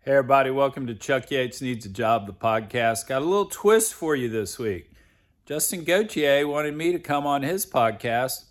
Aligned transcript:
Hey, 0.00 0.12
everybody, 0.12 0.50
welcome 0.50 0.86
to 0.86 0.94
Chuck 0.94 1.30
Yates 1.30 1.60
Needs 1.60 1.84
a 1.84 1.88
Job, 1.88 2.26
the 2.26 2.32
podcast. 2.32 3.06
Got 3.08 3.22
a 3.22 3.24
little 3.24 3.46
twist 3.46 3.92
for 3.92 4.14
you 4.16 4.28
this 4.28 4.58
week. 4.58 4.90
Justin 5.44 5.84
Gauthier 5.84 6.46
wanted 6.46 6.74
me 6.76 6.92
to 6.92 6.98
come 6.98 7.26
on 7.26 7.42
his 7.42 7.66
podcast. 7.66 8.44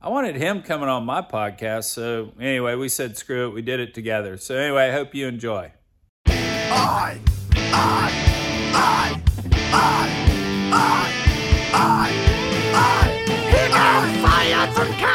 I 0.00 0.08
wanted 0.08 0.36
him 0.36 0.62
coming 0.62 0.88
on 0.88 1.04
my 1.04 1.20
podcast. 1.20 1.84
So, 1.84 2.32
anyway, 2.40 2.76
we 2.76 2.88
said 2.88 3.16
screw 3.16 3.48
it. 3.48 3.54
We 3.54 3.62
did 3.62 3.80
it 3.80 3.94
together. 3.94 4.36
So, 4.36 4.56
anyway, 4.56 4.88
I 4.88 4.92
hope 4.92 5.14
you 5.14 5.26
enjoy. 5.26 5.72
I, 6.26 7.20
I, 7.50 8.10
I, 8.72 9.22
I, 9.72 10.08
I, 10.72 11.12
I, 11.72 12.12
I. 12.74 13.08
He 13.50 13.68
got 13.68 14.22
fired 14.22 14.74
from 14.74 14.92
Kayne. 14.94 15.11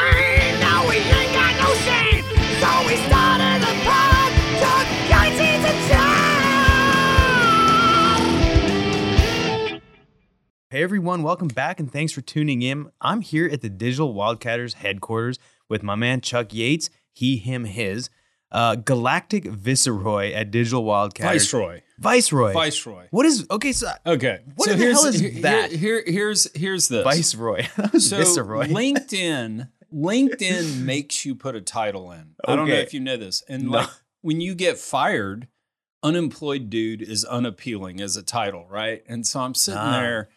Hey 10.77 10.83
everyone, 10.83 11.23
welcome 11.23 11.47
back 11.47 11.79
and 11.79 11.91
thanks 11.91 12.13
for 12.13 12.21
tuning 12.21 12.61
in. 12.61 12.91
I'm 13.01 13.21
here 13.21 13.49
at 13.51 13.61
the 13.61 13.68
Digital 13.68 14.13
Wildcatters 14.13 14.75
headquarters 14.75 15.39
with 15.68 15.81
my 15.81 15.95
man 15.95 16.21
Chuck 16.21 16.54
Yates, 16.54 16.91
he, 17.11 17.37
him, 17.37 17.65
his, 17.65 18.11
uh, 18.51 18.75
Galactic 18.75 19.45
Viceroy 19.45 20.32
at 20.33 20.51
Digital 20.51 20.83
Wildcatters. 20.83 21.23
Viceroy. 21.49 21.82
Viceroy. 21.97 22.54
Viceroy. 22.54 23.07
What 23.09 23.25
is 23.25 23.47
okay? 23.49 23.71
So 23.71 23.87
Okay. 24.05 24.41
What 24.55 24.69
the 24.69 24.77
hell 24.77 25.05
is 25.07 25.19
here- 25.19 25.41
that? 25.41 25.71
Here, 25.71 26.04
here's 26.05 26.47
here's 26.55 26.89
this. 26.89 27.04
Viceroy. 27.04 27.65
So 27.99 28.18
Viceroy. 28.18 28.68
LinkedIn, 28.68 29.69
LinkedIn 29.91 30.82
makes 30.83 31.25
you 31.25 31.33
put 31.33 31.55
a 31.55 31.61
title 31.61 32.11
in. 32.11 32.35
I 32.47 32.55
don't 32.55 32.67
know 32.67 32.75
if 32.75 32.94
you 32.94 32.99
know 32.99 33.17
this. 33.17 33.41
And 33.49 33.63
No. 33.63 33.80
like 33.80 33.89
when 34.21 34.41
you 34.41 34.53
get 34.53 34.77
fired, 34.77 35.47
unemployed 36.03 36.69
dude 36.69 37.02
is 37.02 37.25
unappealing 37.25 37.99
as 37.99 38.16
a 38.16 38.21
title, 38.21 38.67
right? 38.69 39.02
And 39.07 39.25
so 39.25 39.39
I'm 39.39 39.55
sitting 39.55 39.80
Ah. 39.81 39.99
there, 39.99 40.30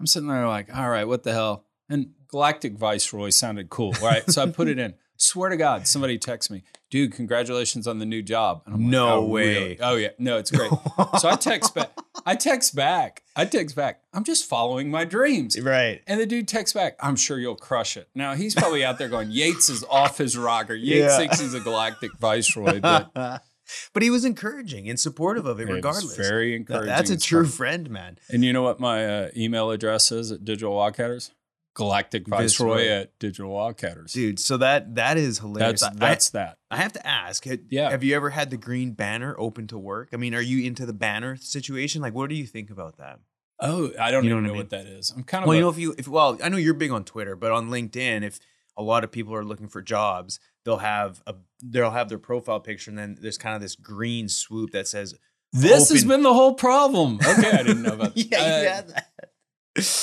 I'm 0.00 0.06
sitting 0.06 0.28
there 0.28 0.46
like, 0.46 0.74
all 0.76 0.88
right, 0.88 1.06
what 1.06 1.22
the 1.22 1.32
hell? 1.32 1.64
And 1.88 2.10
Galactic 2.28 2.76
Viceroy 2.76 3.30
sounded 3.30 3.70
cool, 3.70 3.92
right? 4.02 4.28
so 4.30 4.42
I 4.42 4.50
put 4.50 4.68
it 4.68 4.78
in. 4.78 4.94
Swear 5.18 5.48
to 5.48 5.56
God, 5.56 5.86
somebody 5.86 6.18
texts 6.18 6.50
me, 6.50 6.62
dude, 6.90 7.12
congratulations 7.14 7.86
on 7.86 7.98
the 7.98 8.04
new 8.04 8.20
job. 8.20 8.60
And 8.66 8.74
I'm 8.74 8.82
like, 8.82 8.90
No 8.90 9.08
"Oh, 9.14 9.24
way." 9.24 9.46
really? 9.54 9.80
Oh 9.80 9.96
yeah, 9.96 10.08
no, 10.18 10.36
it's 10.36 10.50
great. 10.50 10.70
so 11.18 11.28
I 11.30 11.36
text 11.36 11.74
back. 11.74 11.90
I 12.26 12.34
text 12.34 12.74
back. 12.76 13.22
I 13.34 13.46
text 13.46 13.74
back. 13.74 14.02
I'm 14.12 14.24
just 14.24 14.44
following 14.44 14.90
my 14.90 15.04
dreams. 15.06 15.58
right. 15.58 16.02
And 16.06 16.20
the 16.20 16.26
dude 16.26 16.48
texts 16.48 16.74
back, 16.74 16.96
I'm 17.00 17.16
sure 17.16 17.38
you'll 17.38 17.56
crush 17.56 17.96
it. 17.96 18.10
Now 18.14 18.34
he's 18.34 18.54
probably 18.54 18.84
out 18.84 18.98
there 18.98 19.08
going, 19.08 19.30
Yates 19.30 19.70
is 19.70 19.84
off 19.88 20.18
his 20.18 20.36
rocker. 20.36 20.74
Yates 20.74 20.98
Yeah. 21.12 21.16
thinks 21.16 21.40
he's 21.40 21.54
a 21.54 21.60
galactic 21.60 22.10
viceroy, 22.18 22.80
but 22.80 23.10
but 23.92 24.02
he 24.02 24.10
was 24.10 24.24
encouraging 24.24 24.88
and 24.88 24.98
supportive 24.98 25.46
of 25.46 25.58
it, 25.60 25.64
it 25.64 25.66
was 25.68 25.76
regardless. 25.76 26.16
very 26.16 26.54
encouraging. 26.56 26.86
That's 26.88 27.10
a 27.10 27.18
true 27.18 27.44
stuff. 27.44 27.56
friend, 27.56 27.90
man. 27.90 28.18
And 28.30 28.44
you 28.44 28.52
know 28.52 28.62
what 28.62 28.80
my 28.80 29.04
uh, 29.06 29.30
email 29.36 29.70
address 29.70 30.10
is 30.12 30.30
at 30.32 30.44
Digital 30.44 30.74
Wildcatters? 30.74 31.30
Galactic 31.74 32.26
Viceroy 32.26 32.76
Viceroy. 32.76 32.86
at 32.88 33.18
Digital 33.18 33.50
Wildcatters. 33.52 34.12
Dude, 34.12 34.38
so 34.40 34.56
that 34.56 34.94
that 34.94 35.18
is 35.18 35.40
hilarious. 35.40 35.82
that's 35.94 36.34
I- 36.34 36.38
that. 36.38 36.58
I 36.70 36.76
have 36.78 36.92
to 36.94 37.06
ask, 37.06 37.44
ha- 37.46 37.58
Yeah. 37.70 37.90
have 37.90 38.02
you 38.02 38.16
ever 38.16 38.30
had 38.30 38.48
the 38.50 38.56
green 38.56 38.92
banner 38.92 39.36
open 39.38 39.66
to 39.68 39.78
work? 39.78 40.08
I 40.12 40.16
mean, 40.16 40.34
are 40.34 40.40
you 40.40 40.64
into 40.66 40.86
the 40.86 40.94
banner 40.94 41.36
situation? 41.36 42.00
Like, 42.00 42.14
what 42.14 42.30
do 42.30 42.34
you 42.34 42.46
think 42.46 42.70
about 42.70 42.96
that? 42.96 43.20
Oh, 43.60 43.90
I 44.00 44.10
don't 44.10 44.24
You 44.24 44.30
know 44.30 44.36
even 44.36 44.44
what 44.44 44.44
I 44.44 44.46
know 44.46 44.52
mean? 44.54 44.56
what 44.58 44.70
that 44.70 44.86
is. 44.86 45.12
I'm 45.14 45.22
kind 45.22 45.44
of 45.44 45.48
Well, 45.48 45.54
a- 45.54 45.58
you 45.58 45.62
know, 45.64 45.68
if 45.70 45.78
you, 45.78 45.94
if 45.98 46.08
well, 46.08 46.38
I 46.42 46.48
know 46.48 46.56
you're 46.56 46.72
big 46.74 46.90
on 46.92 47.04
Twitter, 47.04 47.36
but 47.36 47.52
on 47.52 47.68
LinkedIn, 47.68 48.22
if 48.22 48.38
a 48.76 48.82
lot 48.82 49.04
of 49.04 49.12
people 49.12 49.34
are 49.34 49.44
looking 49.44 49.68
for 49.68 49.82
jobs, 49.82 50.40
they'll 50.66 50.76
have 50.76 51.22
a 51.26 51.34
they'll 51.62 51.90
have 51.92 52.10
their 52.10 52.18
profile 52.18 52.60
picture, 52.60 52.90
and 52.90 52.98
then 52.98 53.16
there's 53.22 53.38
kind 53.38 53.54
of 53.54 53.62
this 53.62 53.74
green 53.76 54.28
swoop 54.28 54.72
that 54.72 54.86
says, 54.86 55.14
this 55.54 55.88
has 55.88 56.04
been 56.04 56.22
the 56.22 56.34
whole 56.34 56.52
problem. 56.52 57.18
Okay, 57.26 57.50
I 57.50 57.62
didn't 57.62 57.82
know 57.84 57.94
about 57.94 58.14
that 58.16 58.26
"Yeah, 58.30 58.38
uh, 58.38 58.60
you 58.62 58.68
had 58.68 58.88
that." 58.88 59.10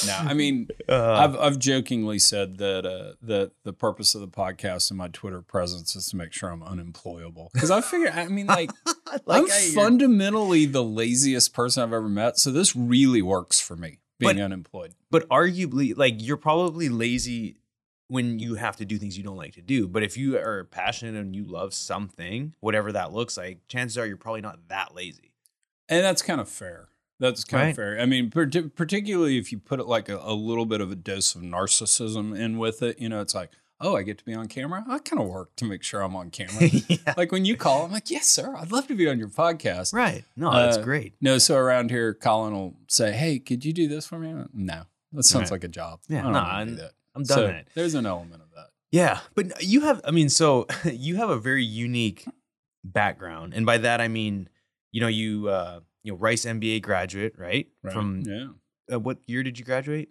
No, 0.06 0.14
I 0.30 0.34
mean, 0.36 0.68
Uh, 0.88 1.14
I've 1.14 1.36
I've 1.36 1.60
jokingly 1.60 2.20
said 2.20 2.58
that 2.60 2.86
uh, 2.86 3.14
that 3.24 3.52
the 3.64 3.74
purpose 3.74 4.14
of 4.16 4.22
the 4.22 4.28
podcast 4.28 4.92
and 4.92 4.98
my 5.00 5.08
Twitter 5.08 5.42
presence 5.42 5.96
is 5.96 6.08
to 6.10 6.16
make 6.16 6.32
sure 6.32 6.50
I'm 6.50 6.62
unemployable 6.64 7.50
because 7.54 7.72
I 7.72 7.82
figure 7.82 8.12
I 8.14 8.28
mean 8.28 8.46
like, 8.48 8.70
like 9.26 9.44
I'm 9.44 9.48
fundamentally 9.74 10.66
the 10.66 10.84
laziest 10.84 11.54
person 11.54 11.84
I've 11.84 11.94
ever 11.94 12.08
met, 12.10 12.38
so 12.38 12.52
this 12.52 12.76
really 12.76 13.22
works 13.24 13.60
for 13.60 13.76
me 13.76 14.00
being 14.20 14.36
But- 14.36 14.44
unemployed. 14.44 14.94
but 15.10 15.28
arguably, 15.30 15.98
like 15.98 16.16
you're 16.20 16.38
probably 16.38 16.88
lazy 16.90 17.58
when 18.14 18.38
you 18.38 18.56
have 18.56 18.76
to 18.78 18.86
do 18.86 18.98
things 19.00 19.18
you 19.18 19.24
don't 19.24 19.38
like 19.38 19.54
to 19.54 19.62
do. 19.62 19.88
But 19.88 20.04
if 20.04 20.16
you 20.18 20.38
are 20.38 20.66
passionate 20.66 21.16
and 21.20 21.36
you 21.36 21.46
love 21.46 21.74
something, 21.74 22.54
whatever 22.60 22.92
that 22.92 23.12
looks 23.12 23.38
like, 23.38 23.68
chances 23.68 23.98
are 23.98 24.06
you're 24.06 24.18
probably 24.18 24.42
not 24.42 24.68
that 24.68 24.94
lazy. 24.94 25.34
And 25.90 26.04
that's 26.04 26.22
kind 26.22 26.40
of 26.40 26.48
fair. 26.48 26.90
That's 27.20 27.44
kind 27.44 27.64
Right. 27.64 27.70
of 27.72 27.76
fair. 27.76 28.00
I 28.00 28.06
mean, 28.06 28.30
parti- 28.30 28.70
particularly 28.70 29.38
if 29.38 29.52
you 29.52 29.58
put 29.58 29.80
it 29.80 29.88
like 29.88 30.10
a, 30.10 30.18
a 30.22 30.34
little 30.34 30.66
bit 30.66 30.80
of 30.82 30.92
a 30.92 30.96
dose 30.96 31.34
of 31.36 31.42
narcissism 31.42 32.38
in 32.38 32.58
with 32.58 32.84
it, 32.84 33.00
you 33.00 33.10
know, 33.10 33.20
it's 33.22 33.34
like, 33.34 33.50
oh, 33.82 33.96
I 33.96 34.04
get 34.04 34.18
to 34.20 34.24
be 34.26 34.34
on 34.36 34.48
camera. 34.48 34.86
I 34.88 35.00
kind 35.00 35.22
of 35.22 35.28
work 35.28 35.56
to 35.58 35.66
make 35.66 35.82
sure 35.84 36.02
I'm 36.02 36.16
on 36.16 36.30
camera. 36.30 36.68
yeah. 36.88 37.14
like 37.18 37.32
when 37.32 37.46
you 37.46 37.58
call, 37.58 37.84
I'm 37.86 37.92
like, 37.92 38.10
yes, 38.12 38.28
sir, 38.30 38.56
I'd 38.56 38.72
love 38.72 38.88
to 38.88 38.96
be 38.96 39.10
on 39.10 39.18
your 39.20 39.28
podcast. 39.30 39.94
Right. 39.94 40.24
No, 40.36 40.52
that's 40.52 40.78
Uh, 40.78 40.84
great. 40.84 41.16
No, 41.20 41.38
so 41.40 41.58
around 41.58 41.90
here, 41.90 42.14
Colin 42.14 42.54
will 42.54 42.76
say, 42.88 43.12
"Hey, 43.14 43.40
could 43.40 43.66
you 43.66 43.74
do 43.74 43.88
this 43.88 44.06
for 44.06 44.20
me?" 44.20 44.34
No, 44.54 44.84
that 45.14 45.24
sounds 45.24 45.46
Right. 45.46 45.52
like 45.52 45.64
a 45.64 45.68
job. 45.70 46.00
Yeah, 46.08 46.30
no, 46.30 46.66
do 46.66 46.76
I'm- 47.16 47.24
done 47.24 47.38
So 47.38 47.46
it. 47.48 47.68
There's 47.76 47.94
an 47.96 48.06
element 48.06 48.42
of 48.42 48.50
that. 48.56 48.68
Yeah, 48.92 49.20
but 49.36 49.64
you 49.64 49.82
have 49.82 50.02
I 50.06 50.12
mean 50.12 50.30
so 50.30 50.68
you 50.86 51.16
have 51.16 51.30
a 51.30 51.40
very 51.40 51.64
unique 51.66 52.26
background 52.84 53.54
and 53.56 53.66
by 53.66 53.78
that 53.80 54.02
I 54.02 54.08
mean 54.08 54.50
you 54.92 55.02
know 55.02 55.08
you 55.08 55.48
uh 55.50 55.80
you 56.04 56.12
know 56.12 56.18
Rice 56.18 56.46
MBA 56.46 56.82
graduate, 56.82 57.34
right? 57.38 57.68
Right? 57.82 57.94
From 57.94 58.22
yeah. 58.26 58.48
uh, 58.94 59.00
what 59.00 59.18
year 59.26 59.42
did 59.44 59.58
you 59.58 59.66
graduate? 59.66 60.10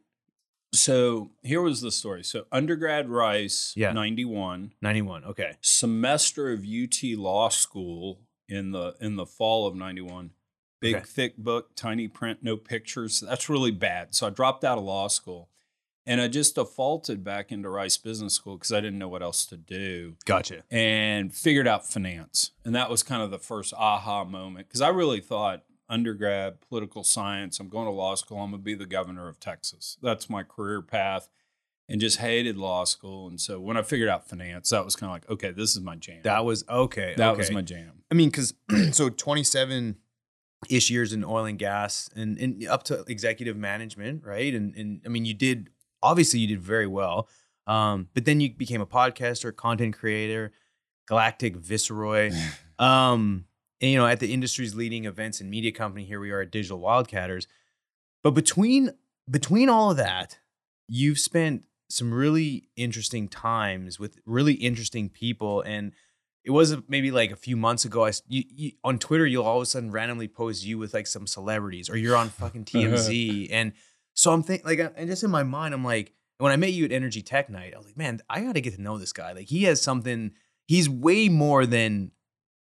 So 0.75 1.33
here 1.43 1.61
was 1.61 1.83
the 1.83 1.91
story. 1.93 2.25
So 2.25 2.47
undergrad 2.51 3.11
Rice, 3.11 3.75
Yeah. 3.77 3.93
91, 3.93 4.73
91. 4.81 5.25
Okay. 5.25 5.53
semester 5.61 6.51
of 6.51 6.65
UT 6.65 7.03
Law 7.17 7.51
School 7.51 8.21
in 8.49 8.71
the 8.73 8.95
in 9.01 9.17
the 9.17 9.27
fall 9.27 9.67
of 9.67 9.75
91. 9.75 10.31
Big 10.81 10.97
Okay. 10.97 11.05
thick 11.05 11.37
book, 11.37 11.77
tiny 11.77 12.09
print, 12.09 12.41
no 12.43 12.57
pictures. 12.57 13.21
That's 13.21 13.49
really 13.49 13.71
bad. 13.71 14.15
So 14.15 14.27
I 14.27 14.31
dropped 14.31 14.65
out 14.65 14.79
of 14.79 14.85
law 14.85 15.07
school. 15.09 15.49
And 16.05 16.21
I 16.21 16.29
just 16.29 16.57
defaulted 16.57 17.23
back 17.23 17.53
into 17.53 17.69
Rice 17.69 17.97
Business 17.97 18.35
School 18.35 18.57
because 18.57 18.73
I 18.73 18.81
didn't 18.81 18.99
know 18.99 19.09
what 19.09 19.23
else 19.23 19.47
to 19.47 19.57
do. 19.57 20.17
Gotcha. 20.25 20.65
and 20.71 21.35
figured 21.35 21.69
out 21.69 21.87
finance. 21.87 22.51
And 22.65 22.75
that 22.75 22.91
was 22.91 23.03
kind 23.03 23.23
of 23.23 23.31
the 23.31 23.39
first 23.39 23.73
aha 23.75 24.25
moment 24.25 24.69
because 24.69 24.81
I 24.81 24.89
really 24.89 25.21
thought 25.21 25.63
undergrad, 25.89 26.61
political 26.61 27.05
science, 27.05 27.61
I'm 27.61 27.69
going 27.69 27.87
to 27.87 27.93
law 27.93 28.15
school, 28.15 28.39
I'm 28.39 28.51
going 28.51 28.63
to 28.63 28.65
be 28.65 28.75
the 28.75 28.87
governor 28.87 29.29
of 29.29 29.39
Texas. 29.39 29.99
That's 30.03 30.29
my 30.29 30.43
career 30.43 30.83
path 30.83 31.29
and 31.89 32.01
just 32.01 32.19
hated 32.19 32.57
law 32.57 32.85
school. 32.85 33.29
And 33.29 33.41
so 33.41 33.61
when 33.61 33.77
I 33.77 33.83
figured 33.83 34.09
out 34.09 34.29
finance, 34.29 34.71
that 34.71 34.85
was 34.85 34.97
kind 34.97 35.11
of 35.11 35.15
like, 35.15 35.31
okay, 35.31 35.51
this 35.51 35.77
is 35.77 35.83
my 35.83 35.97
jam. 35.97 36.21
That 36.23 36.45
was 36.45 36.65
okay. 36.69 37.15
that 37.17 37.31
okay. 37.33 37.39
was 37.39 37.51
my 37.51 37.63
jam. 37.63 38.05
I 38.11 38.15
mean 38.15 38.31
cuz 38.31 38.55
so 38.93 39.11
27 39.11 39.97
ish 40.69 40.91
years 40.91 41.13
in 41.13 41.25
oil 41.25 41.45
and 41.45 41.59
gas 41.59 42.09
and, 42.15 42.39
and 42.39 42.67
up 42.67 42.85
to 42.85 43.05
executive 43.09 43.57
management, 43.57 44.25
right? 44.25 44.55
And 44.55 44.75
and 44.75 45.03
I 45.05 45.09
mean 45.09 45.25
you 45.25 45.35
did 45.35 45.71
obviously 46.03 46.41
you 46.41 46.49
did 46.49 46.61
very 46.61 46.87
well. 46.87 47.29
Um 47.67 48.09
but 48.15 48.25
then 48.25 48.41
you 48.41 48.53
became 48.53 48.81
a 48.81 48.87
podcaster, 48.87 49.55
content 49.55 49.97
creator, 49.97 50.53
galactic 51.07 51.57
viceroy. 51.57 52.31
um 52.79 53.45
and, 53.83 53.91
you 53.91 53.99
know 53.99 54.07
at 54.07 54.21
the 54.21 54.33
industry's 54.33 54.75
leading 54.75 55.05
events 55.05 55.41
and 55.41 55.51
media 55.51 55.73
company 55.73 56.05
here 56.05 56.21
we 56.21 56.31
are 56.31 56.41
at 56.41 56.51
digital 56.51 56.81
wildcatters 56.81 57.47
but 58.23 58.31
between 58.31 58.93
between 59.29 59.69
all 59.69 59.91
of 59.91 59.97
that 59.97 60.39
you've 60.89 61.19
spent 61.19 61.65
some 61.91 62.15
really 62.15 62.69
interesting 62.77 63.29
times 63.29 63.99
with 63.99 64.19
really 64.25 64.55
interesting 64.55 65.11
people 65.11 65.61
and 65.63 65.93
it 66.45 66.51
was 66.51 66.77
maybe 66.89 67.11
like 67.11 67.31
a 67.31 67.37
few 67.37 67.57
months 67.57 67.85
ago 67.85 68.07
I 68.07 68.13
you, 68.29 68.45
you, 68.49 68.73
on 68.83 68.99
twitter 68.99 69.27
you'll 69.27 69.45
all 69.45 69.59
of 69.59 69.63
a 69.63 69.67
sudden 69.67 69.91
randomly 69.91 70.29
post 70.29 70.65
you 70.65 70.79
with 70.79 70.95
like 70.95 71.07
some 71.07 71.27
celebrities 71.27 71.91
or 71.91 71.97
you're 71.97 72.17
on 72.17 72.29
fucking 72.31 72.65
tmz 72.67 73.49
and 73.51 73.73
so 74.15 74.33
i'm 74.33 74.43
thinking 74.43 74.67
like 74.67 74.93
and 74.97 75.09
just 75.09 75.25
in 75.25 75.31
my 75.31 75.43
mind 75.43 75.75
i'm 75.75 75.85
like 75.85 76.13
when 76.39 76.53
i 76.53 76.57
met 76.57 76.73
you 76.73 76.85
at 76.85 76.93
energy 76.93 77.23
tech 77.23 77.49
night 77.49 77.73
i 77.75 77.77
was 77.79 77.87
like 77.87 77.97
man 77.97 78.21
i 78.29 78.41
gotta 78.41 78.61
get 78.61 78.75
to 78.75 78.83
know 78.83 78.99
this 78.99 79.13
guy. 79.13 79.33
Like 79.33 79.49
he 79.49 79.65
has 79.65 79.81
something 79.81 80.33
he's 80.67 80.89
way 80.89 81.29
more 81.29 81.67
than 81.67 82.13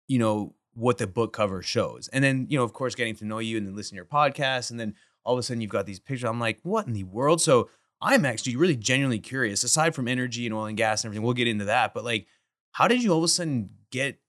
you 0.09 0.19
know 0.19 0.55
what 0.75 0.99
the 0.99 1.07
book 1.07 1.33
cover 1.33 1.63
shows. 1.63 2.09
And 2.09 2.23
then 2.23 2.47
you 2.49 2.59
know 2.59 2.65
of 2.65 2.73
course 2.73 2.95
getting 2.95 3.17
to 3.17 3.25
know 3.25 3.39
you 3.39 3.57
and 3.57 3.67
then 3.67 3.75
listening 3.75 3.97
to 3.97 4.07
your 4.11 4.21
podcast 4.21 4.71
and 4.71 4.79
then 4.79 4.95
all 5.25 5.35
of 5.35 5.39
a 5.39 5.43
sudden 5.43 5.61
you've 5.61 5.71
got 5.71 5.87
these 5.87 5.99
pictures 5.99 6.29
i'm 6.29 6.41
like 6.41 6.61
what 6.63 6.87
in 6.87 6.93
the 6.93 7.05
world? 7.05 7.41
So 7.41 7.71
i'm 8.01 8.25
actually 8.25 8.57
really 8.57 8.77
genuinely 8.77 9.19
curious 9.19 9.65
aside 9.65 9.95
from 9.95 10.07
energy 10.07 10.47
and 10.47 10.55
oil 10.55 10.67
and 10.67 10.77
gas 10.77 11.03
and 11.03 11.09
everything 11.09 11.25
we'll 11.25 11.35
get 11.35 11.49
into 11.49 11.65
that 11.65 11.95
but 11.95 12.05
like 12.05 12.27
how 12.73 12.87
did 12.87 13.03
you 13.03 13.11
all 13.11 13.19
of 13.19 13.25
a 13.25 13.29
sudden 13.29 13.71
get 13.91 14.21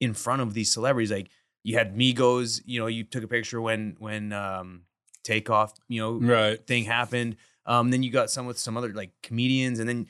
in 0.00 0.12
front 0.12 0.42
of 0.42 0.52
these 0.52 0.70
celebrities? 0.70 1.10
Like 1.10 1.30
you 1.64 1.76
had 1.76 1.96
migos 1.96 2.60
you 2.66 2.78
know 2.78 2.86
you 2.86 3.04
took 3.04 3.24
a 3.24 3.28
picture 3.28 3.60
when 3.60 3.96
when 3.98 4.32
um 4.32 4.82
takeoff 5.26 5.74
you 5.88 6.00
know 6.00 6.12
Right. 6.14 6.66
thing 6.66 6.84
happened 6.84 7.36
um 7.66 7.90
then 7.90 8.02
you 8.02 8.10
got 8.10 8.30
some 8.30 8.46
with 8.46 8.58
some 8.58 8.76
other 8.76 8.92
like 8.94 9.10
comedians 9.22 9.78
and 9.80 9.88
then 9.88 10.06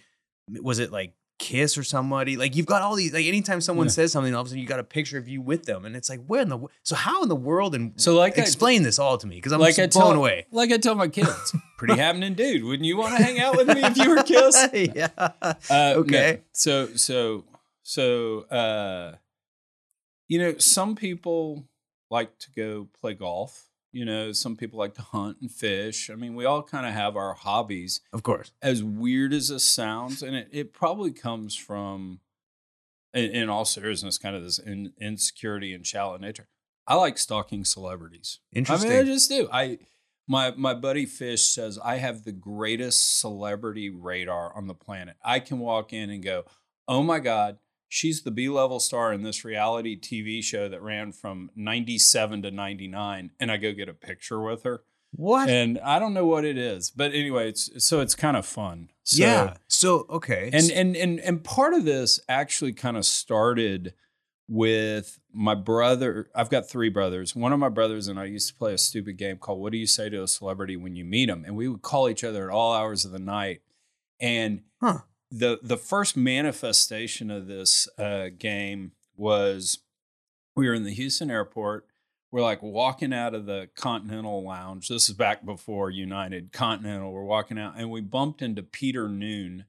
was 0.62 0.78
it 0.78 0.92
like 0.92 1.14
kiss 1.38 1.76
or 1.76 1.82
somebody. 1.84 2.34
Like 2.38 2.56
you've 2.56 2.64
got 2.64 2.80
all 2.80 2.94
these. 2.96 3.12
Like 3.12 3.26
anytime 3.26 3.60
someone 3.60 3.88
Yeah. 3.88 3.98
says 3.98 4.10
something, 4.12 4.34
all 4.34 4.40
of 4.40 4.46
a 4.46 4.48
sudden 4.48 4.62
you 4.62 4.66
got 4.66 4.78
a 4.80 4.84
picture 4.84 5.18
of 5.18 5.28
you 5.28 5.42
with 5.42 5.66
them, 5.66 5.84
and 5.84 5.94
it's 5.94 6.08
like, 6.08 6.24
where 6.26 6.40
in 6.40 6.48
the 6.48 6.58
so 6.82 6.94
how 6.96 7.22
in 7.22 7.28
the 7.28 7.36
world 7.36 7.74
and 7.74 7.92
So 8.00 8.14
like 8.14 8.38
I- 8.38 8.40
explain 8.42 8.82
this 8.84 8.98
all 8.98 9.18
to 9.18 9.26
me 9.26 9.36
because 9.36 9.52
I'm 9.52 9.60
like 9.60 9.76
just 9.76 9.94
I 9.94 10.00
blown 10.00 10.12
tell, 10.14 10.20
away. 10.22 10.46
like 10.50 10.72
I 10.72 10.78
tell 10.78 10.94
my 10.94 11.08
kids, 11.08 11.54
pretty 11.78 11.96
happening 12.00 12.32
dude. 12.32 12.64
Wouldn't 12.64 12.86
you 12.86 12.96
want 12.96 13.18
to 13.18 13.22
hang 13.22 13.38
out 13.38 13.54
with 13.54 13.68
me 13.68 13.82
if 13.84 13.98
you 13.98 14.08
were 14.08 14.22
Kiss? 14.22 14.56
yeah. 14.94 15.08
Uh, 15.18 15.54
no. 15.68 15.94
Okay. 16.00 16.40
So 16.54 16.86
so 16.96 17.44
so 17.82 18.40
uh 18.50 19.16
you 20.28 20.38
know, 20.38 20.54
some 20.58 20.94
people 20.96 21.64
like 22.10 22.38
to 22.38 22.50
go 22.56 22.88
play 22.98 23.12
golf. 23.12 23.64
You 23.96 24.04
know, 24.04 24.32
some 24.32 24.56
people 24.56 24.78
like 24.78 24.94
to 24.94 25.02
hunt 25.02 25.38
and 25.40 25.50
fish. 25.50 26.10
I 26.10 26.16
mean, 26.16 26.34
we 26.34 26.44
all 26.44 26.62
kind 26.62 26.86
of 26.86 26.92
have 26.92 27.16
our 27.16 27.32
hobbies. 27.32 28.02
Of 28.12 28.22
course. 28.22 28.52
As 28.60 28.84
weird 28.84 29.32
as 29.32 29.48
this 29.48 29.64
sounds, 29.64 30.22
and 30.22 30.36
it, 30.36 30.48
it 30.52 30.72
probably 30.74 31.12
comes 31.12 31.56
from 31.56 32.20
in, 33.14 33.30
in 33.30 33.48
all 33.48 33.64
seriousness, 33.64 34.18
kind 34.18 34.36
of 34.36 34.42
this 34.44 34.58
in, 34.58 34.92
insecurity 35.00 35.72
and 35.74 35.86
shallow 35.86 36.18
nature. 36.18 36.48
I 36.86 36.94
like 36.96 37.18
stalking 37.18 37.64
celebrities. 37.64 38.40
Interesting. 38.54 38.90
I 38.90 38.94
mean, 38.94 39.02
I 39.02 39.06
just 39.06 39.28
do. 39.28 39.48
I 39.50 39.78
my 40.28 40.52
my 40.56 40.74
buddy 40.74 41.06
Fish 41.06 41.46
says 41.46 41.78
I 41.82 41.96
have 41.96 42.24
the 42.24 42.32
greatest 42.32 43.18
celebrity 43.18 43.90
radar 43.90 44.54
on 44.54 44.66
the 44.66 44.74
planet. 44.74 45.16
I 45.24 45.40
can 45.40 45.58
walk 45.58 45.92
in 45.92 46.10
and 46.10 46.22
go, 46.22 46.44
"Oh 46.86 47.02
my 47.02 47.18
god, 47.18 47.58
she's 47.96 48.22
the 48.22 48.30
B-level 48.30 48.78
star 48.78 49.12
in 49.12 49.22
this 49.22 49.44
reality 49.44 49.98
TV 49.98 50.42
show 50.42 50.68
that 50.68 50.82
ran 50.82 51.12
from 51.12 51.50
97 51.56 52.42
to 52.42 52.50
99." 52.50 53.30
And 53.40 53.50
I 53.50 53.56
go 53.56 53.72
get 53.72 53.88
a 53.88 53.94
picture 53.94 54.40
with 54.40 54.62
her. 54.64 54.82
what? 55.12 55.48
And 55.48 55.78
I 55.78 55.98
don't 55.98 56.12
know 56.12 56.26
what 56.26 56.44
it 56.44 56.58
is, 56.58 56.90
but 56.90 57.14
anyway, 57.14 57.48
it's 57.48 57.84
so 57.84 58.00
it's 58.00 58.14
kind 58.14 58.36
of 58.36 58.44
fun. 58.44 58.90
So, 59.04 59.24
yeah. 59.24 59.54
So 59.68 60.04
okay. 60.10 60.50
and 60.52 60.70
and 60.70 60.96
and 60.96 61.20
and 61.20 61.42
part 61.44 61.72
of 61.74 61.84
this 61.84 62.20
actually 62.28 62.72
kind 62.74 62.96
of 62.96 63.04
started 63.06 63.94
with 64.48 65.18
my 65.32 65.54
brother. 65.54 66.28
I've 66.34 66.50
got 66.50 66.68
three 66.68 66.88
brothers. 66.90 67.34
One 67.34 67.52
of 67.52 67.58
my 67.58 67.68
brothers 67.68 68.08
and 68.08 68.18
I 68.18 68.24
used 68.26 68.48
to 68.48 68.54
play 68.54 68.74
a 68.74 68.78
stupid 68.78 69.16
game 69.16 69.38
called 69.38 69.60
"What 69.60 69.72
do 69.72 69.78
you 69.78 69.86
say 69.86 70.08
to 70.10 70.22
a 70.22 70.28
celebrity 70.28 70.76
when 70.76 70.96
you 70.96 71.04
meet 71.04 71.26
them?" 71.26 71.44
And 71.46 71.56
we 71.56 71.66
would 71.68 71.82
call 71.82 72.08
each 72.08 72.24
other 72.24 72.50
at 72.50 72.54
all 72.54 72.74
hours 72.74 73.04
of 73.04 73.12
the 73.12 73.18
night. 73.18 73.62
And 74.20 74.62
Huh. 74.80 74.98
The 75.30 75.58
the 75.62 75.76
first 75.76 76.16
manifestation 76.16 77.30
of 77.30 77.46
this 77.46 77.88
uh, 77.98 78.28
game 78.36 78.92
was 79.16 79.78
we 80.54 80.68
were 80.68 80.74
in 80.74 80.84
the 80.84 80.94
Houston 80.94 81.30
airport. 81.30 81.86
We're 82.30 82.42
like 82.42 82.62
walking 82.62 83.12
out 83.12 83.34
of 83.34 83.46
the 83.46 83.68
Continental 83.76 84.44
Lounge. 84.44 84.88
This 84.88 85.08
is 85.08 85.14
back 85.14 85.44
before 85.44 85.90
United 85.90 86.52
Continental. 86.52 87.12
We're 87.12 87.22
walking 87.22 87.58
out 87.58 87.74
and 87.76 87.90
we 87.90 88.00
bumped 88.00 88.42
into 88.42 88.62
Peter 88.62 89.08
Noone, 89.08 89.64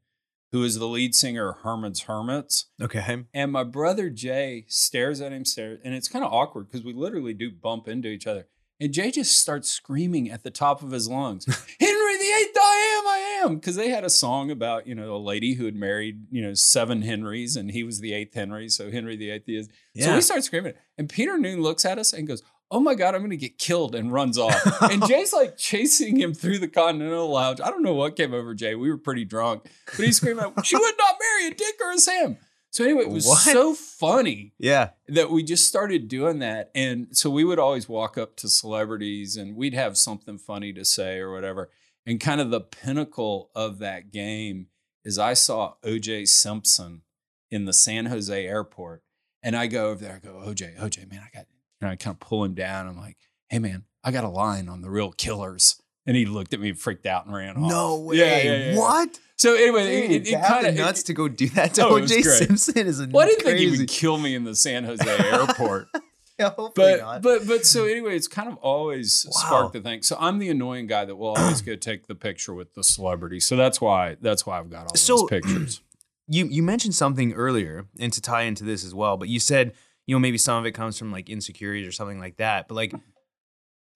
who 0.51 0.63
is 0.63 0.77
the 0.77 0.88
lead 0.88 1.13
singer 1.15 1.50
of 1.50 1.59
Herman's 1.59 2.01
Hermits. 2.04 2.65
okay. 2.81 3.25
And 3.33 3.51
my 3.51 3.63
brother 3.63 4.09
Jay 4.09 4.65
stares 4.68 5.21
at 5.21 5.31
him, 5.31 5.45
stares, 5.45 5.80
and 5.83 5.94
it's 5.94 6.09
kind 6.09 6.25
of 6.25 6.33
awkward 6.33 6.68
because 6.68 6.83
we 6.83 6.94
literally 6.94 7.33
do 7.33 7.51
bump 7.51 7.88
into 7.88 8.09
each 8.09 8.27
other. 8.27 8.48
And 8.79 8.94
Jay 8.94 9.09
just 9.09 9.39
starts 9.39 9.69
screaming 9.69 10.29
at 10.29 10.44
the 10.44 10.51
top 10.51 10.83
of 10.83 10.91
his 10.91 11.07
lungs, 11.09 11.45
Henry 11.79 12.18
the 12.18 12.33
Eighth, 12.39 12.57
I 12.62 13.00
am, 13.00 13.07
I 13.07 13.18
am. 13.45 13.56
Because 13.56 13.75
they 13.75 13.89
had 13.89 14.03
a 14.03 14.09
song 14.09 14.51
about, 14.51 14.85
you 14.85 14.94
know, 14.94 15.15
a 15.15 15.18
lady 15.18 15.56
who 15.56 15.65
had 15.65 15.75
married, 15.75 16.27
you 16.29 16.41
know, 16.44 16.53
seven 16.53 17.01
Henrys 17.01 17.56
and 17.56 17.71
he 17.71 17.83
was 17.83 18.00
the 18.01 18.13
eighth 18.13 18.35
Henry. 18.35 18.69
So 18.69 18.91
Henry 18.91 19.15
the 19.15 19.31
Eighth 19.31 19.50
is. 19.50 19.65
So 19.68 19.71
Yeah. 20.09 20.15
we 20.15 20.21
start 20.21 20.44
screaming. 20.44 20.74
And 20.97 21.09
Peter 21.09 21.38
Noone 21.39 21.62
looks 21.62 21.85
at 21.85 21.97
us 21.97 22.13
and 22.13 22.27
goes, 22.27 22.44
Oh 22.69 22.81
my 22.81 22.95
God, 22.95 23.15
I'm 23.15 23.21
going 23.21 23.29
to 23.31 23.38
get 23.38 23.57
killed 23.57 23.95
and 23.95 24.12
runs 24.12 24.38
off. 24.38 24.81
and 24.91 25.07
Jay's 25.07 25.31
like 25.31 25.56
chasing 25.57 26.18
him 26.19 26.33
through 26.33 26.59
the 26.59 26.68
Continental 26.68 27.30
Lounge. 27.30 27.62
I 27.62 27.69
don't 27.69 27.81
know 27.81 27.94
what 27.94 28.18
came 28.18 28.33
over 28.33 28.53
Jay. 28.53 28.75
We 28.75 28.89
were 28.91 28.97
pretty 28.97 29.23
drunk, 29.23 29.63
but 29.95 30.06
he's 30.06 30.18
screaming, 30.18 30.51
She 30.63 30.75
would 30.75 30.95
not 31.00 31.15
marry 31.19 31.51
a 31.51 31.56
Dick 31.56 31.75
or 31.81 31.91
a 31.94 31.97
Sam. 31.97 32.38
So 32.72 32.84
anyway, 32.84 33.04
it 33.04 33.10
was 33.10 33.25
What? 33.25 33.40
so 33.40 33.74
funny 33.74 34.54
Yeah. 34.60 34.92
that 35.08 35.31
we 35.31 35.42
just 35.44 35.66
started 35.68 36.08
doing 36.08 36.40
that. 36.40 36.69
And 36.75 37.08
so 37.18 37.30
we 37.30 37.44
would 37.44 37.60
always 37.60 37.88
walk 37.90 38.18
up 38.18 38.36
to 38.38 38.50
celebrities 38.50 39.36
and 39.36 39.56
we'd 39.56 39.74
have 39.74 39.98
something 39.98 40.38
funny 40.38 40.74
to 40.74 40.86
say 40.86 41.18
or 41.18 41.31
whatever. 41.31 41.69
And 42.06 42.19
kind 42.19 42.40
of 42.42 42.52
the 42.52 42.62
pinnacle 42.62 43.50
of 43.56 43.80
that 43.80 44.12
game 44.12 44.68
is 45.04 45.18
I 45.18 45.34
saw 45.34 45.74
OJ 45.84 46.28
Simpson 46.28 47.02
in 47.50 47.66
the 47.66 47.74
San 47.74 48.08
Jose 48.08 48.46
airport. 48.46 49.04
And 49.42 49.56
I 49.56 49.68
go 49.68 49.90
over 49.92 50.04
there, 50.04 50.16
I 50.16 50.19
go, 50.25 50.34
OJ, 50.46 50.78
OJ, 50.78 51.10
man, 51.10 51.22
I 51.25 51.36
got, 51.36 51.46
and 51.80 51.90
I 51.90 51.96
kind 51.96 52.14
of 52.16 52.19
pull 52.19 52.44
him 52.44 52.54
down. 52.54 52.88
I'm 52.88 52.98
like, 52.98 53.18
hey, 53.50 53.60
man, 53.60 53.86
I 54.04 54.12
got 54.12 54.24
a 54.25 54.30
line 54.30 54.68
on 54.68 54.81
the 54.81 54.90
real 54.90 55.12
killers. 55.12 55.81
And 56.07 56.15
he 56.15 56.25
looked 56.25 56.54
at 56.54 56.59
me, 56.62 56.71
freaked 56.71 57.06
out, 57.06 57.25
and 57.25 57.36
ran 57.36 57.57
off. 57.57 57.69
No 57.69 57.98
way. 58.00 58.15
Yeah, 58.18 58.42
yeah, 58.42 58.71
yeah. 58.71 58.77
What? 58.80 59.19
So 59.36 59.54
anyway, 59.56 60.07
Dude, 60.07 60.12
it, 60.12 60.27
it, 60.27 60.33
it 60.33 60.44
kind 60.48 60.65
of 60.65 60.74
nuts 60.75 61.04
to 61.04 61.13
go 61.13 61.27
do 61.27 61.48
that 61.50 61.74
to 61.75 61.86
Oh, 61.86 61.92
OJ. 62.01 62.24
Simpson 62.24 62.88
is 62.88 63.00
a 63.01 63.07
Well, 63.12 63.25
I 63.25 63.27
didn't 63.30 63.44
think 63.44 63.59
he 63.59 63.68
crazy. 63.68 63.83
would 63.83 63.89
kill 63.89 64.18
me 64.18 64.33
in 64.33 64.44
the 64.45 64.56
San 64.56 64.83
Jose 64.86 65.06
airport. 65.31 65.89
Yeah, 66.39 66.51
hopefully 66.51 66.92
but 66.94 67.00
not. 67.00 67.21
but 67.24 67.48
but 67.48 67.65
so 67.65 67.86
anyway, 67.86 68.15
it's 68.15 68.27
kind 68.27 68.48
of 68.48 68.57
always 68.57 69.25
Wow. 69.27 69.31
sparked 69.42 69.74
the 69.74 69.81
thing. 69.81 70.04
So 70.04 70.15
I'm 70.19 70.38
the 70.38 70.50
annoying 70.51 70.86
guy 70.86 71.04
that 71.04 71.15
will 71.15 71.30
always 71.36 71.63
go 71.63 71.75
take 71.75 72.06
the 72.06 72.13
picture 72.13 72.54
with 72.54 72.75
the 72.75 72.83
celebrity. 72.83 73.39
So 73.39 73.56
that's 73.56 73.81
why 73.81 74.18
that's 74.21 74.45
why 74.45 74.59
I've 74.59 74.69
got 74.69 74.81
all 74.88 74.95
So- 74.95 75.18
those 75.18 75.30
pictures. 75.31 75.81
you 76.27 76.45
you 76.45 76.62
mentioned 76.62 76.94
something 76.94 77.33
earlier, 77.33 77.88
and 78.00 78.13
to 78.13 78.21
tie 78.21 78.44
into 78.44 78.63
this 78.63 78.86
as 78.86 78.94
well, 78.94 79.18
but 79.18 79.30
you 79.30 79.39
said 79.39 79.74
you 80.06 80.13
know 80.15 80.19
maybe 80.19 80.38
some 80.38 80.59
of 80.59 80.68
it 80.68 80.74
comes 80.74 81.00
from 81.00 81.12
like 81.12 81.27
insecurities 81.27 81.88
or 81.88 81.92
something 81.92 82.19
like 82.19 82.38
that. 82.38 82.68
But 82.68 82.75
like, 82.75 82.94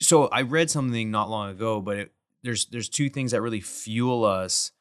so 0.01 0.25
I 0.27 0.41
read 0.41 0.69
something 0.69 1.09
not 1.11 1.29
long 1.29 1.49
ago, 1.51 1.79
but 1.79 1.97
it, 1.97 2.11
there's 2.43 2.65
there's 2.65 2.89
two 2.89 3.09
things 3.09 3.31
that 3.31 3.41
really 3.41 3.61
fuel 3.61 4.25
us 4.25 4.71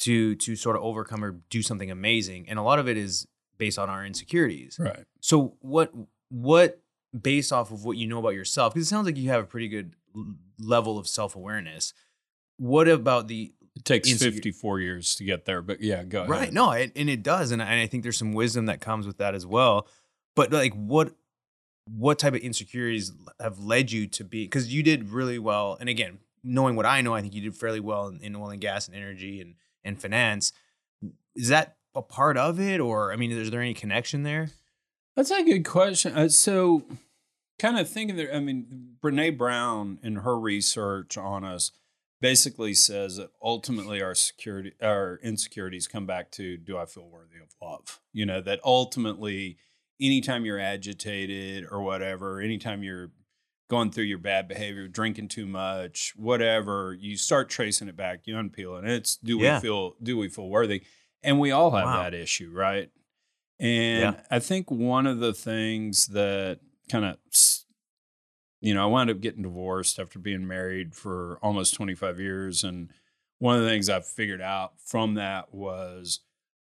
to 0.00 0.34
to 0.36 0.56
sort 0.56 0.76
of 0.76 0.82
overcome 0.82 1.24
or 1.24 1.40
do 1.50 1.62
something 1.62 1.90
amazing, 1.90 2.48
and 2.48 2.58
a 2.58 2.62
lot 2.62 2.78
of 2.78 2.88
it 2.88 2.96
is 2.96 3.26
based 3.58 3.78
on 3.78 3.88
our 3.88 4.04
insecurities. 4.04 4.76
Right. 4.80 5.04
So 5.20 5.54
what 5.60 5.92
what 6.28 6.80
based 7.20 7.52
off 7.52 7.70
of 7.70 7.84
what 7.84 7.96
you 7.96 8.06
know 8.06 8.18
about 8.18 8.34
yourself 8.34 8.74
because 8.74 8.86
it 8.86 8.90
sounds 8.90 9.06
like 9.06 9.16
you 9.16 9.28
have 9.28 9.42
a 9.44 9.46
pretty 9.46 9.68
good 9.68 9.94
level 10.58 10.98
of 10.98 11.06
self-awareness. 11.06 11.92
What 12.56 12.88
about 12.88 13.28
the 13.28 13.52
It 13.76 13.84
takes 13.84 14.10
Insecure- 14.10 14.32
54 14.32 14.80
years 14.80 15.14
to 15.16 15.24
get 15.24 15.44
there, 15.44 15.62
but 15.62 15.80
yeah, 15.80 16.02
go 16.04 16.20
ahead. 16.20 16.30
right? 16.30 16.52
No, 16.52 16.70
it, 16.72 16.92
and 16.96 17.08
it 17.10 17.22
does, 17.22 17.50
and 17.50 17.62
I, 17.62 17.66
and 17.66 17.80
I 17.80 17.86
think 17.86 18.02
there's 18.02 18.16
some 18.18 18.32
wisdom 18.32 18.66
that 18.66 18.80
comes 18.80 19.06
with 19.06 19.18
that 19.18 19.34
as 19.34 19.46
well. 19.46 19.86
But 20.34 20.52
like, 20.52 20.72
what 20.74 21.14
what 21.86 22.18
type 22.18 22.34
of 22.34 22.40
insecurities 22.40 23.12
have 23.40 23.58
led 23.58 23.90
you 23.90 24.06
to 24.08 24.24
be? 24.24 24.44
Because 24.44 24.72
you 24.72 24.82
did 24.82 25.10
really 25.10 25.38
well, 25.38 25.76
and 25.80 25.88
again, 25.88 26.18
knowing 26.44 26.76
what 26.76 26.86
I 26.86 27.00
know, 27.00 27.14
I 27.14 27.20
think 27.20 27.34
you 27.34 27.42
did 27.42 27.56
fairly 27.56 27.80
well 27.80 28.08
in, 28.08 28.20
in 28.20 28.36
oil 28.36 28.50
and 28.50 28.60
gas 28.60 28.88
and 28.88 28.96
energy 28.96 29.40
and 29.40 29.54
and 29.84 30.00
finance. 30.00 30.52
Is 31.34 31.48
that 31.48 31.76
a 31.94 32.02
part 32.02 32.36
of 32.36 32.60
it, 32.60 32.80
or 32.80 33.12
I 33.12 33.16
mean, 33.16 33.30
is 33.32 33.50
there 33.50 33.60
any 33.60 33.74
connection 33.74 34.22
there? 34.22 34.50
That's 35.16 35.30
a 35.30 35.42
good 35.42 35.64
question. 35.64 36.16
Uh, 36.16 36.28
so, 36.28 36.84
kind 37.58 37.78
of 37.78 37.88
thinking 37.88 38.16
there, 38.16 38.34
I 38.34 38.40
mean, 38.40 38.96
Brene 39.02 39.36
Brown 39.36 39.98
in 40.02 40.16
her 40.16 40.38
research 40.38 41.18
on 41.18 41.44
us 41.44 41.70
basically 42.20 42.72
says 42.72 43.16
that 43.16 43.30
ultimately 43.42 44.00
our 44.00 44.14
security, 44.14 44.72
our 44.80 45.18
insecurities 45.22 45.86
come 45.86 46.06
back 46.06 46.30
to 46.30 46.56
do 46.56 46.78
I 46.78 46.86
feel 46.86 47.08
worthy 47.08 47.36
of 47.42 47.54
love? 47.60 48.00
You 48.12 48.24
know, 48.24 48.40
that 48.40 48.60
ultimately, 48.64 49.58
anytime 50.02 50.44
you're 50.44 50.58
agitated 50.58 51.66
or 51.70 51.82
whatever, 51.82 52.40
anytime 52.40 52.82
you're 52.82 53.12
going 53.70 53.90
through 53.90 54.04
your 54.04 54.18
bad 54.18 54.48
behavior, 54.48 54.86
drinking 54.88 55.28
too 55.28 55.46
much, 55.46 56.12
whatever, 56.16 56.92
you 57.00 57.16
start 57.16 57.48
tracing 57.48 57.88
it 57.88 57.96
back, 57.96 58.20
you 58.26 58.34
unpeel 58.34 58.76
it. 58.76 58.84
And 58.84 58.92
it's 58.92 59.16
do 59.16 59.38
Yeah. 59.38 59.56
we 59.56 59.60
feel 59.62 59.96
do 60.02 60.18
we 60.18 60.28
feel 60.28 60.48
worthy? 60.48 60.82
And 61.22 61.38
we 61.40 61.50
all 61.52 61.70
have 61.70 61.86
Wow. 61.86 62.02
that 62.02 62.14
issue, 62.14 62.50
right? 62.52 62.90
And 63.58 64.16
Yeah. 64.16 64.20
I 64.30 64.40
think 64.40 64.70
one 64.70 65.06
of 65.06 65.20
the 65.20 65.32
things 65.32 66.08
that 66.08 66.60
kind 66.90 67.04
of, 67.04 67.16
you 68.60 68.74
know, 68.74 68.82
I 68.82 68.86
wound 68.86 69.08
up 69.10 69.20
getting 69.20 69.42
divorced 69.42 69.98
after 69.98 70.18
being 70.18 70.46
married 70.46 70.94
for 70.94 71.38
almost 71.42 71.74
25 71.74 72.20
years. 72.20 72.64
And 72.64 72.92
one 73.38 73.56
of 73.56 73.62
the 73.62 73.68
things 73.68 73.88
I 73.88 74.00
figured 74.00 74.40
out 74.42 74.80
from 74.80 75.14
that 75.14 75.54
was 75.54 76.20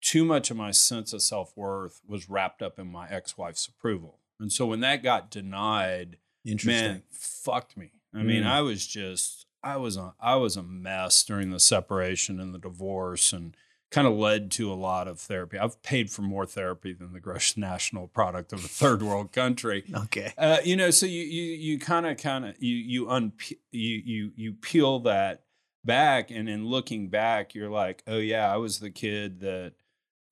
too 0.05 0.25
much 0.25 0.51
of 0.51 0.57
my 0.57 0.71
sense 0.71 1.13
of 1.13 1.23
self 1.23 1.57
worth 1.57 2.01
was 2.07 2.29
wrapped 2.29 2.61
up 2.63 2.79
in 2.79 2.87
my 2.87 3.09
ex 3.09 3.39
wife's 3.39 3.67
approval. 3.67 4.21
And 4.39 4.53
so 4.53 4.67
when 4.67 4.81
that 4.81 5.03
got 5.03 5.31
denied, 5.31 6.19
man, 6.65 7.03
fucked 7.11 7.77
me. 7.77 7.91
I 8.13 8.23
mean, 8.23 8.43
Mm. 8.43 8.47
I 8.47 8.61
was 8.61 8.87
just, 8.87 9.47
I 9.63 9.77
was 9.79 9.97
a, 9.97 10.15
I 10.21 10.37
was 10.37 10.57
a 10.57 10.63
mess 10.63 11.25
during 11.25 11.51
the 11.51 11.59
separation 11.59 12.39
and 12.39 12.53
the 12.55 12.59
divorce, 12.59 13.33
and 13.33 13.57
kind 13.91 14.07
of 14.07 14.13
led 14.15 14.51
to 14.51 14.73
a 14.73 14.75
lot 14.75 15.07
of 15.09 15.21
therapy. 15.21 15.57
I've 15.59 15.81
paid 15.83 16.11
for 16.11 16.23
more 16.23 16.45
therapy 16.47 16.93
than 16.93 17.13
the 17.13 17.21
gross 17.21 17.57
national 17.71 18.09
product 18.09 18.53
of 18.53 18.65
a 18.65 18.69
third 18.69 19.03
world 19.03 19.33
country. 19.33 19.85
Okay. 19.95 20.33
Uh, 20.37 20.59
you 20.65 20.77
know, 20.77 20.91
so 20.91 21.07
you 21.07 21.23
you 21.23 21.43
you 21.55 21.79
kind 21.79 22.07
of 22.07 22.17
kind 22.19 22.45
of 22.45 22.63
you 22.63 22.75
you 22.77 23.07
unpe- 23.07 23.59
you 23.73 24.03
you 24.05 24.33
you 24.37 24.53
peel 24.53 24.99
that 25.01 25.45
back, 25.85 26.31
and 26.31 26.49
in 26.49 26.67
looking 26.67 27.09
back, 27.09 27.55
you're 27.55 27.71
like, 27.71 28.03
oh 28.07 28.19
yeah, 28.19 28.53
I 28.53 28.57
was 28.59 28.81
the 28.81 28.91
kid 28.91 29.41
that 29.41 29.73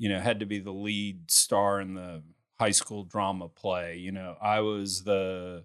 you 0.02 0.08
know 0.08 0.18
had 0.20 0.40
to 0.40 0.46
be 0.46 0.58
the 0.58 0.72
lead 0.86 1.30
star 1.30 1.80
in 1.80 1.94
the 1.94 2.22
high 2.58 2.72
school 2.80 3.04
drama 3.04 3.48
play. 3.48 3.96
You 3.98 4.10
know, 4.12 4.36
I 4.42 4.58
was 4.60 5.04
the 5.04 5.64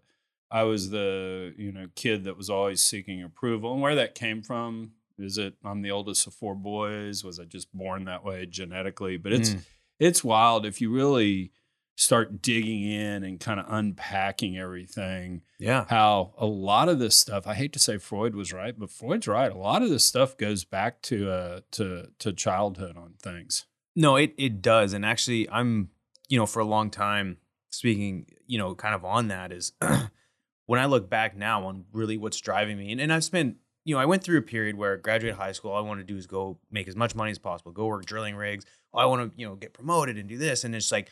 I 0.51 0.63
was 0.63 0.89
the 0.91 1.53
you 1.57 1.71
know 1.71 1.87
kid 1.95 2.23
that 2.25 2.37
was 2.37 2.49
always 2.49 2.81
seeking 2.81 3.23
approval, 3.23 3.73
and 3.73 3.81
where 3.81 3.95
that 3.95 4.13
came 4.15 4.41
from, 4.43 4.91
Is 5.17 5.37
it 5.39 5.55
I'm 5.63 5.81
the 5.81 5.91
oldest 5.91 6.27
of 6.27 6.33
four 6.35 6.53
boys? 6.55 7.23
Was 7.23 7.39
I 7.39 7.45
just 7.45 7.73
born 7.73 8.05
that 8.05 8.23
way 8.23 8.45
genetically? 8.45 9.17
But 9.17 9.33
it's 9.33 9.49
Mm. 9.55 9.61
it's 9.99 10.23
wild 10.23 10.65
if 10.67 10.79
you 10.81 10.91
really 10.91 11.51
start 11.95 12.39
digging 12.43 12.83
in 12.83 13.23
and 13.23 13.39
kind 13.39 13.59
of 13.59 13.65
unpacking 13.69 14.55
everything 14.55 15.41
Yeah. 15.57 15.85
how 15.89 16.35
a 16.37 16.45
lot 16.45 16.89
of 16.89 16.99
this 16.99 17.15
stuff 17.15 17.47
i 17.47 17.55
hate 17.55 17.73
to 17.73 17.79
say 17.79 17.97
freud 17.97 18.35
was 18.35 18.53
right 18.53 18.77
but 18.77 18.91
freud's 18.91 19.27
right 19.27 19.51
a 19.51 19.57
lot 19.57 19.81
of 19.81 19.89
this 19.89 20.05
stuff 20.05 20.37
goes 20.37 20.63
back 20.63 21.01
to 21.09 21.31
uh 21.31 21.61
to 21.71 22.11
to 22.19 22.33
childhood 22.33 22.95
on 22.97 23.15
things 23.19 23.65
No, 23.99 24.15
it 24.15 24.35
it 24.37 24.61
does, 24.61 24.93
and 24.93 25.03
actually, 25.03 25.49
I'm 25.49 25.89
you 26.29 26.37
know 26.37 26.45
for 26.45 26.59
a 26.59 26.65
long 26.65 26.91
time 26.91 27.37
speaking, 27.71 28.27
you 28.45 28.59
know, 28.59 28.75
kind 28.75 28.93
of 28.93 29.03
on 29.03 29.29
that 29.29 29.51
is 29.51 29.73
when 30.67 30.79
I 30.79 30.85
look 30.85 31.09
back 31.09 31.35
now 31.35 31.65
on 31.65 31.85
really 31.91 32.15
what's 32.15 32.39
driving 32.39 32.77
me, 32.77 32.91
and, 32.91 33.01
and 33.01 33.11
I've 33.11 33.23
spent 33.23 33.57
you 33.85 33.95
know 33.95 33.99
I 33.99 34.05
went 34.05 34.23
through 34.23 34.37
a 34.37 34.43
period 34.43 34.77
where 34.77 34.93
I 34.93 34.97
graduated 34.97 35.39
high 35.39 35.51
school, 35.51 35.71
all 35.71 35.83
I 35.83 35.87
want 35.87 35.99
to 35.99 36.03
do 36.03 36.15
is 36.15 36.27
go 36.27 36.59
make 36.69 36.87
as 36.87 36.95
much 36.95 37.15
money 37.15 37.31
as 37.31 37.39
possible, 37.39 37.71
go 37.71 37.87
work 37.87 38.05
drilling 38.05 38.35
rigs. 38.35 38.65
I 38.93 39.07
want 39.07 39.33
to 39.33 39.39
you 39.39 39.47
know 39.47 39.55
get 39.55 39.73
promoted 39.73 40.15
and 40.15 40.29
do 40.29 40.37
this, 40.37 40.63
and 40.63 40.75
it's 40.75 40.91
like 40.91 41.09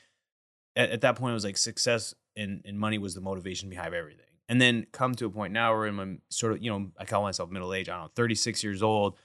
at, 0.75 0.91
at 0.91 1.01
that 1.01 1.15
point 1.15 1.31
it 1.31 1.33
was 1.33 1.43
like 1.43 1.57
success 1.57 2.13
and 2.37 2.61
and 2.65 2.77
money 2.77 2.99
was 2.99 3.15
the 3.15 3.21
motivation 3.21 3.67
behind 3.67 3.95
everything, 3.95 4.27
and 4.47 4.61
then 4.61 4.85
come 4.91 5.15
to 5.15 5.25
a 5.25 5.31
point 5.31 5.53
now 5.53 5.75
where 5.75 5.87
I'm 5.87 6.21
sort 6.29 6.53
of 6.53 6.61
you 6.61 6.69
know 6.69 6.91
I 6.99 7.05
call 7.05 7.23
myself 7.23 7.49
middle 7.49 7.73
age, 7.73 7.89
I 7.89 7.93
don't 7.93 8.03
know, 8.03 8.11
36 8.15 8.63
years 8.63 8.83
old, 8.83 9.17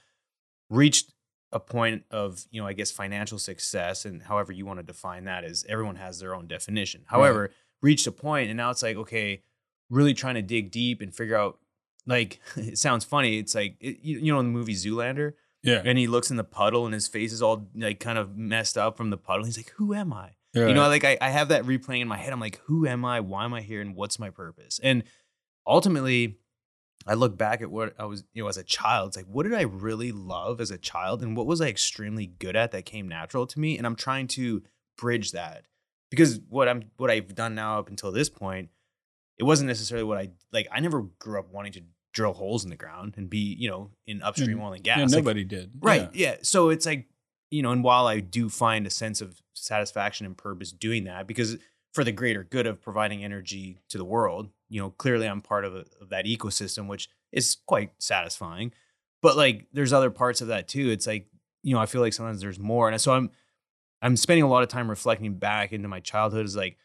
reached 0.71 1.13
a 1.53 1.59
point 1.59 2.03
of 2.11 2.45
you 2.51 2.61
know 2.61 2.67
i 2.67 2.73
guess 2.73 2.91
financial 2.91 3.37
success 3.37 4.05
and 4.05 4.23
however 4.23 4.51
you 4.51 4.65
want 4.65 4.79
to 4.79 4.83
define 4.83 5.25
that 5.25 5.43
is 5.43 5.65
everyone 5.67 5.95
has 5.95 6.19
their 6.19 6.33
own 6.33 6.47
definition. 6.47 7.03
However 7.05 7.51
reached 7.81 8.07
a 8.07 8.11
point 8.11 8.49
and 8.49 8.57
now 8.57 8.69
it's 8.69 8.83
like 8.83 8.95
okay 8.95 9.41
really 9.89 10.13
trying 10.13 10.35
to 10.35 10.41
dig 10.41 10.71
deep 10.71 11.01
and 11.01 11.13
figure 11.13 11.35
out 11.35 11.59
like 12.05 12.39
it 12.55 12.77
sounds 12.77 13.03
funny 13.03 13.37
it's 13.39 13.55
like 13.55 13.75
it, 13.79 13.99
you, 14.01 14.19
you 14.19 14.31
know 14.31 14.39
in 14.39 14.47
the 14.47 14.51
movie 14.51 14.75
zoolander? 14.75 15.33
Yeah. 15.63 15.81
And 15.85 15.97
he 15.97 16.07
looks 16.07 16.31
in 16.31 16.37
the 16.37 16.43
puddle 16.43 16.85
and 16.85 16.93
his 16.93 17.07
face 17.07 17.31
is 17.31 17.41
all 17.41 17.69
like 17.75 17.99
kind 17.99 18.17
of 18.17 18.35
messed 18.35 18.77
up 18.77 18.97
from 18.97 19.11
the 19.11 19.17
puddle. 19.17 19.45
He's 19.45 19.57
like 19.57 19.71
who 19.75 19.93
am 19.93 20.13
i? 20.13 20.31
You 20.67 20.73
know 20.73 20.87
like 20.87 21.03
I, 21.03 21.17
I 21.21 21.29
have 21.29 21.49
that 21.49 21.63
replaying 21.63 22.01
in 22.01 22.07
my 22.07 22.17
head. 22.17 22.33
I'm 22.33 22.39
like 22.39 22.59
who 22.65 22.87
am 22.87 23.05
i? 23.05 23.19
Why 23.19 23.45
am 23.45 23.53
i 23.53 23.61
here? 23.61 23.81
And 23.81 23.95
what's 23.95 24.19
my 24.19 24.29
purpose? 24.29 24.79
And 24.81 25.03
ultimately 25.67 26.37
i 27.07 27.13
look 27.13 27.37
back 27.37 27.61
at 27.61 27.69
what 27.71 27.93
i 27.99 28.05
was 28.05 28.23
you 28.33 28.43
know 28.43 28.49
as 28.49 28.57
a 28.57 28.63
child 28.63 29.09
it's 29.09 29.17
like 29.17 29.25
what 29.25 29.43
did 29.43 29.53
i 29.53 29.61
really 29.61 30.11
love 30.11 30.61
as 30.61 30.71
a 30.71 30.77
child 30.77 31.21
and 31.21 31.35
what 31.35 31.45
was 31.45 31.61
i 31.61 31.67
extremely 31.67 32.27
good 32.27 32.55
at 32.55 32.71
that 32.71 32.85
came 32.85 33.07
natural 33.07 33.45
to 33.45 33.59
me 33.59 33.77
and 33.77 33.85
i'm 33.85 33.95
trying 33.95 34.27
to 34.27 34.61
bridge 34.97 35.31
that 35.31 35.65
because 36.09 36.39
what 36.49 36.67
i'm 36.67 36.83
what 36.97 37.09
i've 37.09 37.33
done 37.35 37.55
now 37.55 37.79
up 37.79 37.89
until 37.89 38.11
this 38.11 38.29
point 38.29 38.69
it 39.37 39.43
wasn't 39.43 39.67
necessarily 39.67 40.03
what 40.03 40.17
i 40.17 40.29
like 40.51 40.67
i 40.71 40.79
never 40.79 41.01
grew 41.19 41.39
up 41.39 41.51
wanting 41.51 41.71
to 41.71 41.81
drill 42.13 42.33
holes 42.33 42.63
in 42.63 42.69
the 42.69 42.75
ground 42.75 43.13
and 43.17 43.29
be 43.29 43.55
you 43.57 43.69
know 43.69 43.89
in 44.05 44.21
upstream 44.21 44.57
mm. 44.57 44.63
oil 44.63 44.73
and 44.73 44.83
gas 44.83 44.97
yeah, 44.97 45.05
Like, 45.05 45.13
nobody 45.13 45.43
did 45.43 45.71
Right. 45.79 46.09
Yeah. 46.13 46.37
So 46.41 46.69
it's 46.69 46.85
like, 46.85 47.07
you 47.49 47.61
know, 47.61 47.71
and 47.71 47.83
while 47.83 48.07
I 48.07 48.19
do 48.19 48.49
find 48.49 48.85
a 48.85 48.89
sense 48.89 49.21
of 49.21 49.41
satisfaction 49.53 50.25
and 50.25 50.37
purpose 50.37 50.71
doing 50.71 51.05
that, 51.05 51.27
because 51.27 51.57
for 51.93 52.03
the 52.03 52.11
greater 52.11 52.43
good 52.43 52.67
of 52.67 52.81
providing 52.81 53.23
energy 53.23 53.79
to 53.89 53.97
the 53.97 54.05
world, 54.05 54.49
you 54.71 54.79
know, 54.79 54.89
clearly 54.91 55.27
I'm 55.27 55.41
part 55.41 55.65
of, 55.65 55.75
a, 55.75 55.85
of 55.99 56.09
that 56.09 56.25
ecosystem, 56.25 56.87
which 56.87 57.09
is 57.31 57.57
quite 57.65 57.91
satisfying. 57.99 58.71
But 59.21 59.35
like, 59.35 59.67
there's 59.73 59.91
other 59.91 60.09
parts 60.09 60.39
of 60.39 60.47
that 60.47 60.69
too. 60.69 60.89
It's 60.89 61.05
like, 61.05 61.27
you 61.61 61.75
know, 61.75 61.81
I 61.81 61.85
feel 61.85 61.99
like 61.99 62.13
sometimes 62.13 62.41
there's 62.41 62.57
more, 62.57 62.89
and 62.89 62.99
so 62.99 63.13
I'm, 63.13 63.29
I'm 64.01 64.15
spending 64.15 64.43
a 64.43 64.47
lot 64.47 64.63
of 64.63 64.69
time 64.69 64.89
reflecting 64.89 65.35
back 65.35 65.73
into 65.73 65.89
my 65.89 65.99
childhood. 65.99 66.45
Is 66.45 66.55
like, 66.55 66.77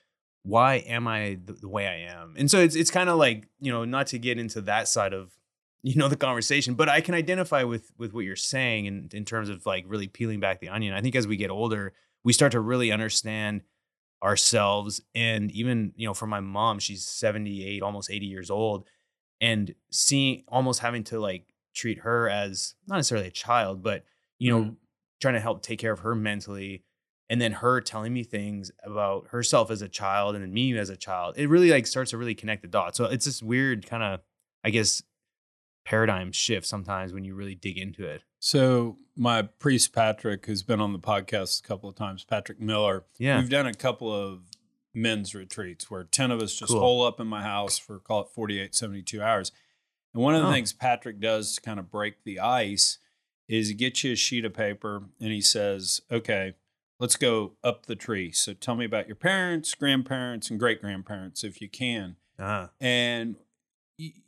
why 0.42 0.76
am 0.76 1.06
I 1.06 1.38
the, 1.42 1.54
the 1.54 1.68
way 1.68 1.86
I 1.86 2.12
am? 2.12 2.34
And 2.36 2.50
so 2.50 2.58
it's 2.58 2.74
it's 2.74 2.90
kind 2.90 3.08
of 3.08 3.18
like, 3.18 3.48
you 3.58 3.72
know, 3.72 3.84
not 3.84 4.08
to 4.08 4.18
get 4.18 4.38
into 4.38 4.60
that 4.62 4.88
side 4.88 5.14
of 5.14 5.32
you 5.82 5.94
know 5.94 6.08
the 6.08 6.16
conversation 6.16 6.74
but 6.74 6.88
i 6.88 7.00
can 7.00 7.14
identify 7.14 7.62
with 7.62 7.92
with 7.96 8.12
what 8.12 8.24
you're 8.24 8.34
saying 8.34 8.86
in, 8.86 9.08
in 9.12 9.24
terms 9.24 9.48
of 9.48 9.64
like 9.66 9.84
really 9.86 10.08
peeling 10.08 10.40
back 10.40 10.58
the 10.58 10.68
onion 10.68 10.92
i 10.92 11.00
think 11.00 11.14
as 11.14 11.28
we 11.28 11.36
get 11.36 11.50
older 11.50 11.92
we 12.24 12.32
start 12.32 12.50
to 12.50 12.60
really 12.60 12.90
understand 12.90 13.60
ourselves 14.22 15.00
and 15.14 15.50
even 15.52 15.92
you 15.96 16.06
know 16.06 16.14
for 16.14 16.26
my 16.26 16.40
mom 16.40 16.78
she's 16.78 17.04
78 17.06 17.82
almost 17.82 18.10
80 18.10 18.26
years 18.26 18.50
old 18.50 18.88
and 19.40 19.74
seeing 19.90 20.42
almost 20.48 20.80
having 20.80 21.04
to 21.04 21.20
like 21.20 21.46
treat 21.74 21.98
her 21.98 22.28
as 22.28 22.74
not 22.86 22.96
necessarily 22.96 23.28
a 23.28 23.30
child 23.30 23.82
but 23.82 24.04
you 24.38 24.50
know 24.50 24.60
Mhm. 24.64 24.76
trying 25.20 25.34
to 25.34 25.40
help 25.40 25.62
take 25.62 25.78
care 25.78 25.92
of 25.92 26.00
her 26.00 26.14
mentally 26.14 26.82
and 27.28 27.40
then 27.40 27.52
her 27.52 27.80
telling 27.80 28.14
me 28.14 28.22
things 28.24 28.70
about 28.84 29.28
herself 29.28 29.70
as 29.70 29.82
a 29.82 29.88
child 29.88 30.34
and 30.34 30.42
then 30.44 30.52
me 30.52 30.76
as 30.78 30.88
a 30.90 30.96
child 30.96 31.34
it 31.36 31.48
really 31.48 31.70
like 31.70 31.86
starts 31.86 32.10
to 32.12 32.18
really 32.18 32.34
connect 32.34 32.62
the 32.62 32.68
dots 32.68 32.96
so 32.96 33.04
it's 33.04 33.26
this 33.26 33.42
weird 33.42 33.86
kind 33.86 34.02
of 34.02 34.20
i 34.64 34.70
guess 34.70 35.02
paradigm 35.86 36.32
shift 36.32 36.66
sometimes 36.66 37.12
when 37.12 37.24
you 37.24 37.34
really 37.34 37.54
dig 37.54 37.78
into 37.78 38.04
it. 38.04 38.22
so 38.40 38.98
my 39.16 39.40
priest 39.42 39.92
patrick 39.94 40.44
who's 40.44 40.62
been 40.64 40.80
on 40.80 40.92
the 40.92 40.98
podcast 40.98 41.60
a 41.64 41.66
couple 41.66 41.88
of 41.88 41.94
times 41.94 42.24
patrick 42.24 42.60
miller 42.60 43.04
Yeah. 43.18 43.38
we've 43.38 43.48
done 43.48 43.66
a 43.66 43.72
couple 43.72 44.12
of 44.12 44.40
men's 44.92 45.34
retreats 45.34 45.90
where 45.90 46.04
10 46.04 46.30
of 46.32 46.42
us 46.42 46.54
just 46.54 46.72
Cool. 46.72 46.80
hole 46.80 47.02
up 47.06 47.20
in 47.20 47.26
my 47.28 47.42
house 47.42 47.78
for 47.78 47.98
call 48.00 48.22
it 48.22 48.28
48 48.34 48.74
72 48.74 49.22
hours 49.22 49.52
and 50.12 50.22
one 50.22 50.34
of 50.34 50.42
the 50.42 50.48
Oh. 50.48 50.52
things 50.52 50.72
patrick 50.72 51.20
does 51.20 51.54
to 51.54 51.60
kind 51.60 51.78
of 51.78 51.90
break 51.90 52.24
the 52.24 52.40
ice 52.40 52.98
is 53.48 53.68
he 53.68 53.74
gets 53.74 54.02
you 54.02 54.12
a 54.12 54.16
sheet 54.16 54.44
of 54.44 54.52
paper 54.54 55.04
and 55.20 55.30
he 55.32 55.40
says 55.40 56.00
okay 56.10 56.54
let's 56.98 57.14
go 57.16 57.52
up 57.62 57.86
the 57.86 57.94
tree 57.96 58.32
so 58.32 58.52
tell 58.54 58.74
me 58.74 58.84
about 58.84 59.06
your 59.06 59.16
parents 59.16 59.72
grandparents 59.74 60.50
and 60.50 60.58
great 60.58 60.80
grandparents 60.80 61.44
if 61.44 61.60
you 61.60 61.68
can 61.68 62.16
Ah, 62.38 62.68
and 62.80 63.36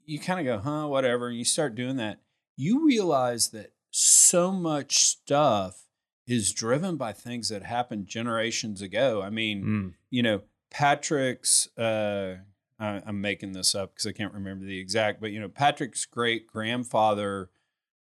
you, 0.09 0.19
kind 0.19 0.41
of 0.41 0.47
go 0.47 0.59
huh 0.59 0.87
whatever 0.87 1.29
and 1.29 1.39
you 1.39 1.45
start 1.45 1.75
doing 1.75 1.97
that 1.97 2.21
you 2.57 2.85
realize 2.85 3.49
that 3.49 3.73
so 3.91 4.51
much 4.51 4.99
stuff 4.99 5.85
is 6.27 6.53
driven 6.53 6.97
by 6.97 7.13
things 7.13 7.49
that 7.49 7.63
happened 7.63 8.07
generations 8.07 8.83
ago. 8.83 9.23
I 9.23 9.31
mean 9.31 9.65
mm, 9.65 9.95
you 10.11 10.23
know 10.23 10.43
patrick's 10.71 11.67
uh 11.79 12.37
I, 12.79 13.03
i'm 13.07 13.23
making 13.23 13.53
this 13.53 13.75
up 13.75 13.95
because 13.95 14.07
i 14.07 14.13
can't 14.13 14.35
remember 14.35 14.67
the 14.67 14.79
exact 14.79 15.19
but 15.19 15.31
you 15.31 15.41
know 15.41 15.49
patrick's 15.49 16.05
great 16.05 16.47
grandfather 16.47 17.49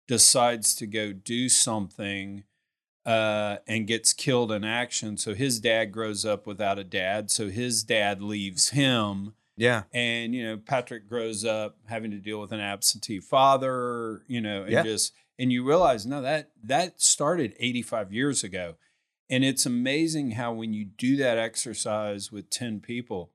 decides 0.08 0.74
to 0.76 0.88
go 0.88 1.14
do 1.14 1.48
something 1.48 2.44
uh, 3.06 3.58
and 3.68 3.88
gets 3.88 4.14
killed 4.14 4.52
in 4.52 4.64
action. 4.64 5.18
So 5.18 5.34
his 5.34 5.60
dad 5.60 5.92
grows 5.92 6.26
up 6.26 6.48
without 6.48 6.80
a 6.80 6.84
dad 6.84 7.30
so 7.30 7.50
his 7.50 7.84
dad 7.84 8.22
leaves 8.22 8.70
him 8.70 9.34
yeah. 9.58 9.84
and 9.94 10.34
you 10.36 10.44
know 10.44 10.58
patrick 10.58 11.08
grows 11.08 11.44
up 11.46 11.78
having 11.88 12.12
to 12.12 12.18
deal 12.18 12.40
with 12.42 12.52
an 12.52 12.60
absentee 12.60 13.20
father 13.20 14.22
you 14.28 14.42
know 14.42 14.64
and 14.64 14.72
Yeah. 14.72 14.84
just 14.84 15.14
and 15.40 15.52
you 15.52 15.64
realize 15.64 16.06
no 16.06 16.22
that 16.22 16.52
that 16.64 17.02
started 17.02 17.56
85 17.60 18.12
years 18.14 18.44
ago 18.44 18.76
and 19.30 19.44
it's 19.44 19.66
amazing 19.66 20.32
how 20.32 20.54
when 20.54 20.74
you 20.74 20.86
do 20.86 21.16
that 21.18 21.38
exercise 21.38 22.32
with 22.32 22.50
10 22.50 22.80
people 22.80 23.32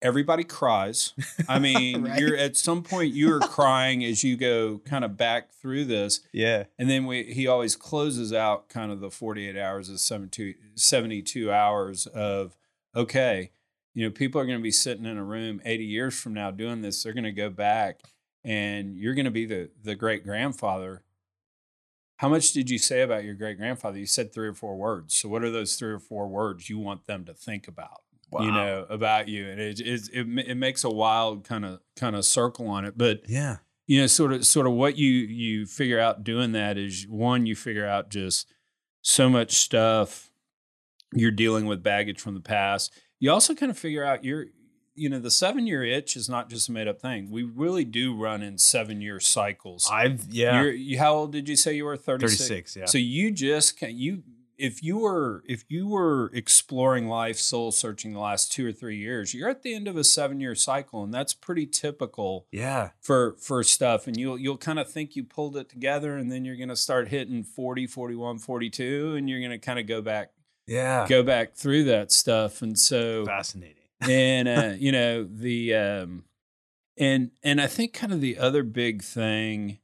everybody 0.00 0.44
cries 0.44 1.12
i 1.48 1.58
mean 1.68 2.02
Right. 2.04 2.20
you're 2.20 2.36
at 2.36 2.56
some 2.56 2.82
point 2.82 3.12
you're 3.14 3.40
crying 3.40 4.04
as 4.04 4.22
you 4.22 4.36
go 4.36 4.78
kind 4.84 5.04
of 5.04 5.16
back 5.16 5.52
through 5.52 5.86
this 5.86 6.20
Yeah. 6.32 6.64
and 6.78 6.88
then 6.88 7.04
we, 7.06 7.24
he 7.24 7.46
always 7.48 7.74
closes 7.76 8.32
out 8.32 8.68
kind 8.68 8.92
of 8.92 9.00
the 9.00 9.10
48 9.10 9.56
hours 9.56 9.90
of 9.90 9.98
72, 9.98 10.54
72 10.76 11.50
hours 11.52 12.06
of, 12.06 12.56
okay, 12.94 13.50
you 13.98 14.04
know, 14.04 14.12
people 14.12 14.40
are 14.40 14.46
going 14.46 14.60
to 14.60 14.62
be 14.62 14.70
sitting 14.70 15.06
in 15.06 15.18
a 15.18 15.24
room 15.24 15.60
80 15.64 15.84
years 15.84 16.20
from 16.20 16.32
now 16.32 16.52
doing 16.52 16.82
this. 16.82 17.02
They're 17.02 17.12
going 17.12 17.24
to 17.24 17.32
go 17.32 17.50
back 17.50 17.98
and 18.44 18.96
you're 18.96 19.14
going 19.16 19.24
to 19.24 19.32
be 19.32 19.44
the, 19.44 19.70
the 19.82 19.96
great 19.96 20.22
grandfather. 20.22 21.02
How 22.18 22.28
much 22.28 22.52
did 22.52 22.70
you 22.70 22.78
say 22.78 23.00
about 23.00 23.24
your 23.24 23.34
great 23.34 23.58
grandfather? 23.58 23.98
You 23.98 24.06
said 24.06 24.32
three 24.32 24.46
or 24.46 24.54
four 24.54 24.76
words. 24.76 25.16
So, 25.16 25.28
what 25.28 25.42
are 25.42 25.50
those 25.50 25.74
three 25.74 25.90
or 25.90 25.98
four 25.98 26.28
words 26.28 26.70
you 26.70 26.78
want 26.78 27.08
them 27.08 27.24
to 27.24 27.34
think 27.34 27.66
about? 27.66 28.02
You 28.38 28.52
know 28.52 28.86
about 28.88 29.26
you, 29.26 29.48
and 29.48 29.60
it 29.60 29.80
it, 29.80 30.08
it 30.12 30.26
it 30.48 30.54
makes 30.56 30.84
a 30.84 30.90
wild 30.90 31.42
kind 31.42 31.64
of 31.64 31.80
kind 31.96 32.14
of 32.14 32.24
circle 32.24 32.68
on 32.68 32.84
it. 32.84 32.96
But 32.96 33.22
Yeah. 33.28 33.56
you 33.88 34.00
know 34.00 34.06
sort 34.06 34.32
of 34.32 34.46
sort 34.46 34.68
of 34.68 34.74
what 34.74 34.96
you 34.96 35.10
you 35.10 35.66
figure 35.66 35.98
out 35.98 36.22
doing 36.22 36.52
that 36.52 36.78
is 36.78 37.04
one 37.08 37.46
you 37.46 37.56
figure 37.56 37.86
out 37.86 38.10
just 38.10 38.46
so 39.02 39.28
much 39.28 39.56
stuff 39.56 40.30
you're 41.12 41.30
dealing 41.32 41.66
with 41.66 41.82
baggage 41.82 42.20
from 42.20 42.34
the 42.34 42.40
past 42.40 42.92
you 43.18 43.30
also 43.30 43.54
kind 43.54 43.70
of 43.70 43.78
figure 43.78 44.04
out 44.04 44.24
you're 44.24 44.46
you 44.94 45.08
know 45.08 45.18
the 45.18 45.30
seven 45.30 45.66
year 45.66 45.84
itch 45.84 46.16
is 46.16 46.28
not 46.28 46.50
just 46.50 46.68
a 46.68 46.72
made 46.72 46.88
up 46.88 47.00
thing 47.00 47.30
we 47.30 47.42
really 47.42 47.84
do 47.84 48.14
run 48.14 48.42
in 48.42 48.58
seven 48.58 49.00
year 49.00 49.20
cycles 49.20 49.88
I've 49.90 50.26
yeah. 50.28 50.60
you're 50.60 50.72
you, 50.72 50.98
how 50.98 51.14
old 51.14 51.32
did 51.32 51.48
you 51.48 51.56
say 51.56 51.74
you 51.74 51.84
were 51.84 51.96
36 51.96 52.36
36, 52.36 52.76
yeah. 52.76 52.84
so 52.86 52.98
you 52.98 53.30
just 53.30 53.78
can 53.78 53.96
you 53.96 54.22
if 54.58 54.82
you 54.82 54.98
were 54.98 55.44
if 55.46 55.64
you 55.68 55.86
were 55.86 56.32
exploring 56.34 57.06
life 57.06 57.38
soul 57.38 57.70
searching 57.70 58.12
the 58.12 58.18
last 58.18 58.50
two 58.52 58.66
or 58.66 58.72
three 58.72 58.96
years 58.96 59.32
you're 59.32 59.48
at 59.48 59.62
the 59.62 59.72
end 59.72 59.86
of 59.86 59.96
a 59.96 60.02
seven 60.02 60.40
year 60.40 60.54
cycle 60.54 61.04
and 61.04 61.14
that's 61.14 61.32
pretty 61.32 61.64
typical 61.64 62.46
yeah. 62.50 62.90
for 63.00 63.36
for 63.40 63.62
stuff 63.62 64.08
and 64.08 64.16
you'll 64.16 64.36
you'll 64.36 64.58
kind 64.58 64.80
of 64.80 64.90
think 64.90 65.14
you 65.14 65.22
pulled 65.22 65.56
it 65.56 65.68
together 65.68 66.16
and 66.16 66.30
then 66.30 66.44
you're 66.44 66.56
going 66.56 66.68
to 66.68 66.76
start 66.76 67.08
hitting 67.08 67.44
40 67.44 67.86
41 67.86 68.38
42 68.38 69.14
and 69.16 69.30
you're 69.30 69.40
going 69.40 69.52
to 69.52 69.58
kind 69.58 69.78
of 69.78 69.86
go 69.86 70.02
back 70.02 70.30
Yeah. 70.68 71.06
go 71.08 71.22
back 71.22 71.54
through 71.54 71.84
that 71.84 72.12
stuff 72.12 72.62
and 72.62 72.78
so 72.78 73.24
Fascinating. 73.26 73.74
and 74.02 74.46
uh 74.48 74.74
you 74.78 74.92
know 74.92 75.24
the 75.24 75.74
um 75.74 76.24
and 76.96 77.30
and 77.42 77.60
i 77.60 77.66
think 77.66 77.92
kind 77.92 78.12
of 78.12 78.20
the 78.20 78.38
other 78.38 78.62
big 78.62 79.02
thing 79.02 79.78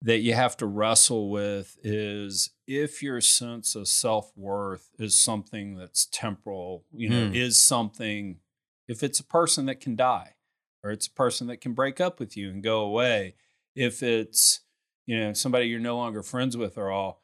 that 0.00 0.18
you 0.20 0.34
have 0.34 0.56
to 0.58 0.66
wrestle 0.66 1.30
with 1.30 1.76
is 1.82 2.50
if 2.66 3.02
your 3.02 3.20
sense 3.20 3.74
of 3.74 3.88
self-worth 3.88 4.90
is 4.98 5.14
something 5.16 5.76
that's 5.76 6.04
temporal, 6.06 6.84
you 6.92 7.08
know, 7.08 7.28
Mm. 7.30 7.34
is 7.34 7.58
something 7.58 8.40
if 8.86 9.02
it's 9.02 9.18
a 9.18 9.24
person 9.24 9.64
that 9.66 9.80
can 9.80 9.96
die 9.96 10.34
or 10.82 10.90
it's 10.90 11.06
a 11.06 11.10
person 11.10 11.46
that 11.46 11.62
can 11.62 11.72
break 11.72 12.02
up 12.02 12.20
with 12.20 12.36
you 12.36 12.50
and 12.50 12.62
go 12.62 12.80
away, 12.82 13.34
if 13.74 14.02
it's 14.02 14.60
you 15.06 15.18
know 15.18 15.32
somebody 15.32 15.66
you're 15.68 15.80
no 15.80 15.96
longer 15.96 16.22
friends 16.22 16.54
with 16.56 16.76
or 16.76 16.90
all 16.90 17.22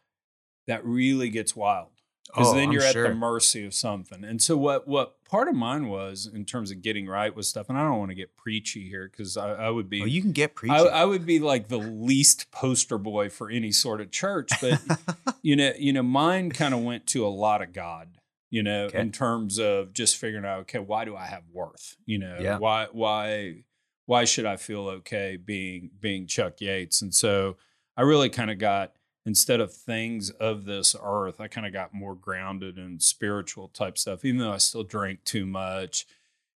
that 0.67 0.83
really 0.85 1.29
gets 1.29 1.55
wild 1.55 1.91
because 2.33 2.53
Oh, 2.53 2.55
then 2.55 2.69
I'm 2.69 2.73
you're 2.73 2.83
at 2.83 2.93
sure. 2.93 3.09
the 3.09 3.15
mercy 3.15 3.65
of 3.67 3.75
something. 3.75 4.25
And 4.25 4.41
so 4.41 4.57
what 4.57 4.87
what 4.89 5.23
part 5.25 5.49
of 5.49 5.55
mine 5.55 5.89
was 5.89 6.27
in 6.33 6.45
terms 6.45 6.71
of 6.71 6.83
getting 6.83 7.07
right 7.07 7.35
with 7.35 7.47
stuff, 7.47 7.69
and 7.69 7.77
I 7.79 7.83
don't 7.83 7.99
want 7.99 8.11
to 8.11 8.15
get 8.15 8.37
preachy 8.37 8.89
here 8.89 9.09
because 9.11 9.37
I, 9.37 9.53
I 9.67 9.71
would 9.71 9.89
be 9.91 10.03
Oh, 10.03 10.07
you 10.07 10.21
can 10.23 10.33
get 10.33 10.55
preachy. 10.55 10.75
I, 10.75 10.83
I 10.83 11.05
would 11.05 11.27
be 11.27 11.39
like 11.39 11.69
the 11.69 11.79
least 11.79 12.51
poster 12.51 12.99
boy 12.99 13.29
for 13.31 13.51
any 13.51 13.73
sort 13.73 14.01
of 14.01 14.11
church, 14.11 14.51
but 14.61 14.81
you 15.43 15.57
know, 15.57 15.73
you 15.79 15.93
know, 15.93 16.03
mine 16.03 16.51
kind 16.51 16.75
of 16.75 16.81
went 16.83 17.07
to 17.09 17.27
a 17.27 17.29
lot 17.29 17.63
of 17.63 17.73
God, 17.73 18.19
you 18.51 18.63
know, 18.63 18.87
Okay. 18.87 18.99
in 19.01 19.13
terms 19.13 19.59
of 19.59 19.93
just 19.93 20.17
figuring 20.17 20.45
out, 20.45 20.61
okay, 20.61 20.79
why 20.79 21.05
do 21.05 21.17
I 21.17 21.27
have 21.27 21.45
worth? 21.53 21.97
You 22.07 22.19
know, 22.19 22.39
Yeah. 22.41 22.59
why 22.59 22.87
why 22.93 23.65
why 24.07 24.25
should 24.25 24.47
I 24.47 24.57
feel 24.57 24.89
okay 24.89 25.37
being 25.37 25.91
being 26.01 26.27
Chuck 26.27 26.61
Yates? 26.61 27.01
And 27.03 27.15
so 27.15 27.57
I 27.97 28.03
really 28.03 28.29
kind 28.29 28.51
of 28.51 28.59
got 28.59 28.93
instead 29.31 29.61
of 29.61 29.73
things 29.73 30.31
of 30.31 30.65
this 30.65 30.97
earth, 31.01 31.41
I 31.41 31.47
kind 31.47 31.65
of 31.69 31.73
got 31.73 31.95
more 31.95 32.17
grounded 32.17 32.79
in 32.79 32.99
spiritual 32.99 33.69
type 33.69 33.97
stuff, 33.97 34.25
even 34.25 34.39
though 34.41 34.51
I 34.53 34.59
still 34.59 34.83
drank 34.83 35.23
too 35.23 35.47
much. 35.47 36.05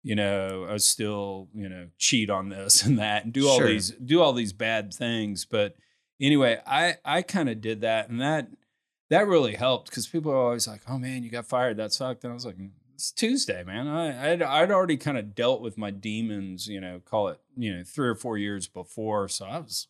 You 0.04 0.16
know, 0.16 0.66
I 0.70 0.78
still, 0.78 1.50
you 1.54 1.68
know, 1.68 1.88
cheat 1.98 2.30
on 2.30 2.48
this 2.48 2.84
and 2.86 2.98
that 2.98 3.25
and 3.25 3.34
do 3.34 3.48
all 3.50 3.58
Sure. 3.58 3.68
these 3.68 3.92
do 3.92 4.22
all 4.22 4.32
these 4.32 4.54
bad 4.54 4.94
things. 4.94 5.44
But 5.46 5.75
anyway, 6.20 6.62
I 6.66 6.96
I 7.04 7.22
kind 7.24 7.50
of 7.50 7.60
did 7.60 7.82
that 7.82 8.08
and 8.10 8.22
that 8.22 8.48
that 9.10 9.28
really 9.28 9.56
helped 9.56 9.90
because 9.90 10.08
people 10.08 10.32
are 10.32 10.38
always 10.38 10.68
like, 10.68 10.82
"Oh 10.88 10.98
man, 10.98 11.24
you 11.24 11.30
got 11.30 11.46
fired. 11.46 11.75
That 11.75 11.92
sucked." 11.92 12.24
And 12.24 12.32
I 12.32 12.34
was 12.34 12.46
like, 12.46 12.56
"It's 12.96 13.12
Tuesday, 13.12 13.63
man. 13.66 13.88
I 13.90 14.32
I'd, 14.32 14.42
I'd 14.42 14.72
already 14.72 14.96
kind 14.98 15.18
of 15.18 15.36
dealt 15.36 15.62
with 15.62 15.78
my 15.78 15.92
demons, 15.92 16.68
you 16.68 16.80
know, 16.80 17.01
call 17.04 17.28
it 17.28 17.40
you 17.58 17.75
know 17.75 17.84
three 17.84 18.08
or 18.08 18.16
four 18.16 18.38
years 18.38 18.68
before, 18.70 19.28
so 19.28 19.46
I 19.46 19.60
was." 19.60 19.88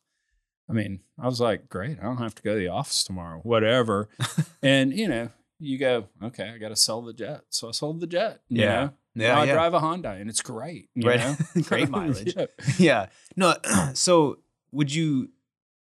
I 0.71 0.73
mean, 0.73 1.01
I 1.19 1.25
was 1.27 1.39
like, 1.41 1.69
great, 1.69 1.99
I 1.99 2.03
don't 2.03 2.17
have 2.17 2.33
to 2.35 2.41
go 2.41 2.53
to 2.53 2.59
the 2.59 2.69
office 2.69 3.03
tomorrow, 3.03 3.39
whatever. 3.43 4.09
and, 4.63 4.93
you 4.93 5.07
know, 5.07 5.29
you 5.59 5.77
go, 5.77 6.07
okay, 6.23 6.49
I 6.49 6.57
got 6.57 6.69
to 6.69 6.75
sell 6.75 7.01
the 7.01 7.13
jet. 7.13 7.41
So 7.49 7.67
I 7.67 7.71
sold 7.71 7.99
the 7.99 8.07
jet. 8.07 8.41
you 8.49 8.61
Yeah. 8.61 8.67
know? 8.73 8.91
Yeah, 9.13 9.33
Now 9.35 9.41
I 9.41 9.45
yeah. 9.45 9.53
drive 9.53 9.73
a 9.73 9.79
Honda 9.79 10.11
and 10.11 10.29
it's 10.29 10.41
great. 10.41 10.89
you 10.95 11.07
Right. 11.07 11.19
know? 11.19 11.35
Great 11.63 11.89
mileage. 11.97 12.33
Yeah. 12.35 12.45
yeah. 12.79 13.05
No. 13.35 13.55
So 13.93 14.39
would 14.71 14.93
you 14.93 15.29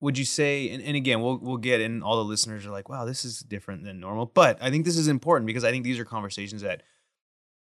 would 0.02 0.18
you 0.18 0.26
say? 0.26 0.70
And, 0.70 0.84
and 0.84 0.96
again, 0.96 1.22
we'll 1.22 1.38
we'll 1.40 1.58
get 1.58 1.82
in. 1.82 2.04
All 2.04 2.18
the 2.18 2.24
listeners 2.24 2.66
are 2.68 2.70
like, 2.72 2.88
wow, 2.88 3.04
this 3.06 3.26
is 3.26 3.40
different 3.40 3.84
than 3.84 4.00
normal. 4.00 4.28
But 4.28 4.60
I 4.62 4.70
think 4.70 4.86
this 4.86 4.98
is 4.98 5.08
important 5.08 5.48
because 5.48 5.64
I 5.64 5.72
think 5.72 5.84
these 5.84 5.98
are 5.98 6.06
conversations 6.06 6.62
that, 6.62 6.84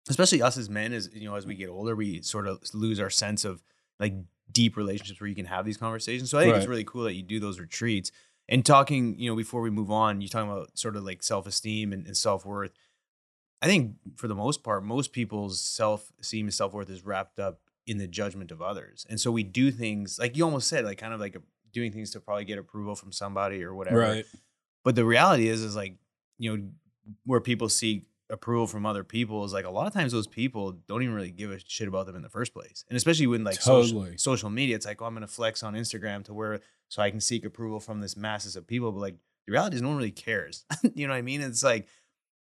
especially 0.09 0.41
us 0.43 0.57
as 0.57 0.71
men, 0.71 0.93
as 0.93 1.11
you 1.13 1.29
know, 1.29 1.35
as 1.35 1.47
we 1.47 1.55
get 1.57 1.69
older, 1.69 1.97
we 1.97 2.23
sort 2.23 2.47
of 2.47 2.61
lose 2.73 3.01
our 3.01 3.11
sense 3.11 3.45
of 3.45 3.63
like 3.99 4.15
deep 4.53 4.77
relationships 4.77 5.21
where 5.21 5.29
you 5.29 5.35
can 5.35 5.47
have 5.47 5.65
these 5.65 5.77
conversations. 5.77 6.31
So 6.31 6.39
I 6.39 6.45
think 6.45 6.57
it's 6.57 6.67
really 6.67 6.85
cool 6.85 7.05
that 7.05 7.15
you 7.15 7.23
do 7.23 7.41
those 7.41 7.61
retreats. 7.61 8.11
And 8.49 8.67
talking, 8.67 9.17
you 9.19 9.31
know, 9.31 9.37
before 9.37 9.61
we 9.61 9.71
move 9.71 9.91
on, 9.91 10.21
you're 10.21 10.29
talking 10.29 10.51
about 10.51 10.77
sort 10.77 10.97
of 10.97 11.05
like 11.05 11.23
self 11.23 11.47
esteem 11.47 11.93
and, 11.93 12.07
and 12.07 12.17
self 12.17 12.45
worth. 12.45 12.73
I 13.63 13.67
think 13.67 13.95
for 14.17 14.27
the 14.27 14.35
most 14.35 14.65
part, 14.65 14.83
most 14.83 15.13
people's 15.13 15.61
self 15.61 16.13
esteem 16.21 16.47
and 16.47 16.55
self 16.55 16.73
worth 16.73 16.91
is 16.91 17.05
wrapped 17.05 17.39
up 17.39 17.61
in 17.87 17.99
the 17.99 18.09
judgment 18.09 18.51
of 18.51 18.61
others. 18.61 19.07
And 19.09 19.21
so 19.21 19.31
we 19.31 19.43
do 19.43 19.71
things 19.71 20.19
like 20.19 20.37
you 20.37 20.45
almost 20.45 20.69
said, 20.69 20.85
like 20.85 20.99
kind 20.99 21.15
of 21.15 21.21
like 21.21 21.37
a, 21.37 21.43
doing 21.73 21.93
things 21.93 22.11
to 22.11 22.21
probably 22.21 22.45
get 22.45 22.59
approval 22.59 22.95
from 22.97 23.13
somebody 23.13 23.63
or 23.63 23.75
whatever. 23.75 23.99
Right. 23.99 24.27
But 24.85 24.97
the 24.97 25.05
reality 25.05 25.49
is, 25.49 25.63
is 25.63 25.77
like, 25.77 25.95
you 26.39 26.57
know, 26.57 26.65
where 27.25 27.41
people 27.41 27.69
seek 27.69 28.07
approval 28.31 28.67
from 28.67 28.87
other 28.87 29.05
people 29.05 29.45
is 29.45 29.53
like 29.53 29.65
a 29.65 29.71
lot 29.71 29.87
of 29.87 29.93
times 29.93 30.13
those 30.13 30.27
people 30.27 30.73
don't 30.87 31.03
even 31.03 31.15
really 31.15 31.31
give 31.31 31.51
a 31.51 31.59
shit 31.67 31.89
about 31.89 32.07
them 32.07 32.17
in 32.17 32.23
the 32.23 32.29
first 32.29 32.53
place. 32.55 32.85
And 32.89 32.97
especially 32.97 33.27
when 33.27 33.45
like 33.45 33.61
social, 33.61 34.07
social 34.17 34.51
media, 34.51 34.77
it's 34.77 34.87
like, 34.87 35.03
oh, 35.03 35.07
I'm 35.07 35.15
going 35.15 35.27
to 35.27 35.33
flex 35.33 35.63
on 35.63 35.75
Instagram 35.75 36.25
to 36.25 36.35
where 36.35 36.61
so 36.89 37.03
I 37.03 37.11
can 37.11 37.21
seek 37.21 37.45
approval 37.45 37.81
from 37.81 38.01
this 38.01 38.17
masses 38.17 38.57
of 38.57 38.67
people. 38.67 38.93
But 38.93 39.01
like 39.01 39.17
the 39.47 39.53
reality 39.53 39.77
is 39.77 39.83
no 39.83 39.89
one 39.89 39.97
really 39.97 40.11
cares. 40.11 40.65
you 40.95 41.07
know 41.07 41.13
what 41.13 41.19
I 41.19 41.23
mean? 41.23 41.41
It's 41.41 41.63
like 41.63 41.89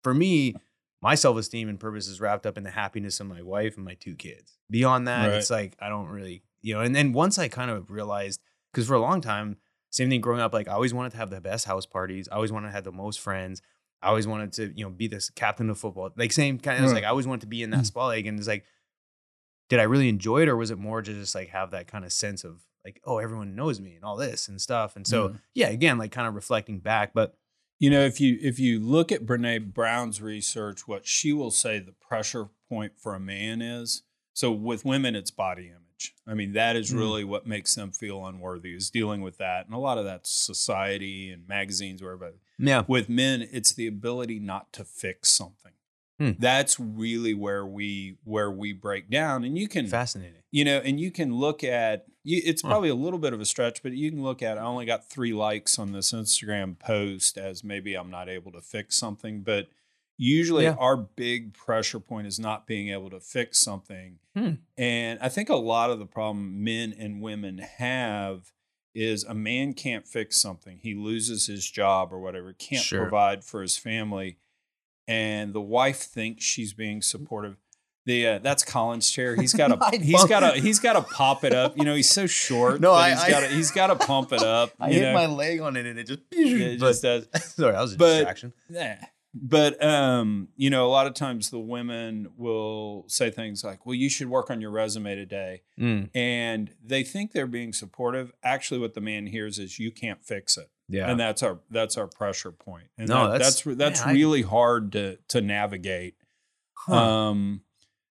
for 0.02 0.14
me, 0.14 0.54
my 1.02 1.14
self 1.14 1.36
esteem 1.38 1.68
and 1.68 1.78
purpose 1.80 2.08
is 2.08 2.20
wrapped 2.20 2.46
up 2.46 2.56
in 2.58 2.62
the 2.64 2.70
happiness 2.70 3.20
of 3.20 3.26
my 3.26 3.42
wife 3.42 3.76
and 3.76 3.84
my 3.84 3.94
two 3.94 4.14
kids. 4.14 4.58
Beyond 4.70 5.08
that, 5.08 5.26
Right. 5.28 5.36
it's 5.36 5.50
like 5.50 5.76
I 5.80 5.88
don't 5.88 6.08
really, 6.08 6.42
you 6.62 6.74
know. 6.74 6.80
And 6.80 6.94
then 6.94 7.12
once 7.12 7.38
I 7.38 7.48
kind 7.48 7.70
of 7.70 7.90
realized, 7.90 8.40
because 8.72 8.86
for 8.86 8.94
a 8.94 9.00
long 9.00 9.20
time, 9.20 9.56
same 9.90 10.08
thing 10.08 10.20
growing 10.20 10.40
up, 10.40 10.52
like 10.54 10.68
I 10.68 10.72
always 10.72 10.94
wanted 10.94 11.10
to 11.12 11.16
have 11.18 11.30
the 11.30 11.40
best 11.40 11.64
house 11.66 11.86
parties. 11.86 12.28
I 12.30 12.36
always 12.36 12.52
wanted 12.52 12.68
to 12.68 12.72
have 12.72 12.84
the 12.84 12.92
most 12.92 13.18
friends. 13.18 13.60
I 14.02 14.08
always 14.08 14.26
wanted 14.26 14.52
to, 14.54 14.72
you 14.76 14.84
know, 14.84 14.90
be 14.90 15.08
this 15.08 15.30
captain 15.30 15.68
of 15.70 15.78
football. 15.78 16.10
Like 16.16 16.32
same 16.32 16.58
kind 16.58 16.78
of, 16.82 16.90
Right. 16.90 16.96
like 16.96 17.04
I 17.04 17.08
always 17.08 17.26
wanted 17.26 17.42
to 17.42 17.46
be 17.46 17.62
in 17.62 17.70
Mm. 17.70 17.76
that 17.76 17.86
spotlight. 17.86 18.24
And 18.26 18.38
it's 18.38 18.48
like, 18.48 18.64
did 19.68 19.78
I 19.78 19.84
really 19.84 20.08
enjoy 20.08 20.42
it, 20.42 20.48
or 20.48 20.56
was 20.56 20.70
it 20.70 20.78
more 20.78 21.02
to 21.02 21.12
just 21.12 21.34
like 21.34 21.48
have 21.50 21.70
that 21.70 21.86
kind 21.86 22.04
of 22.04 22.12
sense 22.12 22.44
of 22.44 22.62
like, 22.84 23.00
oh, 23.04 23.18
everyone 23.18 23.54
knows 23.54 23.80
me 23.80 23.94
and 23.94 24.04
all 24.04 24.16
this 24.16 24.48
and 24.48 24.60
stuff. 24.60 24.96
And 24.96 25.06
so 25.06 25.28
Mhm. 25.30 25.40
yeah, 25.54 25.68
again, 25.68 25.98
like 25.98 26.12
kind 26.12 26.26
of 26.26 26.34
reflecting 26.34 26.78
back, 26.80 27.12
but 27.14 27.36
You 27.82 27.88
know, 27.88 28.04
if 28.04 28.20
you 28.20 28.36
if 28.42 28.58
you 28.58 28.78
look 28.78 29.10
at 29.10 29.24
Brene 29.24 29.72
Brown's 29.72 30.20
research, 30.20 30.86
what 30.86 31.06
she 31.06 31.32
will 31.32 31.50
say 31.50 31.78
the 31.78 31.92
pressure 31.92 32.50
point 32.68 32.98
for 32.98 33.14
a 33.14 33.20
man 33.20 33.62
is. 33.62 34.02
So 34.34 34.52
with 34.52 34.84
women, 34.84 35.16
it's 35.16 35.30
body 35.30 35.68
image. 35.68 36.14
I 36.26 36.34
mean, 36.34 36.52
that 36.52 36.76
is 36.76 36.92
Mm. 36.92 36.98
really 36.98 37.24
what 37.24 37.46
makes 37.46 37.74
them 37.74 37.90
feel 37.90 38.26
unworthy 38.26 38.74
is 38.74 38.90
dealing 38.90 39.22
with 39.22 39.38
that, 39.38 39.64
and 39.64 39.74
a 39.74 39.78
lot 39.78 39.96
of 39.96 40.04
that's 40.04 40.28
society 40.30 41.30
and 41.30 41.48
magazines, 41.48 42.02
where 42.02 42.18
wherever. 42.18 42.36
Yeah, 42.60 42.84
With 42.86 43.08
men, 43.08 43.48
it's 43.50 43.72
the 43.72 43.86
ability 43.86 44.38
not 44.38 44.72
to 44.74 44.84
fix 44.84 45.30
something. 45.30 45.72
Hmm. 46.18 46.32
That's 46.38 46.78
really 46.78 47.32
where 47.32 47.64
we 47.64 48.16
where 48.24 48.50
we 48.50 48.72
break 48.74 49.08
down, 49.10 49.42
and 49.44 49.56
you 49.56 49.68
can 49.68 49.86
fascinating. 49.86 50.42
you 50.50 50.64
know, 50.64 50.78
and 50.78 51.00
you 51.00 51.10
can 51.10 51.34
look 51.34 51.64
at 51.64 52.04
you, 52.24 52.42
it's 52.44 52.60
Huh. 52.60 52.68
probably 52.68 52.90
a 52.90 52.94
little 52.94 53.18
bit 53.18 53.32
of 53.32 53.40
a 53.40 53.46
stretch, 53.46 53.82
but 53.82 53.92
you 53.92 54.10
can 54.10 54.22
look 54.22 54.42
at 54.42 54.58
I 54.58 54.62
only 54.62 54.84
got 54.84 55.08
three 55.08 55.32
likes 55.32 55.78
on 55.78 55.92
this 55.92 56.12
Instagram 56.12 56.78
post 56.78 57.38
as 57.38 57.64
maybe 57.64 57.94
I'm 57.94 58.10
not 58.10 58.28
able 58.28 58.52
to 58.52 58.60
fix 58.60 58.96
something, 58.96 59.40
but 59.42 59.68
usually 60.18 60.64
Yeah. 60.64 60.74
our 60.78 60.98
big 60.98 61.54
pressure 61.54 61.98
point 62.00 62.26
is 62.26 62.38
not 62.38 62.66
being 62.66 62.90
able 62.90 63.08
to 63.08 63.20
fix 63.20 63.58
something. 63.58 64.18
Hmm. 64.36 64.52
And 64.76 65.18
I 65.22 65.30
think 65.30 65.48
a 65.48 65.56
lot 65.56 65.88
of 65.90 65.98
the 65.98 66.04
problem 66.06 66.62
men 66.62 66.92
and 66.92 67.22
women 67.22 67.56
have 67.58 68.52
is 68.94 69.24
a 69.24 69.34
man 69.34 69.72
can't 69.74 70.06
fix 70.06 70.40
something. 70.40 70.78
He 70.82 70.94
loses 70.94 71.46
his 71.46 71.68
job 71.70 72.12
or 72.12 72.18
whatever, 72.18 72.52
can't 72.52 72.82
Sure. 72.82 73.02
provide 73.02 73.44
for 73.44 73.62
his 73.62 73.76
family. 73.76 74.38
And 75.08 75.52
the 75.52 75.60
wife 75.60 75.98
thinks 76.02 76.44
she's 76.44 76.72
being 76.72 77.02
supportive. 77.02 77.56
The 78.06 78.26
uh, 78.26 78.38
that's 78.38 78.64
Colin's 78.64 79.10
chair. 79.10 79.36
He's 79.36 79.52
got 79.52 79.70
a 79.72 79.96
he's 80.02 80.24
got 80.24 80.42
a 80.42 80.58
he's 80.60 80.78
got 80.78 80.94
to 80.94 81.02
pop 81.02 81.44
it 81.44 81.52
up. 81.52 81.76
You 81.76 81.84
know, 81.84 81.94
he's 81.94 82.08
so 82.08 82.26
short. 82.26 82.80
No, 82.80 82.92
I- 82.92 83.10
he's 83.10 83.24
got 83.28 83.40
to 83.40 83.48
he's 83.48 83.70
got 83.70 83.86
to 83.88 83.96
pump 83.96 84.32
it 84.32 84.42
up. 84.42 84.72
I 84.80 84.90
hit 84.90 85.02
know? 85.02 85.12
my 85.14 85.26
leg 85.26 85.60
on 85.60 85.76
it 85.76 85.84
and 85.86 85.98
it 85.98 86.06
just, 86.06 86.20
it 86.32 86.80
but- 86.80 86.86
just 86.88 87.02
does. 87.02 87.26
sorry, 87.54 87.74
I 87.76 87.82
was 87.82 87.94
a 87.94 87.96
But- 87.98 88.14
distraction. 88.16 88.52
Yeah. 88.70 89.04
But 89.32 89.82
um, 89.84 90.48
you 90.56 90.70
know, 90.70 90.86
a 90.86 90.90
lot 90.90 91.06
of 91.06 91.14
times 91.14 91.50
the 91.50 91.58
women 91.60 92.28
will 92.36 93.04
say 93.06 93.30
things 93.30 93.62
like, 93.62 93.86
"Well, 93.86 93.94
you 93.94 94.08
should 94.10 94.28
work 94.28 94.50
on 94.50 94.60
your 94.60 94.72
resume 94.72 95.14
today," 95.14 95.62
Mm, 95.78 96.10
and 96.16 96.72
they 96.84 97.04
think 97.04 97.30
they're 97.32 97.46
being 97.46 97.72
supportive. 97.72 98.32
Actually, 98.42 98.80
what 98.80 98.94
the 98.94 99.00
man 99.00 99.26
hears 99.26 99.58
is, 99.60 99.78
"You 99.78 99.92
can't 99.92 100.20
fix 100.24 100.56
it," 100.58 100.68
yeah. 100.88 101.08
and 101.08 101.20
that's 101.20 101.44
our 101.44 101.60
that's 101.70 101.96
our 101.96 102.08
pressure 102.08 102.50
point. 102.50 102.88
And 102.98 103.08
No, 103.08 103.26
that- 103.30 103.38
that's- 103.38 103.62
that's 103.62 103.76
that's, 103.78 104.00
man, 104.00 104.08
I- 104.08 104.12
really 104.18 104.42
hard 104.42 104.90
to 104.92 105.18
to 105.28 105.40
navigate. 105.40 106.16
Huh. 106.74 106.96
Um, 106.96 107.60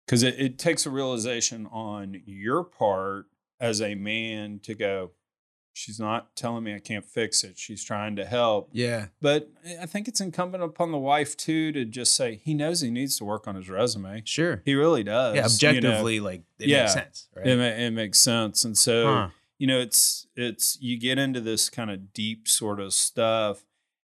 because 0.04 0.22
it, 0.22 0.38
it 0.38 0.58
takes 0.58 0.84
a 0.86 0.90
realization 0.90 1.66
on 1.66 2.20
your 2.26 2.62
part 2.62 3.26
as 3.58 3.80
a 3.80 3.94
man 3.96 4.60
to 4.64 4.74
go, 4.74 5.12
she's 5.76 6.00
not 6.00 6.34
telling 6.34 6.64
me 6.64 6.74
I 6.74 6.78
can't 6.78 7.04
fix 7.04 7.44
it. 7.44 7.58
She's 7.58 7.84
trying 7.84 8.16
to 8.16 8.24
help. 8.24 8.70
yeah. 8.72 9.08
But 9.20 9.50
I 9.80 9.84
think 9.86 10.08
it's 10.08 10.20
incumbent 10.20 10.64
upon 10.64 10.90
the 10.90 10.98
wife 10.98 11.36
too 11.36 11.70
to 11.72 11.84
just 11.84 12.14
say 12.14 12.40
he 12.42 12.54
knows 12.54 12.80
he 12.80 12.90
needs 12.90 13.18
to 13.18 13.24
work 13.24 13.46
on 13.46 13.54
his 13.56 13.68
resume. 13.68 14.22
Sure. 14.24 14.62
He 14.64 14.74
really 14.74 15.04
does. 15.04 15.34
Yeah. 15.34 15.42
you 15.42 15.80
know. 15.80 15.88
Objectively, 15.90 16.20
like, 16.20 16.42
it 16.58 16.68
Yeah. 16.68 16.80
makes 16.82 16.92
sense. 16.94 17.28
Right. 17.36 17.46
it, 17.46 17.58
it 17.58 17.90
makes 17.92 18.18
sense. 18.18 18.64
And 18.64 18.76
so 18.78 19.06
Huh. 19.14 19.28
you 19.58 19.66
know, 19.66 19.78
it's 19.78 20.26
it's 20.34 20.78
you 20.80 20.98
get 20.98 21.18
into 21.18 21.40
this 21.40 21.68
kind 21.68 21.90
of 21.90 22.12
deep 22.14 22.48
sort 22.48 22.80
of 22.80 22.92
stuff, 22.94 23.64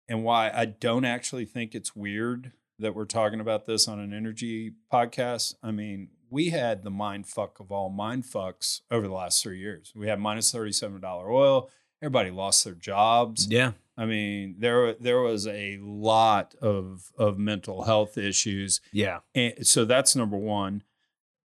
and 0.09 0.23
why 0.23 0.51
I 0.53 0.65
don't 0.65 1.05
actually 1.05 1.45
think 1.45 1.73
it's 1.73 1.95
weird 1.95 2.51
that 2.79 2.95
we're 2.95 3.05
talking 3.05 3.39
about 3.39 3.65
this 3.65 3.87
on 3.87 3.99
an 3.99 4.13
energy 4.13 4.73
podcast. 4.91 5.55
I 5.63 5.71
mean, 5.71 6.09
we 6.31 6.49
had 6.49 6.83
the 6.83 6.89
mind 6.89 7.27
fuck 7.27 7.59
of 7.59 7.71
all 7.71 7.89
mind 7.89 8.23
fucks 8.23 8.81
over 8.89 9.07
the 9.07 9.13
last 9.13 9.43
three 9.43 9.59
years. 9.59 9.91
We 9.95 10.07
had 10.07 10.19
minus 10.19 10.51
thirty 10.51 10.71
seven 10.71 10.99
dollar 11.01 11.31
oil. 11.31 11.69
Everybody 12.01 12.31
lost 12.31 12.63
their 12.63 12.73
jobs. 12.73 13.47
Yeah. 13.47 13.73
I 13.97 14.05
mean, 14.05 14.55
there 14.57 14.93
there 14.93 15.19
was 15.21 15.45
a 15.45 15.77
lot 15.81 16.55
of 16.61 17.11
of 17.17 17.37
mental 17.37 17.83
health 17.83 18.17
issues, 18.17 18.81
Yeah. 18.91 19.19
and 19.35 19.67
so 19.67 19.85
that's 19.85 20.15
number 20.15 20.37
one. 20.37 20.81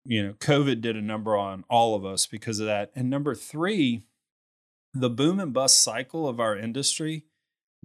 You 0.05 0.27
know, 0.29 0.33
COVID 0.35 0.81
did 0.81 0.97
a 0.97 1.03
number 1.03 1.37
on 1.37 1.65
all 1.69 1.95
of 1.95 2.07
us 2.07 2.27
because 2.27 2.61
of 2.61 2.67
that. 2.67 2.91
And 2.95 3.11
number 3.11 3.35
three, 3.35 4.05
the 4.95 5.11
boom 5.11 5.39
and 5.39 5.53
bust 5.53 5.83
cycle 5.83 6.27
of 6.27 6.41
our 6.41 6.57
industry, 6.57 7.27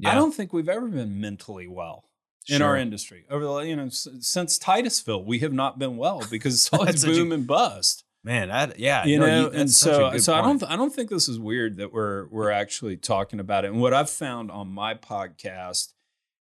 I 0.05 0.13
don't 0.13 0.33
think 0.33 0.53
we've 0.53 0.69
ever 0.69 0.87
been 0.87 1.19
mentally 1.19 1.67
well 1.67 2.05
in 2.49 2.61
our 2.61 2.75
industry. 2.77 3.25
Over 3.29 3.45
the 3.45 3.55
you 3.59 3.75
know 3.75 3.85
s- 3.85 4.07
since 4.21 4.57
Titusville, 4.57 5.23
we 5.23 5.39
have 5.39 5.53
not 5.53 5.79
been 5.79 5.97
well 5.97 6.21
because 6.29 6.53
it's 6.55 6.69
always 6.73 7.01
such 7.01 7.09
a- 7.09 7.13
boom 7.13 7.31
and 7.31 7.45
bust. 7.47 8.03
Man, 8.25 8.47
that 8.47 8.79
yeah, 8.79 9.05
You 9.05 9.19
no, 9.19 9.25
know, 9.25 9.43
that's 9.49 9.55
and 9.55 9.69
so 9.69 10.17
so 10.17 10.33
I 10.33 10.41
don't 10.41 10.63
I 10.63 10.75
don't 10.77 10.93
think 10.93 11.09
this 11.09 11.27
is 11.27 11.37
weird 11.39 11.75
that 11.77 11.91
we're 11.91 12.27
we're 12.27 12.51
actually 12.51 12.95
talking 12.95 13.39
about 13.41 13.65
it. 13.65 13.71
And 13.71 13.81
what 13.81 13.93
I've 13.93 14.09
found 14.09 14.49
on 14.49 14.69
my 14.69 14.93
podcast 14.95 15.89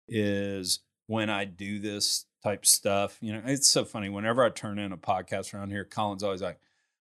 is 0.08 0.80
when 1.08 1.30
I 1.30 1.46
do 1.46 1.80
this 1.80 2.26
type 2.44 2.66
stuff, 2.66 3.18
you 3.22 3.34
know, 3.34 3.42
it's 3.46 3.68
so 3.68 3.84
funny. 3.86 4.10
Whenever 4.10 4.44
I 4.44 4.50
turn 4.50 4.78
in 4.80 4.92
a 4.92 4.98
podcast 4.98 5.54
around 5.54 5.70
here, 5.72 5.84
Colin's 5.86 6.22
always 6.24 6.42
like, 6.42 6.60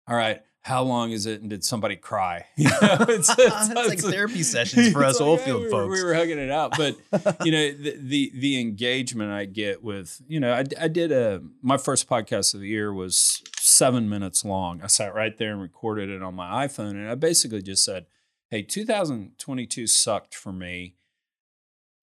"All 0.08 0.16
right, 0.16 0.42
how 0.62 0.82
long 0.82 1.10
is 1.10 1.24
it? 1.26 1.40
And 1.40 1.48
did 1.50 1.64
somebody 1.64 1.96
cry?" 1.96 2.44
You 2.56 2.64
know, 2.82 2.96
it's, 3.08 3.28
It's 3.38 3.74
like 3.74 3.98
therapy 4.00 4.42
sessions 4.54 4.92
for 4.92 5.04
us 5.04 5.18
like, 5.20 5.26
old 5.28 5.38
"Hey, 5.40 5.44
field 5.46 5.60
we 5.60 5.64
were- 5.66 5.70
folks." 5.70 5.98
We 5.98 6.04
were 6.04 6.14
hugging 6.14 6.38
it 6.38 6.50
out, 6.50 6.76
but 6.76 6.96
you 7.44 7.52
know 7.52 7.72
the, 7.72 7.96
the 7.98 8.32
the 8.34 8.60
engagement 8.60 9.30
I 9.32 9.46
get 9.46 9.82
with 9.82 10.20
you 10.28 10.38
know 10.40 10.52
I, 10.52 10.64
I 10.80 10.88
did 10.88 11.12
a 11.12 11.40
my 11.62 11.76
first 11.78 12.08
podcast 12.08 12.54
of 12.54 12.60
the 12.60 12.68
year 12.68 12.92
was 12.92 13.42
seven 13.58 14.08
minutes 14.08 14.44
long. 14.44 14.80
I 14.82 14.86
sat 14.88 15.14
right 15.14 15.36
there 15.36 15.52
and 15.52 15.60
recorded 15.62 16.08
it 16.10 16.22
on 16.22 16.34
my 16.34 16.66
iPhone, 16.66 16.90
and 16.92 17.08
I 17.08 17.14
basically 17.14 17.62
just 17.62 17.84
said, 17.84 18.06
"Hey, 18.50 18.62
2022 18.62 19.86
sucked 19.86 20.34
for 20.34 20.52
me. 20.52 20.96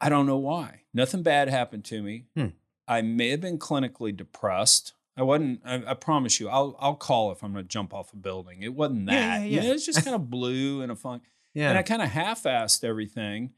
I 0.02 0.10
don't 0.10 0.26
know 0.28 0.38
why. 0.38 0.82
Nothing 0.93 1.24
bad 1.24 1.50
happened 1.50 1.84
to 1.86 2.02
me. 2.04 2.26
Hmm. 2.36 2.48
I 2.88 3.02
may 3.02 3.30
have 3.30 3.41
been 3.41 3.60
clinically 3.60 4.15
depressed." 4.15 4.93
I 5.17 5.23
wasn't. 5.23 5.62
I, 5.65 5.84
I 5.88 5.93
promise 5.95 6.39
you. 6.39 6.47
I'll 6.49 6.75
I'll 6.80 6.95
call 6.95 7.32
if 7.32 7.43
I'm 7.43 7.51
going 7.53 7.65
to 7.65 7.67
jump 7.67 7.93
off 7.93 8.13
a 8.13 8.15
building. 8.17 8.62
It 8.62 8.73
wasn't 8.75 9.08
that. 9.08 9.13
Yeah, 9.13 9.38
yeah, 9.39 9.43
You 9.45 9.56
yeah. 9.58 9.63
know, 9.63 9.73
it's 9.73 9.86
just 9.86 10.03
kind 10.03 10.15
of 10.15 10.30
blue 10.30 10.82
and 10.82 10.91
a 10.91 10.95
funk. 10.95 11.23
yeah, 11.53 11.69
and 11.69 11.77
I 11.77 11.82
kind 11.82 12.01
of 12.01 12.10
half-assed 12.10 12.84
everything, 12.84 13.51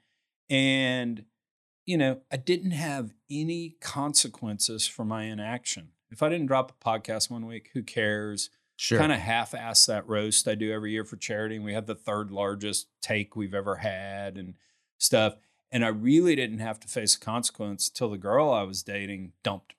and 0.49 1.25
you 1.85 1.97
know, 1.97 2.19
I 2.31 2.37
didn't 2.37 2.71
have 2.71 3.13
any 3.29 3.75
consequences 3.81 4.87
for 4.87 5.03
my 5.05 5.23
inaction. 5.23 5.89
If 6.11 6.23
I 6.23 6.29
didn't 6.29 6.47
drop 6.47 6.71
a 6.71 6.83
podcast 6.85 7.29
one 7.29 7.45
week, 7.45 7.69
who 7.73 7.83
cares? 7.83 8.49
sure. 8.77 8.97
Kind 8.97 9.11
of 9.11 9.19
half-assed 9.19 9.87
that 9.87 10.07
roast 10.07 10.47
I 10.47 10.55
do 10.55 10.71
every 10.71 10.91
year 10.91 11.03
for 11.03 11.17
charity, 11.17 11.55
and 11.57 11.65
we 11.65 11.73
had 11.73 11.85
the 11.87 11.95
third 11.95 12.31
largest 12.31 12.87
take 13.01 13.35
we've 13.35 13.53
ever 13.53 13.75
had 13.77 14.37
and 14.37 14.55
stuff. 14.97 15.35
And 15.71 15.83
I 15.83 15.89
really 15.89 16.35
didn't 16.35 16.59
have 16.59 16.79
to 16.79 16.87
face 16.87 17.15
a 17.15 17.19
consequence 17.19 17.89
till 17.89 18.09
the 18.09 18.17
girl 18.17 18.49
I 18.51 18.63
was 18.63 18.81
dating 18.81 19.33
dumped 19.43 19.73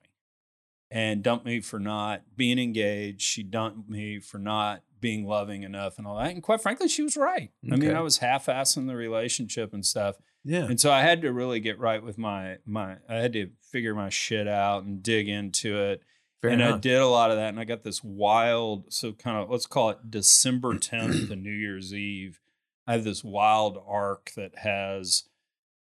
and 0.91 1.23
dumped 1.23 1.45
me 1.45 1.61
for 1.61 1.79
not 1.79 2.21
being 2.35 2.59
engaged. 2.59 3.21
She 3.21 3.43
dumped 3.43 3.89
me 3.89 4.19
for 4.19 4.37
not 4.37 4.83
being 4.99 5.25
loving 5.25 5.63
enough 5.63 5.97
and 5.97 6.05
all 6.05 6.17
that. 6.17 6.31
And 6.31 6.43
quite 6.43 6.61
frankly, 6.61 6.87
she 6.89 7.01
was 7.01 7.15
right. 7.17 7.49
I 7.71 7.75
mean, 7.77 7.95
I 7.95 8.01
was 8.01 8.17
half-assing 8.17 8.87
the 8.87 8.95
relationship 8.95 9.73
and 9.73 9.85
stuff. 9.85 10.17
yeah, 10.43 10.65
And 10.65 10.79
so 10.79 10.91
I 10.91 11.01
had 11.01 11.21
to 11.21 11.31
really 11.31 11.59
get 11.61 11.79
right 11.79 12.03
with 12.03 12.17
my 12.17 12.57
my 12.65 12.97
I 13.09 13.15
had 13.15 13.33
to 13.33 13.49
figure 13.61 13.95
my 13.95 14.09
shit 14.09 14.47
out 14.47 14.83
and 14.83 15.01
dig 15.01 15.29
into 15.29 15.79
it. 15.79 16.01
fair 16.41 16.51
and 16.51 16.63
I 16.63 16.77
did 16.77 16.99
a 16.99 17.07
lot 17.07 17.31
of 17.31 17.37
that 17.37 17.49
and 17.49 17.59
I 17.59 17.63
got 17.63 17.83
this 17.83 18.03
wild 18.03 18.91
so 18.93 19.13
kind 19.13 19.37
of 19.37 19.49
let's 19.49 19.65
call 19.67 19.91
it 19.91 20.11
December 20.11 20.73
10th 20.75 21.29
to 21.29 21.35
New 21.35 21.51
Year's 21.51 21.93
Eve. 21.93 22.39
I 22.85 22.93
have 22.93 23.03
this 23.05 23.23
wild 23.23 23.81
arc 23.87 24.31
that 24.35 24.57
has 24.59 25.23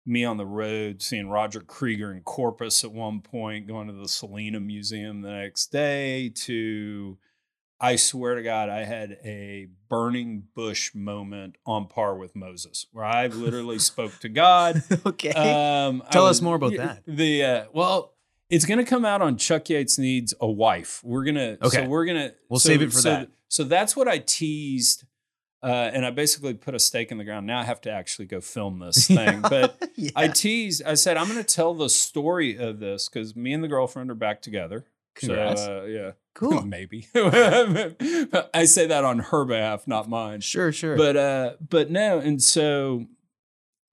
me 0.06 0.24
on 0.24 0.36
the 0.36 0.46
road 0.46 1.02
seeing 1.02 1.28
Roger 1.28 1.60
Krieger 1.60 2.12
in 2.12 2.20
Corpus 2.22 2.84
at 2.84 2.92
one 2.92 3.20
point, 3.20 3.66
going 3.66 3.88
to 3.88 3.92
the 3.92 4.08
Selena 4.08 4.60
Museum 4.60 5.22
the 5.22 5.30
next 5.32 5.72
day 5.72 6.28
to 6.30 7.18
I 7.78 7.96
swear 7.96 8.36
to 8.36 8.42
God, 8.42 8.70
I 8.70 8.84
had 8.84 9.18
a 9.22 9.68
burning 9.90 10.44
bush 10.54 10.94
moment 10.94 11.56
on 11.66 11.88
par 11.88 12.16
with 12.16 12.34
Moses, 12.34 12.86
where 12.92 13.04
I 13.04 13.26
literally 13.26 13.78
spoke 13.80 14.18
to 14.20 14.30
God. 14.30 14.82
okay. 15.04 15.30
Um, 15.32 16.02
Tell 16.10 16.26
us 16.26 16.40
more 16.40 16.54
about 16.56 16.74
that. 16.76 17.02
The 17.06 17.44
uh, 17.44 17.64
well, 17.74 18.14
it's 18.48 18.64
going 18.64 18.78
to 18.78 18.84
come 18.88 19.04
out 19.04 19.20
on 19.20 19.36
Chuck 19.36 19.68
Yates 19.68 19.98
needs 19.98 20.32
a 20.40 20.46
wife. 20.46 21.02
We're 21.04 21.24
gonna 21.24 21.58
Okay. 21.62 21.84
So 21.84 21.88
we're 21.88 22.06
gonna 22.06 22.32
We'll 22.48 22.60
so- 22.60 22.68
save 22.70 22.80
it 22.82 22.92
for 22.92 23.00
so- 23.00 23.10
that. 23.10 23.28
So 23.48 23.62
that's 23.64 23.94
what 23.94 24.08
I 24.08 24.18
teased, 24.18 25.04
uh, 25.62 25.90
and 25.92 26.04
I 26.04 26.10
basically 26.10 26.54
put 26.54 26.74
a 26.74 26.78
stake 26.78 27.10
in 27.10 27.18
the 27.18 27.24
ground. 27.24 27.46
Now 27.46 27.60
I 27.60 27.64
have 27.64 27.80
to 27.82 27.90
actually 27.90 28.26
go 28.26 28.40
film 28.40 28.78
this 28.78 29.06
thing, 29.08 29.40
but. 29.40 29.82
yeah. 29.96 30.10
I 30.14 30.28
teased. 30.28 30.82
I 30.84 30.94
said 30.94 31.16
I'm 31.16 31.26
going 31.26 31.42
to 31.42 31.54
tell 31.54 31.74
the 31.74 31.88
story 31.88 32.56
of 32.56 32.78
this 32.78 33.08
because 33.08 33.34
me 33.34 33.52
and 33.52 33.64
the 33.64 33.68
girlfriend 33.68 34.10
are 34.10 34.14
back 34.14 34.42
together. 34.42 34.86
Congrats. 35.14 35.62
So, 35.64 35.80
uh, 35.80 35.84
yeah, 35.84 36.10
cool. 36.34 36.62
maybe. 36.66 37.08
I 37.14 38.66
say 38.66 38.86
that 38.86 39.02
on 39.04 39.20
her 39.20 39.44
behalf, 39.46 39.88
not 39.88 40.08
mine. 40.08 40.42
Sure, 40.42 40.72
sure. 40.72 40.96
But 40.96 41.16
uh, 41.16 41.52
but 41.66 41.90
no, 41.90 42.18
and 42.18 42.42
so 42.42 43.06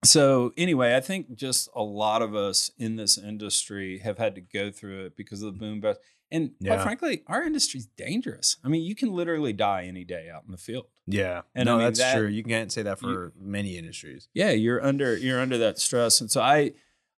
so 0.04 0.52
anyway, 0.56 0.94
I 0.94 1.00
think 1.00 1.34
just 1.34 1.68
a 1.74 1.82
lot 1.82 2.20
of 2.22 2.34
us 2.34 2.70
in 2.78 2.96
this 2.96 3.16
industry 3.16 3.98
have 3.98 4.18
had 4.18 4.34
to 4.34 4.40
go 4.40 4.70
through 4.70 5.06
it 5.06 5.16
because 5.16 5.42
of 5.42 5.54
the 5.54 5.58
boom 5.58 5.80
bust. 5.80 5.98
And 6.30 6.52
quite 6.64 6.80
frankly, 6.82 7.22
our 7.28 7.42
industry's 7.44 7.86
dangerous. 7.86 8.56
I 8.64 8.68
mean, 8.68 8.82
you 8.82 8.94
can 8.94 9.12
literally 9.12 9.52
die 9.52 9.84
any 9.84 10.04
day 10.04 10.28
out 10.34 10.42
in 10.46 10.50
the 10.52 10.58
field. 10.58 10.86
yeah, 11.06 11.42
and 11.54 11.68
I 11.68 11.72
no, 11.72 11.78
mean, 11.78 11.86
that's 11.86 11.98
that- 12.00 12.16
true. 12.16 12.26
You 12.26 12.42
can't 12.42 12.72
say 12.72 12.82
that 12.82 12.98
for 12.98 13.32
many 13.38 13.76
industries. 13.78 14.28
yeah 14.34 14.50
you're 14.50 14.82
under 14.84 15.16
you're 15.16 15.40
under 15.40 15.58
that 15.58 15.78
stress 15.78 16.20
and 16.20 16.30
so 16.30 16.40
i 16.40 16.72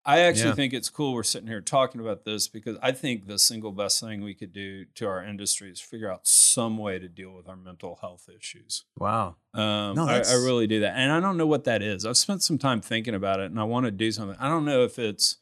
i 0.04 0.20
actually 0.20 0.48
Yeah. 0.50 0.54
think 0.54 0.72
it's 0.74 0.90
cool 0.90 1.14
we're 1.14 1.22
sitting 1.22 1.48
here 1.48 1.60
talking 1.60 2.00
about 2.00 2.24
this 2.24 2.46
because 2.48 2.76
i 2.82 2.92
think 2.92 3.26
the 3.26 3.38
single 3.38 3.72
best 3.72 4.00
thing 4.00 4.22
we 4.22 4.34
could 4.34 4.52
do 4.52 4.84
to 4.96 5.06
our 5.06 5.24
industry 5.24 5.70
is 5.70 5.80
figure 5.80 6.10
out 6.12 6.26
some 6.26 6.76
way 6.78 6.98
to 6.98 7.08
deal 7.08 7.32
with 7.32 7.48
our 7.48 7.56
mental 7.56 7.98
health 8.00 8.28
issues 8.28 8.84
Wow. 8.98 9.36
um, 9.54 9.94
No, 9.96 10.06
I, 10.08 10.18
I 10.18 10.34
really 10.44 10.66
do 10.66 10.80
that 10.80 10.96
and 10.96 11.10
i 11.12 11.20
don't 11.20 11.36
know 11.36 11.46
what 11.46 11.64
that 11.64 11.80
is 11.82 12.04
i've 12.04 12.16
spent 12.16 12.42
some 12.42 12.58
time 12.58 12.80
thinking 12.80 13.14
about 13.14 13.40
it 13.40 13.50
and 13.50 13.58
i 13.60 13.64
want 13.64 13.86
to 13.86 13.90
do 13.92 14.10
something 14.12 14.36
i 14.40 14.48
don't 14.48 14.64
know 14.64 14.82
if 14.84 14.98
it's 14.98 15.38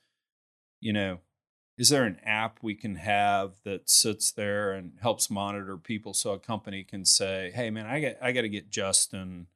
you 0.80 0.92
know 0.92 1.18
is 1.76 1.88
there 1.88 2.04
an 2.04 2.18
app 2.24 2.58
we 2.62 2.74
can 2.74 2.94
have 2.96 3.54
that 3.64 3.88
sits 3.90 4.30
there 4.32 4.72
and 4.72 4.92
helps 5.02 5.28
monitor 5.30 5.76
people 5.76 6.14
so 6.14 6.32
a 6.32 6.38
company 6.38 6.84
can 6.84 7.04
say 7.04 7.50
hey 7.54 7.70
man 7.70 7.86
i 7.86 8.00
got 8.00 8.12
i 8.22 8.32
got 8.32 8.42
to 8.42 8.48
get 8.48 8.70
justin 8.70 9.46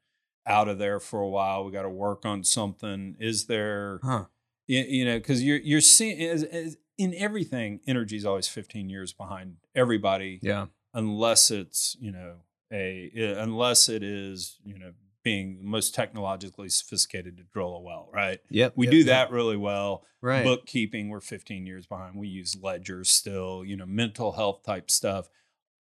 out 0.47 0.69
of 0.69 0.79
there 0.79 0.99
for 0.99 1.21
a 1.21 1.29
while 1.29 1.65
we 1.65 1.71
got 1.73 1.83
to 1.83 1.89
work 1.91 2.25
on 2.27 2.43
something 2.43 3.15
is 3.21 3.47
there 3.47 4.01
Huh. 4.03 4.25
you, 4.67 4.81
you 4.81 5.05
know 5.05 5.19
because 5.19 5.43
you're 5.45 5.59
you're 5.59 5.81
seeing 5.81 6.21
as, 6.21 6.43
as 6.45 6.77
in 6.97 7.15
everything 7.15 7.81
energy 7.87 8.17
is 8.17 8.25
always 8.25 8.49
15 8.49 8.89
years 8.91 9.13
behind 9.13 9.57
everybody 9.75 10.41
Yeah. 10.43 10.67
unless 10.95 11.51
it's 11.51 11.97
you 12.01 12.11
know 12.13 12.37
a 12.73 13.11
unless 13.39 13.89
it 13.89 14.03
is 14.03 14.59
you 14.65 14.79
know 14.79 14.93
being 15.29 15.59
the 15.59 15.65
most 15.69 15.95
technologically 15.95 16.69
sophisticated 16.69 17.37
to 17.37 17.43
drill 17.45 17.75
a 17.77 17.81
well 17.81 18.09
right 18.13 18.41
Yep. 18.51 18.73
we 18.77 18.87
yep, 18.87 18.91
do 18.93 18.99
yep. 18.99 19.07
that 19.07 19.31
really 19.31 19.57
well 19.57 20.05
Right. 20.21 20.45
bookkeeping 20.45 21.09
we're 21.11 21.21
15 21.21 21.67
years 21.67 21.87
behind 21.87 22.17
we 22.17 22.29
use 22.29 22.57
ledgers 22.61 23.09
still 23.09 23.65
you 23.65 23.77
know 23.77 23.87
mental 23.87 24.33
health 24.33 24.63
type 24.65 24.91
stuff 24.91 25.29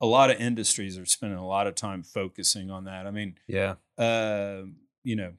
a 0.00 0.06
lot 0.06 0.30
of 0.30 0.38
industries 0.38 0.96
are 0.96 1.06
spending 1.06 1.38
a 1.38 1.46
lot 1.46 1.66
of 1.66 1.74
time 1.74 2.02
focusing 2.02 2.70
on 2.70 2.84
that 2.84 3.06
i 3.06 3.10
mean 3.10 3.34
yeah. 3.48 3.74
uh, 3.96 4.62
you 5.04 5.16
know, 5.16 5.32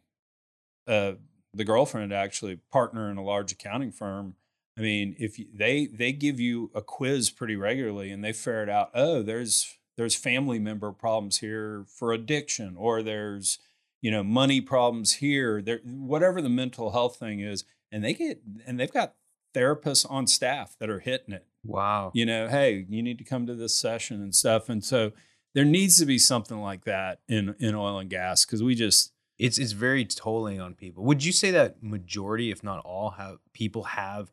uh, 0.88 1.13
the 1.54 1.63
girlfriend 1.63 2.12
actually 2.12 2.58
partner 2.72 3.10
in 3.12 3.17
a 3.17 3.24
large 3.24 3.52
accounting 3.52 3.91
firm. 3.91 4.36
I 4.78 4.82
mean, 4.82 5.15
if 5.19 5.38
you, 5.38 5.45
they 5.54 5.86
they 5.86 6.12
give 6.12 6.39
you 6.39 6.72
a 6.74 6.82
quiz 6.82 7.30
pretty 7.30 7.56
regularly 7.56 8.12
and 8.12 8.24
they 8.24 8.34
ferret 8.34 8.69
out, 8.69 8.89
oh, 8.93 9.22
there's 9.22 9.78
there's 9.98 10.15
family 10.15 10.58
member 10.58 10.91
problems 10.91 11.39
here 11.39 11.86
for 11.88 12.13
addiction, 12.13 12.76
or 12.78 13.04
there's 13.04 13.60
you 14.01 14.12
know 14.12 14.23
money 14.23 14.62
problems 14.62 15.15
here, 15.15 15.62
there 15.62 15.79
whatever 15.83 16.41
the 16.41 16.49
mental 16.49 16.91
health 16.91 17.17
thing 17.17 17.39
is, 17.39 17.63
and 17.91 18.03
they 18.03 18.13
get 18.13 18.41
and 18.65 18.79
they've 18.79 18.91
got 18.91 19.15
therapists 19.55 20.09
on 20.09 20.27
staff 20.27 20.75
that 20.79 20.89
are 20.89 20.99
hitting 20.99 21.33
it 21.33 21.45
Wow. 21.63 22.12
you 22.13 22.25
know, 22.25 22.47
hey, 22.47 22.85
you 22.88 23.01
need 23.01 23.17
to 23.17 23.23
come 23.23 23.45
to 23.47 23.55
this 23.55 23.75
session 23.75 24.21
and 24.21 24.33
stuff. 24.33 24.69
And 24.69 24.83
so 24.83 25.12
there 25.53 25.65
needs 25.65 25.97
to 25.97 26.05
be 26.05 26.17
something 26.17 26.59
like 26.59 26.85
that 26.85 27.19
in 27.27 27.55
in 27.59 27.75
oil 27.75 27.99
and 27.99 28.09
gas 28.09 28.45
because 28.45 28.63
we 28.63 28.75
just 28.75 29.12
It's 29.38 29.57
it's 29.57 29.71
very 29.73 30.05
tolling 30.05 30.62
on 30.62 30.75
people. 30.75 31.03
Would 31.05 31.25
you 31.25 31.31
say 31.31 31.51
that 31.51 31.81
majority, 31.83 32.51
if 32.51 32.63
not 32.63 32.79
all, 32.85 33.12
have 33.12 33.39
people 33.53 33.83
have 33.83 34.31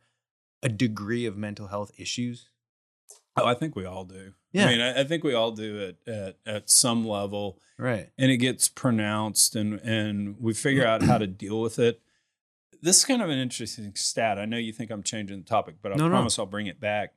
a 0.63 0.69
degree 0.69 1.27
of 1.27 1.37
mental 1.37 1.69
health 1.69 1.93
issues? 1.99 2.49
oh, 3.39 3.45
I 3.47 3.55
think 3.55 3.77
we 3.77 3.85
all 3.85 4.05
do. 4.05 4.33
Yeah. 4.57 4.67
I 4.67 4.71
mean, 4.71 4.81
I, 4.81 5.01
I 5.01 5.05
think 5.05 5.25
we 5.25 5.35
all 5.35 5.51
do 5.53 5.79
it 5.79 6.09
at 6.11 6.37
at 6.47 6.71
some 6.71 7.07
level, 7.07 7.59
Right. 7.79 8.11
and 8.19 8.31
it 8.31 8.39
gets 8.39 8.69
pronounced, 8.69 9.55
and 9.57 9.75
and 9.81 10.37
we 10.41 10.55
figure 10.55 10.87
out 10.87 11.03
how 11.03 11.19
to 11.19 11.27
deal 11.27 11.61
with 11.61 11.79
it. 11.79 12.01
This 12.83 12.99
is 12.99 13.05
kind 13.05 13.23
of 13.23 13.31
an 13.31 13.39
interesting 13.39 13.95
stat. 13.95 14.39
I 14.39 14.45
know 14.45 14.59
you 14.59 14.73
think 14.73 14.91
I'm 14.91 15.03
changing 15.03 15.39
the 15.39 15.45
topic, 15.45 15.77
but 15.83 15.93
I 15.93 15.97
No, 15.97 16.05
no. 16.09 16.11
promise 16.15 16.39
I'll 16.39 16.47
bring 16.47 16.67
it 16.67 16.79
back. 16.81 17.15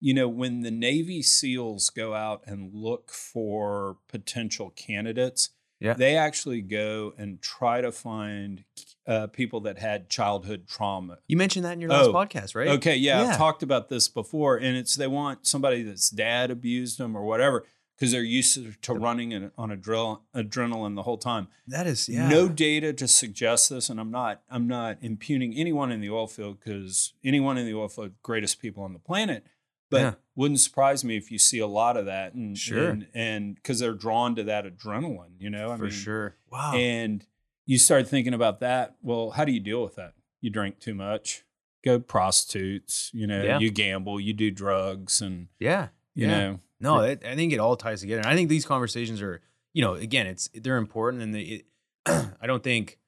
You 0.00 0.14
know, 0.14 0.26
when 0.28 0.62
the 0.62 0.70
Navy 0.70 1.22
SEALs 1.22 1.90
go 1.90 2.14
out 2.14 2.42
and 2.46 2.74
look 2.74 3.10
for 3.10 3.98
potential 4.08 4.70
candidates, 4.70 5.50
Yeah. 5.82 5.94
they 5.94 6.16
actually 6.16 6.60
go 6.62 7.12
and 7.18 7.40
try 7.42 7.80
to 7.80 7.92
find 7.92 8.64
uh, 9.06 9.26
people 9.28 9.60
that 9.62 9.78
had 9.78 10.08
childhood 10.08 10.66
trauma. 10.68 11.18
You 11.28 11.36
mentioned 11.36 11.64
that 11.64 11.72
in 11.72 11.80
your 11.80 11.90
last 11.90 12.06
Oh, 12.08 12.12
podcast, 12.12 12.54
right? 12.54 12.68
Okay, 12.68 12.96
yeah, 12.96 13.22
Yeah. 13.22 13.28
I've 13.30 13.36
talked 13.36 13.62
about 13.62 13.88
this 13.88 14.08
before, 14.08 14.56
and 14.56 14.76
it's 14.76 14.94
they 14.94 15.08
want 15.08 15.46
somebody 15.46 15.82
that's 15.82 16.08
dad 16.10 16.50
abused 16.50 16.98
them 16.98 17.16
or 17.16 17.24
whatever. 17.24 17.64
because 17.98 18.10
they're 18.12 18.22
used 18.22 18.54
to, 18.54 18.72
to 18.82 18.94
running 18.94 19.30
in, 19.32 19.50
on 19.56 19.70
adrenal, 19.70 20.22
adrenaline 20.34 20.96
the 20.96 21.02
whole 21.04 21.18
time. 21.18 21.46
That 21.68 21.86
is 21.86 22.08
yeah. 22.08 22.28
No 22.28 22.48
data 22.48 22.92
to 22.94 23.06
suggest 23.06 23.70
this, 23.70 23.88
and 23.90 24.00
I'm 24.00 24.10
not 24.10 24.42
I'm 24.50 24.66
not 24.66 24.98
impugning 25.02 25.54
anyone 25.54 25.92
in 25.92 26.00
the 26.00 26.10
oil 26.10 26.26
field 26.26 26.58
because 26.58 27.12
anyone 27.24 27.58
in 27.58 27.66
the 27.66 27.74
oil 27.74 27.88
field, 27.88 28.12
greatest 28.22 28.60
people 28.60 28.82
on 28.82 28.92
the 28.92 28.98
planet. 28.98 29.44
But 29.92 30.00
Yeah. 30.00 30.14
wouldn't 30.34 30.58
surprise 30.58 31.04
me 31.04 31.16
if 31.16 31.30
you 31.30 31.38
see 31.38 31.60
a 31.60 31.66
lot 31.68 31.96
of 31.96 32.06
that, 32.06 32.34
and 32.34 32.58
Sure. 32.58 32.98
and 33.14 33.54
because 33.54 33.78
they're 33.78 33.94
drawn 33.94 34.34
to 34.36 34.42
that 34.44 34.64
adrenaline, 34.64 35.34
you 35.38 35.50
know. 35.50 35.70
I 35.70 35.76
for 35.76 35.84
mean, 35.84 35.92
sure. 35.92 36.36
Wow. 36.50 36.72
and 36.74 37.24
you 37.66 37.78
start 37.78 38.08
thinking 38.08 38.34
about 38.34 38.58
that. 38.60 38.96
Well, 39.02 39.30
how 39.30 39.44
do 39.44 39.52
you 39.52 39.60
deal 39.60 39.82
with 39.84 39.94
that? 39.94 40.14
You 40.40 40.50
drink 40.50 40.80
too 40.80 40.94
much, 40.94 41.44
go 41.84 42.00
prostitutes, 42.00 43.10
you 43.14 43.26
know, 43.28 43.44
Yeah. 43.44 43.58
you 43.60 43.70
gamble, 43.70 44.18
you 44.18 44.32
do 44.32 44.50
drugs, 44.50 45.20
and 45.22 45.46
yeah. 45.60 45.88
you 46.14 46.26
Yeah. 46.26 46.38
know, 46.38 46.60
No, 46.80 47.00
it, 47.02 47.24
I 47.24 47.36
think 47.36 47.52
it 47.52 47.58
all 47.60 47.76
ties 47.76 48.00
together. 48.00 48.22
And 48.22 48.28
I 48.28 48.34
think 48.34 48.48
these 48.48 48.64
conversations 48.66 49.22
are, 49.22 49.40
you 49.72 49.82
know, 49.82 49.94
again, 49.94 50.26
it's 50.26 50.48
they're 50.52 50.78
important, 50.78 51.22
and 51.22 51.32
they. 51.32 51.42
It, 51.42 51.66
I 52.06 52.46
don't 52.48 52.64
think, 52.64 52.98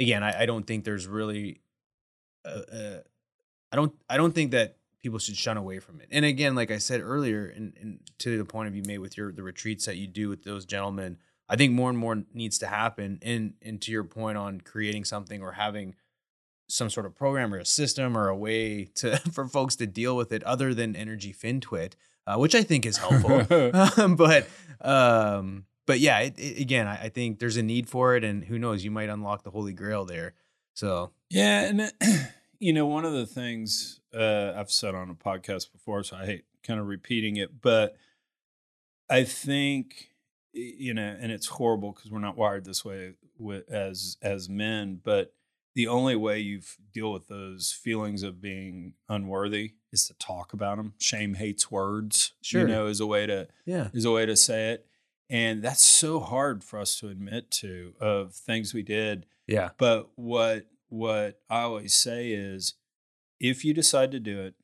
again, 0.00 0.24
I, 0.24 0.42
I 0.42 0.46
don't 0.46 0.66
think 0.66 0.84
there's 0.84 1.06
really, 1.06 1.60
uh, 2.44 2.48
uh, 2.48 3.00
I 3.70 3.76
don't, 3.76 3.94
I 4.10 4.16
don't 4.16 4.34
think 4.34 4.50
that 4.50 4.78
people 5.02 5.18
should 5.18 5.36
shun 5.36 5.56
away 5.56 5.78
from 5.80 6.00
it. 6.00 6.08
And 6.10 6.24
again, 6.24 6.54
like 6.54 6.70
I 6.70 6.78
said 6.78 7.00
earlier, 7.00 7.46
and, 7.46 7.72
and 7.80 8.00
to 8.18 8.38
the 8.38 8.44
point 8.44 8.68
of 8.68 8.74
you 8.76 8.82
made 8.86 8.98
with 8.98 9.16
your 9.16 9.32
the 9.32 9.42
retreats 9.42 9.86
that 9.86 9.96
you 9.96 10.06
do 10.06 10.28
with 10.28 10.44
those 10.44 10.64
gentlemen, 10.64 11.18
I 11.48 11.56
think 11.56 11.72
more 11.72 11.90
and 11.90 11.98
more 11.98 12.22
needs 12.32 12.58
to 12.58 12.66
happen. 12.66 13.18
And 13.22 13.54
and 13.62 13.80
to 13.82 13.92
your 13.92 14.04
point 14.04 14.38
on 14.38 14.60
creating 14.60 15.04
something 15.04 15.42
or 15.42 15.52
having 15.52 15.94
some 16.68 16.88
sort 16.88 17.04
of 17.04 17.14
program 17.14 17.52
or 17.52 17.58
a 17.58 17.64
system 17.66 18.16
or 18.16 18.28
a 18.28 18.36
way 18.36 18.84
to 18.94 19.16
for 19.32 19.46
folks 19.46 19.76
to 19.76 19.86
deal 19.86 20.16
with 20.16 20.32
it 20.32 20.42
other 20.44 20.72
than 20.72 20.96
energy 20.96 21.32
FinTwit, 21.34 21.94
uh, 22.26 22.36
which 22.36 22.54
I 22.54 22.62
think 22.62 22.86
is 22.86 22.96
helpful. 22.98 23.42
but 24.16 24.48
um, 24.80 25.66
but 25.86 25.98
yeah, 26.00 26.20
it, 26.20 26.38
it- 26.38 26.60
again, 26.60 26.86
I, 26.86 27.04
I 27.04 27.08
think 27.08 27.38
there's 27.40 27.56
a 27.56 27.62
need 27.62 27.88
for 27.88 28.16
it, 28.16 28.24
and 28.24 28.44
who 28.44 28.58
knows, 28.58 28.84
you 28.84 28.90
might 28.90 29.08
unlock 29.08 29.42
the 29.42 29.50
holy 29.50 29.72
grail 29.72 30.04
there. 30.04 30.34
So 30.74 31.10
Yeah, 31.28 31.62
and 31.64 31.80
it- 31.82 31.92
you 32.62 32.72
know, 32.72 32.86
one 32.86 33.04
of 33.04 33.12
the 33.12 33.26
things 33.26 34.00
uh, 34.14 34.52
I've 34.56 34.70
said 34.70 34.94
on 34.94 35.10
a 35.10 35.14
podcast 35.14 35.72
before, 35.72 36.04
so 36.04 36.16
I 36.16 36.26
hate 36.26 36.44
kind 36.62 36.78
of 36.78 36.86
repeating 36.86 37.36
it, 37.36 37.60
but 37.60 37.96
I 39.10 39.24
think 39.24 40.08
you 40.54 40.92
know, 40.92 41.16
and 41.18 41.32
it's 41.32 41.46
horrible 41.46 41.92
because 41.92 42.10
we're 42.10 42.18
not 42.18 42.36
wired 42.36 42.64
this 42.66 42.84
way 42.84 43.14
with, 43.38 43.68
as 43.70 44.16
as 44.22 44.48
men, 44.48 45.00
but 45.02 45.34
the 45.74 45.88
only 45.88 46.14
way 46.14 46.38
you 46.38 46.60
deal 46.92 47.10
with 47.12 47.26
those 47.28 47.72
feelings 47.72 48.22
of 48.22 48.40
being 48.42 48.92
unworthy 49.08 49.72
is 49.90 50.06
to 50.06 50.14
talk 50.14 50.52
about 50.52 50.76
them. 50.76 50.92
Shame 50.98 51.34
hates 51.34 51.70
words, 51.70 52.34
Sure. 52.42 52.60
you 52.60 52.66
know, 52.68 52.86
is 52.86 53.00
a 53.00 53.06
way 53.06 53.26
to 53.26 53.48
yeah, 53.64 53.88
is 53.92 54.04
a 54.04 54.10
way 54.12 54.26
to 54.26 54.36
say 54.36 54.70
it. 54.72 54.86
And 55.30 55.62
that's 55.62 55.82
so 55.82 56.20
hard 56.20 56.62
for 56.62 56.78
us 56.78 57.00
to 57.00 57.08
admit 57.08 57.50
to 57.52 57.94
of 57.98 58.34
things 58.34 58.72
we 58.74 58.82
did 58.82 59.26
yeah, 59.48 59.70
but 59.78 60.10
what 60.14 60.66
what 60.92 61.40
I 61.48 61.62
always 61.62 61.94
say 61.94 62.32
is 62.32 62.74
if 63.40 63.64
you 63.64 63.72
decide 63.72 64.10
to 64.10 64.20
do 64.20 64.42
it, 64.42 64.54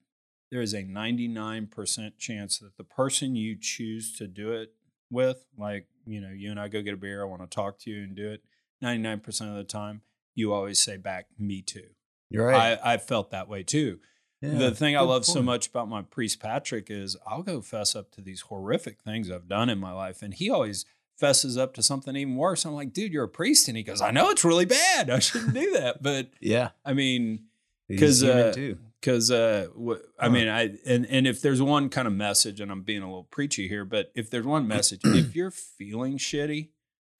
there 0.50 0.60
is 0.60 0.74
a 0.74 0.82
99% 0.82 2.18
chance 2.18 2.58
that 2.58 2.76
the 2.76 2.84
person 2.84 3.34
you 3.34 3.56
choose 3.58 4.14
to 4.18 4.26
do 4.26 4.52
it 4.52 4.74
with, 5.10 5.46
like, 5.56 5.86
you 6.06 6.20
know, 6.20 6.28
you 6.28 6.50
and 6.50 6.60
I 6.60 6.68
go 6.68 6.82
get 6.82 6.92
a 6.92 6.98
beer, 6.98 7.22
I 7.22 7.26
want 7.26 7.40
to 7.40 7.48
talk 7.48 7.78
to 7.80 7.90
you 7.90 8.02
and 8.02 8.14
do 8.14 8.28
it, 8.28 8.42
99% 8.84 9.26
of 9.48 9.56
the 9.56 9.64
time, 9.64 10.02
you 10.34 10.52
always 10.52 10.78
say 10.78 10.98
back, 10.98 11.28
me 11.38 11.62
too. 11.62 11.88
you're 12.28 12.46
right. 12.46 12.78
I, 12.84 12.94
I 12.94 12.96
felt 12.98 13.30
that 13.30 13.48
way 13.48 13.62
too. 13.62 13.98
Yeah, 14.42 14.58
the 14.58 14.70
thing 14.70 14.98
I 14.98 15.00
love 15.00 15.24
so 15.24 15.42
much 15.42 15.66
about 15.68 15.88
my 15.88 16.02
priest 16.02 16.40
Patrick 16.40 16.90
is 16.90 17.16
I'll 17.26 17.42
go 17.42 17.62
fess 17.62 17.96
up 17.96 18.12
to 18.12 18.20
these 18.20 18.42
horrific 18.42 19.00
things 19.00 19.30
I've 19.30 19.48
done 19.48 19.68
in 19.70 19.78
my 19.78 19.92
life. 19.92 20.22
And 20.22 20.32
he 20.32 20.48
always 20.48 20.84
fesses 21.18 21.58
up 21.58 21.74
to 21.74 21.82
something 21.82 22.14
even 22.16 22.36
worse. 22.36 22.64
I'm 22.64 22.74
like, 22.74 22.92
dude, 22.92 23.12
you're 23.12 23.24
a 23.24 23.28
priest. 23.28 23.68
And 23.68 23.76
he 23.76 23.82
goes, 23.82 24.00
I 24.00 24.10
know 24.12 24.30
it's 24.30 24.44
really 24.44 24.64
bad. 24.64 25.10
I 25.10 25.18
shouldn't 25.18 25.54
do 25.54 25.72
that. 25.72 26.02
But 26.02 26.28
Yeah, 26.40 26.70
I 26.84 26.92
mean, 26.94 27.44
he's 27.88 28.00
'Cause, 28.00 28.22
human 28.22 28.38
uh, 28.72 28.74
because 29.00 29.30
uh, 29.30 29.66
wh- 29.78 29.96
I 30.18 30.26
Huh. 30.26 30.30
mean, 30.30 30.48
I 30.48 30.76
and 30.86 31.06
and 31.06 31.26
if 31.26 31.40
there's 31.42 31.60
one 31.62 31.88
kind 31.88 32.06
of 32.08 32.14
message, 32.14 32.60
and 32.60 32.70
I'm 32.70 32.82
being 32.82 33.02
a 33.02 33.06
little 33.06 33.24
preachy 33.24 33.68
here, 33.68 33.84
but 33.84 34.10
if 34.14 34.30
there's 34.30 34.46
one 34.46 34.66
message, 34.76 35.00
if 35.04 35.34
you're 35.36 35.50
feeling 35.50 36.18
shitty, 36.18 36.70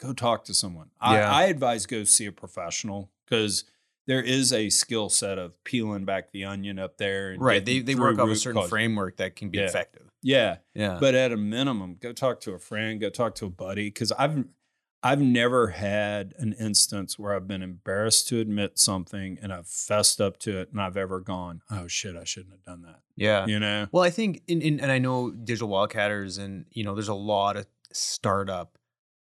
go 0.00 0.12
talk 0.12 0.44
to 0.44 0.54
someone. 0.54 0.90
Yeah. 1.02 1.30
I, 1.30 1.42
I 1.42 1.46
advise 1.46 1.86
go 1.86 2.04
see 2.04 2.26
a 2.26 2.32
professional 2.32 3.10
because 3.24 3.64
there 4.08 4.22
is 4.22 4.52
a 4.52 4.68
skill 4.70 5.08
set 5.08 5.38
of 5.38 5.52
peeling 5.62 6.04
back 6.04 6.32
the 6.32 6.44
onion 6.46 6.78
up 6.80 6.96
there. 6.96 7.30
And 7.30 7.40
Right, 7.40 7.64
they 7.64 7.78
they 7.78 7.94
work 7.94 8.18
off 8.18 8.28
a 8.28 8.34
certain 8.34 8.62
cause. 8.62 8.70
framework 8.70 9.18
that 9.18 9.36
can 9.36 9.50
be 9.50 9.58
Yeah. 9.58 9.66
effective. 9.66 10.10
Yeah, 10.20 10.56
Yeah, 10.74 10.96
but 10.98 11.14
at 11.14 11.30
a 11.30 11.36
minimum, 11.36 11.96
go 12.00 12.12
talk 12.12 12.40
to 12.40 12.52
a 12.52 12.58
friend, 12.58 13.00
go 13.00 13.08
talk 13.10 13.36
to 13.36 13.46
a 13.46 13.50
buddy, 13.50 13.86
because 13.88 14.10
I've 14.12 14.44
I've 15.00 15.20
never 15.20 15.68
had 15.68 16.34
an 16.38 16.54
instance 16.54 17.16
where 17.20 17.32
I've 17.32 17.46
been 17.46 17.62
embarrassed 17.62 18.26
to 18.28 18.40
admit 18.40 18.80
something 18.80 19.38
and 19.40 19.52
I've 19.52 19.68
fessed 19.68 20.20
up 20.20 20.38
to 20.40 20.58
it 20.58 20.70
and 20.72 20.80
I've 20.80 20.96
ever 20.96 21.20
gone, 21.20 21.62
oh 21.70 21.86
shit, 21.86 22.16
I 22.16 22.24
shouldn't 22.24 22.52
have 22.54 22.64
done 22.64 22.82
that. 22.82 22.98
yeah. 23.14 23.46
You 23.46 23.60
know? 23.60 23.86
Well, 23.92 24.02
I 24.02 24.10
think, 24.10 24.42
in, 24.48 24.60
in, 24.60 24.80
and 24.80 24.90
I 24.90 24.98
know 24.98 25.30
digital 25.30 25.68
wildcatters, 25.68 26.40
and 26.40 26.64
you 26.72 26.82
know, 26.82 26.94
there's 26.94 27.06
a 27.08 27.14
lot 27.14 27.56
of 27.56 27.66
startup 27.92 28.76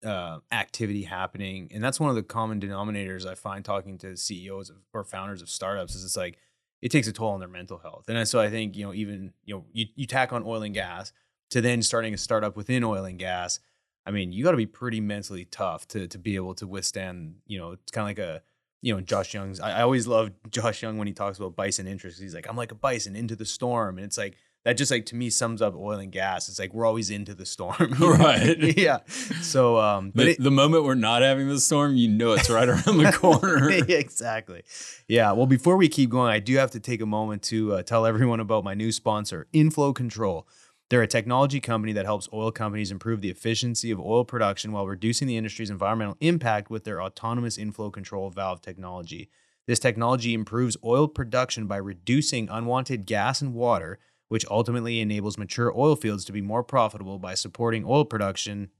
uh, 0.04 0.38
activity 0.52 1.02
happening, 1.02 1.70
and 1.72 1.82
that's 1.82 2.00
one 2.00 2.10
of 2.10 2.16
the 2.16 2.22
common 2.22 2.60
denominators 2.60 3.26
I 3.26 3.34
find 3.34 3.64
talking 3.64 3.98
to 3.98 4.16
CEOs 4.16 4.70
of, 4.70 4.76
or 4.92 5.04
founders 5.04 5.42
of 5.42 5.50
startups. 5.50 5.94
Is 5.94 6.04
it's 6.04 6.16
like 6.16 6.38
it 6.82 6.90
takes 6.90 7.08
a 7.08 7.12
toll 7.12 7.30
on 7.30 7.40
their 7.40 7.48
mental 7.48 7.78
health, 7.78 8.08
and 8.08 8.28
so 8.28 8.40
I 8.40 8.50
think 8.50 8.76
you 8.76 8.84
know, 8.84 8.94
even 8.94 9.32
you 9.44 9.54
know, 9.54 9.64
you, 9.72 9.86
you 9.94 10.06
tack 10.06 10.32
on 10.32 10.42
oil 10.44 10.62
and 10.62 10.74
gas 10.74 11.12
to 11.50 11.60
then 11.60 11.82
starting 11.82 12.14
a 12.14 12.18
startup 12.18 12.56
within 12.56 12.84
oil 12.84 13.04
and 13.04 13.18
gas. 13.18 13.60
I 14.06 14.12
mean, 14.12 14.32
you 14.32 14.44
got 14.44 14.52
to 14.52 14.56
be 14.56 14.66
pretty 14.66 15.00
mentally 15.00 15.44
tough 15.44 15.86
to 15.88 16.08
to 16.08 16.18
be 16.18 16.36
able 16.36 16.54
to 16.56 16.66
withstand. 16.66 17.36
You 17.46 17.58
know, 17.58 17.72
it's 17.72 17.92
kind 17.92 18.04
of 18.04 18.08
like 18.08 18.18
a 18.18 18.42
you 18.82 18.94
know, 18.94 19.00
Josh 19.00 19.34
Young's. 19.34 19.60
I, 19.60 19.78
I 19.78 19.82
always 19.82 20.06
love 20.06 20.30
Josh 20.50 20.82
Young 20.82 20.98
when 20.98 21.06
he 21.06 21.12
talks 21.12 21.38
about 21.38 21.56
bison 21.56 21.86
interests. 21.86 22.20
He's 22.20 22.34
like, 22.34 22.48
I'm 22.48 22.56
like 22.56 22.72
a 22.72 22.76
bison 22.76 23.16
into 23.16 23.36
the 23.36 23.44
storm. 23.44 23.98
And 23.98 24.04
it's 24.04 24.18
like, 24.18 24.36
that 24.64 24.74
just 24.74 24.90
like 24.90 25.06
to 25.06 25.16
me 25.16 25.30
sums 25.30 25.62
up 25.62 25.74
oil 25.74 25.98
and 25.98 26.12
gas. 26.12 26.48
It's 26.48 26.58
like, 26.58 26.74
we're 26.74 26.84
always 26.84 27.10
into 27.10 27.34
the 27.34 27.46
storm. 27.46 27.94
Right. 28.00 28.58
yeah. 28.76 28.98
So, 29.40 29.78
um, 29.78 30.12
but 30.14 30.24
The, 30.24 30.30
it, 30.32 30.42
the 30.42 30.50
moment 30.50 30.84
we're 30.84 30.94
not 30.94 31.22
having 31.22 31.48
the 31.48 31.60
storm, 31.60 31.96
you 31.96 32.08
know 32.08 32.32
it's 32.32 32.50
right 32.50 32.68
around 32.68 32.98
the 32.98 33.12
corner. 33.18 33.70
exactly. 33.70 34.62
Yeah. 35.08 35.32
Well, 35.32 35.46
before 35.46 35.76
we 35.76 35.88
keep 35.88 36.10
going, 36.10 36.30
I 36.30 36.40
do 36.40 36.56
have 36.56 36.70
to 36.72 36.80
take 36.80 37.00
a 37.00 37.06
moment 37.06 37.42
to 37.44 37.74
uh, 37.74 37.82
tell 37.82 38.04
everyone 38.04 38.40
about 38.40 38.64
my 38.64 38.74
new 38.74 38.92
sponsor, 38.92 39.46
Inflow 39.52 39.92
Control. 39.92 40.46
They're 40.90 41.02
a 41.02 41.06
technology 41.06 41.60
company 41.60 41.92
that 41.92 42.04
helps 42.04 42.28
oil 42.32 42.50
companies 42.50 42.90
improve 42.90 43.20
the 43.20 43.30
efficiency 43.30 43.92
of 43.92 44.00
oil 44.00 44.24
production 44.24 44.72
while 44.72 44.86
reducing 44.88 45.28
the 45.28 45.36
industry's 45.36 45.70
environmental 45.70 46.16
impact 46.20 46.68
with 46.68 46.82
their 46.82 47.00
autonomous 47.00 47.56
inflow 47.58 47.90
control 47.90 48.28
valve 48.28 48.60
technology. 48.60 49.30
This 49.68 49.78
technology 49.78 50.34
improves 50.34 50.76
oil 50.84 51.06
production 51.06 51.68
by 51.68 51.76
reducing 51.76 52.48
unwanted 52.48 53.06
gas 53.06 53.40
and 53.40 53.54
water, 53.54 54.00
which 54.30 54.46
ultimately 54.48 55.00
enables 55.00 55.36
mature 55.36 55.76
oil 55.76 55.94
fields 55.96 56.24
to 56.24 56.32
be 56.32 56.40
more 56.40 56.62
profitable 56.62 57.18
by 57.18 57.34
supporting 57.34 57.84
oil 57.84 58.04
production 58.04 58.70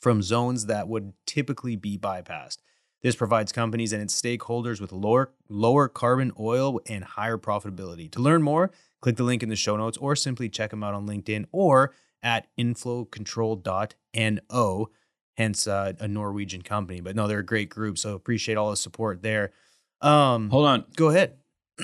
from 0.00 0.20
zones 0.20 0.66
that 0.66 0.88
would 0.88 1.12
typically 1.26 1.76
be 1.76 1.96
bypassed. 1.96 2.58
This 3.00 3.14
provides 3.14 3.52
companies 3.52 3.92
and 3.92 4.02
its 4.02 4.20
stakeholders 4.20 4.80
with 4.80 4.90
lower 4.90 5.30
lower 5.48 5.86
carbon 5.86 6.32
oil 6.40 6.80
and 6.88 7.04
higher 7.04 7.38
profitability. 7.38 8.10
To 8.10 8.18
learn 8.18 8.42
more, 8.42 8.72
click 9.00 9.16
the 9.16 9.22
link 9.22 9.44
in 9.44 9.48
the 9.48 9.54
show 9.54 9.76
notes 9.76 9.96
or 9.98 10.16
simply 10.16 10.48
check 10.48 10.70
them 10.70 10.82
out 10.82 10.94
on 10.94 11.06
LinkedIn 11.06 11.44
or 11.52 11.94
at 12.20 12.48
inflowcontrol.no, 12.58 14.90
hence 15.36 15.68
uh, 15.68 15.92
a 16.00 16.08
Norwegian 16.08 16.62
company. 16.62 17.00
But 17.00 17.14
no, 17.14 17.28
they're 17.28 17.38
a 17.38 17.46
great 17.46 17.70
group, 17.70 17.96
so 17.96 18.16
appreciate 18.16 18.56
all 18.56 18.70
the 18.70 18.76
support 18.76 19.22
there. 19.22 19.52
Um, 20.00 20.50
Hold 20.50 20.66
on. 20.66 20.84
go 20.96 21.10
ahead. 21.10 21.36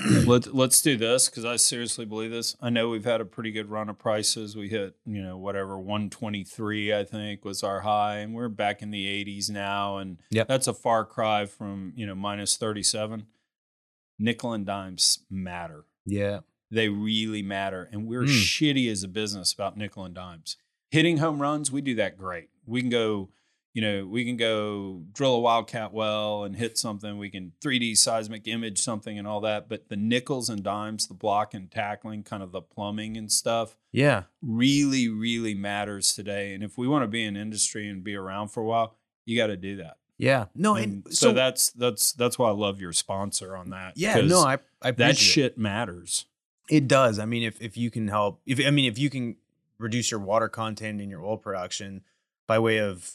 Let's 0.25 0.47
let's 0.47 0.81
do 0.81 0.95
this 0.97 1.29
because 1.29 1.45
I 1.45 1.55
seriously 1.55 2.05
believe 2.05 2.31
this. 2.31 2.55
I 2.61 2.69
know 2.69 2.89
we've 2.89 3.05
had 3.05 3.21
a 3.21 3.25
pretty 3.25 3.51
good 3.51 3.69
run 3.69 3.89
of 3.89 3.97
prices. 3.97 4.55
We 4.55 4.69
hit, 4.69 4.95
you 5.05 5.21
know, 5.23 5.37
whatever 5.37 5.77
123, 5.79 6.93
I 6.93 7.03
think, 7.03 7.43
was 7.43 7.63
our 7.63 7.81
high, 7.81 8.17
and 8.17 8.33
we're 8.33 8.49
back 8.49 8.81
in 8.81 8.91
the 8.91 9.05
80s 9.05 9.49
now, 9.49 9.97
and 9.97 10.17
Yep. 10.29 10.47
that's 10.47 10.67
a 10.67 10.73
far 10.73 11.03
cry 11.05 11.45
from 11.45 11.93
you 11.95 12.05
know 12.05 12.15
minus 12.15 12.57
37. 12.57 13.25
Nickel 14.19 14.53
and 14.53 14.65
dimes 14.65 15.19
matter. 15.29 15.85
Yeah. 16.05 16.39
They 16.71 16.89
really 16.89 17.41
matter, 17.41 17.87
and 17.91 18.07
we're 18.07 18.23
Mm. 18.23 18.27
shitty 18.43 18.91
as 18.91 19.03
a 19.03 19.07
business 19.07 19.53
about 19.53 19.77
nickel 19.77 20.03
and 20.05 20.13
dimes. 20.15 20.57
Hitting 20.91 21.17
home 21.17 21.41
runs, 21.41 21.71
we 21.71 21.81
do 21.81 21.95
that 21.95 22.17
great. 22.17 22.49
We 22.65 22.81
can 22.81 22.89
go, 22.89 23.29
you 23.77 23.81
know, 23.83 24.07
we 24.07 24.25
can 24.25 24.37
go 24.37 25.03
drill 25.13 25.35
a 25.35 25.39
wildcat 25.39 25.93
well 25.93 26.43
and 26.45 26.55
hit 26.55 26.79
something. 26.79 27.19
We 27.19 27.29
can 27.29 27.51
3D 27.61 27.95
seismic 27.95 28.47
image 28.47 28.79
something 28.79 29.19
and 29.19 29.27
all 29.27 29.39
that. 29.41 29.69
But 29.69 29.87
the 29.87 29.95
nickels 29.95 30.49
and 30.49 30.63
dimes, 30.63 31.05
the 31.05 31.13
block 31.13 31.53
and 31.53 31.69
tackling, 31.69 32.23
kind 32.23 32.41
of 32.41 32.51
the 32.51 32.61
plumbing 32.61 33.17
and 33.17 33.31
stuff, 33.31 33.77
Yeah. 33.91 34.23
really, 34.41 35.07
really 35.07 35.53
matters 35.53 36.15
today. 36.15 36.55
And 36.55 36.63
if 36.63 36.75
we 36.75 36.87
want 36.87 37.03
to 37.03 37.07
be 37.07 37.23
in 37.23 37.37
industry 37.37 37.87
and 37.87 38.03
be 38.03 38.15
around 38.15 38.47
for 38.47 38.61
a 38.63 38.65
while, 38.65 38.95
you 39.25 39.37
got 39.37 39.47
to 39.47 39.57
do 39.57 39.75
that. 39.75 39.97
Yeah. 40.17 40.45
No, 40.55 40.73
And 40.73 41.03
and 41.05 41.13
so, 41.13 41.31
that's 41.31 41.69
that's 41.73 42.13
that's 42.13 42.39
why 42.39 42.47
I 42.49 42.53
love 42.53 42.81
your 42.81 42.93
sponsor 42.93 43.55
on 43.55 43.69
that. 43.69 43.93
Yeah. 43.95 44.21
no, 44.21 44.39
I, 44.39 44.53
I 44.81 44.89
that 44.89 44.93
appreciate 44.93 45.11
it. 45.11 45.17
shit 45.51 45.57
matters. 45.59 46.25
It 46.67 46.87
does. 46.87 47.19
I 47.19 47.25
mean, 47.25 47.43
if 47.43 47.61
if 47.61 47.77
you 47.77 47.91
can 47.91 48.07
help, 48.07 48.41
if 48.47 48.59
I 48.65 48.71
mean, 48.71 48.85
if 48.91 48.97
you 48.97 49.11
can 49.11 49.35
reduce 49.77 50.09
your 50.09 50.19
water 50.19 50.49
content 50.49 50.99
in 50.99 51.11
your 51.11 51.23
oil 51.23 51.37
production 51.37 52.01
by 52.47 52.57
way 52.57 52.79
of 52.79 53.11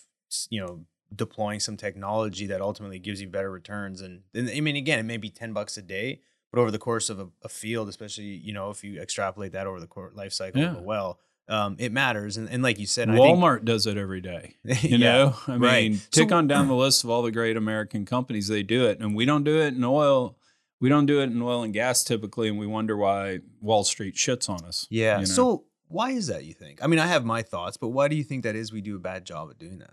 you 0.50 0.60
know 0.60 0.84
deploying 1.14 1.60
some 1.60 1.76
technology 1.76 2.46
that 2.46 2.60
ultimately 2.62 2.98
gives 2.98 3.20
you 3.20 3.28
better 3.28 3.50
returns. 3.50 4.00
And, 4.00 4.22
and 4.34 4.48
I 4.48 4.60
mean, 4.60 4.76
again, 4.76 4.98
it 4.98 5.02
may 5.04 5.18
be 5.18 5.28
ten 5.30 5.52
bucks 5.52 5.76
a 5.76 5.82
day, 5.82 6.20
but 6.52 6.60
over 6.60 6.70
the 6.70 6.78
course 6.78 7.10
of 7.10 7.20
a, 7.20 7.28
a 7.42 7.48
field, 7.48 7.88
especially 7.88 8.24
you 8.24 8.52
know 8.52 8.70
if 8.70 8.82
you 8.84 9.00
extrapolate 9.00 9.52
that 9.52 9.66
over 9.66 9.78
the 9.80 9.88
life 10.14 10.32
cycle 10.32 10.62
of 10.62 10.72
Yeah. 10.74 10.80
a 10.80 10.82
well, 10.82 11.18
um, 11.48 11.76
it 11.78 11.92
matters. 11.92 12.36
And, 12.38 12.48
and 12.48 12.62
like 12.62 12.78
you 12.78 12.86
said, 12.86 13.10
I 13.10 13.16
think- 13.16 13.38
Walmart 13.38 13.64
does 13.64 13.86
it 13.86 13.96
every 13.98 14.20
day. 14.20 14.54
You 14.64 14.96
Yeah, 14.96 15.12
know, 15.12 15.34
I 15.48 15.56
right. 15.56 15.90
mean, 15.90 15.98
So- 15.98 16.22
tick 16.22 16.32
on 16.32 16.46
down 16.46 16.68
the 16.68 16.74
list 16.84 17.04
of 17.04 17.10
all 17.10 17.22
the 17.22 17.32
great 17.32 17.56
American 17.56 18.06
companies. 18.06 18.48
They 18.48 18.62
do 18.62 18.86
it, 18.86 19.00
and 19.00 19.14
we 19.14 19.24
don't 19.26 19.44
do 19.44 19.60
it 19.60 19.74
in 19.74 19.84
oil. 19.84 20.36
We 20.80 20.88
don't 20.88 21.06
do 21.06 21.20
it 21.20 21.24
in 21.24 21.40
oil 21.42 21.62
and 21.62 21.72
gas 21.74 22.02
typically, 22.04 22.48
and 22.48 22.58
we 22.58 22.66
wonder 22.66 22.96
why 22.96 23.40
Wall 23.60 23.84
Street 23.84 24.14
shits 24.16 24.48
on 24.48 24.64
us. 24.64 24.86
Yeah. 24.90 25.14
you 25.16 25.18
know? 25.20 25.24
So 25.26 25.64
why 25.88 26.10
is 26.12 26.26
that? 26.28 26.44
You 26.44 26.54
think? 26.54 26.82
I 26.82 26.86
mean, 26.88 26.98
I 26.98 27.06
have 27.06 27.24
my 27.24 27.42
thoughts, 27.42 27.76
but 27.76 27.88
why 27.88 28.08
do 28.08 28.16
you 28.16 28.24
think 28.24 28.42
that 28.44 28.56
is? 28.56 28.72
We 28.72 28.80
do 28.80 28.96
a 28.96 28.98
bad 28.98 29.24
job 29.26 29.50
at 29.50 29.58
doing 29.58 29.78
that. 29.80 29.92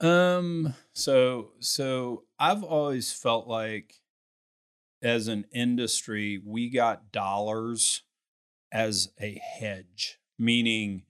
Um. 0.00 0.74
So 0.94 1.52
so 1.60 2.24
I've 2.38 2.62
always 2.64 3.12
felt 3.12 3.46
like, 3.46 3.94
as 5.02 5.28
an 5.28 5.46
industry, 5.52 6.40
we 6.44 6.70
got 6.70 7.12
dollars 7.12 8.02
as 8.72 9.12
a 9.20 9.34
hedge, 9.42 10.18
meaning, 10.38 11.04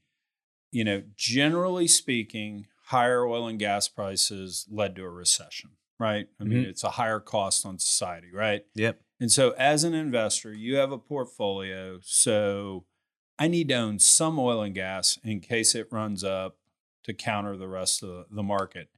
you 0.72 0.84
know, 0.84 1.02
generally 1.16 1.88
speaking, 1.88 2.66
higher 2.86 3.26
oil 3.26 3.48
and 3.48 3.58
gas 3.60 3.88
prices 3.88 4.66
led 4.70 4.96
to 4.96 5.04
a 5.04 5.10
recession, 5.10 5.72
right? 6.00 6.28
I 6.40 6.44
mean, 6.44 6.64
Mhm. 6.64 6.70
it's 6.70 6.84
a 6.84 6.90
higher 6.92 7.20
cost 7.20 7.66
on 7.66 7.78
society, 7.80 8.32
right? 8.32 8.64
Yep. 8.74 9.02
And 9.20 9.32
so, 9.32 9.52
as 9.52 9.84
an 9.84 9.94
investor, 9.94 10.54
you 10.54 10.76
have 10.76 10.92
a 10.92 10.98
portfolio. 10.98 12.00
So, 12.02 12.86
I 13.38 13.48
need 13.48 13.68
to 13.70 13.76
own 13.76 14.00
some 14.00 14.38
oil 14.38 14.62
and 14.62 14.74
gas 14.76 15.18
in 15.24 15.40
case 15.40 15.74
it 15.74 15.92
runs 15.92 16.24
up 16.24 16.59
to 17.04 17.14
counter 17.14 17.56
the 17.56 17.68
rest 17.68 18.02
of 18.02 18.26
the, 18.30 18.42
market. 18.42 18.88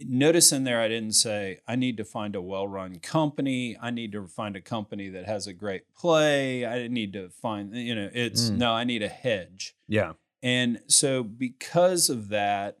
Notice 0.00 0.52
in 0.52 0.64
there, 0.64 0.80
I 0.80 0.88
didn't 0.88 1.14
say, 1.14 1.60
I 1.66 1.74
need 1.76 1.96
to 1.96 2.04
find 2.04 2.36
a 2.36 2.42
well 2.42 2.68
run 2.68 2.98
company. 2.98 3.76
I 3.80 3.90
need 3.90 4.12
to 4.12 4.26
find 4.26 4.54
a 4.54 4.60
company 4.60 5.08
that 5.08 5.24
has 5.24 5.46
a 5.46 5.54
great 5.54 5.94
play. 5.94 6.66
I 6.66 6.88
need 6.88 7.14
to 7.14 7.30
find, 7.30 7.74
you 7.74 7.94
know, 7.94 8.10
it's 8.12 8.50
Mm. 8.50 8.58
no, 8.58 8.72
I 8.72 8.84
need 8.84 9.02
a 9.02 9.08
hedge. 9.08 9.74
Yeah. 9.88 10.12
And 10.42 10.82
so, 10.86 11.22
because 11.22 12.10
of 12.10 12.28
that, 12.28 12.76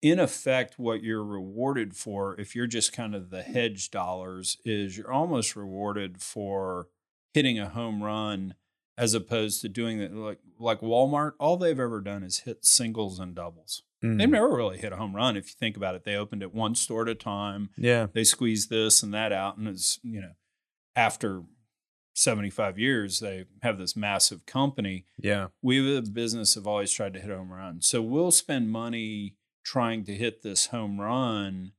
in 0.00 0.18
effect, 0.18 0.78
what 0.78 1.02
you're 1.02 1.24
rewarded 1.24 1.94
for, 1.94 2.38
if 2.40 2.54
you're 2.54 2.66
just 2.66 2.92
kind 2.92 3.14
of 3.14 3.28
the 3.30 3.42
hedge 3.42 3.90
dollars, 3.90 4.56
is 4.64 4.96
you're 4.96 5.12
almost 5.12 5.56
rewarded 5.56 6.22
for 6.22 6.88
hitting 7.34 7.58
a 7.58 7.68
home 7.68 8.02
run 8.02 8.54
as 8.96 9.14
opposed 9.14 9.60
to 9.62 9.68
doing 9.68 9.98
that. 9.98 10.14
Like, 10.14 10.38
like 10.58 10.80
Walmart, 10.80 11.32
all 11.38 11.56
they've 11.56 11.78
ever 11.80 12.00
done 12.00 12.22
is 12.22 12.40
hit 12.40 12.64
singles 12.64 13.18
and 13.18 13.34
doubles. 13.34 13.82
Mm. 14.04 14.18
They've 14.18 14.28
never 14.28 14.54
really 14.54 14.78
hit 14.78 14.92
a 14.92 14.96
home 14.96 15.16
run. 15.16 15.36
If 15.36 15.48
you 15.48 15.54
think 15.58 15.76
about 15.76 15.94
it, 15.94 16.04
they 16.04 16.14
opened 16.14 16.42
it 16.42 16.54
one 16.54 16.74
store 16.74 17.02
at 17.02 17.08
a 17.08 17.14
time 17.14 17.70
Yeah. 17.76 18.06
they 18.12 18.24
squeezed 18.24 18.70
this 18.70 19.02
and 19.02 19.12
that 19.14 19.32
out 19.32 19.56
and 19.56 19.66
it's 19.66 19.98
you 20.02 20.20
know 20.20 20.32
after 20.94 21.42
75 22.14 22.78
years 22.78 23.18
they 23.20 23.44
have 23.62 23.78
this 23.78 23.96
massive 23.96 24.46
company 24.46 25.06
Yeah. 25.18 25.48
we 25.62 25.80
the 25.80 26.02
business 26.02 26.54
have 26.54 26.66
always 26.66 26.92
tried 26.92 27.14
to 27.14 27.20
hit 27.20 27.30
a 27.30 27.36
home 27.36 27.52
run. 27.52 27.80
so 27.82 28.00
we'll 28.02 28.30
spend 28.30 28.70
money 28.70 29.34
trying 29.64 30.04
to 30.04 30.14
hit 30.14 30.42
this 30.42 30.66
home 30.66 31.00
run 31.00 31.72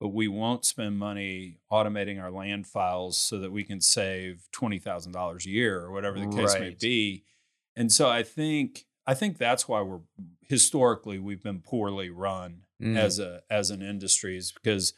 but 0.00 0.08
we 0.08 0.28
won't 0.28 0.64
spend 0.64 0.98
money 0.98 1.58
automating 1.72 2.20
our 2.22 2.30
land 2.30 2.66
files 2.66 3.16
so 3.16 3.38
that 3.38 3.50
we 3.52 3.64
can 3.64 3.80
save 3.80 4.48
$20000 4.54 5.46
a 5.46 5.48
year 5.50 5.80
or 5.80 5.90
whatever 5.92 6.18
the 6.20 6.26
case 6.28 6.54
may 6.54 6.76
be 6.78 7.24
and 7.74 7.90
so 7.92 8.08
i 8.08 8.22
think 8.22 8.84
i 9.06 9.14
think 9.14 9.38
that's 9.38 9.66
why 9.68 9.80
we're 9.80 10.00
historically 10.48 11.18
we've 11.18 11.42
been 11.42 11.60
poorly 11.60 12.10
run 12.10 12.62
Mm. 12.78 12.98
as 12.98 13.18
a 13.18 13.40
as 13.48 13.70
an 13.70 13.80
industry 13.80 14.36
is 14.36 14.52
because 14.52 14.92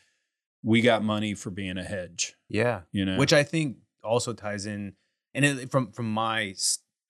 we 0.64 0.80
got 0.80 1.04
money 1.04 1.34
for 1.34 1.50
being 1.50 1.78
a 1.78 1.84
hedge. 1.84 2.34
yeah. 2.48 2.80
You 2.90 3.04
know, 3.04 3.16
Which 3.16 3.32
I 3.32 3.44
think 3.44 3.76
also 4.02 4.32
ties 4.32 4.66
in, 4.66 4.94
and 5.32 5.44
it, 5.44 5.70
from 5.70 5.92
from 5.92 6.12
my 6.12 6.56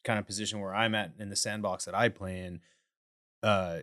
kind 0.05 0.19
of 0.19 0.27
position 0.27 0.61
where 0.61 0.75
I'm 0.75 0.95
at 0.95 1.13
in 1.19 1.31
the 1.31 1.37
sandbox 1.37 1.87
that 1.87 1.95
I 1.95 2.11
play 2.11 2.41
in, 2.45 2.61
uh, 3.43 3.79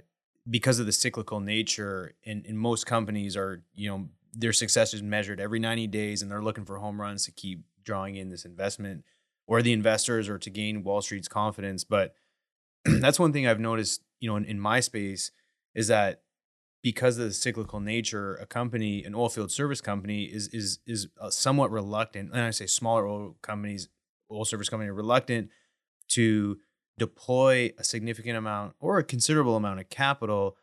because 0.49 0.79
of 0.79 0.85
the 0.85 0.91
cyclical 0.91 1.39
nature, 1.39 2.15
and, 2.25 2.45
most 2.57 2.85
companies 2.85 3.35
are, 3.35 3.63
you 3.73 3.89
know, 3.89 4.09
their 4.33 4.53
success 4.53 4.93
is 4.93 5.01
measured 5.01 5.39
every 5.39 5.59
90 5.59 5.87
days, 5.87 6.21
and 6.21 6.29
they're 6.29 6.43
looking 6.43 6.65
for 6.65 6.77
home 6.77 6.99
runs 6.99 7.25
to 7.25 7.31
keep 7.31 7.63
drawing 7.83 8.15
in 8.15 8.29
this 8.29 8.45
investment 8.45 9.03
or 9.47 9.61
the 9.61 9.73
investors 9.73 10.27
or 10.27 10.37
to 10.37 10.49
gain 10.49 10.83
Wall 10.83 11.01
Street's 11.01 11.27
confidence. 11.27 11.83
But 11.83 12.13
that's 12.85 13.19
one 13.19 13.33
thing 13.33 13.47
I've 13.47 13.59
noticed, 13.59 14.01
you 14.19 14.29
know, 14.29 14.35
in, 14.35 14.45
in 14.45 14.59
my 14.59 14.79
space 14.79 15.31
is 15.73 15.87
that 15.87 16.21
because 16.81 17.17
of 17.17 17.25
the 17.25 17.33
cyclical 17.33 17.79
nature, 17.79 18.35
a 18.35 18.45
company, 18.45 19.03
an 19.03 19.15
oil 19.15 19.29
field 19.29 19.51
service 19.51 19.81
company, 19.81 20.25
is 20.25 20.47
is 20.49 20.79
is 20.85 21.07
uh, 21.19 21.31
somewhat 21.31 21.71
reluctant. 21.71 22.31
And 22.31 22.41
I 22.41 22.51
say 22.51 22.67
smaller 22.67 23.07
oil 23.07 23.35
companies, 23.41 23.89
oil 24.31 24.45
service 24.45 24.69
company, 24.69 24.89
are 24.89 24.93
reluctant 24.93 25.49
to 26.09 26.59
deploy 26.97 27.71
a 27.77 27.83
significant 27.83 28.37
amount 28.37 28.75
or 28.79 28.97
a 28.97 29.03
considerable 29.03 29.55
amount 29.55 29.79
of 29.79 29.89
capital 29.89 30.57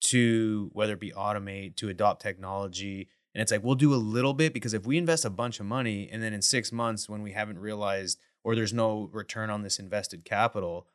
to 0.00 0.70
whether 0.72 0.94
it 0.94 1.00
be 1.00 1.12
automate, 1.12 1.76
to 1.76 1.88
adopt 1.88 2.22
technology. 2.22 3.08
And 3.34 3.42
it's 3.42 3.52
like 3.52 3.64
we'll 3.64 3.74
do 3.74 3.94
a 3.94 3.96
little 3.96 4.34
bit 4.34 4.54
because 4.54 4.74
if 4.74 4.86
we 4.86 4.96
invest 4.98 5.24
a 5.24 5.30
bunch 5.30 5.60
of 5.60 5.66
money 5.66 6.08
and 6.10 6.22
then 6.22 6.32
in 6.32 6.42
six 6.42 6.72
months 6.72 7.08
when 7.08 7.22
we 7.22 7.32
haven't 7.32 7.58
realized 7.58 8.18
or 8.44 8.54
there's 8.54 8.72
no 8.72 9.10
return 9.12 9.50
on 9.50 9.62
this 9.62 9.78
invested 9.78 10.24
capital, 10.24 10.86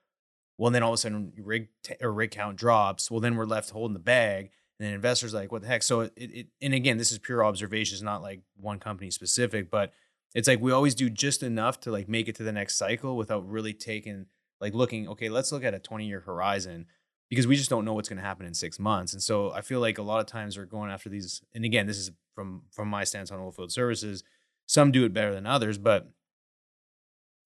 well 0.57 0.71
then 0.71 0.83
all 0.83 0.91
of 0.91 0.95
a 0.95 0.97
sudden 0.97 1.33
rig 1.37 1.69
t- 1.83 1.95
or 2.01 2.11
rig 2.11 2.31
count 2.31 2.57
drops. 2.57 3.11
Well 3.11 3.19
then 3.19 3.35
we're 3.35 3.45
left 3.45 3.71
holding 3.71 3.93
the 3.93 3.99
bag 3.99 4.51
and 4.79 4.87
then 4.87 4.93
investors 4.93 5.33
like, 5.33 5.51
what 5.51 5.61
the 5.61 5.67
heck? 5.67 5.83
So 5.83 6.01
it, 6.01 6.13
it 6.15 6.47
and 6.61 6.73
again, 6.73 6.97
this 6.97 7.11
is 7.11 7.19
pure 7.19 7.43
observation, 7.43 7.95
it's 7.95 8.01
not 8.01 8.23
like 8.23 8.41
one 8.55 8.79
company 8.79 9.11
specific, 9.11 9.69
but 9.69 9.93
it's 10.33 10.47
like 10.47 10.61
we 10.61 10.71
always 10.71 10.95
do 10.95 11.09
just 11.09 11.43
enough 11.43 11.79
to 11.81 11.91
like 11.91 12.07
make 12.07 12.27
it 12.27 12.35
to 12.35 12.43
the 12.43 12.51
next 12.51 12.77
cycle 12.77 13.17
without 13.17 13.47
really 13.47 13.73
taking 13.73 14.25
like 14.61 14.73
looking, 14.73 15.07
okay, 15.09 15.27
let's 15.29 15.51
look 15.51 15.63
at 15.63 15.73
a 15.73 15.79
20 15.79 16.05
year 16.05 16.21
horizon 16.21 16.85
because 17.29 17.47
we 17.47 17.55
just 17.55 17.69
don't 17.69 17.85
know 17.85 17.93
what's 17.93 18.09
going 18.09 18.19
to 18.19 18.23
happen 18.23 18.45
in 18.45 18.53
six 18.53 18.79
months. 18.79 19.13
And 19.13 19.21
so 19.21 19.51
I 19.51 19.61
feel 19.61 19.79
like 19.79 19.97
a 19.97 20.03
lot 20.03 20.19
of 20.19 20.27
times 20.27 20.57
we're 20.57 20.65
going 20.65 20.91
after 20.91 21.09
these, 21.09 21.41
and 21.53 21.65
again, 21.65 21.87
this 21.87 21.97
is 21.97 22.11
from 22.35 22.63
from 22.71 22.87
my 22.87 23.03
stance 23.03 23.31
on 23.31 23.39
oil 23.39 23.51
field 23.51 23.71
services. 23.71 24.23
Some 24.67 24.91
do 24.91 25.03
it 25.03 25.13
better 25.13 25.33
than 25.33 25.45
others, 25.45 25.77
but 25.77 26.09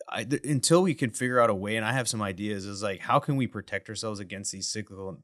I, 0.10 0.23
th- 0.23 0.43
until 0.43 0.84
we 0.84 0.93
can 0.93 1.10
figure 1.10 1.39
out 1.39 1.49
a 1.49 1.56
way, 1.56 1.75
and 1.75 1.86
I 1.86 1.93
have 1.93 2.08
some 2.08 2.21
ideas, 2.21 2.65
is 2.65 2.84
like 2.84 3.01
how 3.01 3.19
can 3.19 3.36
we 3.36 3.47
protect 3.47 3.89
ourselves 3.89 4.19
against 4.19 4.51
these 4.51 4.67
cyclical 4.67 5.19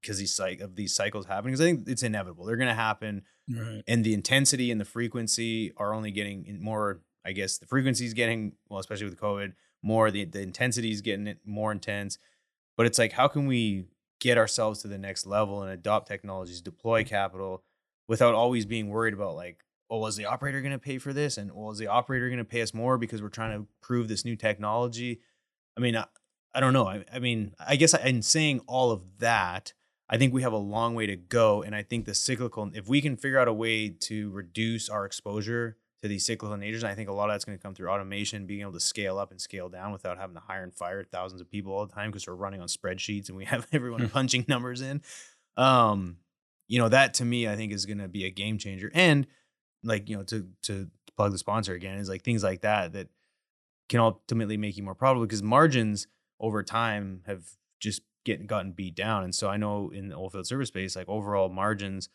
because 0.00 0.18
these 0.18 0.36
cyc- 0.36 0.60
of 0.60 0.76
these 0.76 0.94
cycles 0.94 1.26
happening? 1.26 1.52
Because 1.52 1.60
I 1.62 1.70
think 1.70 1.88
it's 1.88 2.02
inevitable; 2.02 2.44
they're 2.44 2.56
going 2.56 2.68
to 2.68 2.74
happen, 2.74 3.22
right? 3.50 3.82
and 3.88 4.04
the 4.04 4.14
intensity 4.14 4.70
and 4.70 4.80
the 4.80 4.84
frequency 4.84 5.72
are 5.76 5.94
only 5.94 6.10
getting 6.10 6.58
more. 6.60 7.00
I 7.24 7.32
guess 7.32 7.58
the 7.58 7.66
frequency 7.66 8.04
is 8.06 8.14
getting 8.14 8.52
well, 8.68 8.78
especially 8.78 9.06
with 9.06 9.18
COVID, 9.18 9.52
more. 9.86 10.10
The 10.10 10.24
the 10.24 10.40
intensity 10.40 10.90
is 10.90 11.00
getting 11.00 11.36
more 11.44 11.72
intense, 11.72 12.18
but 12.76 12.86
it's 12.86 12.98
like 12.98 13.12
how 13.12 13.28
can 13.28 13.46
we 13.46 13.86
get 14.20 14.38
ourselves 14.38 14.82
to 14.82 14.88
the 14.88 14.98
next 14.98 15.26
level 15.26 15.62
and 15.62 15.70
adopt 15.70 16.08
technologies, 16.08 16.60
deploy 16.60 17.04
capital 17.04 17.62
without 18.08 18.34
always 18.34 18.64
being 18.64 18.88
worried 18.88 19.14
about 19.14 19.34
like, 19.34 19.64
oh, 19.90 20.04
is 20.06 20.16
the 20.16 20.24
operator 20.24 20.60
going 20.60 20.72
to 20.72 20.78
pay 20.78 20.98
for 20.98 21.12
this? 21.12 21.38
And 21.38 21.52
well, 21.52 21.70
is 21.70 21.78
the 21.78 21.86
operator 21.86 22.28
going 22.28 22.38
to 22.38 22.44
pay 22.44 22.62
us 22.62 22.74
more 22.74 22.98
because 22.98 23.22
we're 23.22 23.28
trying 23.28 23.58
to 23.58 23.66
prove 23.80 24.08
this 24.08 24.24
new 24.24 24.36
technology? 24.36 25.20
I 25.76 25.80
mean, 25.80 25.96
I, 25.96 26.06
I 26.54 26.60
don't 26.60 26.72
know. 26.72 26.88
I, 26.88 27.04
I 27.12 27.18
mean, 27.18 27.54
I 27.58 27.76
guess 27.76 27.94
in 27.94 28.22
saying 28.22 28.60
all 28.66 28.90
of 28.90 29.02
that, 29.18 29.74
I 30.08 30.16
think 30.18 30.32
we 30.32 30.42
have 30.42 30.52
a 30.52 30.58
long 30.58 30.94
way 30.94 31.06
to 31.06 31.16
go. 31.16 31.62
And 31.62 31.74
I 31.74 31.82
think 31.82 32.06
the 32.06 32.14
cyclical, 32.14 32.70
if 32.74 32.88
we 32.88 33.00
can 33.00 33.16
figure 33.16 33.38
out 33.38 33.48
a 33.48 33.52
way 33.52 33.88
to 33.88 34.30
reduce 34.30 34.88
our 34.88 35.04
exposure 35.04 35.76
to 36.06 36.08
these 36.08 36.24
cyclical 36.24 36.56
natures, 36.56 36.82
and 36.82 36.90
I 36.90 36.94
think 36.94 37.08
a 37.08 37.12
lot 37.12 37.28
of 37.28 37.34
that's 37.34 37.44
going 37.44 37.58
to 37.58 37.62
come 37.62 37.74
through 37.74 37.88
automation, 37.88 38.46
being 38.46 38.62
able 38.62 38.72
to 38.72 38.80
scale 38.80 39.18
up 39.18 39.30
and 39.30 39.40
scale 39.40 39.68
down 39.68 39.92
without 39.92 40.18
having 40.18 40.34
to 40.34 40.40
hire 40.40 40.62
and 40.62 40.74
fire 40.74 41.04
thousands 41.04 41.40
of 41.40 41.50
people 41.50 41.72
all 41.72 41.86
the 41.86 41.92
time 41.92 42.10
because 42.10 42.26
we're 42.26 42.34
running 42.34 42.60
on 42.60 42.68
spreadsheets 42.68 43.28
and 43.28 43.36
we 43.36 43.44
have 43.46 43.66
everyone 43.72 44.08
punching 44.08 44.44
numbers 44.48 44.80
in. 44.80 45.02
Um, 45.56 46.18
you 46.68 46.78
know, 46.78 46.88
that 46.88 47.14
to 47.14 47.24
me, 47.24 47.48
I 47.48 47.56
think 47.56 47.72
is 47.72 47.86
going 47.86 47.98
to 47.98 48.08
be 48.08 48.24
a 48.24 48.30
game 48.30 48.58
changer. 48.58 48.90
And 48.94 49.26
like, 49.82 50.08
you 50.08 50.16
know, 50.16 50.22
to, 50.24 50.48
to 50.64 50.88
plug 51.16 51.32
the 51.32 51.38
sponsor 51.38 51.74
again 51.74 51.98
is 51.98 52.08
like 52.08 52.22
things 52.22 52.42
like 52.42 52.62
that, 52.62 52.92
that 52.92 53.08
can 53.88 54.00
ultimately 54.00 54.56
make 54.56 54.76
you 54.76 54.82
more 54.82 54.94
profitable 54.94 55.26
because 55.26 55.42
margins 55.42 56.08
over 56.40 56.62
time 56.62 57.22
have 57.26 57.44
just 57.80 58.02
getting 58.24 58.46
gotten 58.46 58.72
beat 58.72 58.94
down. 58.94 59.24
And 59.24 59.34
so 59.34 59.48
I 59.48 59.56
know 59.56 59.90
in 59.90 60.08
the 60.08 60.16
oilfield 60.16 60.46
service 60.46 60.68
space, 60.68 60.96
like 60.96 61.08
overall 61.08 61.48
margins, 61.48 62.08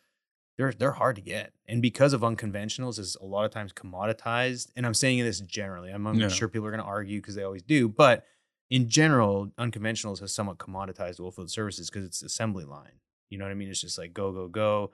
they're 0.62 0.72
they're 0.74 0.92
hard 0.92 1.16
to 1.16 1.22
get. 1.24 1.54
And 1.68 1.82
because 1.82 2.14
of 2.14 2.22
unconventionals 2.22 3.00
is 3.00 3.18
a 3.20 3.26
lot 3.26 3.46
of 3.46 3.52
times 3.52 3.74
commoditized. 3.74 4.70
And 4.76 4.86
I'm 4.86 4.94
saying 4.94 5.20
this 5.24 5.40
generally. 5.42 5.90
I'm, 5.92 6.06
I'm 6.06 6.20
Yeah. 6.20 6.28
sure 6.30 6.48
people 6.48 6.68
are 6.68 6.72
going 6.72 6.84
to 6.84 6.88
argue 6.88 7.20
because 7.20 7.34
they 7.36 7.44
always 7.44 7.64
do, 7.64 7.90
but 7.90 8.26
in 8.70 8.88
general, 8.88 9.52
unconventionals 9.58 10.20
has 10.20 10.32
somewhat 10.32 10.58
commoditized 10.60 11.20
oilfield 11.20 11.50
services 11.50 11.90
because 11.90 12.06
it's 12.06 12.22
assembly 12.22 12.64
line. 12.64 13.00
You 13.30 13.38
know 13.38 13.46
what 13.46 13.52
I 13.52 13.56
mean? 13.56 13.70
It's 13.70 13.82
just 13.82 13.98
like 13.98 14.14
go, 14.14 14.32
go, 14.32 14.48
go. 14.48 14.92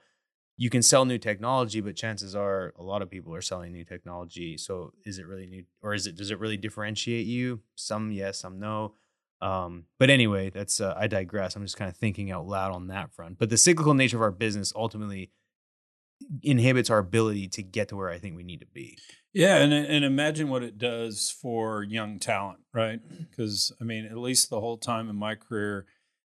You 0.56 0.70
can 0.72 0.82
sell 0.82 1.06
new 1.06 1.18
technology, 1.20 1.82
but 1.82 1.96
chances 1.96 2.34
are 2.36 2.74
a 2.80 2.84
lot 2.84 3.02
of 3.02 3.10
people 3.12 3.36
are 3.36 3.42
selling 3.42 3.74
new 3.74 3.84
technology. 3.84 4.58
So 4.58 4.94
is 5.06 5.20
it 5.20 5.28
really 5.28 5.46
new 5.48 5.66
or 5.82 5.94
is 5.94 6.08
it 6.08 6.16
does 6.16 6.32
it 6.32 6.40
really 6.40 6.58
differentiate 6.58 7.28
you? 7.28 7.60
Some 7.76 8.12
yes, 8.12 8.40
some 8.40 8.58
no. 8.60 8.94
Um, 9.42 9.84
but 10.00 10.10
anyway, 10.10 10.50
that's 10.50 10.80
uh, 10.82 10.96
I 10.98 11.06
digress. 11.08 11.56
I'm 11.56 11.64
just 11.64 11.78
kind 11.78 11.90
of 11.90 11.98
thinking 11.98 12.32
out 12.32 12.48
loud 12.48 12.72
on 12.74 12.88
that 12.88 13.12
front. 13.14 13.38
But 13.38 13.50
the 13.52 13.58
cyclical 13.58 13.94
nature 13.94 14.16
of 14.18 14.24
our 14.24 14.32
business 14.32 14.74
ultimately 14.76 15.30
inhibits 16.42 16.90
our 16.90 16.98
ability 17.00 17.48
to 17.50 17.64
get 17.64 17.90
to 17.90 17.96
where 17.96 18.10
I 18.10 18.18
think 18.18 18.36
we 18.36 18.44
need 18.44 18.60
to 18.62 18.66
be. 18.68 18.98
Yeah, 19.34 19.58
and 19.58 19.72
and 19.74 20.04
imagine 20.04 20.50
what 20.50 20.64
it 20.64 20.78
does 20.78 21.30
for 21.30 21.84
young 21.84 22.20
talent, 22.20 22.60
right? 22.74 23.04
Mm-hmm. 23.04 23.24
Because 23.30 23.72
I 23.80 23.84
mean, 23.84 24.06
at 24.06 24.18
least 24.18 24.50
the 24.50 24.60
whole 24.60 24.78
time 24.78 25.10
in 25.10 25.16
my 25.16 25.36
career, 25.36 25.86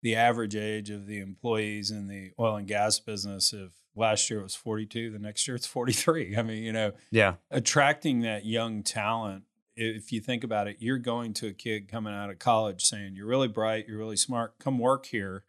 the 0.03 0.17
average 0.17 0.57
age 0.57 0.91
of 0.91 1.07
the 1.07 1.19
employees 1.21 1.91
in 1.91 2.09
the 2.09 2.31
oil 2.39 2.57
and 2.57 2.67
gas 2.67 2.99
business, 3.01 3.53
if 3.53 3.73
last 3.95 4.29
year 4.31 4.41
it 4.41 4.45
was 4.45 4.55
42, 4.55 5.11
the 5.11 5.19
next 5.19 5.47
year 5.47 5.55
it's 5.55 5.67
43. 5.67 6.37
I 6.37 6.43
mean, 6.43 6.63
you 6.63 6.73
know, 6.73 6.93
Yeah. 7.11 7.35
attracting 7.51 8.21
that 8.21 8.45
young 8.45 8.83
talent. 8.83 9.45
If 9.77 10.13
you 10.13 10.21
think 10.21 10.45
about 10.45 10.69
it, 10.69 10.77
you're 10.79 10.99
going 10.99 11.33
to 11.35 11.49
a 11.49 11.53
kid 11.53 11.89
coming 11.89 12.15
out 12.15 12.31
of 12.31 12.39
college 12.39 12.83
saying, 12.85 13.17
You're 13.17 13.27
really 13.27 13.49
bright, 13.49 13.87
you're 13.89 13.99
really 13.99 14.17
smart, 14.17 14.59
come 14.59 14.79
work 14.79 15.07
here. 15.07 15.45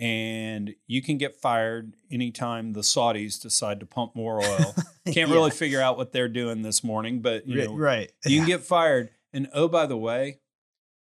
And 0.00 0.74
you 0.86 1.02
can 1.02 1.18
get 1.18 1.36
fired 1.36 1.94
anytime 2.10 2.72
the 2.72 2.80
Saudis 2.80 3.40
decide 3.40 3.80
to 3.80 3.86
pump 3.86 4.16
more 4.16 4.40
oil. 4.44 4.74
Can't 5.12 5.30
really 5.30 5.50
figure 5.50 5.80
out 5.80 5.96
what 5.96 6.12
they're 6.12 6.28
doing 6.28 6.62
this 6.62 6.82
morning, 6.82 7.20
but 7.20 7.46
you 7.46 7.64
know, 7.64 7.76
right. 7.76 8.10
you 8.24 8.38
can 8.38 8.48
get 8.48 8.62
fired. 8.62 9.10
And 9.32 9.48
oh, 9.52 9.68
by 9.68 9.86
the 9.86 9.96
way, 9.96 10.38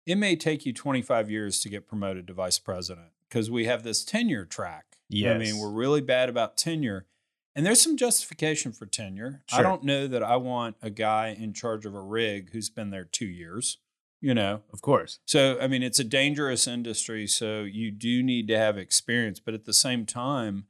it 0.07 0.17
may 0.17 0.37
take 0.37 0.67
you 0.67 0.73
25 0.73 1.31
years 1.31 1.61
to 1.61 1.69
get 1.69 1.87
promoted 1.87 2.27
to 2.27 2.33
vice 2.33 2.59
president 2.59 3.09
because 3.29 3.51
we 3.51 3.67
have 3.67 3.83
this 3.83 4.05
tenure 4.05 4.45
track. 4.45 4.97
I 5.35 5.39
mean, 5.39 5.59
we're 5.59 5.71
really 5.71 6.01
bad 6.01 6.29
about 6.29 6.57
tenure. 6.57 7.07
And 7.55 7.67
there's 7.67 7.81
some 7.83 7.97
justification 7.97 8.73
for 8.73 8.87
tenure. 8.87 9.43
I 9.53 9.63
don't 9.63 9.85
know 9.85 10.07
that 10.07 10.23
I 10.23 10.37
want 10.37 10.77
a 10.83 10.91
guy 10.91 11.37
in 11.39 11.53
charge 11.53 11.85
of 11.85 11.95
a 11.95 12.01
rig 12.01 12.51
who's 12.53 12.71
been 12.71 12.91
there 12.91 13.05
two 13.05 13.27
years, 13.27 13.79
you 14.21 14.35
know? 14.35 14.63
of 14.73 14.81
course. 14.83 15.19
So, 15.25 15.59
I 15.61 15.67
mean, 15.67 15.83
it's 15.83 15.99
a 15.99 16.05
dangerous 16.05 16.67
industry. 16.67 17.27
So, 17.27 17.63
you 17.63 17.91
do 17.91 18.23
need 18.23 18.49
to 18.49 18.59
have 18.59 18.79
experience. 18.79 19.41
But 19.41 19.55
at 19.55 19.65
the 19.65 19.75
same 19.75 20.07
time, 20.07 20.67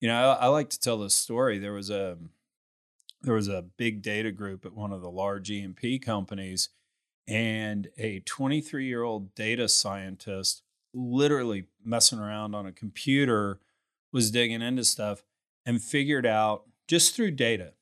you 0.00 0.08
know, 0.08 0.30
I, 0.30 0.44
I 0.44 0.46
like 0.48 0.70
to 0.70 0.80
tell 0.80 0.98
this 0.98 1.14
story. 1.14 1.58
There 1.58 1.72
was 1.72 1.90
a, 1.90 2.16
there 3.22 3.34
was 3.34 3.48
a 3.48 3.64
big 3.76 4.02
data 4.02 4.32
group 4.32 4.64
at 4.64 4.74
one 4.74 4.92
of 4.92 5.02
the 5.02 5.10
large 5.10 5.50
E&P 5.50 5.98
companies, 5.98 6.70
and 7.28 7.88
a 7.98 8.20
23 8.20 8.86
year 8.86 9.02
old 9.02 9.34
data 9.34 9.68
scientist, 9.68 10.62
literally 10.92 11.66
messing 11.84 12.18
around 12.18 12.54
on 12.54 12.66
a 12.66 12.72
computer, 12.72 13.60
was 14.12 14.30
digging 14.30 14.62
into 14.62 14.84
stuff 14.84 15.22
and 15.64 15.82
figured 15.82 16.26
out 16.26 16.64
just 16.88 17.14
through 17.14 17.30
data, 17.32 17.74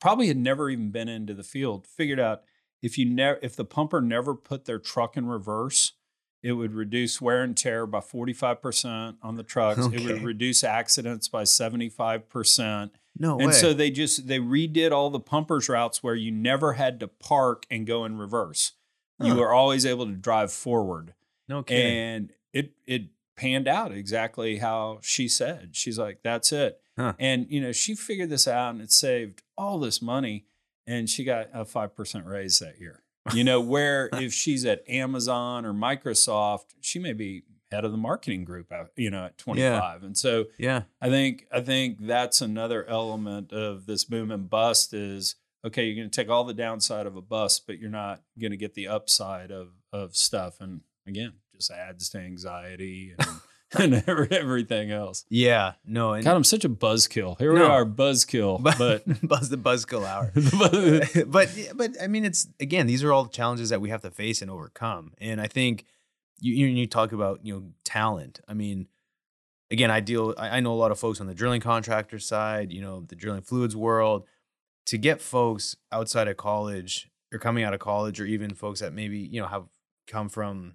probably 0.00 0.28
had 0.28 0.36
never 0.36 0.70
even 0.70 0.90
been 0.90 1.08
into 1.08 1.34
the 1.34 1.42
field, 1.42 1.86
figured 1.86 2.20
out 2.20 2.42
if 2.84 2.98
you 2.98 3.06
never 3.06 3.38
if 3.42 3.56
the 3.56 3.64
pumper 3.64 4.00
never 4.00 4.34
put 4.34 4.64
their 4.66 4.78
truck 4.78 5.16
in 5.16 5.26
reverse, 5.26 5.92
it 6.42 6.52
would 6.52 6.74
reduce 6.74 7.20
wear 7.20 7.42
and 7.42 7.56
tear 7.56 7.86
by 7.86 8.00
45% 8.00 9.16
on 9.22 9.36
the 9.36 9.42
trucks. 9.42 9.86
It 9.86 10.04
would 10.04 10.22
reduce 10.22 10.62
accidents 10.62 11.26
by 11.28 11.44
75%. 11.44 12.90
No 13.18 13.38
And 13.38 13.46
way. 13.48 13.52
so 13.52 13.72
they 13.72 13.90
just 13.90 14.26
they 14.26 14.38
redid 14.38 14.90
all 14.92 15.08
the 15.10 15.20
pumpers 15.20 15.68
routes 15.68 16.02
where 16.02 16.14
you 16.16 16.30
never 16.30 16.74
had 16.74 17.00
to 17.00 17.08
park 17.08 17.64
and 17.70 17.86
go 17.86 18.04
in 18.04 18.18
reverse. 18.18 18.72
You 19.20 19.36
were 19.36 19.52
always 19.52 19.86
able 19.86 20.06
to 20.06 20.12
drive 20.12 20.52
forward. 20.52 21.14
no 21.48 21.62
kidding. 21.62 21.92
And 21.96 22.32
it 22.52 22.72
it 22.86 23.02
panned 23.36 23.68
out 23.68 23.92
exactly 23.92 24.58
how 24.58 24.98
she 25.02 25.28
said. 25.28 25.70
She's 25.72 25.98
like, 25.98 26.18
that's 26.22 26.52
it. 26.52 26.80
Huh. 26.98 27.14
And 27.18 27.46
you 27.48 27.60
know, 27.60 27.72
she 27.72 27.94
figured 27.94 28.28
this 28.30 28.46
out 28.48 28.70
and 28.74 28.82
it 28.82 28.92
saved 28.92 29.42
all 29.56 29.78
this 29.78 30.02
money 30.02 30.44
and 30.86 31.08
she 31.08 31.24
got 31.24 31.48
a 31.52 31.64
5% 31.64 32.26
raise 32.26 32.58
that 32.58 32.80
year. 32.80 33.02
You 33.32 33.44
know, 33.44 33.60
where 33.74 34.10
if 34.12 34.32
she's 34.32 34.64
at 34.64 34.88
Amazon 34.88 35.64
or 35.64 35.72
Microsoft, 35.72 36.74
she 36.80 36.98
may 36.98 37.12
be 37.12 37.44
head 37.70 37.84
of 37.84 37.92
the 37.92 37.98
marketing 37.98 38.44
group 38.44 38.72
you 38.96 39.10
know, 39.10 39.26
at 39.26 39.38
25. 39.38 40.02
And 40.02 40.16
so 40.16 40.46
yeah. 40.58 40.82
I 41.00 41.08
think 41.08 41.46
I 41.52 41.60
think 41.60 41.98
that's 42.00 42.40
another 42.40 42.84
element 42.86 43.52
of 43.52 43.86
this 43.86 44.04
boom 44.04 44.30
and 44.30 44.48
bust 44.48 44.94
is 44.94 45.36
okay, 45.64 45.86
you're 45.86 45.96
going 45.96 46.10
to 46.10 46.14
take 46.14 46.30
all 46.30 46.44
the 46.44 46.54
downside 46.54 47.06
of 47.06 47.16
a 47.16 47.22
bust, 47.22 47.66
but 47.66 47.78
you're 47.78 47.90
not 47.90 48.22
going 48.38 48.50
to 48.50 48.56
get 48.56 48.74
the 48.74 48.88
upside 48.88 49.50
of 49.50 49.70
of 49.92 50.16
stuff. 50.16 50.60
And 50.60 50.82
again, 51.06 51.34
just 51.54 51.70
adds 51.70 52.08
to 52.10 52.18
anxiety 52.18 53.14
and, 53.18 53.28
and 53.78 54.04
everything 54.06 54.90
else. 54.90 55.24
Yeah. 55.28 55.74
No. 55.84 56.12
And 56.12 56.24
God, 56.24 56.36
I'm 56.36 56.44
such 56.44 56.64
a 56.64 56.68
buzzkill. 56.68 57.38
Here 57.38 57.52
we 57.52 57.60
are, 57.60 57.84
buzzkill. 57.84 58.62
But 58.62 59.04
buzz 59.28 59.48
the 59.48 59.56
buzzkill 59.56 60.06
hour. 60.06 60.32
but 61.24 61.30
but 61.30 61.76
but 61.76 62.02
I 62.02 62.06
mean, 62.06 62.24
it's 62.24 62.48
again, 62.60 62.86
these 62.86 63.02
are 63.02 63.12
all 63.12 63.24
the 63.24 63.30
challenges 63.30 63.70
that 63.70 63.80
we 63.80 63.90
have 63.90 64.02
to 64.02 64.10
face 64.10 64.42
and 64.42 64.50
overcome. 64.50 65.12
And 65.18 65.40
I 65.40 65.46
think 65.46 65.84
you 66.40 66.54
you, 66.54 66.66
you 66.66 66.86
talk 66.86 67.12
about 67.12 67.40
you 67.44 67.54
know 67.54 67.62
talent. 67.84 68.40
I 68.46 68.54
mean, 68.54 68.88
again, 69.70 69.90
I 69.90 70.00
deal. 70.00 70.34
I, 70.38 70.58
I 70.58 70.60
know 70.60 70.72
a 70.72 70.76
lot 70.76 70.90
of 70.90 70.98
folks 70.98 71.20
on 71.20 71.26
the 71.26 71.34
drilling 71.34 71.60
contractor 71.60 72.18
side. 72.18 72.72
You 72.72 72.82
know, 72.82 73.04
the 73.06 73.16
drilling 73.16 73.42
fluids 73.42 73.76
world. 73.76 74.24
To 74.88 74.98
get 74.98 75.22
folks 75.22 75.76
outside 75.90 76.28
of 76.28 76.36
college 76.36 77.10
or 77.32 77.38
coming 77.38 77.64
out 77.64 77.72
of 77.72 77.80
college, 77.80 78.20
or 78.20 78.26
even 78.26 78.52
folks 78.52 78.80
that 78.80 78.92
maybe 78.92 79.18
you 79.18 79.40
know 79.40 79.46
have 79.46 79.64
come 80.06 80.28
from 80.28 80.74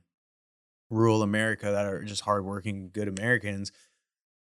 rural 0.89 1.21
America 1.21 1.71
that 1.71 1.85
are 1.85 2.03
just 2.03 2.21
hardworking, 2.21 2.89
good 2.91 3.07
Americans 3.07 3.71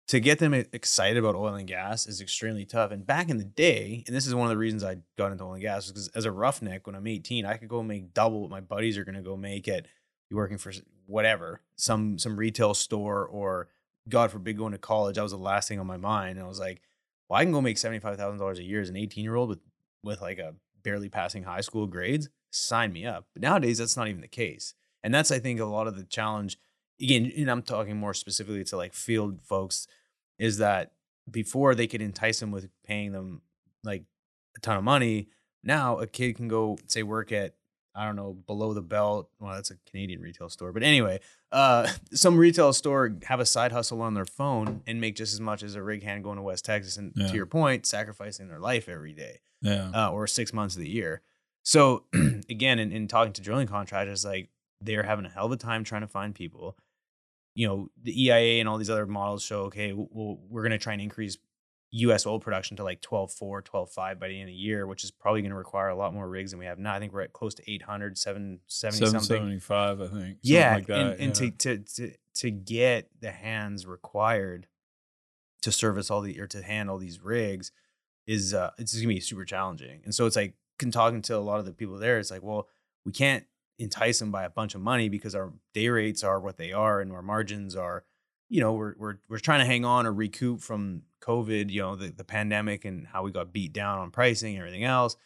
to 0.07 0.19
get 0.19 0.39
them 0.39 0.53
excited 0.53 1.17
about 1.17 1.35
oil 1.35 1.55
and 1.55 1.67
gas 1.67 2.05
is 2.05 2.21
extremely 2.21 2.65
tough. 2.65 2.91
And 2.91 3.05
back 3.05 3.29
in 3.29 3.37
the 3.37 3.43
day, 3.43 4.03
and 4.05 4.15
this 4.15 4.27
is 4.27 4.35
one 4.35 4.45
of 4.45 4.51
the 4.51 4.57
reasons 4.57 4.83
I 4.83 4.97
got 5.17 5.31
into 5.31 5.43
oil 5.43 5.53
and 5.53 5.61
gas, 5.61 5.87
because 5.87 6.09
as 6.09 6.25
a 6.25 6.31
roughneck, 6.31 6.85
when 6.85 6.95
I'm 6.95 7.07
18, 7.07 7.45
I 7.45 7.57
could 7.57 7.69
go 7.69 7.81
make 7.81 8.13
double 8.13 8.41
what 8.41 8.51
my 8.51 8.61
buddies 8.61 8.97
are 8.97 9.03
going 9.03 9.15
to 9.15 9.21
go 9.21 9.35
make 9.35 9.67
at 9.67 9.87
working 10.31 10.57
for 10.57 10.71
whatever, 11.07 11.61
some 11.75 12.19
some 12.19 12.37
retail 12.37 12.73
store, 12.73 13.25
or 13.25 13.69
God 14.07 14.31
forbid 14.31 14.57
going 14.57 14.73
to 14.73 14.77
college. 14.77 15.15
That 15.15 15.23
was 15.23 15.31
the 15.31 15.37
last 15.37 15.67
thing 15.67 15.79
on 15.79 15.87
my 15.87 15.97
mind. 15.97 16.37
And 16.37 16.45
I 16.45 16.47
was 16.47 16.59
like, 16.59 16.81
well, 17.27 17.39
I 17.39 17.43
can 17.43 17.53
go 17.53 17.61
make 17.61 17.77
seventy 17.77 17.99
five 17.99 18.17
thousand 18.17 18.39
dollars 18.39 18.59
a 18.59 18.63
year 18.63 18.81
as 18.81 18.89
an 18.89 18.97
18 18.97 19.23
year 19.23 19.35
old 19.35 19.49
with 19.49 19.59
with 20.03 20.21
like 20.21 20.37
a 20.37 20.53
barely 20.83 21.09
passing 21.09 21.43
high 21.43 21.61
school 21.61 21.87
grades. 21.87 22.29
Sign 22.51 22.93
me 22.93 23.07
up. 23.07 23.25
But 23.33 23.41
nowadays, 23.41 23.79
that's 23.79 23.97
not 23.97 24.07
even 24.07 24.21
the 24.21 24.27
case. 24.27 24.75
And 25.05 25.13
that's 25.13 25.29
I 25.29 25.37
think 25.37 25.59
a 25.59 25.65
lot 25.65 25.85
of 25.87 25.95
the 25.95 26.03
challenge. 26.03 26.57
Again, 26.99 27.31
and 27.37 27.51
I'm 27.51 27.61
talking 27.61 27.95
more 27.95 28.15
specifically 28.15 28.63
to 28.63 28.75
like 28.77 28.93
field 28.93 29.39
folks 29.43 29.87
is 30.39 30.57
that 30.57 30.93
before 31.29 31.75
they 31.75 31.85
could 31.87 32.01
entice 32.01 32.39
them 32.39 32.49
with 32.51 32.69
paying 32.85 33.11
them 33.11 33.41
like 33.83 34.03
a 34.57 34.59
ton 34.61 34.77
of 34.77 34.83
money, 34.83 35.27
now 35.63 35.99
a 35.99 36.07
kid 36.07 36.35
can 36.37 36.47
go 36.47 36.77
say 36.87 37.03
work 37.03 37.31
at 37.31 37.53
I 37.93 38.05
don't 38.05 38.15
know 38.15 38.33
below 38.33 38.73
the 38.73 38.81
belt. 38.81 39.29
Well, 39.39 39.53
that's 39.53 39.69
a 39.71 39.75
Canadian 39.89 40.21
retail 40.21 40.49
store, 40.49 40.73
but 40.73 40.81
anyway, 40.81 41.19
uh, 41.51 41.87
some 42.11 42.37
retail 42.37 42.73
store 42.73 43.15
have 43.25 43.39
a 43.39 43.45
side 43.45 43.71
hustle 43.71 44.01
on 44.01 44.15
their 44.15 44.25
phone 44.25 44.81
and 44.87 44.99
make 44.99 45.15
just 45.15 45.33
as 45.33 45.39
much 45.39 45.61
as 45.61 45.75
a 45.75 45.83
rig 45.83 46.01
hand 46.01 46.23
going 46.23 46.37
to 46.37 46.41
West 46.41 46.65
Texas, 46.65 46.97
and 46.97 47.13
Yeah. 47.15 47.27
to 47.27 47.35
your 47.35 47.45
point, 47.45 47.85
sacrificing 47.85 48.47
their 48.47 48.59
life 48.59 48.89
every 48.89 49.13
day 49.13 49.41
yeah. 49.61 49.91
uh, 49.93 50.11
or 50.11 50.25
six 50.25 50.51
months 50.51 50.75
of 50.75 50.81
the 50.81 50.89
year. 50.89 51.21
So 51.63 52.05
again, 52.49 52.79
in, 52.79 52.91
in 52.91 53.07
talking 53.07 53.33
to 53.33 53.41
drilling 53.41 53.67
contractors, 53.67 54.25
like 54.25 54.49
they're 54.81 55.03
having 55.03 55.25
a 55.25 55.29
hell 55.29 55.45
of 55.45 55.51
a 55.51 55.57
time 55.57 55.83
trying 55.83 56.01
to 56.01 56.07
find 56.07 56.35
people. 56.35 56.77
You 57.53 57.67
know, 57.67 57.89
the 58.01 58.25
EIA 58.25 58.59
and 58.59 58.67
all 58.67 58.77
these 58.77 58.89
other 58.89 59.05
models 59.05 59.43
show, 59.43 59.61
okay, 59.63 59.93
well, 59.93 60.39
we're 60.49 60.61
going 60.61 60.71
to 60.71 60.77
try 60.77 60.93
and 60.93 61.01
increase 61.01 61.37
U.S. 61.91 62.25
oil 62.25 62.39
production 62.39 62.75
to 62.77 62.83
like 62.83 63.01
12.4, 63.01 63.61
12.5 63.63 64.19
by 64.19 64.27
the 64.27 64.33
end 64.33 64.43
of 64.43 64.47
the 64.47 64.53
year, 64.53 64.85
which 64.85 65.05
is 65.05 65.11
probably 65.11 65.41
going 65.41 65.51
to 65.51 65.57
require 65.57 65.87
a 65.87 65.95
lot 65.95 66.13
more 66.13 66.27
rigs 66.27 66.51
than 66.51 66.59
we 66.59 66.65
have 66.65 66.77
now. 66.77 66.93
I 66.93 66.99
think 66.99 67.13
we're 67.13 67.21
at 67.21 67.31
close 67.31 67.53
to 67.55 67.71
800, 67.71 68.17
770 68.17 68.97
something. 68.97 69.21
775, 69.21 70.01
I 70.01 70.03
think. 70.03 70.11
something 70.13 70.37
Yeah, 70.41 70.75
like 70.75 70.87
that. 70.87 70.99
and, 70.99 71.19
and 71.21 71.39
yeah. 71.39 71.49
to, 71.57 71.77
to 71.77 71.77
to 71.77 72.11
to 72.35 72.51
get 72.51 73.09
the 73.21 73.31
hands 73.31 73.85
required 73.87 74.67
to 75.61 75.71
service 75.71 76.11
all 76.11 76.19
the 76.19 76.37
or 76.41 76.47
to 76.47 76.61
handle 76.61 76.97
these 76.97 77.23
rigs 77.23 77.71
is 78.27 78.53
uh 78.53 78.71
it's 78.77 78.93
gonna 78.93 79.07
be 79.07 79.21
super 79.21 79.45
challenging. 79.45 80.01
And 80.03 80.13
so 80.13 80.25
it's 80.25 80.35
like 80.35 80.55
can 80.77 80.91
talking 80.91 81.21
to 81.23 81.37
a 81.37 81.39
lot 81.39 81.59
of 81.59 81.65
the 81.65 81.71
people 81.71 81.97
there, 81.97 82.19
it's 82.19 82.31
like, 82.31 82.43
well, 82.43 82.67
we 83.05 83.13
can't 83.13 83.45
entice 83.77 84.19
them 84.19 84.31
by 84.31 84.43
a 84.43 84.49
bunch 84.49 84.75
of 84.75 84.81
money 84.81 85.09
because 85.09 85.35
our 85.35 85.53
day 85.73 85.89
rates 85.89 86.23
are 86.23 86.39
what 86.39 86.57
they 86.57 86.71
are 86.71 87.01
and 87.01 87.11
our 87.11 87.21
margins 87.21 87.75
are, 87.75 88.03
you 88.49 88.61
know, 88.61 88.73
we're 88.73 88.95
we're 88.97 89.15
we're 89.27 89.39
trying 89.39 89.59
to 89.59 89.65
hang 89.65 89.85
on 89.85 90.05
or 90.05 90.13
recoup 90.13 90.61
from 90.61 91.03
COVID, 91.21 91.69
you 91.71 91.81
know, 91.81 91.95
the, 91.95 92.09
the 92.09 92.23
pandemic 92.23 92.85
and 92.85 93.07
how 93.07 93.23
we 93.23 93.31
got 93.31 93.51
beat 93.51 93.73
down 93.73 93.99
on 93.99 94.11
pricing 94.11 94.55
and 94.55 94.61
everything 94.61 94.83
else. 94.83 95.17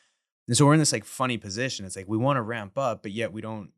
And 0.47 0.57
so 0.57 0.65
we're 0.65 0.73
in 0.73 0.79
this 0.79 0.93
like 0.93 1.05
funny 1.05 1.37
position. 1.37 1.85
It's 1.85 1.95
like 1.95 2.07
we 2.07 2.17
want 2.17 2.37
to 2.37 2.41
ramp 2.41 2.77
up, 2.77 3.03
but 3.03 3.11
yet 3.11 3.31
we 3.31 3.41
don't 3.41 3.71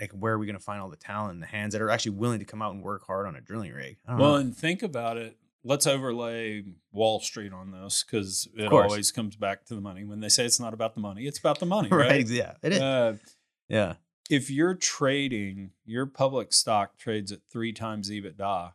like 0.00 0.12
where 0.12 0.34
are 0.34 0.38
we 0.38 0.46
going 0.46 0.58
to 0.58 0.62
find 0.62 0.80
all 0.80 0.90
the 0.90 0.96
talent 0.96 1.32
and 1.32 1.42
the 1.42 1.46
hands 1.46 1.72
that 1.72 1.82
are 1.82 1.90
actually 1.90 2.12
willing 2.12 2.38
to 2.38 2.44
come 2.44 2.62
out 2.62 2.74
and 2.74 2.82
work 2.82 3.06
hard 3.06 3.26
on 3.26 3.34
a 3.34 3.40
drilling 3.40 3.72
rig? 3.72 3.96
Well, 4.06 4.18
know. 4.18 4.34
and 4.34 4.56
think 4.56 4.82
about 4.82 5.16
it. 5.16 5.36
Let's 5.64 5.86
overlay 5.86 6.64
Wall 6.92 7.20
Street 7.20 7.52
on 7.52 7.72
this 7.72 8.04
because 8.04 8.48
it 8.56 8.72
always 8.72 9.10
comes 9.10 9.36
back 9.36 9.64
to 9.66 9.74
the 9.74 9.80
money. 9.80 10.04
When 10.04 10.20
they 10.20 10.28
say 10.28 10.44
it's 10.44 10.60
not 10.60 10.72
about 10.72 10.94
the 10.94 11.00
money, 11.00 11.26
it's 11.26 11.38
about 11.38 11.58
the 11.58 11.66
money, 11.66 11.88
right? 11.92 12.10
right? 12.10 12.28
Yeah, 12.28 12.54
it 12.62 12.72
is. 12.74 12.80
Uh, 12.80 13.16
yeah, 13.68 13.94
if 14.28 14.50
you're 14.50 14.74
trading, 14.74 15.70
your 15.84 16.06
public 16.06 16.52
stock 16.52 16.98
trades 16.98 17.32
at 17.32 17.40
three 17.50 17.72
times 17.72 18.10
EBITDA. 18.10 18.72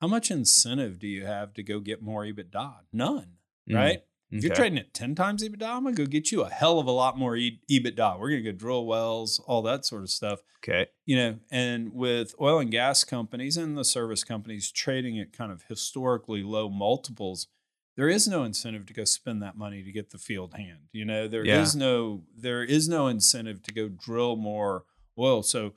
How 0.00 0.06
much 0.08 0.30
incentive 0.30 0.98
do 0.98 1.06
you 1.06 1.24
have 1.26 1.54
to 1.54 1.62
go 1.62 1.80
get 1.80 2.02
more 2.02 2.24
EBITDA? 2.24 2.72
None, 2.92 3.32
Mm, 3.70 3.74
right? 3.76 4.02
If 4.30 4.42
you're 4.42 4.54
trading 4.54 4.78
at 4.78 4.94
10 4.94 5.14
times 5.14 5.44
EBITDA, 5.46 5.68
I'm 5.68 5.82
going 5.82 5.94
to 5.94 6.02
go 6.04 6.10
get 6.10 6.32
you 6.32 6.40
a 6.42 6.48
hell 6.48 6.78
of 6.78 6.86
a 6.86 6.90
lot 6.90 7.18
more 7.18 7.36
E- 7.36 7.60
EBITDA. 7.70 8.18
We're 8.18 8.30
going 8.30 8.42
to 8.42 8.50
go 8.50 8.56
drill 8.56 8.86
wells, 8.86 9.38
all 9.46 9.60
that 9.62 9.84
sort 9.84 10.02
of 10.02 10.08
stuff. 10.10 10.40
Okay. 10.64 10.86
You 11.04 11.16
know, 11.16 11.38
and 11.50 11.92
with 11.92 12.34
oil 12.40 12.58
and 12.58 12.70
gas 12.70 13.04
companies 13.04 13.58
and 13.58 13.76
the 13.76 13.84
service 13.84 14.24
companies 14.24 14.72
trading 14.72 15.18
at 15.20 15.32
kind 15.34 15.52
of 15.52 15.64
historically 15.68 16.42
low 16.42 16.70
multiples, 16.70 17.48
there 17.96 18.08
is 18.08 18.26
no 18.26 18.42
incentive 18.42 18.86
to 18.86 18.94
go 18.94 19.04
spend 19.04 19.42
that 19.42 19.58
money 19.58 19.82
to 19.82 19.92
get 19.92 20.10
the 20.10 20.18
field 20.18 20.54
hand. 20.54 20.88
You 20.92 21.04
know, 21.04 21.28
there 21.28 21.44
is 21.44 21.74
Yeah. 21.74 21.80
no 21.80 22.22
there 22.34 22.64
is 22.64 22.88
no 22.88 23.08
incentive 23.08 23.62
to 23.64 23.72
go 23.74 23.88
drill 23.88 24.36
more 24.36 24.84
oil. 25.18 25.42
So 25.42 25.72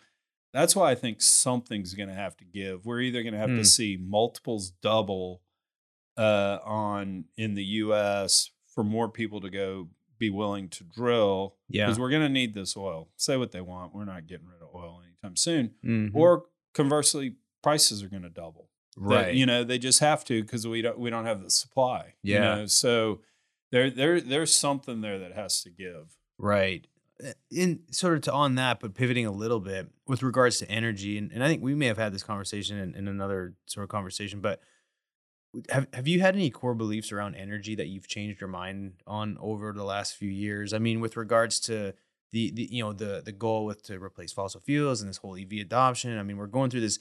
that's 0.53 0.75
why 0.75 0.91
I 0.91 0.95
think 0.95 1.21
something's 1.21 1.93
going 1.93 2.09
to 2.09 2.15
have 2.15 2.37
to 2.37 2.45
give. 2.45 2.85
We're 2.85 3.01
either 3.01 3.21
going 3.23 3.33
to 3.33 3.39
have 3.39 3.49
Hmm. 3.49 3.57
to 3.57 3.65
see 3.65 3.97
multiples 3.99 4.71
double 4.81 5.41
uh, 6.17 6.59
on 6.63 7.25
in 7.35 7.55
the 7.55 7.63
U.S. 7.65 8.49
for 8.67 8.83
more 8.83 9.09
people 9.09 9.41
to 9.41 9.49
go 9.49 9.89
be 10.17 10.29
willing 10.29 10.69
to 10.69 10.83
drill 10.85 11.55
Yeah. 11.67 11.85
because 11.85 11.99
we're 11.99 12.09
going 12.09 12.21
to 12.21 12.29
need 12.29 12.53
this 12.53 12.77
oil. 12.77 13.09
Say 13.17 13.35
what 13.35 13.51
they 13.51 13.59
want, 13.59 13.93
we're 13.93 14.05
not 14.05 14.27
getting 14.27 14.47
rid 14.47 14.61
of 14.61 14.73
oil 14.73 15.01
anytime 15.05 15.35
soon. 15.35 15.71
Mhm. 15.83 16.11
Or 16.15 16.45
conversely, 16.73 17.35
prices 17.61 18.01
are 18.01 18.07
going 18.07 18.23
to 18.23 18.29
double. 18.29 18.69
Right. 18.97 19.35
you 19.35 19.45
know, 19.45 19.65
they 19.65 19.77
just 19.77 19.99
have 19.99 20.23
to 20.23 20.41
because 20.41 20.65
we 20.65 20.81
don't 20.81 20.97
we 20.97 21.09
don't 21.09 21.25
have 21.25 21.43
the 21.43 21.49
supply. 21.49 22.13
you 22.23 22.35
Yeah. 22.35 22.55
know? 22.55 22.65
So 22.67 23.19
there 23.73 23.89
there 23.89 24.21
there's 24.21 24.55
something 24.55 25.01
there 25.01 25.19
that 25.19 25.33
has 25.33 25.61
to 25.63 25.69
give. 25.69 26.15
Right. 26.37 26.87
Uh, 27.23 27.31
In 27.49 27.81
sort 27.91 28.15
of 28.15 28.21
to 28.23 28.33
on 28.33 28.55
that, 28.55 28.79
but 28.79 28.93
pivoting 28.93 29.25
a 29.25 29.31
little 29.31 29.59
bit 29.59 29.87
with 30.07 30.21
regards 30.21 30.59
to 30.59 30.69
energy, 30.69 31.17
and, 31.17 31.31
and 31.31 31.43
I 31.43 31.47
think 31.47 31.63
we 31.63 31.75
may 31.75 31.85
have 31.85 31.97
had 31.97 32.13
this 32.13 32.23
conversation 32.23 32.77
in, 32.77 32.95
in 32.95 33.07
another 33.07 33.53
sort 33.67 33.83
of 33.85 33.89
conversation, 33.89 34.41
but 34.41 34.59
have 35.69 35.87
have 35.93 36.07
you 36.07 36.19
had 36.19 36.35
any 36.35 36.49
core 36.49 36.75
beliefs 36.75 37.11
around 37.11 37.35
energy 37.35 37.75
that 37.75 37.87
you've 37.87 38.07
changed 38.07 38.41
your 38.41 38.49
mind 38.49 38.93
on 39.07 39.37
over 39.39 39.71
the 39.71 39.83
last 39.83 40.15
few 40.15 40.29
years? 40.29 40.73
I 40.73 40.79
mean, 40.79 40.99
with 40.99 41.15
regards 41.15 41.59
to 41.61 41.93
the, 42.31 42.51
the 42.51 42.67
you 42.69 42.83
know 42.83 42.91
the 42.91 43.21
the 43.23 43.31
goal 43.31 43.65
with 43.65 43.81
to 43.83 43.97
replace 43.97 44.33
fossil 44.33 44.59
fuels 44.59 45.01
and 45.01 45.09
this 45.09 45.17
whole 45.17 45.37
EV 45.37 45.61
adoption. 45.61 46.17
I 46.17 46.23
mean, 46.23 46.37
we're 46.37 46.47
going 46.47 46.69
through 46.69 46.81
this 46.81 46.99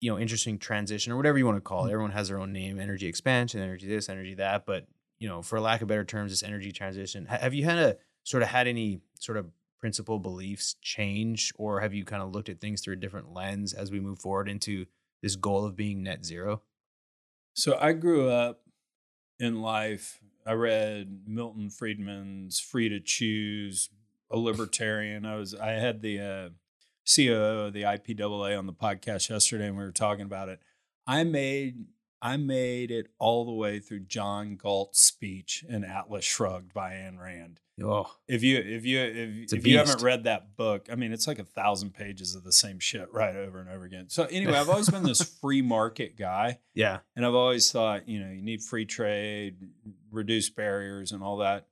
you 0.00 0.10
know 0.10 0.18
interesting 0.18 0.58
transition 0.58 1.12
or 1.12 1.16
whatever 1.16 1.38
you 1.38 1.46
want 1.46 1.56
to 1.56 1.62
call 1.62 1.86
it. 1.86 1.92
Everyone 1.92 2.12
has 2.12 2.28
their 2.28 2.38
own 2.38 2.52
name: 2.52 2.78
energy 2.78 3.06
expansion, 3.06 3.60
energy 3.60 3.86
this, 3.86 4.10
energy 4.10 4.34
that. 4.34 4.66
But 4.66 4.86
you 5.18 5.28
know, 5.28 5.40
for 5.40 5.58
lack 5.58 5.80
of 5.80 5.88
better 5.88 6.04
terms, 6.04 6.32
this 6.32 6.42
energy 6.42 6.70
transition. 6.70 7.26
Have 7.26 7.54
you 7.54 7.64
had 7.64 7.78
a 7.78 7.96
sort 8.28 8.42
of 8.42 8.50
had 8.50 8.68
any 8.68 9.00
sort 9.18 9.38
of 9.38 9.46
principal 9.80 10.18
beliefs 10.18 10.76
change, 10.82 11.50
or 11.56 11.80
have 11.80 11.94
you 11.94 12.04
kind 12.04 12.22
of 12.22 12.30
looked 12.30 12.50
at 12.50 12.60
things 12.60 12.82
through 12.82 12.92
a 12.92 12.98
different 12.98 13.32
lens 13.32 13.72
as 13.72 13.90
we 13.90 14.00
move 14.00 14.18
forward 14.18 14.50
into 14.50 14.84
this 15.22 15.34
goal 15.34 15.64
of 15.64 15.74
being 15.74 16.02
net 16.02 16.26
zero? 16.26 16.60
So 17.54 17.78
I 17.80 17.92
grew 17.92 18.28
up 18.28 18.60
in 19.40 19.62
life. 19.62 20.20
I 20.46 20.52
read 20.52 21.22
Milton 21.26 21.70
Friedman's 21.70 22.60
"Free 22.60 22.90
to 22.90 23.00
Choose," 23.00 23.88
a 24.30 24.36
libertarian. 24.48 25.24
I 25.24 25.36
was 25.36 25.54
I 25.54 25.70
had 25.70 26.02
the 26.02 26.20
uh, 26.20 26.48
COO 27.06 27.66
of 27.66 27.72
the 27.72 27.82
IPAA 27.82 28.58
on 28.58 28.66
the 28.66 28.74
podcast 28.74 29.30
yesterday, 29.30 29.68
and 29.68 29.78
we 29.78 29.84
were 29.84 29.90
talking 29.90 30.26
about 30.26 30.50
it. 30.50 30.60
I 31.06 31.24
made 31.24 31.86
I 32.20 32.36
made 32.36 32.90
it 32.90 33.08
all 33.18 33.44
the 33.44 33.52
way 33.52 33.78
through 33.78 34.00
John 34.00 34.56
Galt's 34.56 35.00
speech 35.00 35.64
in 35.68 35.84
Atlas 35.84 36.24
Shrugged 36.24 36.72
by 36.74 36.92
Ayn 36.92 37.18
Rand. 37.18 37.60
Oh, 37.80 38.12
If 38.26 38.42
you 38.42 38.58
if 38.58 38.84
you 38.84 38.98
if, 39.00 39.52
if 39.52 39.64
you 39.66 39.78
haven't 39.78 40.02
read 40.02 40.24
that 40.24 40.56
book, 40.56 40.88
I 40.90 40.96
mean, 40.96 41.12
it's 41.12 41.28
like 41.28 41.38
a 41.38 41.44
thousand 41.44 41.94
pages 41.94 42.34
of 42.34 42.42
the 42.42 42.50
same 42.52 42.80
shit 42.80 43.06
right 43.12 43.36
over 43.36 43.60
and 43.60 43.68
over 43.70 43.84
again. 43.84 44.08
So 44.08 44.24
anyway, 44.24 44.54
I've 44.54 44.68
always 44.68 44.90
been 44.90 45.04
this 45.04 45.22
free 45.40 45.62
market 45.62 46.16
guy. 46.16 46.58
yeah, 46.74 46.98
And 47.14 47.24
I've 47.24 47.36
always 47.36 47.70
thought, 47.70 48.08
you 48.08 48.18
know, 48.18 48.30
you 48.32 48.42
need 48.42 48.62
free 48.62 48.84
trade, 48.84 49.58
reduce 50.10 50.50
barriers, 50.50 51.12
and 51.12 51.22
all 51.22 51.36
that. 51.36 51.68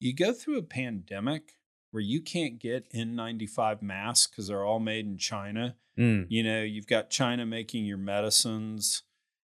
You 0.00 0.12
go 0.12 0.32
through 0.32 0.58
a 0.58 0.62
pandemic 0.62 1.52
where 1.92 2.02
you 2.02 2.20
can't 2.20 2.58
get 2.58 2.92
N95 2.92 3.80
masks 3.80 4.28
because 4.28 4.48
they're 4.48 4.64
all 4.64 4.80
made 4.80 5.06
in 5.06 5.16
China. 5.18 5.76
Mm, 5.96 6.26
You 6.28 6.42
know, 6.42 6.62
you've 6.62 6.88
got 6.88 7.10
China 7.10 7.46
making 7.46 7.84
your 7.86 7.96
medicines. 7.98 9.04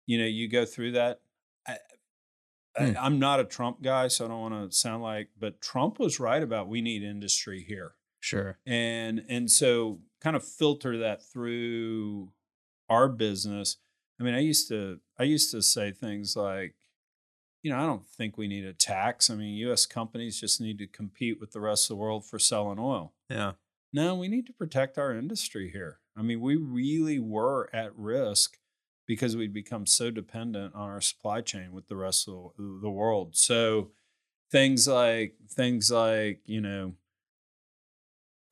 You 0.06 0.18
know, 0.18 0.26
you 0.26 0.48
go 0.48 0.64
through 0.64 0.92
that. 0.92 1.20
I, 1.66 1.76
Hmm. 2.76 2.96
I, 2.96 3.06
I'm 3.06 3.20
not 3.20 3.38
a 3.38 3.44
Trump 3.44 3.82
guy, 3.82 4.08
so 4.08 4.24
I 4.24 4.28
don't 4.28 4.40
want 4.40 4.68
to 4.70 4.76
sound 4.76 5.00
like, 5.00 5.28
but 5.38 5.60
Trump 5.60 6.00
was 6.00 6.18
right 6.18 6.42
about 6.42 6.66
we 6.68 6.82
need 6.82 7.04
industry 7.04 7.62
here 7.62 7.94
sure. 8.24 8.58
and 8.66 9.22
and 9.28 9.50
so 9.50 10.00
kind 10.20 10.34
of 10.34 10.42
filter 10.42 10.98
that 10.98 11.22
through 11.22 12.30
our 12.88 13.08
business 13.08 13.76
i 14.18 14.22
mean 14.22 14.34
i 14.34 14.40
used 14.40 14.66
to 14.68 14.98
i 15.18 15.22
used 15.22 15.50
to 15.50 15.60
say 15.62 15.92
things 15.92 16.34
like 16.34 16.74
you 17.62 17.70
know 17.70 17.78
i 17.78 17.86
don't 17.86 18.06
think 18.06 18.36
we 18.36 18.48
need 18.48 18.64
a 18.64 18.72
tax 18.72 19.28
i 19.28 19.34
mean 19.34 19.54
us 19.70 19.84
companies 19.86 20.40
just 20.40 20.60
need 20.60 20.78
to 20.78 20.86
compete 20.86 21.38
with 21.38 21.52
the 21.52 21.60
rest 21.60 21.84
of 21.84 21.96
the 21.96 22.00
world 22.00 22.24
for 22.24 22.38
selling 22.38 22.78
oil 22.78 23.12
Yeah, 23.28 23.52
no 23.92 24.14
we 24.14 24.28
need 24.28 24.46
to 24.46 24.52
protect 24.52 24.96
our 24.96 25.14
industry 25.14 25.70
here 25.70 26.00
i 26.16 26.22
mean 26.22 26.40
we 26.40 26.56
really 26.56 27.18
were 27.18 27.68
at 27.74 27.94
risk 27.96 28.56
because 29.06 29.36
we'd 29.36 29.52
become 29.52 29.86
so 29.86 30.10
dependent 30.10 30.74
on 30.74 30.88
our 30.90 31.00
supply 31.00 31.40
chain 31.40 31.72
with 31.72 31.88
the 31.88 31.96
rest 31.96 32.28
of 32.28 32.52
the 32.58 32.90
world 32.90 33.36
so 33.36 33.90
things 34.50 34.86
like 34.88 35.34
things 35.50 35.90
like 35.90 36.40
you 36.46 36.60
know 36.60 36.94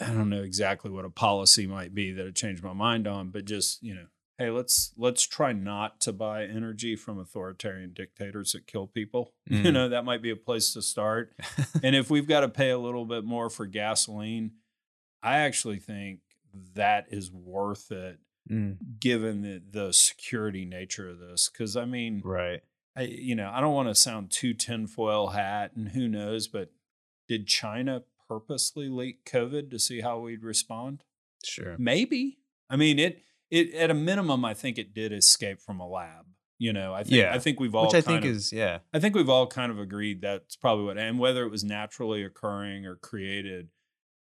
I 0.00 0.06
don't 0.06 0.30
know 0.30 0.42
exactly 0.42 0.90
what 0.90 1.04
a 1.04 1.10
policy 1.10 1.66
might 1.66 1.94
be 1.94 2.10
that 2.12 2.26
I 2.26 2.30
changed 2.30 2.62
my 2.62 2.72
mind 2.72 3.06
on, 3.06 3.28
but 3.28 3.44
just 3.44 3.82
you 3.84 3.94
know, 3.94 4.06
hey, 4.36 4.50
let's 4.50 4.92
let's 4.96 5.22
try 5.22 5.52
not 5.52 6.00
to 6.00 6.12
buy 6.12 6.44
energy 6.44 6.96
from 6.96 7.20
authoritarian 7.20 7.92
dictators 7.92 8.50
that 8.52 8.66
kill 8.66 8.86
people. 8.88 9.32
You 9.48 9.70
Mm. 9.70 9.72
know, 9.74 9.88
that 9.90 10.04
might 10.04 10.22
be 10.22 10.30
a 10.30 10.36
place 10.36 10.72
to 10.72 10.82
start. 10.82 11.36
and 11.84 11.94
if 11.94 12.10
we've 12.10 12.26
got 12.26 12.40
to 12.40 12.48
pay 12.48 12.70
a 12.70 12.78
little 12.78 13.04
bit 13.04 13.22
more 13.24 13.48
for 13.48 13.64
gasoline, 13.66 14.52
I 15.22 15.38
actually 15.40 15.78
think 15.78 16.20
that 16.74 17.06
is 17.10 17.30
worth 17.30 17.92
it, 17.92 18.18
Mm, 18.50 18.98
given 18.98 19.42
the 19.42 19.62
the 19.70 19.92
security 19.92 20.64
nature 20.64 21.08
of 21.08 21.18
this. 21.18 21.48
Because 21.48 21.76
I 21.76 21.84
mean, 21.84 22.22
right. 22.24 22.60
I, 22.96 23.02
you 23.02 23.34
know, 23.34 23.50
I 23.52 23.60
don't 23.60 23.74
want 23.74 23.88
to 23.88 23.94
sound 23.94 24.30
too 24.30 24.52
tinfoil 24.52 25.28
hat, 25.28 25.72
and 25.76 25.90
who 25.90 26.08
knows, 26.08 26.48
but 26.48 26.72
did 27.28 27.46
China 27.46 28.02
purposely 28.28 28.88
leak 28.88 29.24
COVID 29.24 29.70
to 29.70 29.78
see 29.78 30.00
how 30.00 30.18
we'd 30.18 30.42
respond? 30.42 31.04
Sure. 31.44 31.76
Maybe. 31.78 32.38
I 32.68 32.76
mean, 32.76 32.98
it 32.98 33.22
it 33.50 33.74
at 33.74 33.90
a 33.90 33.94
minimum, 33.94 34.44
I 34.44 34.54
think 34.54 34.78
it 34.78 34.92
did 34.92 35.12
escape 35.12 35.60
from 35.60 35.80
a 35.80 35.88
lab. 35.88 36.26
You 36.58 36.72
know, 36.72 36.94
I 36.94 37.02
think 37.02 37.16
Yeah. 37.16 37.32
I 37.34 37.38
think 37.38 37.60
we've 37.60 37.74
all 37.74 37.86
Which 37.86 37.94
I 37.94 38.00
think 38.00 38.24
of, 38.24 38.30
is 38.30 38.52
yeah. 38.52 38.78
I 38.92 38.98
think 38.98 39.14
we've 39.14 39.28
all 39.28 39.46
kind 39.46 39.72
of 39.72 39.78
agreed 39.78 40.20
that's 40.20 40.56
probably 40.56 40.84
what, 40.84 40.98
and 40.98 41.18
whether 41.18 41.44
it 41.44 41.50
was 41.50 41.64
naturally 41.64 42.22
occurring 42.22 42.86
or 42.86 42.96
created, 42.96 43.68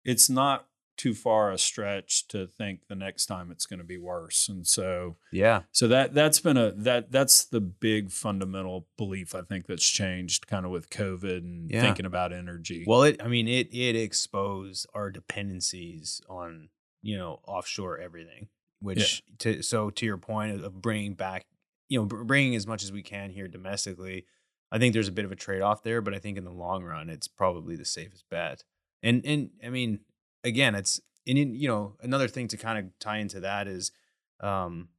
it's 0.05 0.29
not 0.29 0.67
too 1.01 1.13
far 1.15 1.51
a 1.51 1.57
stretch 1.57 2.27
to 2.27 2.45
think 2.45 2.81
the 2.87 2.95
next 2.95 3.25
time 3.25 3.49
it's 3.51 3.65
going 3.65 3.79
to 3.79 3.83
be 3.85 3.97
worse. 3.97 4.47
And 4.49 4.67
so, 4.67 5.17
Yeah. 5.31 5.63
so 5.71 5.87
that 5.87 6.13
that's 6.13 6.39
been 6.39 6.57
a 6.57 6.71
that 6.73 7.11
that's 7.11 7.45
the 7.45 7.59
big 7.61 8.11
fundamental 8.11 8.87
belief 8.97 9.33
I 9.33 9.41
think 9.41 9.65
that's 9.65 9.89
changed 9.89 10.45
kind 10.45 10.63
of 10.65 10.71
with 10.71 10.91
COVID 10.91 11.37
and 11.39 11.71
Yeah. 11.71 11.81
thinking 11.81 12.05
about 12.05 12.31
energy. 12.33 12.83
Well, 12.85 13.03
it 13.03 13.21
I 13.23 13.27
mean 13.27 13.47
it 13.47 13.73
it 13.73 13.95
exposed 13.95 14.85
our 14.93 15.09
dependencies 15.09 16.21
on 16.29 16.69
you 17.01 17.17
know 17.17 17.39
offshore 17.47 17.97
everything, 17.97 18.49
which 18.79 19.23
to 19.39 19.61
so 19.63 19.89
to 19.89 20.05
your 20.05 20.17
point 20.17 20.53
of- 20.55 20.63
of 20.63 20.81
bringing 20.81 21.15
back 21.15 21.45
you 21.89 21.99
know 21.99 22.05
bringing 22.05 22.55
as 22.55 22.67
much 22.67 22.83
as 22.83 22.91
we 22.91 23.01
can 23.01 23.31
here 23.31 23.47
domestically. 23.47 24.25
I 24.71 24.77
think 24.77 24.93
there's 24.93 25.07
a 25.09 25.11
bit 25.11 25.25
of 25.25 25.31
a 25.31 25.35
trade 25.35 25.61
off 25.61 25.83
there, 25.83 26.01
but 26.01 26.13
I 26.13 26.19
think 26.19 26.37
in 26.37 26.45
the 26.45 26.51
long 26.53 26.83
run, 26.83 27.09
it's 27.09 27.27
probably 27.27 27.75
the 27.75 27.85
safest 27.85 28.25
bet. 28.29 28.63
And 29.03 29.25
and 29.25 29.49
I 29.65 29.69
mean, 29.69 30.01
again, 30.43 30.75
it's 30.75 31.01
and 31.27 31.37
in, 31.37 31.55
you 31.55 31.67
know 31.67 31.95
another 32.01 32.27
thing 32.27 32.47
to 32.49 32.57
kind 32.57 32.79
of 32.79 32.99
tie 32.99 33.17
into 33.17 33.39
that 33.41 33.67
is, 33.67 33.91
um, 34.39 34.89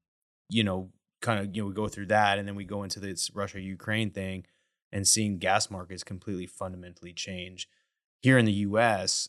you 0.48 0.64
know, 0.64 0.90
kind 1.20 1.40
of 1.40 1.54
you 1.54 1.62
know 1.62 1.68
we 1.68 1.74
go 1.74 1.88
through 1.88 2.06
that, 2.06 2.38
and 2.38 2.46
then 2.46 2.54
we 2.54 2.64
go 2.64 2.82
into 2.82 3.00
this 3.00 3.30
Russia 3.34 3.60
Ukraine 3.60 4.10
thing, 4.10 4.44
and 4.92 5.06
seeing 5.06 5.38
gas 5.38 5.70
markets 5.70 6.04
completely 6.04 6.46
fundamentally 6.46 7.12
change 7.12 7.68
here 8.20 8.38
in 8.38 8.44
the 8.44 8.52
U.S. 8.52 9.28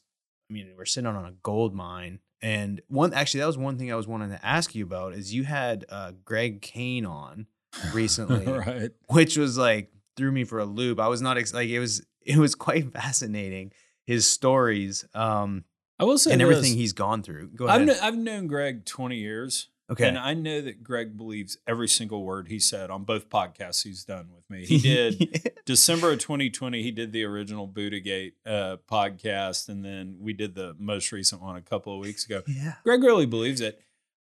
I 0.49 0.53
mean, 0.53 0.70
we're 0.78 0.86
sitting 0.86 1.07
on 1.07 1.26
a 1.26 1.34
gold 1.43 1.74
mine, 1.74 2.20
and 2.41 2.82
one 2.88 3.14
actually 3.14 3.39
that 3.39 3.47
was 3.47 3.57
one 3.57 3.78
thing 3.78 3.91
I 3.91 3.95
was 3.95 4.07
wanting 4.07 4.30
to 4.30 4.45
ask 4.45 4.76
you 4.76 4.84
about 4.84 5.14
is 5.14 5.34
you 5.34 5.43
had 5.43 5.86
uh, 5.89 6.11
Greg 6.26 6.61
Kayne 6.61 7.05
on 7.05 7.47
recently, 7.93 8.45
right. 8.45 8.91
which 9.07 9.38
was 9.38 9.57
like 9.57 9.91
threw 10.16 10.32
me 10.32 10.43
for 10.43 10.59
a 10.59 10.66
loop. 10.66 10.99
I 10.99 11.07
was 11.07 11.22
not 11.22 11.38
ex- 11.38 11.53
like 11.53 11.70
it 11.70 11.80
was 11.80 12.05
it 12.22 12.38
was 12.38 12.55
quite 12.55 12.91
fascinating 12.93 13.72
his 14.05 14.28
stories 14.28 15.05
um 15.14 15.64
I 15.99 16.05
will 16.05 16.17
say 16.17 16.31
and 16.33 16.41
everything 16.41 16.63
this. 16.63 16.73
he's 16.73 16.93
gone 16.93 17.23
through. 17.23 17.49
Go 17.55 17.67
I've, 17.67 17.85
kn- 17.85 17.99
I've 18.01 18.17
known 18.17 18.47
Greg 18.47 18.85
20 18.85 19.15
years. 19.17 19.69
okay. 19.91 20.07
And 20.07 20.17
I 20.17 20.33
know 20.33 20.59
that 20.61 20.83
Greg 20.83 21.15
believes 21.17 21.57
every 21.67 21.87
single 21.87 22.23
word 22.23 22.47
he 22.47 22.57
said 22.59 22.89
on 22.89 23.03
both 23.03 23.29
podcasts 23.29 23.83
he's 23.83 24.03
done 24.03 24.29
with 24.35 24.49
me. 24.49 24.65
He 24.65 24.79
did 24.79 25.51
December 25.65 26.11
of 26.13 26.19
2020, 26.19 26.81
he 26.81 26.91
did 26.91 27.11
the 27.11 27.23
original 27.23 27.67
Buddhagate 27.67 28.33
uh, 28.45 28.77
podcast, 28.89 29.69
and 29.69 29.83
then 29.85 30.17
we 30.19 30.33
did 30.33 30.55
the 30.55 30.75
most 30.79 31.11
recent 31.11 31.41
one 31.41 31.55
a 31.55 31.61
couple 31.61 31.93
of 31.93 31.99
weeks 31.99 32.25
ago. 32.25 32.41
yeah. 32.47 32.73
Greg 32.83 33.03
really 33.03 33.25
believes 33.27 33.61
it. 33.61 33.79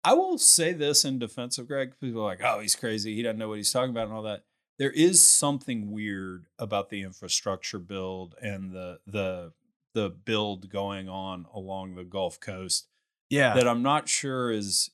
I 0.04 0.14
will 0.14 0.38
say 0.38 0.72
this 0.74 1.04
in 1.04 1.20
defense 1.20 1.58
of 1.58 1.68
Greg. 1.68 1.94
People 2.00 2.22
are 2.22 2.26
like, 2.26 2.42
oh, 2.44 2.60
he's 2.60 2.76
crazy. 2.76 3.14
He 3.14 3.24
doesn't 3.24 3.38
know 3.38 3.50
what 3.50 3.58
he's 3.58 3.74
talking 3.74 3.90
about 3.90 4.06
and 4.08 4.14
all 4.14 4.24
that. 4.24 4.44
there 4.80 4.92
is 4.92 5.22
something 5.28 5.92
weird 5.92 6.46
about 6.58 6.90
the 6.90 7.02
infrastructure 7.02 7.80
build 7.80 8.36
and 8.42 8.72
the 8.72 9.00
the 9.06 9.52
the 9.98 10.10
build 10.10 10.70
going 10.70 11.10
on 11.10 11.46
along 11.54 11.96
the 11.96 12.04
Gulf 12.04 12.40
Coast 12.40 12.88
Yeah. 13.30 13.56
that 13.56 13.68
I'm 13.68 13.82
not 13.82 14.08
sure 14.08 14.52
is 14.52 14.92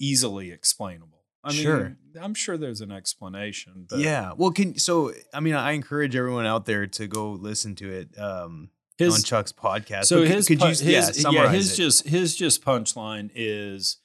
easily 0.00 0.50
explainable. 0.50 1.22
I 1.44 1.52
mean, 1.52 1.62
Sure. 1.62 1.96
I'm 2.20 2.34
sure 2.34 2.58
there's 2.58 2.80
an 2.80 2.90
explanation. 2.92 3.86
But 3.88 4.00
yeah. 4.00 4.32
Well, 4.36 4.50
can 4.50 4.76
so 4.78 5.12
I 5.32 5.40
mean 5.40 5.54
I 5.54 5.72
encourage 5.72 6.14
everyone 6.16 6.46
out 6.46 6.66
there 6.66 6.86
to 6.86 7.06
go 7.06 7.30
listen 7.32 7.74
to 7.76 7.90
it 7.90 8.18
um 8.18 8.70
on 9.00 9.22
Chuck's 9.22 9.52
podcast. 9.52 10.04
so 10.06 10.20
could- 10.22 10.28
his 10.34 10.48
could 10.48 10.58
pu- 10.58 10.64
you 10.66 10.70
his 10.70 10.82
yeah, 11.24 11.30
yeah, 11.30 11.50
his 11.52 11.72
it? 11.72 11.76
just 11.82 12.08
his 12.08 12.36
just 12.36 12.62
punchline 12.64 13.30
is 13.34 13.98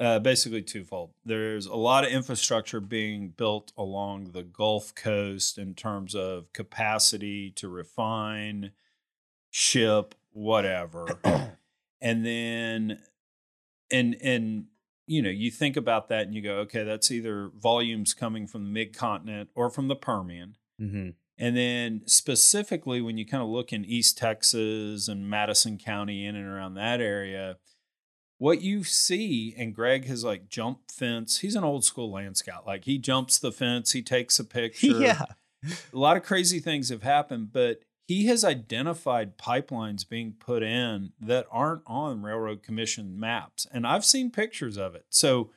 uh, 0.00 0.18
basically 0.18 0.62
twofold. 0.62 1.12
There's 1.24 1.66
a 1.66 1.74
lot 1.76 2.04
of 2.04 2.10
infrastructure 2.10 2.80
being 2.80 3.28
built 3.28 3.72
along 3.76 4.32
the 4.32 4.42
Gulf 4.42 4.94
Coast 4.94 5.58
in 5.58 5.74
terms 5.74 6.14
of 6.14 6.52
capacity 6.54 7.50
to 7.56 7.68
refine, 7.68 8.72
ship, 9.52 10.14
whatever, 10.32 11.06
and 12.00 12.26
then 12.26 12.98
and 13.90 14.16
and 14.20 14.64
you 15.06 15.20
know 15.22 15.30
you 15.30 15.50
think 15.50 15.76
about 15.76 16.08
that 16.08 16.22
and 16.22 16.34
you 16.34 16.42
go, 16.42 16.54
okay, 16.60 16.82
that's 16.82 17.10
either 17.12 17.50
volumes 17.56 18.14
coming 18.14 18.46
from 18.48 18.64
the 18.64 18.70
mid 18.70 18.96
continent 18.96 19.50
or 19.54 19.70
from 19.70 19.86
the 19.86 19.94
Permian. 19.94 20.56
Mhm. 20.80 21.14
And 21.38 21.56
then 21.56 22.02
specifically 22.06 23.00
when 23.00 23.18
you 23.18 23.26
kind 23.26 23.42
of 23.42 23.48
look 23.48 23.72
in 23.72 23.84
East 23.84 24.16
Texas 24.18 25.08
and 25.08 25.28
Madison 25.28 25.76
County 25.78 26.24
in 26.24 26.34
and 26.36 26.46
around 26.46 26.74
that 26.74 27.00
area, 27.00 27.56
what 28.38 28.60
you 28.62 28.84
see, 28.84 29.54
and 29.58 29.74
Greg 29.74 30.06
has 30.06 30.24
like 30.24 30.48
jumped 30.48 30.92
fence. 30.92 31.40
He's 31.40 31.56
an 31.56 31.64
old 31.64 31.84
school 31.84 32.10
land 32.10 32.36
scout. 32.36 32.66
Like 32.66 32.84
he 32.84 32.96
jumps 32.98 33.38
the 33.38 33.52
fence, 33.52 33.92
he 33.92 34.02
takes 34.02 34.38
a 34.38 34.44
picture. 34.60 34.98
yeah. 34.98 35.22
A 35.64 35.98
lot 35.98 36.16
of 36.16 36.22
crazy 36.22 36.58
things 36.58 36.88
have 36.88 37.02
happened, 37.02 37.52
but 37.52 37.80
he 38.06 38.26
has 38.26 38.44
identified 38.44 39.38
pipelines 39.38 40.08
being 40.08 40.34
put 40.38 40.62
in 40.62 41.12
that 41.20 41.46
aren't 41.50 41.82
on 41.86 42.22
railroad 42.22 42.62
commission 42.62 43.18
maps. 43.18 43.66
And 43.72 43.86
I've 43.86 44.04
seen 44.04 44.30
pictures 44.30 44.76
of 44.76 44.94
it. 44.94 45.06
So, 45.08 45.50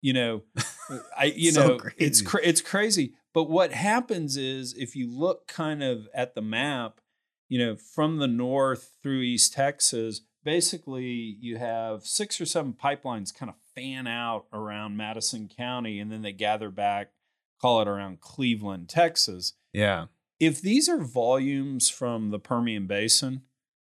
you 0.00 0.12
know, 0.12 0.42
I 1.18 1.26
you 1.36 1.52
So 1.52 1.66
know, 1.68 1.80
it's 1.96 2.22
cra- 2.22 2.40
it's 2.42 2.60
crazy. 2.60 3.14
But 3.32 3.44
what 3.44 3.72
happens 3.72 4.36
is 4.36 4.74
if 4.74 4.96
you 4.96 5.08
look 5.08 5.46
kind 5.46 5.82
of 5.82 6.08
at 6.14 6.34
the 6.34 6.42
map, 6.42 7.00
you 7.48 7.58
know, 7.58 7.76
from 7.76 8.16
the 8.18 8.26
north 8.26 8.96
through 9.02 9.20
East 9.20 9.52
Texas, 9.52 10.22
basically 10.42 11.36
you 11.40 11.58
have 11.58 12.06
six 12.06 12.40
or 12.40 12.46
seven 12.46 12.72
pipelines 12.72 13.34
kind 13.34 13.50
of 13.50 13.56
fan 13.74 14.06
out 14.06 14.46
around 14.52 14.96
Madison 14.96 15.48
County 15.54 16.00
and 16.00 16.10
then 16.10 16.22
they 16.22 16.32
gather 16.32 16.70
back, 16.70 17.12
call 17.60 17.82
it 17.82 17.88
around 17.88 18.20
Cleveland, 18.20 18.88
Texas. 18.88 19.52
Yeah. 19.72 20.06
If 20.40 20.60
these 20.62 20.88
are 20.88 20.98
volumes 20.98 21.90
from 21.90 22.30
the 22.30 22.38
Permian 22.38 22.86
Basin, 22.86 23.42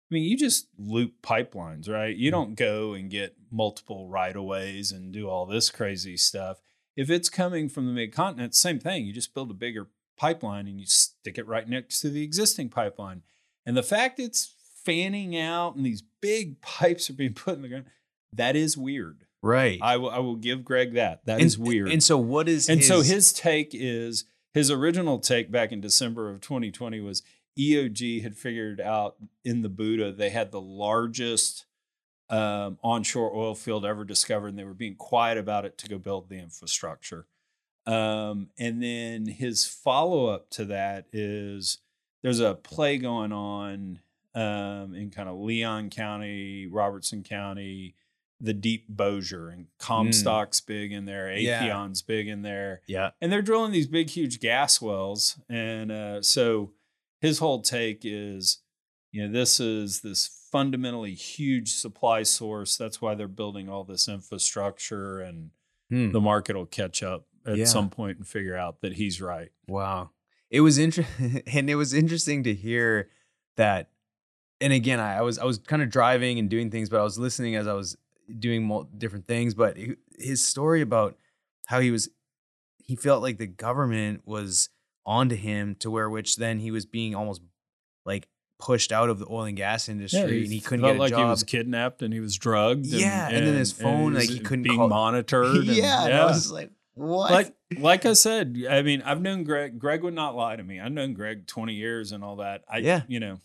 I 0.09 0.15
mean, 0.15 0.23
you 0.23 0.37
just 0.37 0.67
loop 0.77 1.21
pipelines, 1.21 1.89
right? 1.89 2.15
You 2.15 2.29
mm. 2.29 2.33
don't 2.33 2.55
go 2.55 2.93
and 2.93 3.09
get 3.09 3.35
multiple 3.51 4.07
right 4.07 4.35
of 4.35 4.43
ways 4.43 4.91
and 4.93 5.11
do 5.11 5.29
all 5.29 5.45
this 5.45 5.69
crazy 5.69 6.15
stuff. 6.15 6.61
If 6.95 7.09
it's 7.09 7.29
coming 7.29 7.67
from 7.67 7.85
the 7.85 7.91
mid 7.91 8.13
continent, 8.13 8.55
same 8.55 8.79
thing. 8.79 9.05
You 9.05 9.13
just 9.13 9.33
build 9.33 9.51
a 9.51 9.53
bigger 9.53 9.87
pipeline 10.17 10.67
and 10.67 10.79
you 10.79 10.85
stick 10.87 11.37
it 11.37 11.47
right 11.47 11.67
next 11.67 11.99
to 12.01 12.09
the 12.09 12.23
existing 12.23 12.69
pipeline. 12.69 13.21
And 13.65 13.75
the 13.75 13.83
fact 13.83 14.19
it's 14.19 14.55
fanning 14.85 15.37
out 15.37 15.75
and 15.75 15.85
these 15.85 16.03
big 16.21 16.61
pipes 16.61 17.09
are 17.09 17.13
being 17.13 17.33
put 17.33 17.55
in 17.55 17.61
the 17.61 17.67
ground, 17.67 17.85
that 18.33 18.55
is 18.55 18.77
weird. 18.77 19.25
Right. 19.43 19.77
I 19.81 19.97
will 19.97 20.09
I 20.09 20.19
will 20.19 20.35
give 20.35 20.63
Greg 20.63 20.93
that. 20.93 21.25
That 21.25 21.35
and, 21.35 21.43
is 21.43 21.59
weird. 21.59 21.91
And 21.91 22.01
so 22.01 22.17
what 22.17 22.49
is 22.49 22.69
And 22.69 22.83
so 22.83 23.01
his 23.01 23.31
take 23.31 23.71
is 23.73 24.25
his 24.57 24.71
original 24.71 25.19
take 25.19 25.51
back 25.51 25.71
in 25.71 25.79
December 25.79 26.31
of 26.31 26.41
2020 26.41 26.99
was 26.99 27.21
EOG 27.59 28.23
had 28.23 28.35
figured 28.35 28.81
out 28.81 29.15
in 29.45 29.61
the 29.61 29.69
Buddha 29.69 30.11
they 30.11 30.31
had 30.31 30.51
the 30.51 30.59
largest 30.59 31.65
um, 32.29 32.79
onshore 32.83 33.35
oil 33.35 33.53
field 33.53 33.85
ever 33.85 34.03
discovered, 34.03 34.47
and 34.49 34.57
they 34.57 34.63
were 34.63 34.73
being 34.73 34.95
quiet 34.95 35.37
about 35.37 35.65
it 35.65 35.77
to 35.77 35.87
go 35.87 35.99
build 35.99 36.27
the 36.27 36.39
infrastructure. 36.39 37.27
Um, 37.85 38.49
and 38.57 38.81
then 38.81 39.27
his 39.27 39.65
follow 39.65 40.25
up 40.25 40.49
to 40.51 40.65
that 40.65 41.05
is 41.13 41.77
there's 42.23 42.39
a 42.39 42.55
play 42.55 42.97
going 42.97 43.31
on 43.31 43.99
um, 44.33 44.95
in 44.95 45.11
kind 45.11 45.29
of 45.29 45.37
Leon 45.37 45.91
County, 45.91 46.65
Robertson 46.65 47.21
County, 47.21 47.93
the 48.39 48.53
deep 48.53 48.85
Bossier, 48.87 49.49
and 49.49 49.65
Comstock's 49.79 50.61
big 50.61 50.91
in 50.91 51.05
there, 51.05 51.35
Yeah. 51.35 51.87
Big 52.05 52.27
in 52.27 52.41
there 52.43 52.81
yeah. 52.87 53.09
and 53.21 53.31
they're 53.31 53.41
drilling 53.41 53.71
these 53.71 53.87
big 53.87 54.09
huge 54.09 54.39
gas 54.39 54.79
wells 54.81 55.39
and 55.49 55.91
uh, 55.91 56.21
so 56.21 56.71
his 57.21 57.39
whole 57.39 57.61
take 57.61 58.01
is 58.03 58.59
you 59.11 59.25
know 59.25 59.31
this 59.33 59.59
is 59.59 60.01
this 60.01 60.27
fundamentally 60.51 61.13
huge 61.15 61.69
supply 61.73 62.21
source 62.23 62.77
that's 62.77 63.01
why 63.01 63.15
they're 63.15 63.27
building 63.27 63.67
all 63.69 63.83
this 63.83 64.07
infrastructure 64.07 65.19
and 65.19 65.49
Hmm. 65.89 66.11
the 66.11 66.19
market 66.21 66.55
will 66.57 66.65
catch 66.65 67.01
up 67.01 67.27
at 67.45 67.55
Yeah. 67.55 67.63
some 67.65 67.89
point 67.89 68.17
and 68.17 68.27
figure 68.27 68.57
out 68.57 68.81
that 68.81 68.93
he's 68.93 69.21
right 69.21 69.51
Wow. 69.67 70.11
It 70.51 70.59
was 70.61 70.77
interesting 70.77 71.41
and 71.47 71.69
it 71.69 71.75
was 71.75 71.93
interesting 71.93 72.43
to 72.43 72.53
hear 72.53 73.09
that 73.55 73.89
and 74.59 74.73
again 74.73 74.99
I, 74.99 75.17
I 75.17 75.21
was 75.21 75.39
I 75.39 75.45
was 75.45 75.57
kind 75.59 75.81
of 75.81 75.89
driving 75.89 76.39
and 76.39 76.49
doing 76.49 76.69
things 76.69 76.89
but 76.89 76.99
I 76.99 77.03
was 77.03 77.17
listening 77.17 77.55
as 77.55 77.67
I 77.67 77.73
was 77.73 77.95
doing 78.39 78.87
different 78.97 79.27
things 79.27 79.53
but 79.53 79.77
his 80.17 80.43
story 80.45 80.81
about 80.81 81.15
how 81.67 81.79
he 81.79 81.91
was 81.91 82.09
he 82.77 82.95
felt 82.95 83.21
like 83.21 83.37
the 83.37 83.47
government 83.47 84.21
was 84.25 84.69
onto 85.05 85.35
him 85.35 85.75
to 85.79 85.89
where 85.89 86.09
which 86.09 86.35
then 86.37 86.59
he 86.59 86.71
was 86.71 86.85
being 86.85 87.15
almost 87.15 87.41
like 88.05 88.27
pushed 88.59 88.91
out 88.91 89.09
of 89.09 89.19
the 89.19 89.25
oil 89.29 89.43
and 89.43 89.55
gas 89.57 89.87
industry 89.87 90.43
and 90.43 90.51
he 90.51 90.59
couldn't 90.59 90.83
felt 90.83 90.93
get 90.93 90.97
a 90.97 91.01
like 91.01 91.09
job. 91.11 91.19
he 91.19 91.25
was 91.25 91.43
kidnapped 91.43 92.01
and 92.01 92.13
he 92.13 92.19
was 92.19 92.35
drugged 92.35 92.85
and- 92.85 92.93
Yeah, 93.01 93.27
and 93.29 93.45
then 93.45 93.53
his 93.55 93.71
phone, 93.71 94.13
like, 94.15 94.27
he 94.29 94.39
couldn't 94.39 94.63
being 94.63 94.77
call- 94.77 94.87
monitored 94.89 95.55
and- 95.57 95.65
yeah, 95.75 96.05
and 96.05 96.13
I 96.13 96.25
was 96.25 96.51
like 96.51 96.71
what? 96.95 97.31
like 97.31 97.53
like 97.79 98.05
I 98.07 98.13
said, 98.13 98.57
I 98.69 98.81
mean, 98.81 99.03
I've 99.03 99.21
known 99.21 99.43
Greg. 99.43 99.77
Greg 99.77 100.01
would 100.03 100.15
not 100.15 100.35
lie 100.35 100.55
to 100.55 100.63
me. 100.63 100.79
I've 100.79 100.91
known 100.91 101.13
Greg 101.13 101.45
twenty 101.45 101.73
years 101.75 102.11
and 102.13 102.23
all 102.23 102.37
that. 102.37 102.63
I, 102.67 102.77
Yeah. 102.79 103.01
you 103.07 103.19
know, 103.19 103.39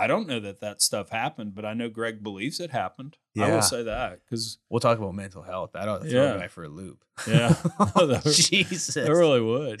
I 0.00 0.06
don't 0.06 0.28
know 0.28 0.38
that 0.40 0.60
that 0.60 0.80
stuff 0.80 1.10
happened, 1.10 1.54
but 1.54 1.64
I 1.64 1.74
know 1.74 1.88
Greg 1.88 2.22
believes 2.22 2.60
it 2.60 2.70
happened. 2.70 3.16
I 3.36 3.50
will 3.52 3.62
say 3.62 3.84
that 3.84 4.20
because 4.24 4.58
we'll 4.68 4.80
talk 4.80 4.98
about 4.98 5.14
mental 5.14 5.42
health. 5.42 5.70
That'll 5.72 5.98
throw 6.00 6.08
Yeah. 6.08 6.34
a 6.34 6.38
guy 6.40 6.48
for 6.48 6.64
a 6.64 6.68
loop. 6.68 7.04
Yeah. 7.26 7.48
That- 7.78 8.22
Jesus. 8.50 8.96
I 8.96 9.08
really 9.08 9.40
would. 9.40 9.80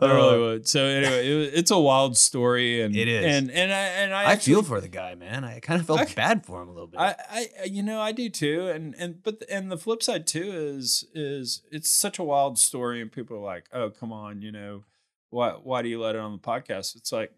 I 0.00 0.04
Uh, 0.06 0.14
really 0.14 0.38
would. 0.38 0.68
So 0.68 0.84
anyway, 0.84 1.26
it, 1.28 1.54
it's 1.54 1.70
a 1.70 1.78
wild 1.78 2.16
story, 2.16 2.80
and 2.82 2.96
It 2.96 3.06
is. 3.08 3.24
and 3.24 3.50
and 3.52 3.72
I 3.72 3.78
and 4.02 4.12
I, 4.14 4.22
I 4.22 4.32
actually- 4.32 4.54
feel 4.54 4.62
for 4.64 4.80
the 4.80 4.88
guy, 4.88 5.14
man. 5.14 5.44
I 5.44 5.60
kind 5.60 5.80
of 5.80 5.86
felt 5.86 6.00
I- 6.00 6.12
bad 6.14 6.44
for 6.44 6.60
him 6.62 6.68
a 6.68 6.72
little 6.72 6.88
bit. 6.88 6.98
I, 7.00 7.14
I, 7.30 7.64
you 7.66 7.82
know, 7.84 8.00
I 8.00 8.10
do 8.12 8.28
too, 8.28 8.66
and 8.68 8.94
and 8.98 9.22
but 9.22 9.44
and 9.50 9.70
the 9.70 9.78
flip 9.78 10.02
side 10.02 10.26
too 10.26 10.50
is 10.52 11.04
is 11.14 11.62
it's 11.70 11.90
such 11.90 12.18
a 12.18 12.24
wild 12.24 12.58
story, 12.58 13.00
and 13.00 13.12
people 13.12 13.36
are 13.36 13.40
like, 13.54 13.66
oh, 13.72 13.90
come 13.90 14.12
on, 14.12 14.42
you 14.42 14.50
know, 14.50 14.82
why 15.30 15.50
why 15.52 15.82
do 15.82 15.88
you 15.88 16.00
let 16.00 16.16
it 16.16 16.20
on 16.20 16.32
the 16.32 16.38
podcast? 16.38 16.96
It's 16.96 17.12
like, 17.12 17.32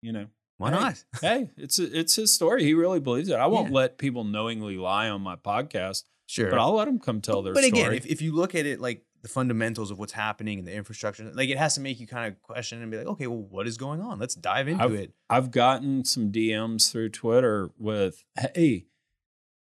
you 0.00 0.12
know, 0.12 0.26
Why 0.58 0.70
hey, 0.70 0.76
not? 0.76 1.04
hey, 1.20 1.50
it's 1.56 1.78
it's 1.78 2.14
his 2.16 2.32
story. 2.32 2.64
He 2.64 2.74
really 2.74 3.00
believes 3.00 3.28
it. 3.28 3.34
I 3.36 3.46
won't 3.46 3.68
Yeah. 3.70 3.74
let 3.76 3.98
people 3.98 4.24
knowingly 4.24 4.76
lie 4.78 5.08
on 5.08 5.20
my 5.20 5.36
podcast, 5.36 6.04
Sure. 6.26 6.50
but 6.50 6.58
I'll 6.58 6.74
let 6.74 6.86
them 6.86 6.98
come 6.98 7.20
tell 7.20 7.42
their 7.42 7.54
story. 7.54 7.70
but 7.70 7.76
again, 7.76 7.84
story. 7.86 7.96
if, 7.98 8.06
if 8.06 8.22
you 8.22 8.32
look 8.34 8.54
at 8.54 8.64
it 8.66 8.80
like 8.80 9.02
the 9.22 9.28
fundamentals 9.28 9.90
of 9.90 9.98
what's 9.98 10.12
happening 10.12 10.58
and 10.58 10.66
the 10.68 10.72
infrastructure, 10.74 11.30
like 11.34 11.48
it 11.48 11.58
has 11.58 11.74
to 11.74 11.80
make 11.80 11.98
you 12.00 12.06
kind 12.06 12.32
of 12.32 12.40
question 12.42 12.80
and 12.80 12.90
be 12.90 12.96
like, 12.96 13.06
okay, 13.06 13.26
well, 13.26 13.42
what 13.50 13.66
is 13.66 13.76
going 13.76 14.00
on? 14.00 14.18
Let's 14.18 14.34
dive 14.34 14.68
into 14.68 14.82
I've- 14.84 14.94
it. 14.94 15.12
I've 15.28 15.50
gotten 15.50 16.04
some 16.04 16.30
DMs 16.30 16.90
through 16.92 17.08
Twitter 17.10 17.70
with, 17.78 18.24
hey, 18.54 18.86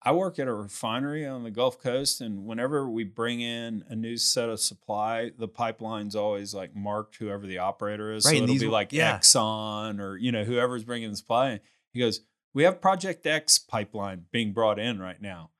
I 0.02 0.12
work 0.12 0.38
at 0.38 0.46
a 0.46 0.54
refinery 0.54 1.26
on 1.26 1.42
the 1.42 1.50
Gulf 1.50 1.80
Coast, 1.82 2.20
and 2.20 2.46
whenever 2.46 2.88
we 2.88 3.02
bring 3.04 3.40
in 3.40 3.84
a 3.88 3.96
new 3.96 4.16
set 4.16 4.48
of 4.48 4.60
supply, 4.60 5.32
the 5.36 5.48
pipeline's 5.48 6.14
always 6.14 6.54
like 6.54 6.74
marked 6.76 7.16
whoever 7.16 7.46
the 7.46 7.58
operator 7.58 8.12
is. 8.12 8.24
Right, 8.24 8.38
so 8.38 8.44
it'll 8.44 8.58
be 8.58 8.68
like 8.68 8.92
yeah. 8.92 9.18
Exxon 9.18 10.00
or 10.00 10.16
you 10.16 10.30
know 10.30 10.44
whoever's 10.44 10.84
bringing 10.84 11.10
the 11.10 11.16
supply. 11.16 11.60
He 11.92 11.98
goes, 12.00 12.20
"We 12.54 12.62
have 12.62 12.80
Project 12.80 13.26
X 13.26 13.58
pipeline 13.58 14.26
being 14.30 14.52
brought 14.52 14.78
in 14.78 15.00
right 15.00 15.20
now," 15.20 15.50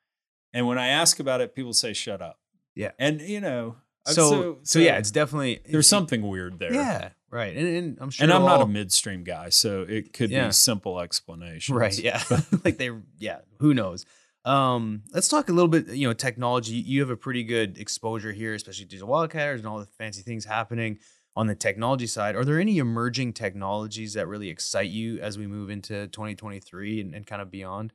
and 0.53 0.67
when 0.69 0.79
I 0.79 0.89
ask 0.89 1.19
about 1.19 1.41
it, 1.41 1.55
people 1.55 1.73
say, 1.73 1.93
"Shut 1.93 2.23
up." 2.23 2.39
Yeah. 2.77 2.93
and 2.97 3.21
you 3.21 3.41
know, 3.41 3.75
uh, 4.07 4.13
So, 4.13 4.59
so, 4.63 4.79
yeah, 4.79 4.99
it's 4.99 5.11
definitely 5.11 5.61
there's 5.69 5.89
something 5.89 6.23
weird 6.23 6.61
there. 6.61 6.73
Yeah, 6.73 7.09
right. 7.29 7.57
And, 7.57 7.67
and 7.67 7.99
I'm 8.01 8.11
sure, 8.11 8.23
and 8.23 8.33
I'm 8.33 8.43
not 8.45 8.61
a 8.61 8.67
midstream 8.69 9.25
guy, 9.25 9.49
so 9.49 9.83
it 9.83 10.13
could 10.13 10.31
Yeah. 10.31 10.47
be 10.47 10.53
simple 10.53 11.01
explanations. 11.01 11.77
Right. 11.77 11.99
Yeah. 11.99 12.23
like 12.65 12.79
they, 12.79 12.91
yeah. 13.19 13.39
Who 13.59 13.75
knows? 13.75 14.07
Um, 14.49 15.03
let's 15.13 15.29
talk 15.29 15.51
a 15.51 15.53
little 15.53 15.69
bit. 15.69 15.89
You 15.89 16.09
know, 16.09 16.15
technology. 16.15 16.77
You 16.77 17.01
have 17.01 17.11
a 17.11 17.17
pretty 17.17 17.45
good 17.45 17.77
exposure 17.77 18.33
here, 18.33 18.55
especially 18.55 18.87
to 18.87 18.99
the 18.99 19.07
wildcatters 19.07 19.59
and 19.59 19.67
all 19.67 19.79
the 19.79 19.85
fancy 19.87 20.23
things 20.23 20.47
happening 20.47 20.99
on 21.37 21.47
the 21.47 21.55
technology 21.55 22.07
side. 22.07 22.35
Are 22.35 22.47
there 22.47 22.59
any 22.59 22.79
emerging 22.79 23.35
technologies 23.35 24.15
that 24.15 24.27
really 24.27 24.49
excite 24.49 24.89
you 24.89 25.21
as 25.21 25.37
we 25.37 25.47
move 25.47 25.69
into 25.69 26.09
2023 26.09 27.01
and, 27.03 27.15
and 27.15 27.27
kind 27.27 27.43
of 27.43 27.51
beyond? 27.51 27.93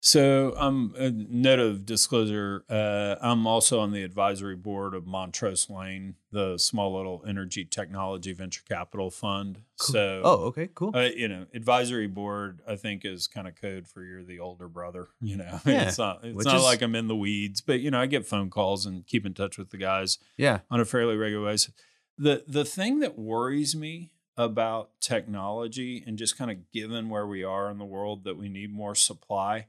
So, 0.00 0.54
um, 0.56 0.94
a 0.96 1.10
note 1.10 1.58
of 1.58 1.84
disclosure: 1.84 2.64
uh, 2.70 3.16
I'm 3.20 3.48
also 3.48 3.80
on 3.80 3.90
the 3.92 4.04
advisory 4.04 4.54
board 4.54 4.94
of 4.94 5.06
Montrose 5.08 5.68
Lane, 5.68 6.14
the 6.30 6.56
small 6.56 6.96
little 6.96 7.24
energy 7.26 7.64
technology 7.64 8.32
venture 8.32 8.62
capital 8.68 9.10
fund. 9.10 9.62
Cool. 9.80 9.92
So, 9.92 10.20
Oh, 10.24 10.34
okay, 10.46 10.68
cool. 10.72 10.92
uh, 10.94 11.08
you 11.16 11.26
know, 11.26 11.46
advisory 11.52 12.06
board, 12.06 12.60
I 12.66 12.76
think, 12.76 13.04
is 13.04 13.26
kind 13.26 13.48
of 13.48 13.60
code 13.60 13.88
for 13.88 14.04
you're 14.04 14.22
the 14.22 14.38
older 14.38 14.68
brother. 14.68 15.08
You 15.20 15.36
know, 15.36 15.60
Yeah, 15.66 15.88
it's 15.88 15.98
not 15.98 16.20
it's 16.24 16.36
which 16.36 16.46
not 16.46 16.56
is- 16.56 16.62
like 16.62 16.80
I'm 16.80 16.94
in 16.94 17.08
the 17.08 17.16
weeds, 17.16 17.60
but 17.60 17.80
you 17.80 17.90
know, 17.90 18.00
I 18.00 18.06
get 18.06 18.24
phone 18.24 18.50
calls 18.50 18.86
and 18.86 19.04
keep 19.06 19.26
in 19.26 19.34
touch 19.34 19.58
with 19.58 19.70
the 19.70 19.78
guys 19.78 20.18
yeah. 20.36 20.60
on 20.70 20.78
a 20.80 20.84
fairly 20.84 21.16
regular 21.16 21.50
basis. 21.50 21.74
The 22.16 22.44
the 22.46 22.64
thing 22.64 23.00
that 23.00 23.18
worries 23.18 23.74
me 23.74 24.12
about 24.36 24.90
technology 25.00 26.04
and 26.06 26.16
just 26.16 26.38
kind 26.38 26.50
of 26.52 26.70
given 26.70 27.08
where 27.08 27.26
we 27.26 27.42
are 27.42 27.68
in 27.68 27.78
the 27.78 27.84
world 27.84 28.22
that 28.24 28.36
we 28.36 28.48
need 28.48 28.72
more 28.72 28.94
supply, 28.94 29.66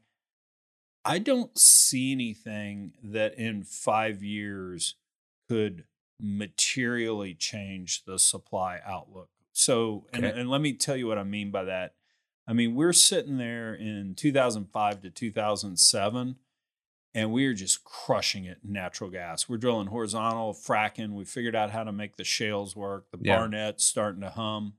I 1.09 1.17
don't 1.17 1.57
see 1.57 2.11
anything 2.11 2.93
that 3.03 3.33
in 3.33 3.63
five 3.63 4.21
years 4.23 4.95
could 5.47 5.85
materially 6.19 7.33
change 7.33 8.03
the 8.05 8.19
supply 8.19 8.79
outlook. 8.85 9.29
So, 9.51 10.05
and, 10.13 10.23
and 10.23 10.49
let 10.49 10.61
me 10.61 10.73
tell 10.73 10.95
you 10.95 11.07
what 11.07 11.17
I 11.17 11.23
mean 11.23 11.49
by 11.49 11.63
that. 11.63 11.95
I 12.47 12.53
mean, 12.53 12.75
we're 12.75 12.93
sitting 12.93 13.37
there 13.37 13.73
in 13.73 14.13
2005 14.15 15.01
to 15.01 15.09
2007 15.09 16.35
and 17.15 17.31
we 17.31 17.45
are 17.47 17.53
just 17.55 17.83
crushing 17.83 18.45
it 18.45 18.59
in 18.63 18.73
natural 18.73 19.09
gas. 19.09 19.49
We're 19.49 19.57
drilling 19.57 19.87
horizontal, 19.87 20.53
fracking. 20.53 21.13
We 21.13 21.25
figured 21.25 21.55
out 21.55 21.71
how 21.71 21.83
to 21.83 21.91
make 21.91 22.17
the 22.17 22.23
shales 22.23 22.75
work. 22.75 23.09
The 23.11 23.17
Yeah. 23.21 23.37
Barnett's 23.37 23.83
starting 23.83 24.21
to 24.21 24.29
hum. 24.29 24.73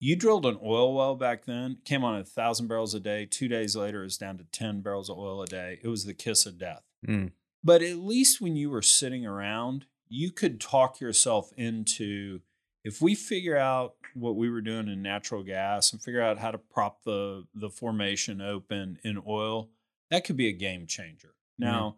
You 0.00 0.14
drilled 0.16 0.46
an 0.46 0.58
oil 0.62 0.94
well 0.94 1.16
back 1.16 1.44
then, 1.44 1.78
came 1.84 2.04
on 2.04 2.18
a 2.18 2.24
thousand 2.24 2.68
barrels 2.68 2.94
a 2.94 3.00
day. 3.00 3.26
Two 3.26 3.48
days 3.48 3.74
later, 3.74 4.02
it 4.02 4.04
was 4.04 4.18
down 4.18 4.38
to 4.38 4.44
10 4.44 4.80
barrels 4.80 5.10
of 5.10 5.18
oil 5.18 5.42
a 5.42 5.46
day. 5.46 5.80
It 5.82 5.88
was 5.88 6.04
the 6.04 6.14
kiss 6.14 6.46
of 6.46 6.58
death. 6.58 6.82
Mm. 7.06 7.32
But 7.64 7.82
at 7.82 7.96
least 7.96 8.40
when 8.40 8.54
you 8.54 8.70
were 8.70 8.82
sitting 8.82 9.26
around, 9.26 9.86
you 10.08 10.30
could 10.30 10.60
talk 10.60 11.00
yourself 11.00 11.52
into 11.56 12.40
if 12.84 13.02
we 13.02 13.14
figure 13.14 13.56
out 13.56 13.96
what 14.14 14.36
we 14.36 14.48
were 14.48 14.60
doing 14.60 14.88
in 14.88 15.02
natural 15.02 15.42
gas 15.42 15.92
and 15.92 16.00
figure 16.00 16.22
out 16.22 16.38
how 16.38 16.50
to 16.50 16.58
prop 16.58 17.02
the 17.04 17.44
the 17.54 17.68
formation 17.68 18.40
open 18.40 18.98
in 19.02 19.20
oil, 19.26 19.68
that 20.10 20.24
could 20.24 20.36
be 20.36 20.48
a 20.48 20.52
game 20.52 20.86
changer. 20.86 21.34
Now, 21.58 21.96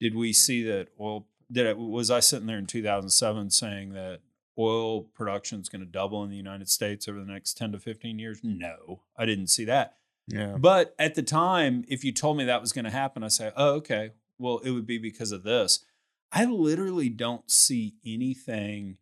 did 0.00 0.14
we 0.14 0.32
see 0.32 0.64
that 0.64 0.88
oil 1.00 1.26
did 1.50 1.66
it 1.66 1.78
was 1.78 2.10
I 2.10 2.20
sitting 2.20 2.46
there 2.46 2.58
in 2.58 2.66
2007 2.66 3.50
saying 3.50 3.92
that 3.92 4.20
oil 4.58 5.02
production 5.02 5.60
is 5.60 5.68
going 5.68 5.80
to 5.80 5.86
double 5.86 6.22
in 6.24 6.30
the 6.30 6.36
United 6.36 6.68
States 6.68 7.08
over 7.08 7.18
the 7.18 7.32
next 7.32 7.56
10 7.56 7.72
to 7.72 7.78
15 7.78 8.18
years? 8.18 8.40
No, 8.42 9.02
I 9.16 9.26
didn't 9.26 9.48
see 9.48 9.64
that. 9.66 9.96
Yeah. 10.28 10.56
But 10.58 10.94
at 10.98 11.14
the 11.14 11.22
time, 11.22 11.84
if 11.88 12.04
you 12.04 12.12
told 12.12 12.36
me 12.36 12.44
that 12.44 12.60
was 12.60 12.72
going 12.72 12.84
to 12.84 12.90
happen, 12.90 13.22
I 13.22 13.28
say, 13.28 13.52
"Oh, 13.56 13.74
okay. 13.74 14.10
Well, 14.38 14.58
it 14.58 14.70
would 14.70 14.86
be 14.86 14.98
because 14.98 15.32
of 15.32 15.44
this." 15.44 15.84
I 16.32 16.44
literally 16.44 17.08
don't 17.08 17.48
see 17.48 17.94
anything 18.04 18.96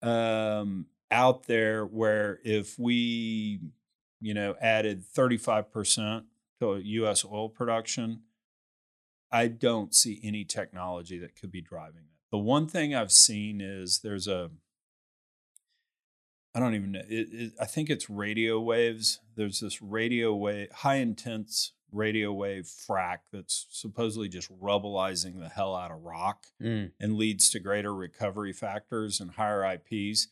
um, 0.00 0.86
out 1.10 1.44
there 1.46 1.84
where 1.84 2.38
if 2.44 2.78
we, 2.78 3.60
you 4.20 4.32
know, 4.34 4.54
added 4.60 5.04
thirty 5.04 5.36
five 5.36 5.72
percent 5.72 6.26
to 6.60 6.76
U.S. 6.76 7.24
oil 7.24 7.48
production, 7.48 8.20
I 9.32 9.48
don't 9.48 9.92
see 9.92 10.20
any 10.22 10.44
technology 10.44 11.18
that 11.18 11.34
could 11.34 11.50
be 11.50 11.60
driving 11.60 12.02
that. 12.02 12.30
The 12.30 12.38
one 12.38 12.68
thing 12.68 12.94
I've 12.94 13.12
seen 13.12 13.60
is 13.60 14.00
there's 14.00 14.28
a 14.28 14.50
I 16.54 16.60
don't 16.60 16.74
even 16.74 16.92
know. 16.92 17.02
It, 17.08 17.28
it, 17.32 17.52
I 17.60 17.64
think 17.64 17.90
it's 17.90 18.08
radio 18.08 18.60
waves. 18.60 19.20
There's 19.36 19.60
this 19.60 19.82
radio 19.82 20.34
wave, 20.34 20.70
high 20.70 20.96
intense 20.96 21.72
radio 21.90 22.32
wave 22.32 22.64
frac 22.64 23.18
that's 23.32 23.66
supposedly 23.70 24.28
just 24.28 24.50
rubbleizing 24.60 25.38
the 25.40 25.48
hell 25.48 25.74
out 25.76 25.90
of 25.90 26.02
rock 26.02 26.46
Mm. 26.62 26.90
and 27.00 27.16
leads 27.16 27.50
to 27.50 27.60
greater 27.60 27.94
recovery 27.94 28.52
factors 28.52 29.20
and 29.20 29.32
higher 29.32 29.64
IPs. 29.64 30.28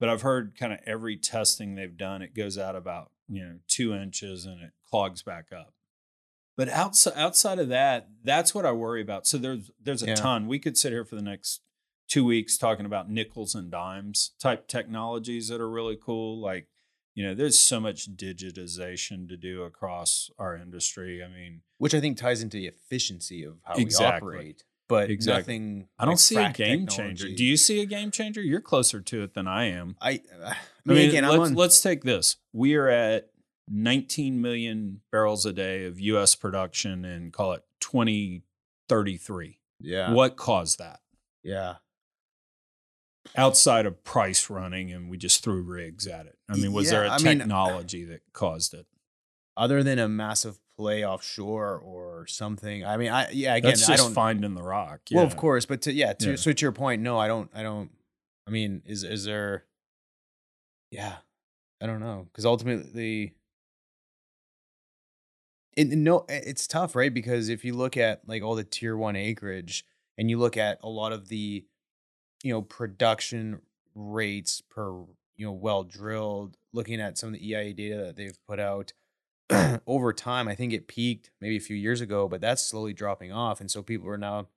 But 0.00 0.08
I've 0.08 0.22
heard 0.22 0.56
kind 0.58 0.72
of 0.72 0.80
every 0.86 1.16
testing 1.16 1.74
they've 1.74 1.96
done, 1.96 2.22
it 2.22 2.34
goes 2.34 2.58
out 2.58 2.74
about 2.76 3.10
you 3.28 3.42
know 3.44 3.58
two 3.68 3.94
inches 3.94 4.44
and 4.46 4.60
it 4.62 4.70
clogs 4.88 5.22
back 5.22 5.46
up. 5.52 5.74
But 6.56 6.68
outside 6.68 7.14
outside 7.16 7.58
of 7.60 7.68
that, 7.68 8.08
that's 8.24 8.54
what 8.54 8.66
I 8.66 8.72
worry 8.72 9.00
about. 9.00 9.26
So 9.28 9.38
there's 9.38 9.70
there's 9.80 10.02
a 10.02 10.08
Yeah. 10.08 10.14
ton. 10.16 10.46
We 10.48 10.58
could 10.58 10.76
sit 10.76 10.92
here 10.92 11.04
for 11.04 11.14
the 11.14 11.22
next 11.22 11.60
two 12.12 12.24
weeks 12.26 12.58
talking 12.58 12.84
about 12.84 13.08
nickels 13.10 13.54
and 13.54 13.70
dimes 13.70 14.32
type 14.38 14.68
technologies 14.68 15.48
that 15.48 15.62
are 15.62 15.70
really 15.70 15.96
cool. 15.96 16.38
Like, 16.38 16.66
you 17.14 17.24
know, 17.24 17.34
there's 17.34 17.58
so 17.58 17.80
much 17.80 18.14
digitization 18.16 19.26
to 19.30 19.36
do 19.38 19.62
across 19.62 20.28
our 20.38 20.54
industry. 20.54 21.24
I 21.24 21.28
mean, 21.28 21.62
Which 21.78 21.94
I 21.94 22.00
think 22.00 22.18
ties 22.18 22.42
into 22.42 22.58
the 22.58 22.66
efficiency 22.66 23.44
of 23.44 23.54
how 23.64 23.74
Exactly. 23.76 24.28
we 24.28 24.34
operate. 24.36 24.64
But 24.88 25.08
Exactly. 25.10 25.40
nothing. 25.58 25.88
I 25.98 26.04
don't 26.04 26.12
like 26.12 26.18
see 26.18 26.36
a 26.36 26.52
game 26.52 26.86
changer. 26.86 27.28
Do 27.34 27.44
you 27.44 27.56
see 27.56 27.80
a 27.80 27.86
game 27.86 28.10
changer? 28.10 28.42
You're 28.42 28.60
closer 28.60 29.00
to 29.00 29.22
it 29.22 29.32
than 29.32 29.46
I 29.46 29.64
am. 29.70 29.96
I, 30.02 30.20
uh, 30.38 30.48
I 30.48 30.56
I 30.86 30.92
mean, 30.92 31.08
again, 31.08 31.24
I'm 31.24 31.38
let's, 31.38 31.50
on. 31.50 31.56
let's 31.56 31.80
take 31.80 32.02
this. 32.04 32.36
We 32.52 32.74
are 32.74 32.88
at 32.88 33.30
19 33.70 34.38
million 34.42 35.00
barrels 35.10 35.46
a 35.46 35.52
day 35.54 35.86
of 35.86 35.98
U.S. 35.98 36.34
production 36.34 37.06
and 37.06 37.32
call 37.32 37.52
it 37.54 37.62
2033. 37.80 39.58
yeah. 39.80 40.12
What 40.12 40.36
caused 40.36 40.78
that? 40.78 41.00
Yeah. 41.42 41.76
Outside 43.36 43.86
of 43.86 44.02
price 44.04 44.50
running, 44.50 44.92
and 44.92 45.08
we 45.08 45.16
just 45.16 45.42
threw 45.44 45.62
rigs 45.62 46.06
at 46.06 46.26
it. 46.26 46.36
I 46.48 46.56
mean, 46.56 46.72
was 46.72 46.90
there 46.90 47.04
a 47.04 47.06
Yeah, 47.06 47.14
I 47.14 47.18
mean, 47.18 47.40
uh, 47.40 47.44
technology 47.44 48.04
that 48.04 48.22
caused 48.32 48.74
it? 48.74 48.86
Other 49.56 49.82
than 49.82 49.98
a 49.98 50.08
massive 50.08 50.58
play 50.76 51.04
offshore 51.04 51.78
or 51.78 52.26
something. 52.26 52.84
I 52.84 52.96
mean, 52.96 53.10
I 53.10 53.30
yeah. 53.30 53.54
Again, 53.54 53.70
That's 53.70 53.88
I 53.88 53.92
just 53.92 54.04
don't. 54.08 54.14
finding 54.14 54.54
the 54.54 54.62
rock. 54.62 55.00
Well, 55.12 55.24
of 55.24 55.36
course, 55.36 55.66
but 55.66 55.82
to 55.82 55.92
yeah, 55.92 56.12
to 56.14 56.30
Yeah. 56.30 56.36
so 56.36 56.52
to 56.52 56.62
your 56.64 56.72
point, 56.72 57.02
no, 57.02 57.18
I 57.18 57.28
don't. 57.28 57.50
I 57.54 57.62
don't. 57.62 57.90
I 58.46 58.50
mean, 58.50 58.82
is 58.86 59.04
is 59.04 59.24
there? 59.24 59.64
Yeah, 60.90 61.16
I 61.80 61.86
don't 61.86 62.00
know 62.00 62.26
because 62.30 62.44
ultimately, 62.44 63.34
and 65.76 66.04
no, 66.04 66.24
it's 66.28 66.66
tough, 66.66 66.94
right? 66.96 67.12
Because 67.12 67.48
if 67.48 67.64
you 67.64 67.74
look 67.74 67.96
at 67.96 68.26
like 68.26 68.42
all 68.42 68.54
the 68.54 68.64
tier 68.64 68.96
one 68.96 69.16
acreage, 69.16 69.84
and 70.18 70.28
you 70.28 70.38
look 70.38 70.56
at 70.56 70.78
a 70.82 70.88
lot 70.88 71.12
of 71.12 71.28
the, 71.28 71.64
you 72.42 72.52
know, 72.52 72.62
production 72.62 73.60
rates 73.94 74.60
per 74.60 74.90
you 75.36 75.46
know 75.46 75.52
well 75.52 75.84
drilled, 75.84 76.56
looking 76.72 77.00
at 77.00 77.18
some 77.18 77.28
of 77.28 77.34
the 77.34 77.50
EIA 77.52 77.74
data 77.74 77.96
that 77.96 78.16
they've 78.16 78.38
put 78.46 78.60
out. 78.60 78.92
over 79.86 80.12
time, 80.12 80.48
I 80.48 80.54
think 80.54 80.72
it 80.72 80.88
peaked 80.88 81.30
maybe 81.40 81.56
a 81.56 81.60
few 81.60 81.76
years 81.76 82.00
ago, 82.00 82.28
but 82.28 82.40
that's 82.40 82.62
slowly 82.62 82.92
dropping 82.92 83.32
off. 83.32 83.60
And 83.60 83.70
so 83.70 83.82
people 83.82 84.08
are 84.08 84.16
now 84.16 84.48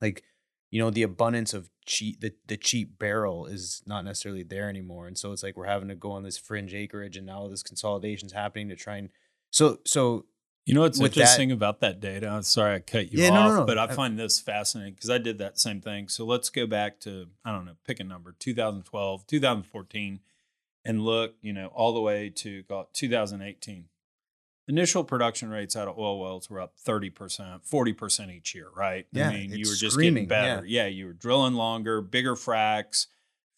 like, 0.00 0.24
you 0.70 0.80
know, 0.80 0.90
the 0.90 1.02
abundance 1.02 1.54
of 1.54 1.70
cheap 1.84 2.20
the, 2.20 2.32
the 2.46 2.56
cheap 2.56 2.98
barrel 2.98 3.46
is 3.46 3.82
not 3.86 4.04
necessarily 4.04 4.42
there 4.42 4.68
anymore. 4.68 5.06
And 5.06 5.16
so 5.16 5.32
it's 5.32 5.42
like 5.42 5.56
we're 5.56 5.66
having 5.66 5.88
to 5.88 5.94
go 5.94 6.12
on 6.12 6.22
this 6.22 6.38
fringe 6.38 6.74
acreage 6.74 7.16
and 7.16 7.26
now 7.26 7.46
this 7.48 7.62
consolidation's 7.62 8.32
happening 8.32 8.68
to 8.68 8.76
try 8.76 8.96
and 8.96 9.10
so 9.50 9.78
so 9.84 10.24
You 10.64 10.74
know 10.74 10.82
what's 10.82 11.00
with 11.00 11.14
that- 11.14 11.20
interesting 11.20 11.50
about 11.52 11.80
that 11.80 11.98
data? 12.00 12.28
I'm 12.28 12.42
sorry 12.42 12.76
I 12.76 12.78
cut 12.78 13.12
you 13.12 13.22
Yeah, 13.22 13.30
off, 13.30 13.34
no, 13.34 13.48
no, 13.48 13.56
no. 13.60 13.66
but 13.66 13.78
I 13.78 13.88
find 13.88 14.18
this 14.18 14.38
fascinating 14.38 14.94
because 14.94 15.10
I 15.10 15.18
did 15.18 15.38
that 15.38 15.58
same 15.58 15.80
thing. 15.80 16.08
So 16.08 16.24
let's 16.24 16.50
go 16.50 16.66
back 16.66 17.00
to, 17.00 17.26
I 17.44 17.50
don't 17.52 17.64
know, 17.64 17.74
pick 17.84 17.98
a 17.98 18.04
number, 18.04 18.34
2012, 18.38 19.26
2014, 19.26 20.20
and 20.84 21.04
look, 21.04 21.34
you 21.42 21.52
know, 21.52 21.66
all 21.68 21.92
the 21.92 22.00
way 22.00 22.30
to 22.30 22.62
call 22.64 22.88
2018. 22.92 23.86
Initial 24.68 25.02
production 25.02 25.50
rates 25.50 25.74
out 25.74 25.88
of 25.88 25.98
oil 25.98 26.20
wells 26.20 26.48
were 26.48 26.60
up 26.60 26.74
30%, 26.78 27.60
40% 27.68 28.32
each 28.32 28.54
year, 28.54 28.68
right? 28.76 29.06
Yeah, 29.10 29.30
I 29.30 29.32
mean, 29.32 29.50
you 29.50 29.68
were 29.68 29.74
just 29.74 29.98
getting 29.98 30.28
better. 30.28 30.64
Yeah. 30.64 30.86
you 30.86 31.06
were 31.06 31.12
drilling 31.12 31.54
longer, 31.54 32.00
bigger 32.00 32.36
fracks, 32.36 33.08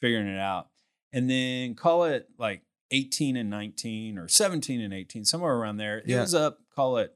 figuring 0.01 0.27
it 0.27 0.39
out. 0.39 0.69
And 1.13 1.29
then 1.29 1.75
call 1.75 2.05
it 2.05 2.29
like 2.39 2.63
18 2.91 3.37
and 3.37 3.51
19 3.51 4.17
or 4.19 4.29
17 4.29 4.81
and 4.81 4.95
18, 4.95 5.27
somewhere 5.27 5.55
around 5.55 5.77
there. 5.77 5.99
It 5.99 6.09
Yeah. 6.09 6.23
was 6.23 6.35
up, 6.35 6.61
call 6.75 6.97
it 6.99 7.15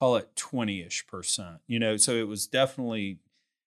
call 0.00 0.16
it 0.16 0.34
20ish 0.36 1.06
percent. 1.06 1.58
You 1.66 1.78
know, 1.78 1.96
so 1.96 2.12
it 2.12 2.28
was 2.28 2.46
definitely 2.46 3.18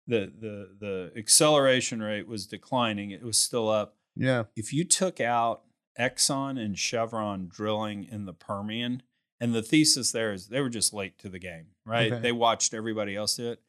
the 0.07 0.31
the 0.39 0.69
the 0.79 1.11
acceleration 1.17 2.01
rate 2.01 2.27
was 2.27 2.45
declining. 2.45 3.11
It 3.11 3.23
was 3.23 3.37
still 3.37 3.69
up. 3.69 3.95
yeah. 4.15 4.43
If 4.55 4.73
you 4.73 4.83
took 4.83 5.19
out 5.19 5.61
Exxon 5.99 6.63
and 6.63 6.77
Chevron 6.77 7.47
drilling 7.47 8.07
in 8.09 8.25
the 8.25 8.33
Permian, 8.33 9.03
and 9.39 9.53
the 9.53 9.61
thesis 9.61 10.11
there 10.11 10.33
is 10.33 10.47
they 10.47 10.61
were 10.61 10.69
just 10.69 10.93
late 10.93 11.17
to 11.19 11.29
the 11.29 11.39
game, 11.39 11.67
right? 11.85 12.11
Okay. 12.11 12.21
They 12.21 12.31
watched 12.31 12.73
everybody 12.73 13.15
else 13.15 13.35
do 13.35 13.51
it. 13.51 13.61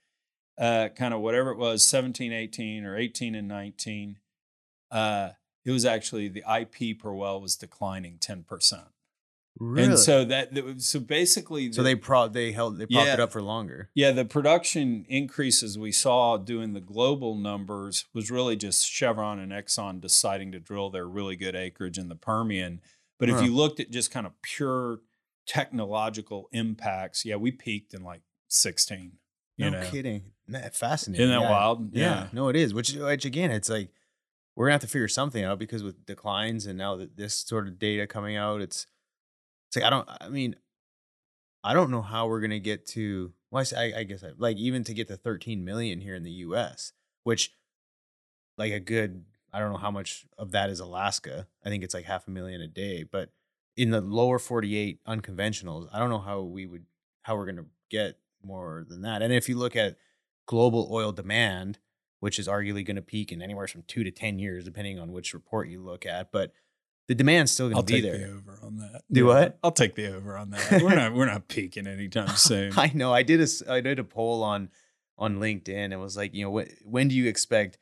Uh, 0.58 0.88
kind 0.94 1.14
of 1.14 1.20
whatever 1.20 1.50
it 1.50 1.56
was, 1.56 1.82
17, 1.82 2.30
18, 2.30 2.84
or 2.84 2.96
18 2.96 3.34
and 3.34 3.48
19. 3.48 4.18
Uh, 4.90 5.30
it 5.64 5.70
was 5.70 5.86
actually 5.86 6.28
the 6.28 6.44
IP 6.46 6.98
per 6.98 7.10
well 7.12 7.40
was 7.40 7.56
declining 7.56 8.18
10%. 8.18 8.84
Really? 9.60 9.84
And 9.90 9.98
so 9.98 10.24
that 10.24 10.50
so 10.78 10.98
basically 10.98 11.70
so 11.72 11.82
they 11.82 11.94
pro 11.94 12.26
they 12.28 12.52
held 12.52 12.78
they 12.78 12.86
propped 12.86 13.08
it 13.08 13.20
up 13.20 13.32
for 13.32 13.42
longer. 13.42 13.90
yeah, 13.94 14.10
the 14.10 14.24
production 14.24 15.04
increases 15.08 15.78
we 15.78 15.92
saw 15.92 16.36
doing 16.38 16.72
the 16.72 16.80
global 16.80 17.34
numbers 17.36 18.06
was 18.14 18.30
really 18.30 18.56
just 18.56 18.86
Chevron 18.88 19.38
and 19.38 19.52
Exxon 19.52 20.00
deciding 20.00 20.52
to 20.52 20.58
drill 20.58 20.90
their 20.90 21.06
really 21.06 21.36
good 21.36 21.54
acreage 21.54 21.98
in 21.98 22.08
the 22.08 22.16
Permian. 22.16 22.80
But 23.18 23.28
if 23.28 23.36
Huh. 23.36 23.42
you 23.42 23.54
looked 23.54 23.78
at 23.78 23.90
just 23.90 24.10
kind 24.10 24.26
of 24.26 24.32
pure 24.42 25.00
technological 25.46 26.48
impacts, 26.52 27.24
yeah, 27.24 27.36
we 27.36 27.50
peaked 27.50 27.94
in 27.94 28.02
like 28.02 28.22
16. 28.48 29.12
You 29.58 29.70
no 29.70 29.80
know, 29.80 29.90
kidding. 29.90 30.32
Fascinating. 30.72 31.24
isn't 31.24 31.36
that 31.36 31.42
yeah. 31.44 31.50
wild? 31.50 31.94
Yeah. 31.94 32.26
No, 32.32 32.48
it 32.48 32.56
is. 32.56 32.74
Which, 32.74 32.94
which 32.94 33.24
again, 33.24 33.50
it's 33.50 33.68
like 33.68 33.90
we're 34.56 34.66
gonna 34.66 34.74
have 34.74 34.80
to 34.80 34.86
figure 34.86 35.08
something 35.08 35.44
out 35.44 35.58
because 35.58 35.82
with 35.82 36.04
declines 36.06 36.66
and 36.66 36.76
now 36.78 36.96
that 36.96 37.16
this 37.16 37.34
sort 37.36 37.68
of 37.68 37.78
data 37.78 38.06
coming 38.06 38.36
out, 38.36 38.60
it's 38.60 38.86
it's 39.72 39.82
like 39.82 39.86
I 39.86 39.90
don't. 39.90 40.08
I 40.20 40.28
mean, 40.28 40.54
I 41.64 41.72
don't 41.72 41.90
know 41.90 42.02
how 42.02 42.26
we're 42.26 42.40
gonna 42.40 42.58
get 42.58 42.86
to. 42.88 43.32
Well, 43.50 43.64
I, 43.76 43.92
I 43.98 44.04
guess 44.04 44.22
I, 44.22 44.32
like 44.36 44.58
even 44.58 44.84
to 44.84 44.94
get 44.94 45.08
to 45.08 45.16
13 45.16 45.64
million 45.64 46.00
here 46.00 46.14
in 46.14 46.24
the 46.24 46.30
U.S., 46.30 46.92
which 47.24 47.52
like 48.58 48.72
a 48.72 48.80
good. 48.80 49.24
I 49.54 49.58
don't 49.58 49.72
know 49.72 49.78
how 49.78 49.90
much 49.90 50.26
of 50.38 50.52
that 50.52 50.70
is 50.70 50.80
Alaska. 50.80 51.46
I 51.64 51.68
think 51.68 51.84
it's 51.84 51.94
like 51.94 52.04
half 52.04 52.26
a 52.26 52.30
million 52.30 52.60
a 52.60 52.66
day, 52.66 53.02
but 53.02 53.30
in 53.76 53.90
the 53.90 54.00
lower 54.00 54.38
48 54.38 55.00
unconventionals, 55.06 55.88
I 55.92 55.98
don't 55.98 56.10
know 56.10 56.18
how 56.18 56.42
we 56.42 56.66
would 56.66 56.84
how 57.22 57.36
we're 57.36 57.46
gonna 57.46 57.66
get 57.90 58.18
more 58.44 58.84
than 58.86 59.02
that. 59.02 59.22
And 59.22 59.32
if 59.32 59.48
you 59.48 59.56
look 59.56 59.74
at 59.74 59.96
global 60.46 60.88
oil 60.90 61.12
demand, 61.12 61.78
which 62.20 62.38
is 62.38 62.48
arguably 62.48 62.84
going 62.84 62.96
to 62.96 63.02
peak 63.02 63.32
in 63.32 63.42
anywhere 63.42 63.66
from 63.66 63.82
two 63.86 64.04
to 64.04 64.10
10 64.10 64.38
years, 64.38 64.64
depending 64.64 64.98
on 64.98 65.12
which 65.12 65.34
report 65.34 65.68
you 65.68 65.82
look 65.82 66.06
at. 66.06 66.30
But 66.30 66.52
the 67.08 67.14
demand's 67.14 67.52
still 67.52 67.68
going 67.68 67.84
to 67.84 67.92
be 67.92 68.00
take 68.00 68.10
there. 68.10 68.18
the 68.18 68.34
over 68.34 68.58
on 68.62 68.78
that. 68.78 69.02
Do 69.10 69.26
what? 69.26 69.58
I'll 69.62 69.72
take 69.72 69.94
the 69.94 70.14
over 70.14 70.36
on 70.36 70.50
that. 70.50 70.82
We're 70.82 70.94
not 70.94 71.14
we're 71.14 71.26
not 71.26 71.48
peaking 71.48 71.86
anytime 71.86 72.28
soon. 72.36 72.72
I 72.76 72.90
know. 72.94 73.12
I 73.12 73.22
did 73.22 73.40
a 73.40 73.46
I 73.72 73.80
did 73.80 73.98
a 73.98 74.04
poll 74.04 74.42
on 74.42 74.70
on 75.18 75.38
LinkedIn 75.38 75.92
and 75.92 76.00
was 76.00 76.16
like, 76.16 76.34
you 76.34 76.44
know, 76.44 76.50
when 76.50 76.68
when 76.84 77.08
do 77.08 77.14
you 77.14 77.28
expect 77.28 77.78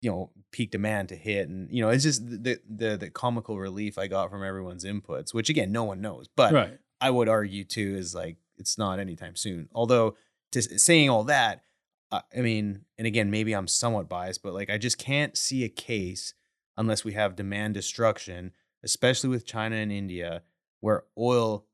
you 0.00 0.10
know 0.10 0.30
peak 0.50 0.70
demand 0.70 1.10
to 1.10 1.16
hit? 1.16 1.48
And 1.48 1.70
you 1.70 1.82
know, 1.82 1.90
it's 1.90 2.04
just 2.04 2.28
the 2.28 2.60
the 2.68 2.96
the 2.96 3.10
comical 3.10 3.58
relief 3.58 3.96
I 3.98 4.06
got 4.06 4.30
from 4.30 4.42
everyone's 4.42 4.84
inputs, 4.84 5.32
which 5.32 5.48
again, 5.48 5.72
no 5.72 5.84
one 5.84 6.00
knows. 6.00 6.28
But 6.34 6.52
right. 6.52 6.78
I 7.00 7.10
would 7.10 7.28
argue 7.28 7.64
too 7.64 7.94
is 7.96 8.14
like 8.14 8.36
it's 8.58 8.76
not 8.76 8.98
anytime 8.98 9.36
soon. 9.36 9.68
Although 9.72 10.16
to 10.52 10.62
saying 10.62 11.10
all 11.10 11.24
that, 11.24 11.62
I 12.10 12.22
mean, 12.40 12.84
and 12.96 13.06
again, 13.06 13.30
maybe 13.30 13.52
I'm 13.52 13.68
somewhat 13.68 14.08
biased, 14.08 14.42
but 14.42 14.54
like 14.54 14.70
I 14.70 14.78
just 14.78 14.98
can't 14.98 15.36
see 15.36 15.64
a 15.64 15.68
case 15.68 16.34
unless 16.78 17.04
we 17.04 17.12
have 17.12 17.36
demand 17.36 17.74
destruction, 17.74 18.52
especially 18.82 19.28
with 19.28 19.44
China 19.44 19.76
and 19.76 19.92
India, 19.92 20.42
where 20.80 21.04
oil 21.18 21.66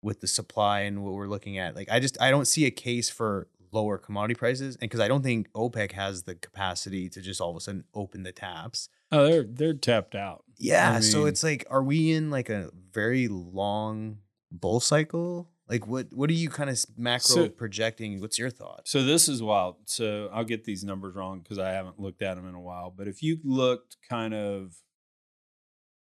with 0.00 0.20
the 0.20 0.26
supply 0.26 0.80
and 0.80 1.02
what 1.02 1.12
we're 1.12 1.28
looking 1.28 1.58
at, 1.58 1.76
like 1.76 1.90
I 1.90 2.00
just 2.00 2.16
I 2.20 2.30
don't 2.30 2.46
see 2.46 2.64
a 2.64 2.70
case 2.70 3.10
for 3.10 3.48
lower 3.72 3.98
commodity 3.98 4.38
prices, 4.38 4.76
and 4.76 4.88
because 4.88 5.00
I 5.00 5.08
don't 5.08 5.22
think 5.22 5.52
OPEC 5.52 5.92
has 5.92 6.22
the 6.22 6.36
capacity 6.36 7.10
to 7.10 7.20
just 7.20 7.40
all 7.40 7.50
of 7.50 7.56
a 7.56 7.60
sudden 7.60 7.84
open 7.92 8.22
the 8.22 8.32
taps. 8.32 8.88
Oh, 9.12 9.26
they're 9.26 9.42
they're 9.42 9.74
tapped 9.74 10.14
out. 10.14 10.44
Yeah, 10.56 10.94
I 10.94 11.00
so 11.00 11.26
it's 11.26 11.42
like, 11.42 11.66
are 11.68 11.82
we 11.82 12.12
in 12.12 12.30
like 12.30 12.48
a 12.48 12.70
very 12.92 13.28
long 13.28 14.18
bull 14.50 14.80
cycle? 14.80 15.50
Like, 15.68 15.86
what 15.86 16.12
what 16.12 16.28
are 16.28 16.34
you 16.34 16.50
kind 16.50 16.68
of 16.68 16.78
macro 16.96 17.34
So- 17.34 17.48
projecting? 17.48 18.20
What's 18.20 18.38
your 18.38 18.50
thought? 18.50 18.86
So 18.86 19.02
this 19.02 19.28
is 19.28 19.42
wild. 19.42 19.76
So 19.86 20.28
I'll 20.32 20.44
get 20.44 20.64
these 20.64 20.84
numbers 20.84 21.14
wrong 21.14 21.40
because 21.40 21.58
I 21.58 21.70
haven't 21.70 21.98
looked 21.98 22.20
at 22.22 22.34
them 22.34 22.46
in 22.46 22.54
a 22.54 22.60
while. 22.60 22.92
But 22.94 23.08
if 23.08 23.22
you 23.22 23.38
looked 23.42 23.96
kind 24.08 24.34
of, 24.34 24.76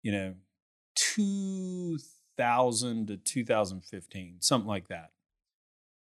you 0.02 0.12
know, 0.12 0.34
2000 0.96 3.06
to 3.08 3.16
2015, 3.16 4.36
something 4.40 4.68
like 4.68 4.88
that. 4.88 5.12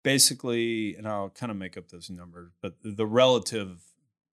Basically, 0.03 0.95
and 0.97 1.07
I'll 1.07 1.29
kind 1.31 1.51
of 1.51 1.59
make 1.59 1.77
up 1.77 1.89
those 1.89 2.09
numbers, 2.09 2.53
but 2.63 2.77
the- 2.83 3.07
relative 3.07 3.83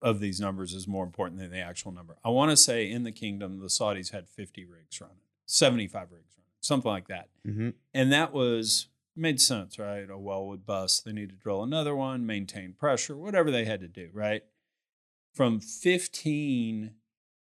of 0.00 0.20
these 0.20 0.40
numbers 0.40 0.72
is 0.72 0.86
more 0.86 1.04
important 1.04 1.40
than 1.40 1.50
the 1.50 1.58
actual 1.58 1.90
number. 1.92 2.16
I 2.24 2.28
want 2.30 2.50
to 2.50 2.56
say 2.56 2.90
in 2.90 3.02
the 3.02 3.12
kingdom, 3.12 3.58
the 3.60 3.66
Saudis 3.66 4.12
had 4.12 4.28
50 4.28 4.64
rigs 4.64 5.00
running, 5.00 5.16
75 5.46 6.12
rigs 6.12 6.25
something 6.66 6.90
like 6.90 7.08
that 7.08 7.28
Mm-hmm. 7.46 7.70
and 7.94 8.12
that 8.12 8.32
was 8.32 8.88
made 9.14 9.40
sense, 9.40 9.78
right? 9.78 10.10
A 10.10 10.18
well 10.18 10.46
would 10.48 10.66
bust. 10.66 11.04
They 11.04 11.12
need 11.12 11.30
to 11.30 11.36
drill 11.36 11.62
another 11.62 11.94
one, 11.96 12.26
maintain 12.26 12.72
pressure, 12.74 13.16
whatever 13.16 13.50
they 13.50 13.64
had 13.64 13.80
to 13.80 13.88
do, 13.88 14.10
right? 14.12 14.42
From 15.34 15.60
15 15.60 16.92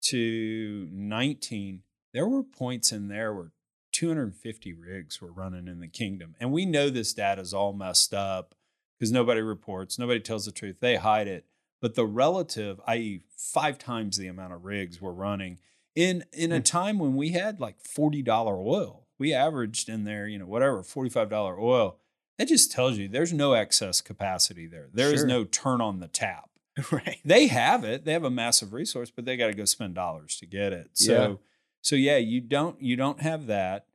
to 0.08 0.88
19, 0.92 1.82
there 2.12 2.28
were 2.28 2.42
points 2.42 2.92
in 2.92 3.08
there 3.08 3.32
where 3.34 3.50
250 3.92 4.72
rigs 4.72 5.20
were 5.20 5.32
running 5.32 5.66
in 5.68 5.80
the 5.80 5.88
kingdom. 5.88 6.34
And 6.40 6.52
we 6.52 6.66
know 6.66 6.90
this 6.90 7.12
data 7.14 7.40
is 7.40 7.54
all 7.54 7.72
messed 7.72 8.12
up 8.12 8.54
because 8.98 9.10
nobody 9.12 9.40
reports, 9.40 9.98
nobody 9.98 10.20
tells 10.20 10.44
the 10.44 10.52
truth, 10.52 10.76
they 10.80 10.96
hide 10.96 11.28
it. 11.28 11.46
But 11.80 11.94
the 11.94 12.06
relative, 12.06 12.80
i.e., 12.86 13.22
five 13.36 13.78
times 13.78 14.16
the 14.16 14.26
amount 14.28 14.52
of 14.52 14.64
rigs 14.64 15.00
were 15.00 15.12
running 15.14 15.58
in 15.94 16.24
in 16.32 16.50
a 16.52 16.56
Hmm. 16.56 16.62
time 16.62 16.98
when 16.98 17.14
we 17.14 17.30
had 17.30 17.60
like 17.60 17.82
$40 17.82 18.26
oil. 18.66 19.03
We 19.18 19.32
averaged 19.32 19.88
in 19.88 20.04
there, 20.04 20.26
you 20.26 20.38
know, 20.38 20.46
whatever, 20.46 20.82
$45 20.82 21.58
oil. 21.58 21.98
That 22.38 22.48
just 22.48 22.72
tells 22.72 22.98
you 22.98 23.08
there's 23.08 23.32
no 23.32 23.52
excess 23.52 24.00
capacity 24.00 24.66
there. 24.66 24.88
There 24.92 25.12
is 25.12 25.20
Sure. 25.20 25.26
no 25.28 25.44
turn 25.44 25.80
on 25.80 26.00
the 26.00 26.08
tap. 26.08 26.50
right. 26.90 27.18
They 27.24 27.46
have 27.46 27.84
it. 27.84 28.04
They 28.04 28.12
have 28.12 28.24
a 28.24 28.30
massive 28.30 28.72
resource, 28.72 29.10
but 29.10 29.24
they 29.24 29.36
got 29.36 29.46
to 29.46 29.54
go 29.54 29.64
spend 29.64 29.94
dollars 29.94 30.36
to 30.38 30.46
get 30.46 30.72
it. 30.72 30.90
So 30.94 31.12
Yeah. 31.12 31.34
so 31.80 31.94
yeah, 31.96 32.16
you 32.16 32.40
don't 32.40 32.80
you 32.82 32.96
don't 32.96 33.20
have 33.20 33.46
that. 33.46 33.86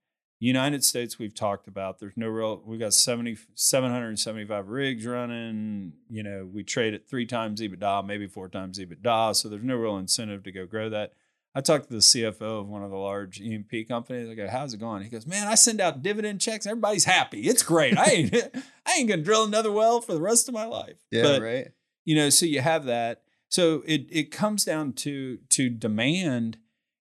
United 0.41 0.85
States 0.85 1.19
we've 1.19 1.35
talked 1.35 1.67
about. 1.67 1.99
There's 1.99 2.15
no 2.15 2.29
real 2.29 2.61
we 2.65 2.77
got 2.77 2.93
70 2.93 3.37
775 3.55 4.69
rigs 4.69 5.05
running, 5.05 5.91
you 6.09 6.23
know, 6.23 6.45
we 6.49 6.63
trade 6.63 6.93
at 6.93 7.09
3 7.09 7.25
times 7.25 7.59
EBITDA, 7.59 8.05
maybe 8.05 8.25
4 8.25 8.47
times 8.47 8.79
EBITDA, 8.79 9.35
so 9.35 9.49
there's 9.49 9.63
no 9.65 9.75
real 9.75 9.97
incentive 9.97 10.43
to 10.43 10.51
go 10.53 10.65
grow 10.65 10.89
that. 10.89 11.11
I 11.55 11.61
talked 11.61 11.87
to 11.87 11.93
the 11.93 11.99
CFO 11.99 12.61
of 12.61 12.67
one 12.69 12.83
of 12.83 12.91
the 12.91 12.97
large 12.97 13.41
E&P 13.41 13.83
companies. 13.85 14.29
I 14.29 14.35
go, 14.35 14.47
"How's 14.47 14.73
it 14.73 14.79
going?" 14.79 15.01
He 15.03 15.09
goes, 15.09 15.25
"Man, 15.25 15.47
I 15.47 15.55
send 15.55 15.81
out 15.81 16.03
dividend 16.03 16.39
checks. 16.41 16.67
Everybody's 16.67 17.05
happy. 17.05 17.41
It's 17.47 17.63
great. 17.63 17.97
I 17.97 18.05
ain't, 18.11 18.33
I 18.85 18.93
ain't 18.97 19.09
gonna 19.09 19.23
drill 19.23 19.45
another 19.45 19.71
well 19.71 19.99
for 20.01 20.13
the 20.13 20.21
rest 20.21 20.47
of 20.47 20.53
my 20.53 20.65
life." 20.65 20.97
Yeah, 21.11 21.23
But, 21.23 21.41
right. 21.41 21.67
you 22.05 22.15
know 22.15 22.29
so 22.29 22.45
you 22.45 22.61
have 22.61 22.85
that 22.85 23.23
so 23.49 23.83
it 23.85 24.05
it 24.11 24.31
comes 24.31 24.63
down 24.63 24.93
to 24.93 25.37
to 25.49 25.69
demand 25.69 26.57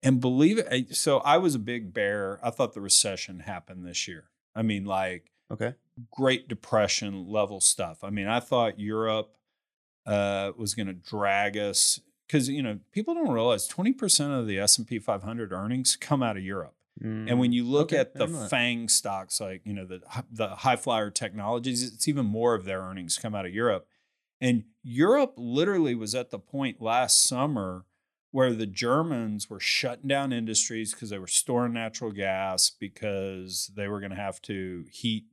and 0.01 0.19
believe 0.19 0.57
it 0.59 0.95
so 0.95 1.19
i 1.19 1.37
was 1.37 1.55
a 1.55 1.59
big 1.59 1.93
bear 1.93 2.39
i 2.43 2.49
thought 2.49 2.73
the 2.73 2.81
recession 2.81 3.39
happened 3.39 3.85
this 3.85 4.07
year 4.07 4.25
i 4.55 4.61
mean 4.61 4.83
like 4.85 5.31
Okay. 5.51 5.73
great 6.11 6.47
depression 6.47 7.27
level 7.27 7.59
stuff 7.61 8.03
i 8.03 8.09
mean 8.09 8.27
i 8.27 8.39
thought 8.39 8.79
europe 8.79 9.35
uh, 10.05 10.51
was 10.57 10.73
going 10.75 10.87
to 10.87 10.93
drag 10.93 11.55
us 11.57 11.99
because 12.27 12.49
you 12.49 12.61
know 12.63 12.79
people 12.91 13.13
don't 13.13 13.31
realize 13.31 13.67
20% 13.67 14.39
of 14.39 14.47
the 14.47 14.59
s&p 14.59 14.99
500 14.99 15.51
earnings 15.51 15.95
come 15.95 16.23
out 16.23 16.37
of 16.37 16.43
europe 16.43 16.75
and 17.27 17.39
when 17.39 17.51
you 17.51 17.63
look 17.65 17.89
Mm, 17.89 17.93
Okay, 17.93 17.97
at 17.99 18.13
the 18.13 18.19
didn't 18.19 18.33
know 18.33 18.41
that. 18.41 18.49
FANG 18.49 18.87
stocks, 18.87 19.41
like 19.41 19.61
you 19.65 19.73
know 19.73 19.85
the 19.85 20.01
the 20.31 20.49
high 20.49 20.75
flyer 20.75 21.09
technologies, 21.09 21.83
it's 21.83 22.07
even 22.07 22.25
more 22.25 22.53
of 22.55 22.65
their 22.65 22.81
earnings 22.81 23.17
come 23.17 23.35
out 23.35 23.45
of 23.45 23.53
Europe. 23.53 23.87
And 24.39 24.65
Europe 24.83 25.33
literally 25.37 25.95
was 25.95 26.13
at 26.15 26.29
the 26.31 26.39
point 26.39 26.81
last 26.81 27.23
summer 27.23 27.85
where 28.31 28.53
the 28.53 28.65
Germans 28.65 29.49
were 29.49 29.59
shutting 29.59 30.07
down 30.07 30.33
industries 30.33 30.93
because 30.93 31.09
they 31.09 31.19
were 31.19 31.27
storing 31.27 31.73
natural 31.73 32.11
gas 32.11 32.69
because 32.69 33.71
they 33.75 33.87
were 33.87 33.99
going 33.99 34.09
to 34.11 34.15
have 34.15 34.41
to 34.43 34.85
heat 34.91 35.25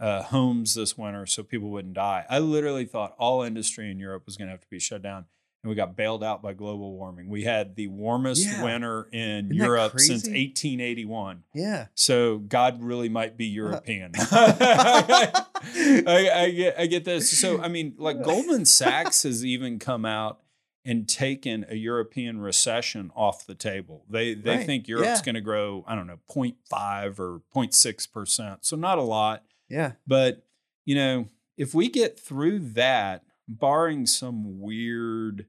uh, 0.00 0.22
homes 0.24 0.74
this 0.74 0.98
winter 0.98 1.26
so 1.26 1.42
people 1.42 1.70
wouldn't 1.70 1.94
die. 1.94 2.26
I 2.28 2.38
literally 2.40 2.84
thought 2.84 3.14
all 3.18 3.42
industry 3.42 3.90
in 3.90 3.98
Europe 3.98 4.24
was 4.26 4.36
going 4.36 4.48
to 4.48 4.52
have 4.52 4.60
to 4.60 4.68
be 4.70 4.78
shut 4.78 5.02
down. 5.02 5.26
And 5.64 5.70
we 5.70 5.76
got 5.76 5.96
bailed 5.96 6.22
out 6.22 6.42
by 6.42 6.52
global 6.52 6.92
warming. 6.92 7.26
We 7.30 7.44
had 7.44 7.74
the 7.74 7.86
warmest 7.88 8.44
Yeah. 8.44 8.62
winter 8.62 9.08
in 9.12 9.46
Isn't 9.46 9.54
Europe 9.54 9.98
since 9.98 10.24
1881. 10.28 11.42
yeah. 11.54 11.86
So 11.94 12.36
God 12.38 12.82
really 12.82 13.08
might 13.08 13.38
be 13.38 13.46
European. 13.46 14.12
Uh, 14.14 14.52
I, 15.64 16.30
I 16.34 16.50
get 16.50 16.74
I 16.78 16.86
get 16.86 17.04
this. 17.06 17.30
So 17.38 17.62
I 17.62 17.68
mean, 17.68 17.94
like 17.96 18.22
Goldman 18.22 18.64
Sachs 18.66 19.22
has 19.22 19.42
even 19.42 19.78
come 19.78 20.04
out 20.04 20.40
and 20.84 21.08
taken 21.08 21.64
a 21.70 21.76
European 21.76 22.40
recession 22.40 23.10
off 23.16 23.46
the 23.46 23.54
table. 23.54 24.04
They 24.10 24.34
they 24.34 24.56
Right. 24.58 24.66
think 24.66 24.86
Europe's 24.86 25.20
Yeah. 25.20 25.24
going 25.24 25.34
to 25.36 25.40
grow, 25.40 25.82
I 25.86 25.94
don't 25.94 26.06
know, 26.06 26.18
0.5 26.28 27.18
or 27.18 27.40
0.6 27.56 28.06
percent. 28.12 28.66
So 28.66 28.76
not 28.76 28.98
a 28.98 29.02
lot. 29.02 29.44
Yeah. 29.70 29.92
But, 30.06 30.44
you 30.84 30.94
know, 30.94 31.28
if 31.56 31.72
we 31.74 31.88
get 31.88 32.20
through 32.20 32.58
that, 32.74 33.24
barring 33.48 34.06
some 34.06 34.60
weird 34.60 35.46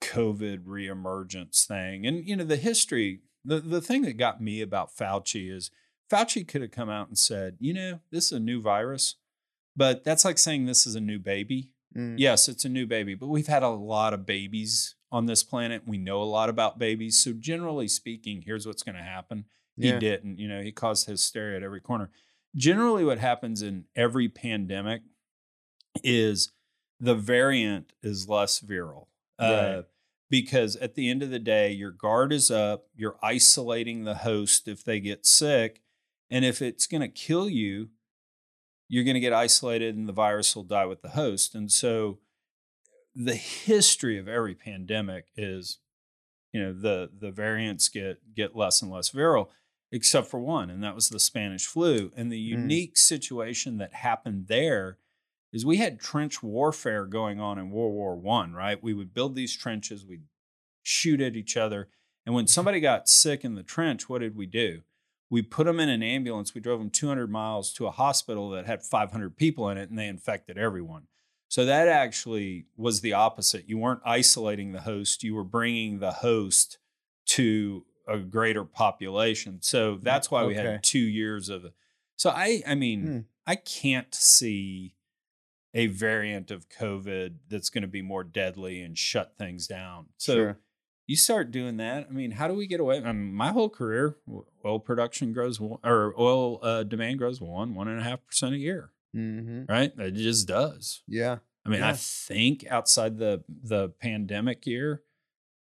COVID 0.00 0.64
reemergence 0.64 1.66
thing, 1.66 2.06
and, 2.06 2.26
you 2.26 2.36
know, 2.36 2.44
the 2.44 2.56
history, 2.56 3.20
the, 3.44 3.60
the 3.60 3.80
thing 3.80 4.02
that 4.02 4.16
got 4.16 4.40
me 4.40 4.60
about 4.60 4.94
Fauci 4.94 5.50
is 5.50 5.70
Fauci 6.10 6.46
could 6.46 6.62
have 6.62 6.70
come 6.70 6.90
out 6.90 7.08
and 7.08 7.18
said, 7.18 7.56
you 7.60 7.72
know, 7.72 8.00
this 8.10 8.26
is 8.26 8.32
a 8.32 8.40
new 8.40 8.60
virus, 8.60 9.16
but 9.76 10.04
that's 10.04 10.24
like 10.24 10.38
saying 10.38 10.66
this 10.66 10.86
is 10.86 10.94
a 10.94 11.00
new 11.00 11.18
baby. 11.18 11.70
Mm. 11.96 12.16
Yes, 12.18 12.48
it's 12.48 12.64
a 12.64 12.68
new 12.68 12.86
baby, 12.86 13.14
but 13.14 13.28
we've 13.28 13.46
had 13.46 13.62
a 13.62 13.68
lot 13.68 14.12
of 14.14 14.26
babies 14.26 14.94
on 15.12 15.26
this 15.26 15.42
planet. 15.42 15.82
We 15.86 15.98
know 15.98 16.22
a 16.22 16.24
lot 16.24 16.48
about 16.48 16.78
babies. 16.78 17.18
So, 17.18 17.32
generally 17.32 17.88
speaking, 17.88 18.42
here's 18.42 18.66
what's 18.66 18.82
going 18.82 18.96
to 18.96 19.02
happen. 19.02 19.44
He 19.76 19.88
Yeah. 19.88 19.98
didn't, 19.98 20.38
you 20.38 20.48
know, 20.48 20.62
he 20.62 20.72
caused 20.72 21.06
hysteria 21.06 21.56
at 21.56 21.62
every 21.62 21.80
corner. 21.80 22.10
Generally, 22.54 23.04
what 23.04 23.18
happens 23.18 23.62
in 23.62 23.84
every 23.96 24.28
pandemic 24.28 25.02
is 26.04 26.52
the 26.98 27.14
variant 27.14 27.92
is 28.02 28.28
less 28.28 28.60
viral. 28.60 29.06
Uh, 29.40 29.74
Right. 29.76 29.84
because 30.28 30.76
at 30.76 30.94
the 30.94 31.08
end 31.10 31.22
of 31.22 31.30
the 31.30 31.38
day, 31.38 31.72
your 31.72 31.90
guard 31.90 32.32
is 32.32 32.50
up, 32.50 32.86
you're 32.94 33.18
isolating 33.22 34.04
the 34.04 34.16
host 34.16 34.68
if 34.68 34.84
they 34.84 35.00
get 35.00 35.26
sick, 35.26 35.82
And 36.32 36.44
if 36.44 36.62
it's 36.62 36.86
going 36.86 37.00
to 37.00 37.08
kill 37.08 37.48
you, 37.48 37.90
you're 38.88 39.04
going 39.04 39.14
to 39.14 39.20
get 39.20 39.32
isolated 39.32 39.96
and 39.96 40.08
the 40.08 40.12
virus 40.12 40.54
will 40.54 40.62
die 40.64 40.86
with 40.86 41.02
the 41.02 41.10
host. 41.10 41.54
And 41.56 41.70
so 41.72 42.20
the 43.14 43.34
history 43.34 44.18
of 44.18 44.28
every 44.28 44.54
pandemic 44.54 45.26
is 45.36 45.78
you 46.52 46.60
know 46.62 46.72
the 46.72 47.10
the 47.18 47.30
variants 47.32 47.88
get 47.88 48.34
get 48.34 48.54
less 48.56 48.82
and 48.82 48.90
less 48.90 49.10
viral 49.10 49.48
except 49.92 50.28
for 50.28 50.38
one 50.40 50.70
and 50.70 50.82
that 50.84 50.94
was 50.94 51.08
the 51.08 51.18
Spanish 51.20 51.66
flu 51.66 52.12
and 52.16 52.30
the 52.30 52.38
unique 52.38 52.96
situation 52.96 53.78
that 53.78 53.94
happened 53.94 54.46
there 54.46 54.98
is 55.52 55.66
we 55.66 55.78
had 55.78 56.00
trench 56.00 56.42
warfare 56.42 57.06
going 57.06 57.40
on 57.40 57.58
in 57.58 57.70
World 57.70 57.92
War 57.94 58.16
1 58.16 58.52
right 58.52 58.82
we 58.82 58.94
would 58.94 59.14
build 59.14 59.34
these 59.34 59.56
trenches 59.56 60.04
we'd 60.04 60.24
shoot 60.82 61.20
at 61.20 61.36
each 61.36 61.56
other 61.56 61.88
and 62.26 62.34
when 62.34 62.46
somebody 62.46 62.80
got 62.80 63.08
sick 63.08 63.44
in 63.44 63.54
the 63.54 63.62
trench 63.62 64.08
what 64.08 64.20
did 64.20 64.36
we 64.36 64.46
do 64.46 64.82
we 65.28 65.42
put 65.42 65.66
them 65.66 65.78
in 65.80 65.88
an 65.88 66.02
ambulance 66.02 66.54
we 66.54 66.60
drove 66.60 66.80
them 66.80 66.90
200 66.90 67.30
miles 67.30 67.72
to 67.72 67.86
a 67.86 67.90
hospital 67.90 68.50
that 68.50 68.66
had 68.66 68.82
500 68.82 69.36
people 69.36 69.68
in 69.68 69.78
it 69.78 69.90
and 69.90 69.98
they 69.98 70.08
infected 70.08 70.58
everyone 70.58 71.06
so 71.48 71.64
that 71.64 71.88
actually 71.88 72.66
was 72.76 73.00
the 73.00 73.12
opposite. 73.14 73.68
You 73.68 73.76
weren't 73.78 74.02
isolating 74.04 74.70
the 74.70 74.82
host, 74.82 75.24
you 75.24 75.34
were 75.34 75.42
bringing 75.42 75.98
the 75.98 76.12
host 76.12 76.78
to 77.26 77.84
a 78.06 78.18
greater 78.18 78.64
population. 78.64 79.60
So 79.60 79.98
that's 80.00 80.30
why 80.30 80.44
we 80.44 80.54
Okay. 80.54 80.74
had 80.74 80.82
2 80.84 81.00
years 81.00 81.48
of 81.48 81.72
So 82.16 82.30
I 82.30 82.62
I 82.66 82.74
mean, 82.76 83.06
Hmm. 83.06 83.20
I 83.46 83.56
can't 83.56 84.14
see 84.14 84.94
a 85.74 85.86
variant 85.86 86.50
of 86.50 86.68
COVID 86.68 87.34
that's 87.48 87.70
going 87.70 87.82
to 87.82 87.88
be 87.88 88.02
more 88.02 88.24
deadly 88.24 88.80
and 88.82 88.96
shut 88.98 89.34
things 89.38 89.66
down. 89.66 90.06
So 90.16 90.34
Sure. 90.34 90.58
you 91.06 91.16
start 91.16 91.50
doing 91.50 91.76
that. 91.78 92.06
I 92.08 92.12
mean, 92.12 92.32
how 92.32 92.48
do 92.48 92.54
we 92.54 92.66
get 92.66 92.80
away? 92.80 92.98
I 92.98 93.12
mean, 93.12 93.32
my 93.32 93.52
whole 93.52 93.68
career, 93.68 94.16
oil 94.64 94.80
production 94.80 95.32
grows 95.32 95.60
one- 95.60 95.78
or 95.84 96.14
oil 96.18 96.58
uh, 96.64 96.82
demand 96.82 97.18
grows 97.18 97.40
one 97.40 97.74
one 97.74 97.88
and 97.88 98.00
a 98.00 98.02
half 98.02 98.24
percent 98.26 98.54
a 98.54 98.58
year, 98.58 98.90
Mm-hmm. 99.16 99.64
right? 99.72 99.92
It 99.98 100.14
just 100.14 100.46
does. 100.48 101.02
Yeah. 101.06 101.38
I 101.64 101.68
mean, 101.68 101.82
I 101.82 101.92
think 101.92 102.64
outside 102.68 103.18
the 103.18 103.44
the 103.48 103.90
pandemic 103.90 104.66
year, 104.66 105.02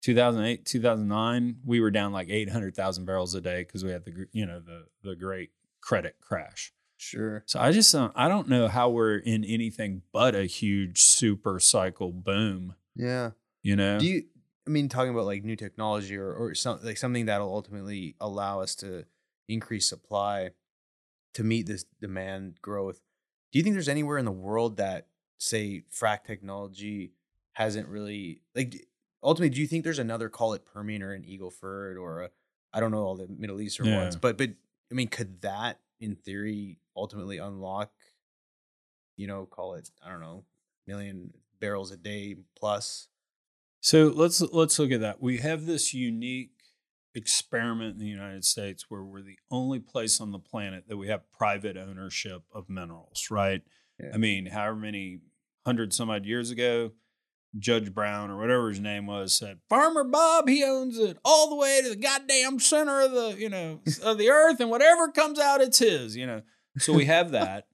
2008, 0.03 0.65
2009, 0.65 1.57
we 1.65 1.81
were 1.81 1.91
down 1.91 2.13
like 2.13 2.29
800,000 2.29 3.05
barrels 3.05 3.35
a 3.35 3.41
day 3.41 3.63
because 3.63 3.85
we 3.85 3.91
had 3.93 4.05
the 4.05 4.27
you 4.33 4.47
know 4.47 4.59
the 4.61 4.87
the 5.03 5.15
great 5.15 5.51
credit 5.81 6.17
crash. 6.21 6.73
Sure. 7.03 7.43
So 7.47 7.59
I 7.59 7.73
just 7.73 7.91
don't, 7.93 8.13
I 8.15 8.29
don't 8.29 8.49
know 8.49 8.69
how 8.69 8.89
we're 8.91 9.17
in 9.17 9.45
anything 9.45 10.03
but 10.13 10.37
a 10.37 10.45
huge 10.45 11.01
super 11.03 11.59
cycle 11.59 12.13
boom. 12.13 12.77
Yeah. 12.95 13.31
You 13.63 13.75
know, 13.77 13.99
Do 13.99 14.07
you? 14.07 14.25
I 14.67 14.71
mean, 14.71 14.89
talking 14.89 15.11
about 15.13 15.27
like 15.27 15.43
new 15.43 15.57
technology 15.57 16.17
or 16.17 16.33
or 16.33 16.55
some, 16.55 16.79
like 16.85 16.97
something 16.97 17.27
that'll 17.27 17.53
ultimately 17.53 18.15
allow 18.21 18.61
us 18.61 18.77
to 18.77 19.05
increase 19.49 19.89
supply 19.89 20.51
to 21.35 21.43
meet 21.43 21.67
this 21.67 21.85
demand 22.01 22.61
growth. 22.63 23.01
Do 23.51 23.59
you 23.59 23.65
think 23.65 23.75
there's 23.75 23.89
anywhere 23.89 24.19
in 24.19 24.25
the 24.25 24.31
world 24.31 24.77
that 24.77 25.09
say 25.39 25.83
frac 25.93 26.23
technology 26.25 27.15
hasn't 27.55 27.89
really 27.89 28.43
like 28.55 28.87
ultimately? 29.25 29.53
Do 29.53 29.61
you 29.61 29.67
think 29.67 29.83
there's 29.83 29.99
another 29.99 30.29
call 30.29 30.53
it 30.55 30.65
Permian 30.65 31.03
or 31.03 31.13
an 31.13 31.25
Eagle 31.25 31.51
Ford 31.51 31.97
or 31.97 32.23
a 32.23 32.31
I 32.73 32.79
don't 32.79 32.93
know 32.93 33.03
all 33.05 33.17
the 33.17 33.27
Middle 33.29 33.61
Eastern 33.61 33.87
Yeah. 33.87 34.03
ones, 34.03 34.15
but 34.15 34.39
but 34.39 34.51
I 34.91 34.95
mean, 34.95 35.09
could 35.09 35.41
that 35.43 35.81
in 36.01 36.15
theory 36.15 36.79
ultimately 36.97 37.39
unlock? 37.39 37.93
You 39.17 39.27
know, 39.27 39.47
call 39.47 39.75
it 39.75 39.91
I 40.05 40.11
don't 40.11 40.21
know 40.21 40.45
million 40.87 41.33
barrels 41.61 41.91
a 41.91 41.97
day 41.97 42.37
plus. 42.57 43.09
So 43.81 44.13
let's 44.15 44.41
let's 44.41 44.79
look 44.79 44.93
at 44.93 45.01
that. 45.01 45.23
We 45.23 45.39
have 45.39 45.67
this 45.67 45.93
unique 45.93 46.51
experiment 47.15 47.95
in 47.95 47.99
the 47.99 48.07
United 48.07 48.45
States 48.45 48.87
where 48.89 49.03
we're 49.03 49.23
the 49.23 49.39
only 49.51 49.79
place 49.79 50.21
on 50.21 50.33
the 50.33 50.39
planet 50.39 50.85
that 50.89 50.97
we 50.97 51.09
have 51.09 51.31
private 51.33 51.77
ownership 51.77 52.43
of 52.55 52.71
minerals, 52.71 53.29
right? 53.31 53.63
Yeah. 54.01 54.11
I 54.15 54.17
mean, 54.17 54.47
however 54.47 54.77
many 54.77 55.21
hundred 55.67 55.93
some 55.93 56.11
odd 56.11 56.25
years 56.25 56.51
ago, 56.51 56.93
Judge 57.59 57.93
Brown 57.93 58.31
or 58.31 58.39
whatever 58.39 58.71
his 58.71 58.81
name 58.81 59.07
was 59.07 59.37
said, 59.37 59.59
Farmer 59.69 60.05
Bob, 60.05 60.49
he 60.49 60.65
owns 60.65 60.99
it 60.99 61.19
all 61.25 61.51
the 61.51 61.57
way 61.57 61.81
to 61.83 61.91
the 61.91 61.97
goddamn 61.97 62.59
center 62.59 63.03
of 63.03 63.13
the, 63.13 63.37
you 63.39 63.51
know, 63.51 63.81
of 64.03 64.17
the 64.17 64.31
earth, 64.31 64.59
and 64.61 64.71
whatever 64.71 65.09
comes 65.09 65.39
out, 65.39 65.61
it's 65.61 65.79
his, 65.79 66.17
you 66.17 66.27
know. 66.27 66.43
So 66.79 66.93
we 66.93 67.05
have 67.07 67.31
that. 67.33 67.67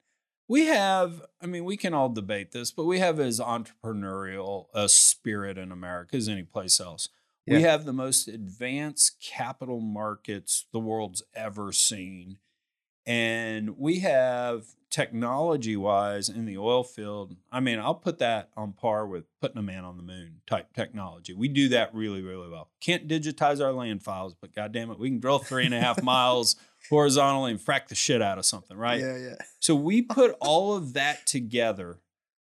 We 0.48 0.66
have, 0.66 1.22
I 1.42 1.46
mean, 1.46 1.64
we 1.64 1.76
can 1.76 1.92
all 1.92 2.08
debate 2.08 2.52
this, 2.52 2.70
but 2.70 2.84
we 2.84 3.00
have 3.00 3.20
as 3.20 3.38
entrepreneurial 3.38 4.66
a 4.72 4.88
spirit 4.88 5.58
in 5.58 5.70
America 5.70 6.16
as 6.16 6.28
any 6.28 6.42
place 6.42 6.80
else. 6.80 7.10
We 7.46 7.62
have 7.62 7.86
the 7.86 7.94
most 7.94 8.28
advanced 8.28 9.22
capital 9.22 9.80
markets 9.80 10.66
the 10.72 10.78
world's 10.78 11.22
ever 11.34 11.72
seen. 11.72 12.38
And 13.06 13.78
we 13.78 14.00
have 14.00 14.66
technology 14.90 15.76
wise 15.76 16.28
in 16.28 16.46
the 16.46 16.56
oil 16.56 16.82
field. 16.82 17.36
I 17.52 17.60
mean, 17.60 17.78
I'll 17.78 17.94
put 17.94 18.18
that 18.18 18.50
on 18.56 18.72
par 18.72 19.06
with 19.06 19.24
putting 19.40 19.58
a 19.58 19.62
man 19.62 19.84
on 19.84 19.96
the 19.96 20.02
moon 20.02 20.40
type 20.46 20.72
technology. 20.72 21.34
We 21.34 21.48
do 21.48 21.68
that 21.70 21.94
really, 21.94 22.22
really 22.22 22.48
well. 22.48 22.70
Can't 22.80 23.06
digitize 23.06 23.64
our 23.64 23.72
land 23.72 24.02
files, 24.02 24.34
but 24.40 24.54
goddamn 24.54 24.90
it, 24.90 24.98
we 24.98 25.10
can 25.10 25.20
drill 25.20 25.38
three 25.38 25.66
and 25.66 25.74
a 25.74 25.80
half 25.80 26.02
miles 26.02 26.56
horizontally 26.90 27.50
and 27.50 27.60
frack 27.60 27.88
the 27.88 27.94
shit 27.94 28.22
out 28.22 28.38
of 28.38 28.46
something, 28.46 28.76
right? 28.76 29.00
Yeah, 29.00 29.16
yeah. 29.16 29.34
So 29.60 29.74
we 29.74 30.02
put 30.02 30.36
all 30.40 30.74
of 30.74 30.94
that 30.94 31.26
together 31.26 32.00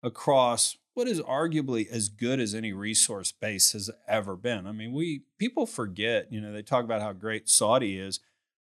across 0.03 0.77
what 0.95 1.09
is 1.09 1.21
arguably 1.21 1.89
as 1.89 2.09
good 2.09 2.41
as 2.41 2.55
any 2.55 2.73
resource 2.73 3.33
base 3.33 3.73
has 3.73 3.91
ever 4.09 4.37
been. 4.37 4.67
I 4.67 4.73
mean, 4.73 4.93
we 4.93 5.23
people 5.39 5.67
forget, 5.67 6.33
you 6.33 6.41
know, 6.41 6.53
they 6.53 6.63
talk 6.63 6.85
about 6.85 7.01
how 7.01 7.13
great 7.13 7.49
Saudi 7.49 7.99
is. 7.99 8.21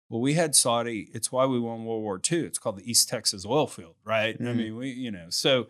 Well, 0.09 0.21
we 0.21 0.35
had 0.35 0.55
Saudi, 0.55 1.11
it's 1.13 1.33
why 1.33 1.47
we 1.47 1.59
won 1.59 1.85
World 1.85 2.03
War 2.03 2.21
II. 2.31 2.41
It's 2.45 2.59
called 2.59 2.79
the 2.79 2.89
East 2.89 3.09
Texas 3.09 3.45
oil 3.45 3.67
field, 3.67 3.97
right? 4.05 4.37
I 4.39 4.43
Mhm. 4.45 4.57
mean, 4.57 4.77
we, 4.77 4.91
you 4.91 5.11
know, 5.11 5.31
so 5.31 5.69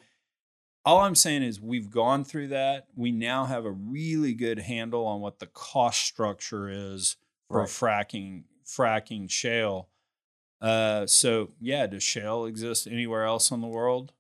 all 0.85 1.01
I'm 1.01 1.15
saying 1.15 1.43
is 1.43 1.61
we've 1.61 1.91
gone 1.91 2.23
through 2.25 2.49
that. 2.49 2.89
We 2.95 3.11
now 3.13 3.47
have 3.47 3.65
a 3.65 3.71
really 3.71 4.35
good 4.35 4.59
handle 4.61 5.07
on 5.07 5.21
what 5.21 5.39
the 5.39 5.47
cost 5.47 6.01
structure 6.03 6.69
is 6.69 7.17
for 7.49 7.61
Right. 7.61 7.69
fracking 7.69 8.45
fracking 8.65 9.31
shale. 9.31 9.89
Uh, 10.61 11.07
so 11.07 11.53
yeah, 11.61 11.87
does 11.87 12.03
shale 12.03 12.45
exist 12.47 12.87
anywhere 12.87 13.25
else 13.25 13.51
in 13.51 13.61
the 13.61 13.67
world? 13.69 14.13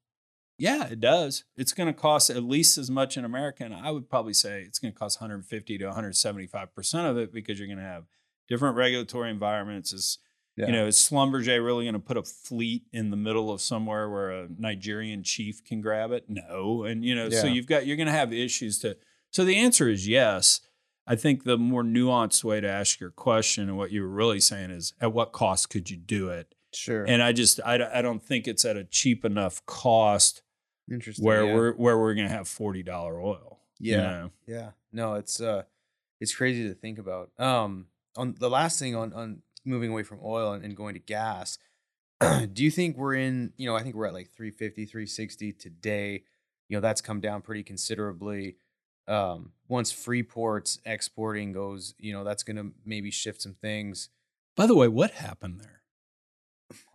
Yeah, 0.58 0.86
it 0.88 1.00
does. 1.00 1.44
It's 1.56 1.72
going 1.74 1.88
to 1.88 1.92
cost 1.98 2.30
at 2.30 2.42
least 2.42 2.78
as 2.78 2.90
much 2.90 3.16
in 3.18 3.24
America, 3.24 3.64
and 3.64 3.74
I 3.74 3.90
would 3.90 4.08
probably 4.08 4.32
say 4.32 4.62
it's 4.62 4.78
going 4.78 4.92
to 4.94 4.98
cost 4.98 5.20
150 5.20 5.76
to 5.78 5.84
175 5.86 6.74
percent 6.74 7.06
of 7.06 7.18
it 7.18 7.32
because 7.32 7.58
you're 7.58 7.68
going 7.68 7.78
to 7.78 7.84
have 7.84 8.06
different 8.48 8.76
regulatory 8.76 9.30
environments. 9.30 9.92
Is 9.92 10.18
Yeah. 10.56 10.66
you 10.66 10.72
know, 10.72 10.86
is 10.86 10.96
Schlumberger 10.96 11.62
really 11.64 11.84
going 11.84 11.94
to 11.94 11.98
put 12.00 12.16
a 12.16 12.22
fleet 12.22 12.84
in 12.92 13.10
the 13.10 13.16
middle 13.16 13.50
of 13.52 13.60
somewhere 13.60 14.08
where 14.08 14.30
a 14.30 14.48
Nigerian 14.58 15.22
chief 15.22 15.62
can 15.64 15.80
grab 15.80 16.12
it? 16.12 16.24
No, 16.28 16.84
and 16.84 17.04
you 17.04 17.14
know, 17.14 17.28
so 17.30 17.46
you've 17.46 17.66
got 17.66 17.86
you're 17.86 17.96
going 17.96 18.06
to 18.06 18.12
have 18.12 18.32
issues 18.32 18.78
to. 18.80 18.96
So 19.30 19.44
the 19.44 19.56
answer 19.56 19.88
is 19.88 20.08
yes. 20.08 20.60
I 21.08 21.14
think 21.14 21.44
the 21.44 21.56
more 21.56 21.84
nuanced 21.84 22.42
way 22.42 22.60
to 22.60 22.68
ask 22.68 22.98
your 22.98 23.10
question 23.12 23.68
and 23.68 23.76
what 23.78 23.92
you 23.92 24.02
were 24.02 24.08
really 24.08 24.40
saying 24.40 24.70
is, 24.70 24.92
at 25.00 25.12
what 25.12 25.30
cost 25.32 25.70
could 25.70 25.88
you 25.88 25.96
do 25.96 26.30
it? 26.30 26.52
Sure. 26.72 27.04
And 27.04 27.22
I 27.22 27.32
just 27.32 27.60
I, 27.64 27.74
I 27.98 28.02
don't 28.02 28.20
think 28.22 28.48
it's 28.48 28.64
at 28.64 28.76
a 28.76 28.82
cheap 28.84 29.24
enough 29.24 29.64
cost 29.66 30.42
Interesting. 30.90 31.24
where 31.24 31.44
yeah. 31.46 31.54
we're 31.54 31.72
where 31.74 31.96
we're 31.98 32.14
going 32.14 32.26
to 32.28 32.34
have 32.34 32.48
forty 32.48 32.82
dollar 32.82 33.20
oil. 33.20 33.60
you 33.78 33.92
Yeah. 33.92 34.02
know? 34.02 34.30
Yeah. 34.46 34.70
No, 34.92 35.14
it's 35.14 35.40
uh 35.40 35.62
it's 36.20 36.34
crazy 36.34 36.66
to 36.68 36.74
think 36.74 36.98
about. 36.98 37.30
Um 37.38 37.86
on 38.16 38.34
the 38.38 38.50
last 38.50 38.78
thing 38.78 38.94
on 38.94 39.12
on 39.12 39.42
moving 39.64 39.90
away 39.90 40.02
from 40.02 40.20
oil 40.22 40.52
and, 40.52 40.64
and 40.64 40.76
going 40.76 40.94
to 40.94 41.00
gas. 41.00 41.58
do 42.52 42.64
you 42.64 42.70
think 42.70 42.96
we're 42.96 43.14
in, 43.14 43.52
you 43.56 43.66
know, 43.66 43.76
I 43.76 43.82
think 43.82 43.94
we're 43.94 44.06
at 44.06 44.14
like 44.14 44.30
350, 44.30 44.86
360 44.86 45.52
today. 45.52 46.22
You 46.68 46.76
know, 46.76 46.80
that's 46.80 47.00
come 47.00 47.20
down 47.20 47.42
pretty 47.42 47.62
considerably. 47.62 48.56
Um 49.08 49.52
once 49.68 49.92
Freeport's 49.92 50.78
exporting 50.84 51.52
goes, 51.52 51.94
you 51.98 52.12
know, 52.12 52.24
that's 52.24 52.42
going 52.44 52.56
to 52.56 52.72
maybe 52.84 53.10
shift 53.10 53.42
some 53.42 53.54
things. 53.54 54.08
By 54.56 54.66
the 54.66 54.74
way, 54.76 54.86
what 54.88 55.10
happened 55.10 55.60
there? 55.60 55.82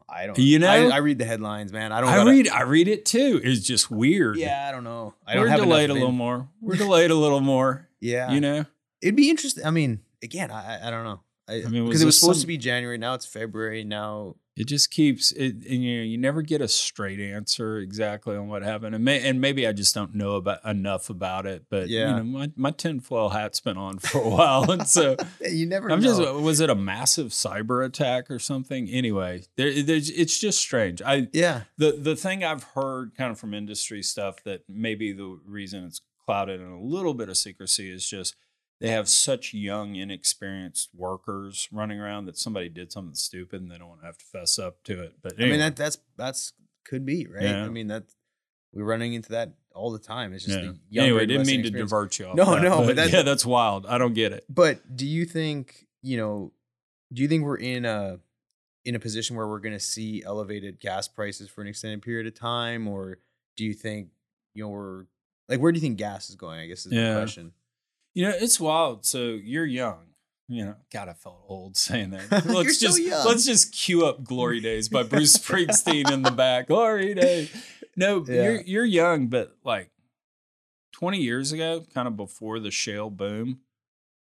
I 0.10 0.26
don't 0.26 0.38
You 0.40 0.60
know? 0.60 0.68
I 0.90 0.98
read 0.98 1.20
the 1.20 1.26
headlines, 1.26 1.72
man. 1.72 1.92
I 1.92 2.02
don't 2.02 2.10
I 2.10 2.18
gotta- 2.18 2.32
read 2.32 2.50
I 2.50 2.62
read 2.64 2.88
it 2.88 3.06
too. 3.06 3.40
It's 3.44 3.66
just 3.66 3.90
weird. 3.92 4.38
Yeah, 4.38 4.68
I 4.68 4.72
don't 4.72 4.84
know. 4.84 5.14
I 5.26 5.34
don't 5.36 5.44
We're 5.44 5.50
have 5.50 5.60
enough 5.60 5.70
delayed 5.70 5.90
a 5.90 5.94
little 5.94 6.12
more. 6.12 6.50
We're 6.60 6.76
delayed 6.76 7.12
a 7.12 7.16
little 7.16 7.40
more. 7.42 7.88
Yeah. 8.00 8.32
You 8.32 8.42
know, 8.42 8.66
It'd 9.02 9.16
be 9.16 9.30
interesting. 9.30 9.66
I 9.66 9.72
mean, 9.72 10.02
again, 10.24 10.52
I 10.52 10.88
I- 10.88 10.92
don't 10.92 11.04
know. 11.04 11.22
I, 11.50 11.64
I 11.64 11.68
mean, 11.68 11.86
because 11.86 12.02
it 12.02 12.06
was 12.06 12.20
supposed 12.20 12.40
some- 12.40 12.44
to 12.44 12.48
be 12.48 12.58
January. 12.58 12.98
Now 12.98 13.14
it's 13.16 13.26
February. 13.26 13.84
Now, 13.84 14.36
it 14.56 14.66
just 14.68 14.92
keeps 14.92 15.32
it. 15.32 15.56
And 15.68 15.84
you 15.84 15.98
know, 15.98 16.04
you 16.04 16.18
never 16.18 16.44
get 16.44 16.62
a 16.62 16.68
straight 16.68 17.20
answer 17.20 17.78
exactly 17.80 18.36
on 18.38 18.48
what 18.48 18.62
happened. 18.62 18.94
And 18.96 19.04
may, 19.04 19.28
and 19.28 19.42
maybe 19.42 19.66
I 19.68 19.72
just 19.74 19.96
don't 19.96 20.14
know 20.14 20.36
about 20.36 20.64
enough 20.64 21.10
about 21.10 21.46
it. 21.48 21.66
But 21.70 21.90
Yeah. 21.90 22.10
you 22.10 22.16
know, 22.18 22.24
my 22.24 22.52
my 22.56 22.72
tinfoil 22.72 23.30
hat's 23.30 23.60
been 23.60 23.76
on 23.78 23.98
for 24.00 24.20
a 24.22 24.30
while, 24.38 24.70
and 24.72 24.88
so 24.88 25.18
you 25.50 25.66
never. 25.66 25.90
I'm 25.92 26.00
know. 26.00 26.20
just. 26.20 26.42
Was 26.42 26.60
it 26.60 26.70
a 26.70 26.76
massive 26.76 27.30
cyber 27.30 27.84
attack 27.84 28.30
or 28.30 28.40
something? 28.40 28.88
Anyway, 28.90 29.44
there, 29.58 29.82
there's, 29.82 30.10
it's 30.12 30.38
just 30.40 30.60
strange. 30.60 31.02
I 31.02 31.28
yeah. 31.34 31.64
the 31.78 31.94
the 31.94 32.16
thing 32.16 32.44
I've 32.44 32.64
heard 32.64 33.16
kind 33.18 33.32
of 33.32 33.40
from 33.40 33.54
industry 33.54 34.04
stuff 34.04 34.44
that 34.46 34.62
maybe 34.70 35.12
the 35.12 35.40
reason 35.46 35.84
it's 35.86 36.02
clouded 36.26 36.62
in 36.62 36.68
a 36.68 36.80
little 36.82 37.16
bit 37.16 37.28
of 37.30 37.36
secrecy 37.36 37.92
is 37.92 38.08
just 38.08 38.36
they 38.82 38.90
have 38.90 39.08
such 39.08 39.54
young, 39.54 39.96
inexperienced 39.96 40.90
workers 40.96 41.70
running 41.72 42.00
around 42.00 42.26
that 42.26 42.38
somebody 42.38 42.68
did 42.68 42.92
something 42.92 43.14
stupid 43.14 43.62
and 43.62 43.72
they 43.72 43.78
don't 43.78 43.88
want 43.88 44.02
to 44.02 44.08
have 44.08 44.18
to 44.18 44.26
fess 44.26 44.58
up 44.58 44.84
to 44.86 45.02
it. 45.02 45.14
But 45.22 45.34
I 45.40 45.46
mean 45.46 45.60
that 45.60 45.76
that's 45.76 45.98
that's 46.18 46.54
could 46.84 47.06
be 47.06 47.28
right. 47.28 47.44
Yeah. 47.44 47.64
I 47.64 47.70
mean 47.70 47.88
that 47.88 48.04
we're 48.74 48.84
running 48.84 49.14
into 49.14 49.30
that 49.30 49.54
all 49.76 49.92
the 49.92 50.00
time. 50.00 50.34
It's 50.34 50.46
just 50.46 50.58
yeah. 50.58 50.66
the 50.72 50.80
younger, 50.90 51.08
Anyway, 51.08 51.20
and 51.22 51.30
didn't 51.30 51.48
mean 51.48 51.64
to 51.64 51.70
divert 51.70 52.18
you 52.20 52.26
off. 52.26 52.36
No, 52.36 52.56
that, 52.56 52.64
no, 52.64 52.86
but 52.86 52.96
that- 52.96 53.12
yeah, 53.12 53.22
that's 53.22 53.46
wild. 53.46 53.86
I 53.86 53.98
don't 53.98 54.14
get 54.14 54.32
it. 54.34 54.46
But 54.50 54.96
do 54.96 55.06
you 55.06 55.26
think 55.26 55.86
you 56.02 56.18
know? 56.18 56.52
Do 57.14 57.22
you 57.22 57.28
think 57.28 57.44
we're 57.44 57.58
in 57.58 57.86
a 57.86 58.20
in 58.84 58.96
a 58.96 59.00
position 59.00 59.36
where 59.36 59.48
we're 59.48 59.60
going 59.60 59.74
to 59.76 59.80
see 59.80 60.24
elevated 60.26 60.80
gas 60.80 61.08
prices 61.08 61.50
for 61.50 61.62
an 61.62 61.68
extended 61.68 62.02
period 62.02 62.26
of 62.26 62.34
time, 62.34 62.88
or 62.88 63.20
do 63.58 63.64
you 63.64 63.74
think 63.74 64.10
you 64.56 64.64
know 64.64 64.70
we're 64.70 65.06
like 65.48 65.60
where 65.60 65.72
do 65.72 65.78
you 65.78 65.82
think 65.82 65.98
gas 65.98 66.30
is 66.30 66.36
going? 66.36 66.60
I 66.60 66.66
guess 66.68 66.86
is 66.86 66.94
Yeah. 66.94 67.14
the 67.14 67.20
question. 67.20 67.52
You 68.14 68.26
know, 68.28 68.34
it's 68.36 68.59
wild. 68.59 69.05
So 69.05 69.20
you're 69.41 69.66
young. 69.66 70.07
You 70.47 70.66
know, 70.66 70.76
God, 70.91 71.07
I 71.07 71.14
felt 71.14 71.43
old 71.47 71.78
saying 71.78 72.09
that. 72.12 72.30
Let's 72.32 72.45
You're 72.47 72.70
so 72.74 72.88
just 72.88 73.01
young. 73.01 73.26
let's 73.26 73.45
just 73.45 73.74
cue 73.74 74.05
up 74.05 74.24
"Glory 74.24 74.59
Days" 74.59 74.89
by 74.89 75.03
Bruce 75.03 75.38
Springsteen 75.38 76.12
in 76.12 76.24
the 76.24 76.32
back. 76.32 76.68
Glory 76.68 77.14
Days. 77.14 77.49
No, 77.95 78.26
Yeah. 78.28 78.43
you're 78.43 78.62
you're 78.62 78.86
young, 78.86 79.28
but 79.28 79.55
like 79.64 79.91
20 80.93 81.20
years 81.20 81.51
ago, 81.53 81.86
kind 81.93 82.07
of 82.07 82.18
before 82.18 82.59
the 82.59 82.70
shale 82.72 83.09
boom, 83.09 83.59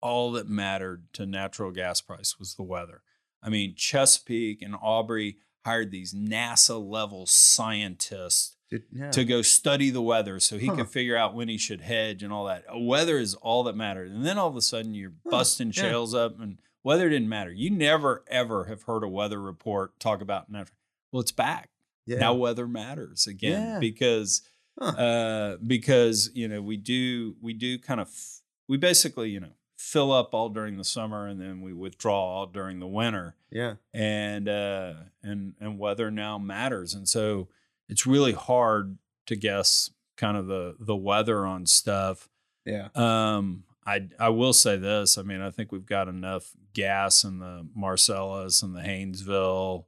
all 0.03 0.33
that 0.33 0.49
mattered 0.49 1.05
to 1.15 1.27
natural 1.27 1.71
gas 1.71 2.01
price 2.01 2.39
was 2.41 2.55
the 2.57 2.63
weather. 2.65 3.03
I 3.43 3.49
mean, 3.49 3.75
Chesapeake 3.77 4.63
and 4.63 4.75
Aubrey 4.81 5.37
hired 5.65 5.91
these 5.93 6.13
NASA 6.13 6.85
level 6.85 7.27
scientists 7.27 8.56
Yeah. 8.93 9.11
to 9.13 9.25
go 9.25 9.43
study 9.43 9.91
the 9.91 10.03
weather 10.03 10.41
so 10.41 10.59
he 10.59 10.67
Huh. 10.67 10.77
could 10.77 10.89
figure 10.89 11.17
out 11.17 11.35
when 11.35 11.49
he 11.49 11.57
should 11.57 11.81
hedge 11.83 12.23
and 12.25 12.33
all 12.33 12.47
that. 12.47 12.65
Weather 12.75 13.19
is 13.19 13.35
all 13.35 13.63
that 13.65 13.77
mattered. 13.77 14.11
And 14.11 14.27
then 14.27 14.39
all 14.39 14.49
of 14.49 14.57
a 14.57 14.63
sudden 14.63 14.93
you're 14.95 15.13
Huh, 15.25 15.31
busting 15.31 15.69
yeah. 15.69 15.83
shales 15.83 16.15
up 16.15 16.41
and 16.41 16.59
weather 16.83 17.09
didn't 17.09 17.29
matter. 17.29 17.53
You 17.53 17.71
never 17.71 18.25
ever 18.27 18.65
have 18.65 18.83
heard 18.83 19.05
a 19.05 19.09
weather 19.09 19.41
report 19.41 19.99
talk 20.01 20.21
about 20.21 20.51
natural. 20.51 20.77
Well, 21.13 21.21
it's 21.21 21.33
back. 21.33 21.71
yeah. 22.07 22.19
Now 22.19 22.35
weather 22.35 22.67
matters 22.67 23.27
again 23.29 23.79
because 23.81 24.43
Huh. 24.79 24.85
uh 24.89 25.57
because 25.65 26.31
you 26.35 26.49
know 26.49 26.61
we 26.61 26.77
do 26.77 27.37
we 27.41 27.53
do 27.55 27.79
kind 27.79 28.01
of 28.01 28.09
f- 28.09 28.41
we 28.69 28.77
basically, 28.77 29.31
you 29.31 29.41
know, 29.41 29.53
fill 29.79 30.11
up 30.13 30.35
all 30.35 30.49
during 30.49 30.77
the 30.77 30.85
summer 30.85 31.27
and 31.29 31.41
then 31.41 31.61
we 31.63 31.73
withdraw 31.73 32.19
all 32.19 32.47
during 32.47 32.81
the 32.81 32.87
winter 32.87 33.37
yeah. 33.51 33.75
and 33.95 34.49
uh 34.49 34.95
and 35.23 35.55
and 35.61 35.79
weather 35.79 36.11
now 36.11 36.37
matters 36.39 36.95
and 36.95 37.09
so 37.09 37.49
it's 37.89 38.07
really 38.07 38.33
hard 38.33 38.99
to 39.27 39.37
guess 39.37 39.91
kind 40.17 40.37
of 40.37 40.47
the 40.47 40.77
the 40.81 40.97
weather 40.97 41.45
on 41.47 41.67
stuff 41.67 42.29
Yeah. 42.65 42.89
um 42.95 43.65
i 43.87 44.09
i 44.19 44.29
will 44.31 44.53
say 44.53 44.77
this 44.77 45.19
i 45.19 45.23
mean 45.23 45.41
i 45.41 45.51
think 45.51 45.73
we've 45.73 45.87
got 45.87 46.09
enough 46.09 46.53
gas 46.73 47.23
in 47.25 47.39
the 47.39 47.67
marcellus 47.75 48.63
and 48.63 48.75
the 48.75 48.81
haynesville 48.81 49.85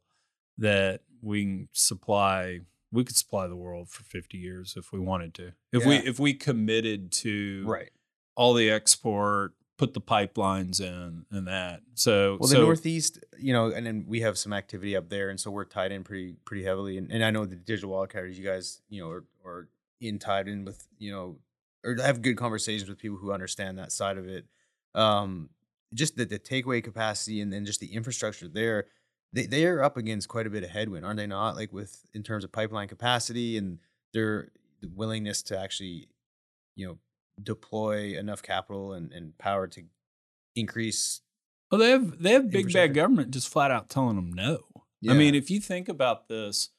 that 0.58 1.00
we 1.22 1.44
can 1.44 1.68
supply 1.72 2.60
we 2.92 3.04
could 3.04 3.16
supply 3.16 3.46
the 3.46 3.56
world 3.56 3.88
for 3.90 4.02
50 4.04 4.38
years 4.38 4.74
if 4.76 4.92
we 4.92 4.98
wanted 4.98 5.34
to 5.34 5.52
if 5.72 5.84
we 5.86 5.96
if 5.96 6.18
we 6.18 6.34
committed 6.34 7.10
to 7.12 7.64
Right. 7.66 7.90
all 8.36 8.54
the 8.54 8.70
export 8.70 9.54
put 9.78 9.94
the 9.94 10.00
pipelines 10.00 10.80
in 10.80 11.24
and 11.30 11.46
that 11.46 11.80
so 11.94 12.36
Well, 12.40 12.48
so, 12.48 12.56
the 12.56 12.64
Northeast, 12.64 13.24
you 13.38 13.52
know, 13.52 13.70
and 13.70 13.86
then 13.86 14.04
we 14.08 14.20
have 14.20 14.36
some 14.36 14.52
activity 14.52 14.96
up 14.96 15.08
there, 15.08 15.30
and 15.30 15.40
so 15.40 15.50
we're 15.50 15.64
tied 15.64 15.92
in 15.92 16.04
pretty 16.04 16.36
pretty 16.44 16.64
heavily. 16.64 16.98
And, 16.98 17.10
and 17.10 17.24
I 17.24 17.30
know 17.30 17.46
the 17.46 17.56
digital 17.56 17.90
wildcatters, 17.92 18.36
you 18.36 18.44
guys, 18.44 18.82
you 18.90 19.00
know, 19.00 19.10
are, 19.10 19.24
are 19.44 19.68
in 20.00 20.18
tied 20.18 20.48
in 20.48 20.64
with, 20.64 20.86
you 20.98 21.12
know, 21.12 21.38
or 21.84 21.96
have 22.02 22.20
good 22.20 22.36
conversations 22.36 22.88
with 22.88 22.98
people 22.98 23.18
who 23.18 23.32
understand 23.32 23.78
that 23.78 23.92
side 23.92 24.18
of 24.18 24.28
it. 24.28 24.46
Um, 24.94 25.50
just 25.94 26.16
the, 26.16 26.24
the 26.24 26.38
takeaway 26.38 26.82
capacity 26.82 27.40
and 27.40 27.52
then 27.52 27.64
just 27.64 27.80
the 27.80 27.94
infrastructure 27.94 28.48
there, 28.48 28.86
they 29.32 29.46
they 29.46 29.64
are 29.64 29.82
up 29.82 29.96
against 29.96 30.28
quite 30.28 30.46
a 30.46 30.50
bit 30.50 30.64
of 30.64 30.70
headwind, 30.70 31.06
aren't 31.06 31.18
they 31.18 31.26
not? 31.26 31.54
Like 31.54 31.72
with 31.72 32.04
in 32.12 32.24
terms 32.24 32.42
of 32.42 32.50
pipeline 32.50 32.88
capacity 32.88 33.56
and 33.56 33.78
their 34.12 34.50
willingness 34.94 35.42
to 35.44 35.58
actually, 35.58 36.08
you 36.74 36.86
know, 36.86 36.98
deploy 37.42 38.18
enough 38.18 38.42
capital 38.42 38.92
and, 38.92 39.12
and 39.12 39.36
power 39.38 39.66
to 39.68 39.82
increase 40.54 41.20
Well, 41.70 41.80
they 41.80 41.90
have 41.90 42.22
they 42.22 42.32
have 42.32 42.50
big 42.50 42.72
bad 42.72 42.94
government 42.94 43.30
just 43.30 43.48
flat 43.48 43.70
out 43.70 43.88
telling 43.88 44.16
them 44.16 44.32
no. 44.32 44.58
I 45.08 45.14
mean, 45.14 45.34
if 45.36 45.48
you 45.48 45.60
think 45.60 45.88
about 45.88 46.26
this, 46.28 46.70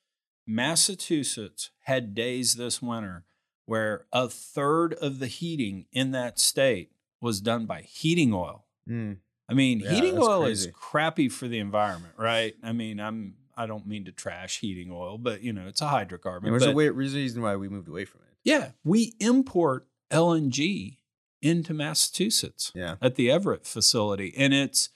Massachusetts 0.45 1.71
had 1.83 2.13
days 2.13 2.55
this 2.55 2.81
winter 2.81 3.23
where 3.65 4.05
a 4.11 4.27
third 4.27 4.93
of 4.95 5.19
the 5.19 5.27
heating 5.27 5.85
in 5.91 6.11
that 6.11 6.37
state 6.39 6.91
was 7.21 7.39
done 7.39 7.65
by 7.65 7.81
heating 7.81 8.33
oil. 8.33 8.65
Mm. 8.89 9.17
I 9.47 9.53
mean, 9.53 9.79
Yeah, 9.79 9.91
heating 9.91 10.17
oil 10.17 10.43
crazy. 10.43 10.69
is 10.69 10.75
crappy 10.75 11.29
for 11.29 11.47
the 11.47 11.59
environment, 11.59 12.13
right? 12.17 12.55
I 12.63 12.71
mean, 12.73 12.99
I'm 12.99 13.35
I 13.55 13.65
don't 13.65 13.85
mean 13.85 14.05
to 14.05 14.11
trash 14.11 14.59
heating 14.59 14.89
oil, 14.91 15.17
but 15.17 15.41
you 15.41 15.53
know, 15.53 15.67
it's 15.67 15.81
a 15.81 15.85
hydrocarbon. 15.85 16.43
There 16.43 16.53
was 16.53 16.65
a 16.65 16.71
way, 16.71 16.89
there's 16.89 17.13
a 17.13 17.17
reason 17.17 17.41
why 17.41 17.55
we 17.57 17.67
moved 17.67 17.89
away 17.89 18.05
from 18.05 18.21
it. 18.21 18.37
yeah, 18.43 18.71
we 18.83 19.15
import 19.19 19.87
LNG 20.11 20.97
into 21.41 21.73
Massachusetts 21.73 22.71
Yeah. 22.75 22.95
at 23.01 23.15
the 23.15 23.31
Everett 23.31 23.65
facility. 23.65 24.33
And 24.37 24.53
it's, 24.53 24.89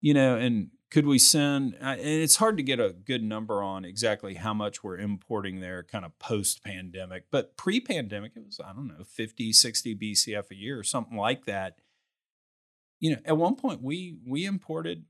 you 0.00 0.14
know, 0.14 0.36
and 0.36 0.70
could 0.90 1.06
we 1.06 1.18
send, 1.18 1.76
and 1.80 2.00
it's 2.00 2.36
hard 2.36 2.56
to 2.56 2.62
get 2.62 2.80
a 2.80 2.90
good 2.92 3.22
number 3.22 3.62
on 3.62 3.84
exactly 3.84 4.34
how 4.34 4.52
much 4.54 4.82
we're 4.82 4.98
importing 4.98 5.60
there 5.60 5.82
kind 5.84 6.04
of 6.04 6.18
post 6.18 6.64
pandemic, 6.64 7.26
but 7.30 7.56
pre 7.56 7.80
pandemic, 7.80 8.32
it 8.34 8.44
was, 8.44 8.60
I 8.64 8.72
don't 8.72 8.88
know, 8.88 9.04
50, 9.04 9.52
60 9.52 9.94
BCF 9.94 10.50
a 10.50 10.56
year 10.56 10.78
or 10.78 10.82
something 10.82 11.16
like 11.16 11.44
that. 11.44 11.76
You 12.98 13.12
know, 13.12 13.20
at 13.24 13.36
one 13.36 13.54
point 13.54 13.82
we, 13.82 14.16
we 14.26 14.44
imported 14.46 15.04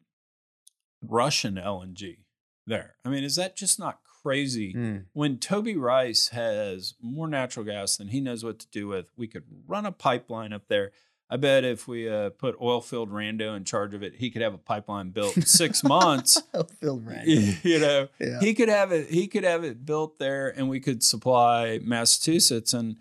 Russian 1.03 1.55
LNG 1.55 2.19
there. 2.67 2.97
I 3.05 3.09
mean, 3.09 3.25
is 3.25 3.37
that 3.37 3.57
just 3.57 3.79
not 3.79 4.01
crazy? 4.23 4.75
Mm. 4.75 5.05
when 5.13 5.39
Toby 5.39 5.77
Rice 5.77 6.29
has 6.29 6.95
more 7.01 7.29
natural 7.29 7.65
gas 7.65 7.97
than 7.97 8.09
he 8.09 8.21
knows 8.21 8.45
what 8.45 8.59
to 8.61 8.67
do 8.71 8.89
with, 8.89 9.07
we 9.17 9.27
could 9.27 9.45
run 9.67 9.87
a 9.87 9.93
pipeline 9.93 10.53
up 10.53 10.69
there. 10.69 10.93
I 11.33 11.37
bet 11.37 11.63
if 11.65 11.87
we 11.87 12.09
uh, 12.09 12.31
put 12.31 12.57
oil 12.61 12.81
filled 12.81 13.11
Rando 13.13 13.57
in 13.57 13.63
charge 13.65 13.95
of 13.95 14.03
it, 14.03 14.17
he 14.17 14.31
could 14.31 14.43
have 14.43 14.53
a 14.53 14.59
pipeline 14.59 15.11
built 15.11 15.37
in 15.37 15.47
six 15.47 15.85
months. 15.85 16.43
Phil 16.81 17.01
you 17.25 17.79
know, 17.79 18.09
Yeah. 18.19 18.41
he 18.41 18.53
could 18.53 18.69
have 18.69 18.91
it. 18.91 19.11
He 19.11 19.29
could 19.29 19.45
have 19.45 19.63
it 19.63 19.87
built 19.87 20.19
there, 20.19 20.49
and 20.49 20.69
we 20.69 20.81
could 20.81 21.05
supply 21.05 21.79
Massachusetts. 21.83 22.73
And 22.73 22.97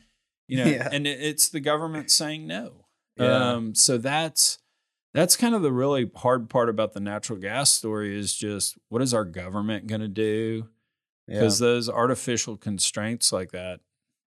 you 0.47 0.57
know, 0.57 0.65
Yeah. 0.65 0.89
and 0.91 1.07
it's 1.07 1.49
the 1.49 1.59
government 1.59 2.11
saying 2.11 2.45
no. 2.45 2.85
Yeah. 3.17 3.53
Um, 3.53 3.73
so 3.75 3.97
that's 3.97 4.59
that's 5.13 5.35
kind 5.35 5.55
of 5.55 5.63
the 5.63 5.71
really 5.71 6.11
hard 6.15 6.51
part 6.51 6.69
about 6.69 6.93
the 6.93 6.99
natural 6.99 7.39
gas 7.39 7.71
story 7.71 8.15
is 8.17 8.35
just 8.35 8.77
what 8.89 9.01
is 9.01 9.11
our 9.11 9.25
government 9.25 9.87
going 9.87 10.01
to 10.01 10.07
do? 10.07 10.67
Yeah. 11.29 11.39
because 11.39 11.59
those 11.59 11.87
artificial 11.89 12.57
constraints 12.57 13.31
like 13.31 13.51
that, 13.51 13.81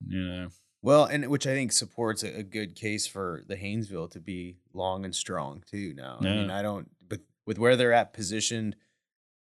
you 0.07 0.25
know, 0.25 0.47
Well, 0.81 1.05
and 1.05 1.27
which 1.29 1.45
I 1.45 1.53
think 1.53 1.71
supports 1.71 2.23
a, 2.23 2.39
a 2.39 2.43
good 2.43 2.75
case 2.75 3.05
for 3.05 3.43
the 3.47 3.55
Haynesville 3.55 4.09
to 4.11 4.19
be 4.19 4.57
long 4.73 5.03
and 5.05 5.13
strong 5.13 5.63
too. 5.69 5.93
Now, 5.93 6.17
I 6.19 6.23
mean, 6.23 6.49
I 6.49 6.61
don't, 6.61 6.89
but 7.07 7.19
with 7.45 7.59
where 7.59 7.75
they're 7.75 7.93
at 7.93 8.13
positioned, 8.13 8.75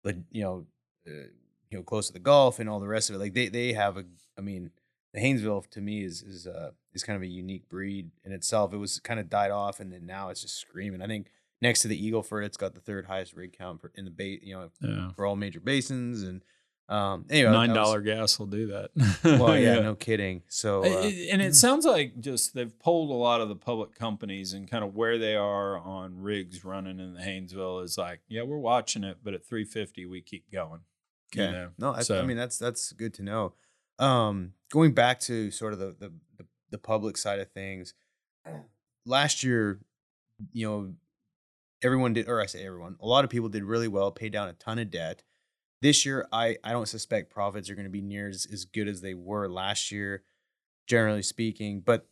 but 0.02 0.16
you 0.30 0.42
know, 0.42 0.66
uh, 1.06 1.28
you 1.70 1.78
know, 1.78 1.82
close 1.82 2.08
to 2.08 2.12
the 2.12 2.18
Gulf 2.18 2.58
and 2.58 2.68
all 2.68 2.80
the 2.80 2.88
rest 2.88 3.10
of 3.10 3.16
it, 3.16 3.18
like 3.18 3.34
they 3.34 3.48
they 3.48 3.72
have 3.72 3.96
a. 3.96 4.04
I 4.38 4.42
mean, 4.42 4.70
the 5.12 5.20
Haynesville 5.20 5.68
to 5.70 5.80
me 5.80 6.04
is 6.04 6.22
is 6.22 6.46
uh 6.46 6.70
is 6.92 7.02
kind 7.02 7.16
of 7.16 7.22
a 7.22 7.26
unique 7.26 7.68
breed 7.68 8.10
in 8.24 8.32
itself. 8.32 8.72
It 8.72 8.78
was 8.78 9.00
kind 9.00 9.20
of 9.20 9.28
died 9.30 9.50
off, 9.50 9.80
and 9.80 9.92
then 9.92 10.06
now 10.06 10.28
it's 10.30 10.42
just 10.42 10.56
screaming. 10.56 11.02
I 11.02 11.06
think 11.06 11.30
next 11.62 11.82
to 11.82 11.88
the 11.88 12.06
Eagle 12.06 12.22
Ford, 12.22 12.44
it's 12.44 12.56
got 12.56 12.74
the 12.74 12.80
third 12.80 13.06
highest 13.06 13.34
rig 13.34 13.56
count 13.56 13.80
for, 13.80 13.92
in 13.94 14.04
the 14.04 14.10
bay. 14.10 14.38
You 14.42 14.54
know, 14.54 14.70
yeah. 14.80 15.10
for 15.12 15.26
all 15.26 15.36
major 15.36 15.60
basins, 15.60 16.22
and 16.22 16.42
um, 16.90 17.24
anyway, 17.30 17.52
Nine 17.52 17.68
dollar 17.70 18.00
gas 18.00 18.38
will 18.38 18.46
do 18.46 18.66
that. 18.66 18.90
Well, 19.22 19.56
yeah, 19.58 19.78
no 19.78 19.94
kidding. 19.94 20.42
So, 20.48 20.82
uh, 20.84 21.02
and 21.30 21.40
it 21.40 21.54
sounds 21.54 21.86
like 21.86 22.20
just 22.20 22.52
they've 22.54 22.76
polled 22.80 23.10
a 23.10 23.14
lot 23.14 23.40
of 23.40 23.48
the 23.48 23.54
public 23.56 23.94
companies 23.94 24.52
and 24.52 24.68
kind 24.68 24.82
of 24.82 24.94
where 24.96 25.16
they 25.16 25.36
are 25.36 25.78
on 25.78 26.20
rigs 26.20 26.64
running 26.64 26.98
in 26.98 27.14
the 27.14 27.20
Haynesville 27.20 27.84
is 27.84 27.96
like, 27.96 28.20
yeah, 28.28 28.42
we're 28.42 28.58
watching 28.58 29.04
it, 29.04 29.18
but 29.22 29.34
at 29.34 29.44
350 29.46 30.04
we 30.06 30.20
keep 30.20 30.50
going. 30.50 30.80
you 31.34 31.42
Okay. 31.44 31.52
know? 31.52 31.68
No, 31.78 31.94
I, 31.94 32.02
I 32.18 32.22
mean 32.26 32.36
that's 32.36 32.58
that's 32.58 32.92
good 32.92 33.14
to 33.14 33.22
know. 33.22 33.54
Um, 34.00 34.54
going 34.72 34.92
back 34.92 35.20
to 35.20 35.50
sort 35.52 35.72
of 35.72 35.78
the, 35.78 35.94
the 35.98 36.12
the 36.38 36.46
the 36.70 36.78
public 36.78 37.16
side 37.16 37.38
of 37.38 37.50
things, 37.52 37.94
last 39.06 39.44
year, 39.44 39.78
you 40.52 40.66
know, 40.68 40.94
everyone 41.82 42.12
did, 42.14 42.28
or 42.28 42.40
I 42.40 42.46
say 42.46 42.64
everyone, 42.64 42.96
a 43.00 43.06
lot 43.06 43.24
of 43.24 43.30
people 43.30 43.48
did 43.48 43.62
really 43.64 43.88
well, 43.88 44.10
paid 44.10 44.32
down 44.32 44.48
a 44.48 44.52
ton 44.54 44.78
of 44.78 44.90
debt. 44.90 45.22
This 45.82 46.04
year, 46.04 46.26
I 46.32 46.56
I 46.62 46.72
don't 46.72 46.88
suspect 46.88 47.30
profits 47.30 47.70
are 47.70 47.74
going 47.74 47.86
to 47.86 47.90
be 47.90 48.02
near 48.02 48.28
as, 48.28 48.46
as 48.52 48.64
good 48.64 48.88
as 48.88 49.00
they 49.00 49.14
were 49.14 49.48
last 49.48 49.90
year, 49.90 50.22
generally 50.86 51.22
speaking. 51.22 51.80
But 51.80 52.06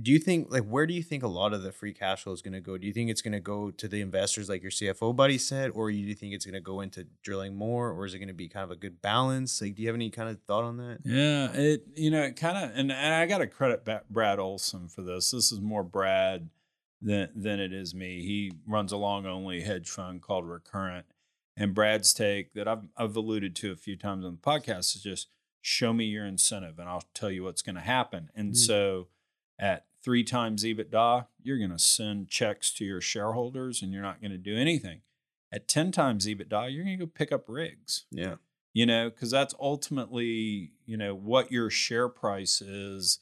do 0.00 0.12
you 0.12 0.18
think 0.18 0.48
like 0.50 0.64
where 0.64 0.86
do 0.86 0.92
you 0.92 1.02
think 1.02 1.22
a 1.22 1.28
lot 1.28 1.54
of 1.54 1.62
the 1.62 1.72
free 1.72 1.94
cash 1.94 2.22
flow 2.22 2.32
is 2.32 2.42
going 2.42 2.52
to 2.52 2.60
go? 2.60 2.76
Do 2.76 2.86
you 2.86 2.92
think 2.92 3.10
it's 3.10 3.22
going 3.22 3.32
to 3.32 3.40
go 3.40 3.70
to 3.70 3.88
the 3.88 4.02
investors 4.02 4.48
like 4.48 4.62
your 4.62 4.70
CFO 4.70 5.16
buddy 5.16 5.38
said, 5.38 5.70
or 5.74 5.90
do 5.90 5.96
you 5.96 6.14
think 6.14 6.34
it's 6.34 6.44
going 6.44 6.54
to 6.54 6.60
go 6.60 6.80
into 6.80 7.06
drilling 7.22 7.54
more, 7.54 7.90
or 7.90 8.04
is 8.04 8.12
it 8.12 8.18
going 8.18 8.28
to 8.28 8.34
be 8.34 8.48
kind 8.48 8.64
of 8.64 8.70
a 8.70 8.76
good 8.76 9.00
balance? 9.00 9.60
Like, 9.62 9.74
do 9.74 9.82
you 9.82 9.88
have 9.88 9.94
any 9.94 10.10
kind 10.10 10.28
of 10.28 10.42
thought 10.42 10.64
on 10.64 10.76
that? 10.76 10.98
Yeah, 11.04 11.50
it 11.52 11.84
you 11.94 12.10
know 12.10 12.22
it 12.22 12.36
kind 12.36 12.58
of 12.58 12.76
and, 12.76 12.92
and 12.92 13.14
I 13.14 13.26
got 13.26 13.38
to 13.38 13.46
credit 13.46 13.88
Brad 14.10 14.38
Olsen 14.38 14.88
for 14.88 15.02
this. 15.02 15.30
This 15.30 15.50
is 15.50 15.60
more 15.60 15.82
Brad 15.82 16.50
than 17.00 17.30
than 17.34 17.60
it 17.60 17.72
is 17.72 17.94
me. 17.94 18.22
He 18.22 18.52
runs 18.66 18.92
a 18.92 18.96
long 18.98 19.24
only 19.24 19.62
hedge 19.62 19.88
fund 19.88 20.20
called 20.20 20.46
Recurrent. 20.46 21.06
And 21.56 21.74
Brad's 21.74 22.12
take 22.12 22.52
that 22.54 22.68
I've 22.68 22.88
I've 22.96 23.16
alluded 23.16 23.56
to 23.56 23.72
a 23.72 23.76
few 23.76 23.96
times 23.96 24.24
on 24.24 24.32
the 24.32 24.38
podcast 24.38 24.94
is 24.94 25.02
just 25.02 25.28
show 25.62 25.92
me 25.92 26.04
your 26.04 26.26
incentive 26.26 26.78
and 26.78 26.88
I'll 26.88 27.04
tell 27.14 27.30
you 27.30 27.42
what's 27.44 27.62
going 27.62 27.74
to 27.76 27.80
happen. 27.80 28.30
And 28.34 28.52
Mm. 28.52 28.56
so 28.56 29.08
at 29.58 29.86
three 30.04 30.22
times 30.22 30.62
EBITDA, 30.64 31.26
you're 31.42 31.58
going 31.58 31.70
to 31.70 31.78
send 31.78 32.28
checks 32.28 32.72
to 32.74 32.84
your 32.84 33.00
shareholders 33.00 33.82
and 33.82 33.92
you're 33.92 34.02
not 34.02 34.20
going 34.20 34.30
to 34.30 34.38
do 34.38 34.56
anything. 34.56 35.00
At 35.50 35.66
10 35.66 35.90
times 35.92 36.26
EBITDA, 36.26 36.72
you're 36.72 36.84
going 36.84 36.98
to 36.98 37.06
go 37.06 37.10
pick 37.12 37.32
up 37.32 37.48
rigs 37.48 38.04
Yeah. 38.12 38.36
you 38.74 38.84
know, 38.86 39.08
because 39.10 39.30
that's 39.30 39.54
ultimately, 39.58 40.72
you 40.84 40.96
know, 40.96 41.14
what 41.14 41.50
your 41.50 41.70
share 41.70 42.08
price 42.08 42.60
is 42.60 43.18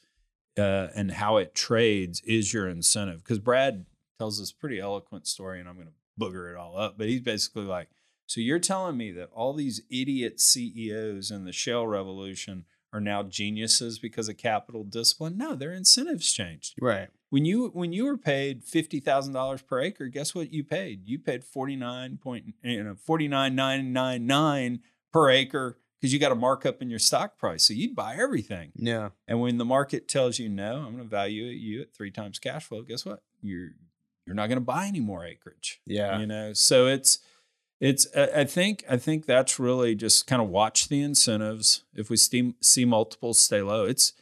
uh, 0.58 0.88
and 0.94 1.12
how 1.12 1.36
it 1.36 1.54
trades 1.54 2.20
is 2.22 2.52
your 2.52 2.68
incentive. 2.68 3.22
Because 3.22 3.38
Brad 3.38 3.86
tells 4.18 4.38
this 4.38 4.52
pretty 4.52 4.78
eloquent 4.80 5.26
story, 5.26 5.60
and 5.60 5.68
I'm 5.68 5.76
going 5.76 5.88
to 5.88 5.92
booger 6.20 6.50
it 6.50 6.56
all 6.56 6.76
up, 6.78 6.96
but 6.98 7.08
he's 7.08 7.20
basically 7.20 7.64
like, 7.64 7.88
so 8.26 8.40
you're 8.40 8.58
telling 8.58 8.96
me 8.96 9.12
that 9.12 9.30
all 9.32 9.52
these 9.52 9.82
idiot 9.90 10.40
CEOs 10.40 11.30
in 11.30 11.44
the 11.44 11.52
shale 11.52 11.86
revolution 11.86 12.64
are 12.92 13.00
now 13.00 13.24
geniuses 13.24 13.98
because 13.98 14.28
of 14.28 14.36
capital 14.36 14.84
discipline? 14.84 15.36
No, 15.36 15.54
their 15.56 15.72
incentives 15.72 16.32
changed. 16.32 16.74
Right. 16.80 17.08
When 17.30 17.44
you 17.44 17.68
when 17.74 17.92
you 17.92 18.04
were 18.04 18.16
paid 18.16 18.62
fifty 18.62 19.00
thousand 19.00 19.32
dollars 19.32 19.62
per 19.62 19.80
acre, 19.80 20.06
guess 20.06 20.34
what 20.34 20.52
you 20.52 20.62
paid? 20.62 21.08
You 21.08 21.18
paid 21.18 21.44
forty 21.44 21.74
nine 21.74 22.16
point 22.16 22.54
you 22.62 22.82
know 22.84 22.94
forty 22.94 23.26
nine 23.26 23.56
nine 23.56 23.92
nine 23.92 24.26
nine 24.26 24.80
per 25.12 25.28
acre 25.30 25.78
because 26.00 26.12
you 26.12 26.20
got 26.20 26.30
a 26.30 26.36
markup 26.36 26.80
in 26.80 26.88
your 26.88 27.00
stock 27.00 27.36
price. 27.36 27.64
So 27.64 27.74
you'd 27.74 27.96
buy 27.96 28.16
everything. 28.16 28.70
Yeah. 28.76 29.08
And 29.26 29.40
when 29.40 29.58
the 29.58 29.64
market 29.64 30.06
tells 30.06 30.38
you 30.38 30.48
no, 30.48 30.76
I'm 30.76 30.92
going 30.92 30.98
to 30.98 31.04
value 31.04 31.44
you 31.44 31.82
at 31.82 31.94
three 31.94 32.12
times 32.12 32.38
cash 32.38 32.66
flow. 32.66 32.82
Guess 32.82 33.04
what? 33.04 33.22
You're 33.42 33.70
you're 34.26 34.36
not 34.36 34.46
going 34.46 34.58
to 34.58 34.64
buy 34.64 34.86
any 34.86 35.00
more 35.00 35.24
acreage. 35.24 35.80
Yeah. 35.86 36.18
You 36.20 36.26
know, 36.26 36.52
so 36.52 36.86
it's 36.86 37.18
it's 37.84 38.06
I 38.16 38.44
think 38.44 38.82
I 38.88 38.96
think 38.96 39.26
that's 39.26 39.58
really 39.58 39.94
just 39.94 40.26
kind 40.26 40.40
of 40.40 40.48
watch 40.48 40.88
the 40.88 41.02
incentives. 41.02 41.84
If 41.94 42.08
we 42.10 42.16
see 42.16 42.54
see 42.62 42.84
multiples 42.84 43.38
stay 43.40 43.60
low, 43.62 43.84
it's 43.84 44.12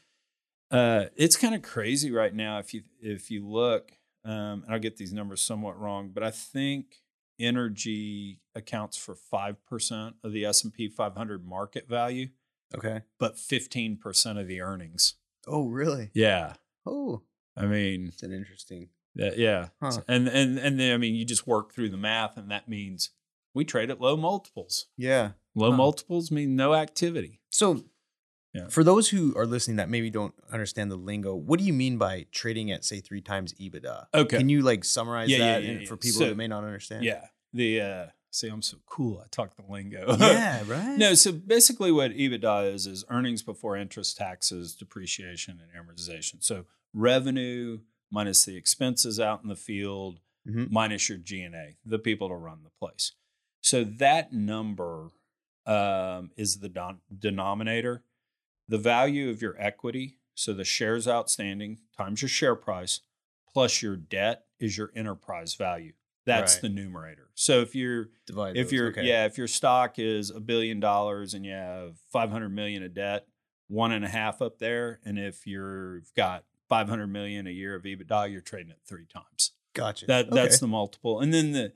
uh 0.71 1.07
it's 1.17 1.37
kind 1.37 1.55
of 1.55 1.63
crazy 1.63 2.11
right 2.11 2.35
now. 2.35 2.59
If 2.59 2.75
you 2.75 2.83
if 3.01 3.31
you 3.31 3.47
look, 3.47 3.93
um, 4.25 4.63
and 4.65 4.67
I'll 4.71 4.79
get 4.81 4.97
these 4.97 5.13
numbers 5.13 5.41
somewhat 5.43 5.79
wrong, 5.79 6.11
but 6.13 6.23
I 6.23 6.31
think 6.31 7.03
energy 7.39 8.41
accounts 8.55 8.97
for 8.97 9.15
five 9.15 9.65
percent 9.67 10.17
of 10.25 10.33
the 10.33 10.45
S 10.45 10.65
and 10.65 10.73
P 10.73 10.89
500 10.89 11.45
market 11.47 11.89
value, 11.89 12.29
Okay. 12.75 13.03
but 13.19 13.39
fifteen 13.39 13.97
percent 13.97 14.39
of 14.39 14.49
the 14.49 14.61
earnings. 14.61 15.15
Oh, 15.47 15.67
really? 15.67 16.11
Yeah, 16.15 16.55
Oh, 16.87 17.23
I 17.57 17.67
mean, 17.67 18.09
it's 18.09 18.23
an 18.23 18.33
interesting. 18.33 18.89
that- 19.15 19.39
yeah, 19.39 19.69
Huh. 19.81 20.03
and 20.09 20.27
and 20.29 20.59
and 20.59 20.81
then 20.81 20.95
I 20.95 20.97
mean, 20.97 21.15
you 21.15 21.25
just 21.25 21.47
work 21.47 21.73
through 21.73 21.91
the 21.91 21.97
math, 21.97 22.37
and 22.37 22.51
that 22.51 22.69
means 22.69 23.11
we 23.55 23.65
trade 23.65 23.91
at 23.91 24.01
low 24.01 24.17
multiples. 24.17 24.87
Yeah. 24.97 25.33
Low 25.55 25.71
Huh. 25.71 25.77
multiples 25.77 26.31
mean 26.31 26.57
no 26.57 26.75
activity. 26.75 27.41
So, 27.51 27.85
Yeah. 28.55 28.69
for 28.69 28.85
those 28.85 29.09
who 29.11 29.37
are 29.37 29.47
listening 29.47 29.77
that 29.77 29.89
maybe 29.89 30.11
don't 30.11 30.35
understand 30.51 30.91
the 30.91 30.97
lingo, 30.97 31.35
what 31.35 31.59
do 31.59 31.65
you 31.65 31.73
mean 31.73 31.99
by 31.99 32.27
trading 32.33 32.71
at 32.71 32.85
say 32.85 33.01
three 33.01 33.21
times 33.23 33.55
EBITDA? 33.55 34.07
Okay. 34.15 34.39
Can 34.39 34.49
you 34.49 34.63
like 34.63 34.85
summarize 34.85 35.31
Yeah, 35.31 35.39
that 35.39 35.65
yeah, 35.65 35.71
and 35.71 35.89
for 35.89 35.97
people 35.97 36.21
So- 36.21 36.27
that 36.27 36.37
may 36.37 36.49
not 36.49 36.65
understand? 36.65 37.05
Yeah. 37.05 37.27
The 37.53 37.81
uh 37.81 38.07
see, 38.31 38.49
I'm 38.49 38.63
so 38.63 38.79
cool. 38.87 39.21
I 39.23 39.27
talk 39.31 39.57
the 39.57 39.71
lingo. 39.71 40.17
Yeah. 40.19 40.63
Right. 40.67 40.97
no, 40.99 41.13
so 41.15 41.33
basically 41.33 41.93
what 41.93 42.13
EBITDA 42.13 42.73
is 42.75 42.87
is 42.87 43.05
earnings 43.11 43.43
before 43.43 43.77
interest, 43.77 44.17
taxes, 44.17 44.75
depreciation, 44.75 45.61
and 45.61 45.71
amortization. 45.73 46.43
So 46.43 46.65
revenue 46.95 47.81
minus 48.11 48.45
the 48.45 48.57
expenses 48.57 49.19
out 49.21 49.43
in 49.43 49.49
the 49.49 49.57
field, 49.57 50.21
Mhm. 50.47 50.71
minus 50.71 51.09
your 51.09 51.19
G&A, 51.19 51.77
the 51.85 51.99
people 51.99 52.29
to 52.29 52.35
run 52.35 52.63
the 52.63 52.71
place. 52.71 53.13
So 53.63 53.85
that 53.85 54.33
number 54.33 55.09
um, 55.67 56.31
is 56.37 56.59
the 56.59 56.69
don- 56.69 57.01
denominator. 57.17 58.03
The 58.69 58.79
value 58.79 59.31
of 59.31 59.41
your 59.41 59.55
equity, 59.59 60.19
so 60.35 60.53
the 60.53 60.65
shares 60.65 61.07
outstanding 61.09 61.79
times 61.97 62.23
your 62.23 62.29
share 62.29 62.57
price, 62.57 63.01
plus 63.53 63.81
your 63.83 63.97
debt 63.97 64.45
is 64.59 64.77
your 64.77 64.91
enterprise 64.95 65.55
value. 65.55 65.93
That's 66.25 66.55
Right. 66.55 66.63
the 66.63 66.69
numerator. 66.69 67.31
So 67.35 67.61
if 67.61 67.75
you're 67.75 68.11
Divide. 68.27 68.57
if 68.57 68.73
your 68.73 68.89
okay. 68.91 69.03
yeah 69.05 69.25
if 69.27 69.37
your 69.39 69.49
stock 69.49 69.99
is 69.99 70.31
a 70.31 70.39
billion 70.41 70.79
dollars 70.81 71.35
and 71.35 71.45
you 71.45 71.53
have 71.53 71.99
500 72.13 72.49
million 72.49 72.83
of 72.85 72.95
debt 72.95 73.27
one 73.69 73.91
and 73.91 74.05
a 74.05 74.09
half 74.09 74.41
up 74.41 74.59
there 74.59 75.01
and 75.05 75.19
if 75.19 75.47
you've 75.47 76.13
got 76.15 76.45
500 76.69 77.09
million 77.09 77.49
a 77.49 77.51
year 77.51 77.75
of 77.75 77.83
ebitda 77.83 78.31
you're 78.31 78.41
trading 78.41 78.71
at 78.71 78.79
three 78.87 79.07
times 79.07 79.53
Gotcha. 79.75 80.07
that 80.07 80.31
that's 80.31 80.61
the 80.61 80.69
multiple 80.69 81.19
and 81.21 81.35
then 81.35 81.51
the 81.53 81.73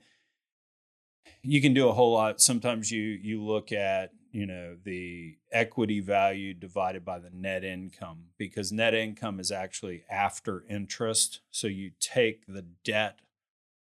you 1.41 1.61
can 1.61 1.73
do 1.73 1.87
a 1.87 1.93
whole 1.93 2.13
lot. 2.13 2.41
Sometimes 2.41 2.91
you 2.91 3.01
you 3.01 3.43
look 3.43 3.71
at 3.71 4.11
you 4.31 4.45
know 4.45 4.75
the 4.83 5.37
equity 5.51 5.99
value 5.99 6.53
divided 6.53 7.03
by 7.05 7.19
the 7.19 7.29
net 7.33 7.63
income 7.63 8.25
because 8.37 8.71
net 8.71 8.93
income 8.93 9.39
is 9.39 9.51
actually 9.51 10.03
after 10.09 10.63
interest. 10.69 11.41
So 11.49 11.67
you 11.67 11.91
take 11.99 12.45
the 12.47 12.65
debt 12.83 13.19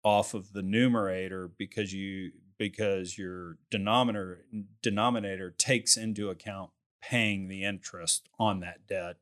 off 0.02 0.34
of 0.34 0.52
the 0.52 0.62
numerator 0.62 1.48
because 1.48 1.92
you 1.92 2.32
because 2.59 3.18
your 3.18 3.59
denominator 3.70 4.44
denominator 4.82 5.50
takes 5.50 5.96
into 5.96 6.30
account 6.30 6.70
paying 7.00 7.48
the 7.48 7.64
interest 7.64 8.28
on 8.38 8.60
that 8.60 8.86
debt. 8.86 9.16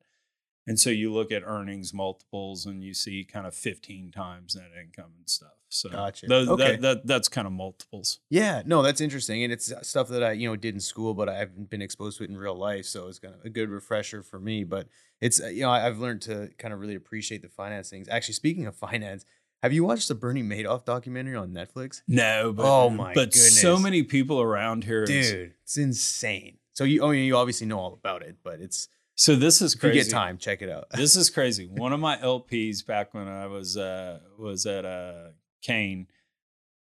And 0.66 0.78
so 0.78 0.90
you 0.90 1.12
look 1.12 1.32
at 1.32 1.42
earnings 1.44 1.92
multiples 1.92 2.66
and 2.66 2.84
you 2.84 2.94
see 2.94 3.24
kind 3.24 3.46
of 3.46 3.54
15 3.54 4.12
times 4.12 4.54
net 4.54 4.70
income 4.78 5.12
and 5.18 5.28
stuff 5.28 5.59
so 5.72 5.88
Gotcha. 5.88 6.26
those, 6.26 6.48
Okay. 6.48 6.72
that, 6.72 6.80
that 6.82 7.06
that's 7.06 7.28
kind 7.28 7.46
of 7.46 7.52
multiples 7.52 8.20
Yeah, 8.28 8.62
no, 8.66 8.82
that's 8.82 9.00
interesting, 9.00 9.42
and 9.44 9.52
it's 9.52 9.72
stuff 9.88 10.08
that 10.08 10.22
I 10.22 10.32
you 10.32 10.48
know 10.48 10.56
did 10.56 10.74
in 10.74 10.80
school, 10.80 11.14
but 11.14 11.28
I 11.28 11.36
haven't 11.38 11.70
been 11.70 11.80
exposed 11.80 12.18
to 12.18 12.24
it 12.24 12.30
in 12.30 12.36
real 12.36 12.56
life, 12.56 12.84
so 12.86 13.06
it's 13.08 13.18
kind 13.18 13.34
of 13.34 13.44
a 13.44 13.48
good 13.48 13.70
refresher 13.70 14.22
for 14.22 14.38
me. 14.38 14.64
But 14.64 14.88
it's 15.20 15.40
uh, 15.40 15.46
you 15.46 15.62
know 15.62 15.70
I've 15.70 15.98
learned 15.98 16.22
to 16.22 16.50
kind 16.58 16.74
of 16.74 16.80
really 16.80 16.96
appreciate 16.96 17.42
the 17.42 17.48
finance 17.48 17.88
things. 17.88 18.08
Actually, 18.08 18.34
speaking 18.34 18.66
of 18.66 18.74
finance, 18.76 19.24
have 19.62 19.72
you 19.72 19.84
watched 19.84 20.08
the 20.08 20.14
Bernie 20.14 20.42
Madoff 20.42 20.84
documentary 20.84 21.36
on 21.36 21.52
Netflix? 21.52 22.02
no 22.08 22.52
but 22.52 22.64
Oh 22.66 22.90
my 22.90 23.14
but 23.14 23.32
so 23.34 23.78
many 23.78 24.02
people 24.02 24.40
around 24.40 24.84
here, 24.84 25.06
Dude, 25.06 25.54
it's 25.62 25.76
insane. 25.76 26.58
So 26.72 26.84
you, 26.84 27.04
I 27.04 27.10
mean, 27.10 27.24
you 27.24 27.36
obviously 27.36 27.66
know 27.66 27.78
all 27.78 27.92
about 27.92 28.22
it, 28.22 28.36
but 28.42 28.60
it's 28.60 28.88
so 29.16 29.36
this 29.36 29.60
is 29.60 29.74
if 29.74 29.82
you 29.82 29.90
crazy 29.90 30.10
get 30.10 30.14
time, 30.16 30.38
check 30.38 30.62
it 30.62 30.70
out. 30.70 30.86
this 30.94 31.14
is 31.14 31.28
crazy. 31.36 31.66
One 31.66 31.92
of 31.92 32.00
my 32.00 32.16
LPs 32.16 32.86
back 32.86 33.12
when 33.12 33.28
I 33.28 33.46
was 33.46 33.76
uh 33.76 34.20
was 34.38 34.64
at 34.66 34.84
uh 34.84 35.28
Kayne 35.62 36.06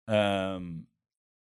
um 0.07 0.85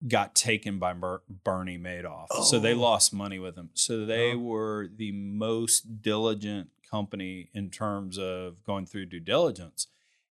got 0.08 0.36
taken 0.36 0.78
by 0.78 0.94
Ber- 0.94 1.24
Bernie 1.28 1.78
Madoff. 1.80 2.28
So 2.44 2.60
they 2.60 2.74
Oh. 2.74 2.80
lost 2.80 3.12
money 3.14 3.40
with 3.40 3.56
him. 3.58 3.72
So 3.74 4.06
they 4.06 4.34
Oh. 4.34 4.38
were 4.38 4.88
the 4.96 5.12
most 5.12 6.02
diligent 6.04 6.70
company 6.90 7.50
in 7.54 7.72
terms 7.72 8.20
of 8.20 8.64
going 8.64 8.86
through 8.86 9.08
due 9.08 9.20
diligence. 9.20 9.88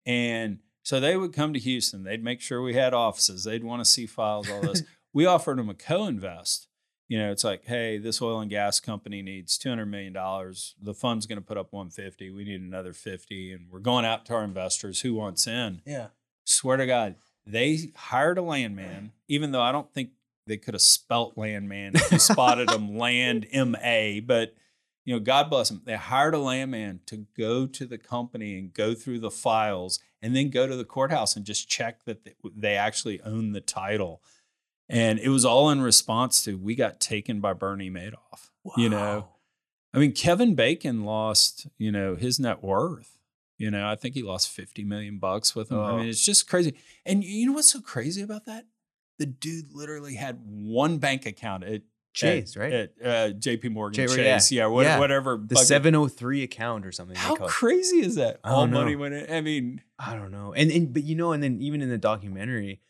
And 0.06 0.60
so 0.84 1.00
they 1.00 1.18
would 1.18 1.34
come 1.34 1.52
to 1.54 1.60
Houston. 1.60 2.04
They'd 2.04 2.24
make 2.24 2.42
sure 2.42 2.62
we 2.62 2.76
had 2.76 2.94
offices. 2.94 3.44
They'd 3.44 3.64
want 3.64 3.82
to 3.82 3.86
see 3.90 4.06
files, 4.06 4.48
all 4.52 4.62
this. 4.62 4.84
we 5.14 5.26
offered 5.26 5.58
them 5.58 5.70
a 5.70 5.74
co-invest. 5.74 6.68
You 7.08 7.18
know, 7.18 7.32
it's 7.32 7.44
like, 7.44 7.66
hey, 7.66 7.98
this 7.98 8.22
oil 8.22 8.40
and 8.40 8.50
gas 8.50 8.80
company 8.80 9.24
needs 9.24 9.58
two 9.58 9.70
hundred 9.70 9.88
million 9.88 10.14
dollars. 10.14 10.76
The 10.80 10.94
fund's 10.94 11.26
going 11.26 11.40
to 11.40 11.46
put 11.46 11.58
up 11.58 11.74
one 11.74 11.90
fifty. 11.90 12.30
We 12.30 12.44
need 12.44 12.62
another 12.62 12.94
fifty, 12.94 13.52
and 13.52 13.68
we're 13.72 13.80
going 13.80 14.06
out 14.06 14.26
to 14.28 14.34
our 14.36 14.44
investors. 14.44 15.02
Who 15.02 15.14
wants 15.16 15.48
in? 15.48 15.82
Yeah. 15.86 16.10
Swear 16.46 16.78
to 16.78 16.86
God, 16.86 17.16
they 17.46 17.92
hired 17.96 18.38
a 18.38 18.42
landman, 18.42 19.12
even 19.28 19.52
though 19.52 19.62
I 19.62 19.72
don't 19.72 19.92
think 19.94 20.12
they 20.48 20.58
could 20.58 20.74
have 20.76 20.82
spelt 20.82 21.38
landman 21.38 21.96
if 21.96 22.12
you 22.12 22.20
spotted 22.20 22.70
them 22.70 22.98
land 22.98 23.48
M 23.52 23.76
A. 23.82 24.20
But 24.22 24.56
you 25.04 25.14
know, 25.14 25.20
God 25.20 25.50
bless 25.52 25.70
them. 25.70 25.82
They 25.86 25.96
hired 25.96 26.34
a 26.34 26.40
landman 26.40 27.02
to 27.08 27.26
go 27.38 27.68
to 27.68 27.86
the 27.86 27.98
company 28.00 28.58
and 28.58 28.74
go 28.74 28.96
through 28.96 29.20
the 29.20 29.30
files, 29.32 30.00
and 30.22 30.36
then 30.36 30.50
go 30.50 30.66
to 30.66 30.76
the 30.76 30.86
courthouse 30.86 31.36
and 31.36 31.46
just 31.46 31.70
check 31.70 32.04
that 32.06 32.24
they- 32.26 32.34
they 32.56 32.76
actually 32.76 33.22
own 33.22 33.52
the 33.52 33.62
title. 33.62 34.24
And 34.90 35.20
it 35.20 35.30
was 35.30 35.46
all 35.46 35.70
in 35.72 35.82
response 35.82 36.44
to 36.46 36.58
we 36.58 36.74
got 36.76 37.00
taken 37.00 37.40
by 37.40 37.54
Bernie 37.54 37.90
Madoff. 37.92 38.50
You 38.78 38.90
know, 38.90 39.28
I 39.94 40.00
mean, 40.00 40.12
Kevin 40.12 40.56
Bacon 40.56 41.04
lost, 41.06 41.68
you 41.78 41.92
know, 41.92 42.16
his 42.16 42.40
net 42.40 42.64
worth. 42.64 43.15
You 43.58 43.72
know, 43.72 43.88
I 43.88 43.96
think 43.96 44.16
he 44.16 44.22
lost 44.22 44.50
50 44.50 44.84
million 44.84 45.18
bucks 45.18 45.56
with 45.56 45.72
him. 45.72 45.80
I 45.80 45.92
Oh. 45.92 45.98
mean, 45.98 46.08
it's 46.10 46.26
just 46.26 46.50
crazy. 46.50 46.76
And 47.06 47.24
you 47.24 47.46
know 47.48 47.54
what's 47.54 47.72
so 47.72 47.80
crazy 47.82 48.22
about 48.22 48.46
that? 48.46 48.66
The 49.20 49.26
dude 49.26 49.72
literally 49.74 50.16
had 50.16 50.40
one 50.46 50.98
bank 50.98 51.26
account 51.26 51.64
at 51.64 51.84
Chase, 52.14 52.56
at- 52.56 52.60
right? 52.62 52.74
At 52.74 52.92
uh, 53.02 53.34
JP 53.34 53.72
Morgan 53.72 54.08
J- 54.08 54.16
Chase. 54.16 54.52
yeah. 54.52 54.64
Yeah, 54.64 54.68
what, 54.68 54.86
Yeah. 54.86 55.00
whatever. 55.00 55.38
the 55.38 55.56
bucket. 55.56 55.68
703 55.68 56.44
account 56.44 56.86
or 56.86 56.92
something. 56.92 57.16
How 57.16 57.36
crazy 57.36 57.98
is 58.02 58.16
that? 58.16 58.40
I 58.44 58.50
All 58.52 58.62
don't 58.66 58.72
money 58.74 58.96
went 58.96 59.14
in. 59.16 59.34
I 59.34 59.40
mean, 59.42 59.82
I 60.00 60.16
don't 60.16 60.32
know. 60.32 60.54
And 60.54 60.70
and 60.72 60.94
but 60.94 61.04
you 61.04 61.16
know, 61.16 61.32
and 61.32 61.42
then 61.44 61.62
even 61.62 61.82
in 61.82 61.90
the 61.90 61.98
documentary, 61.98 62.82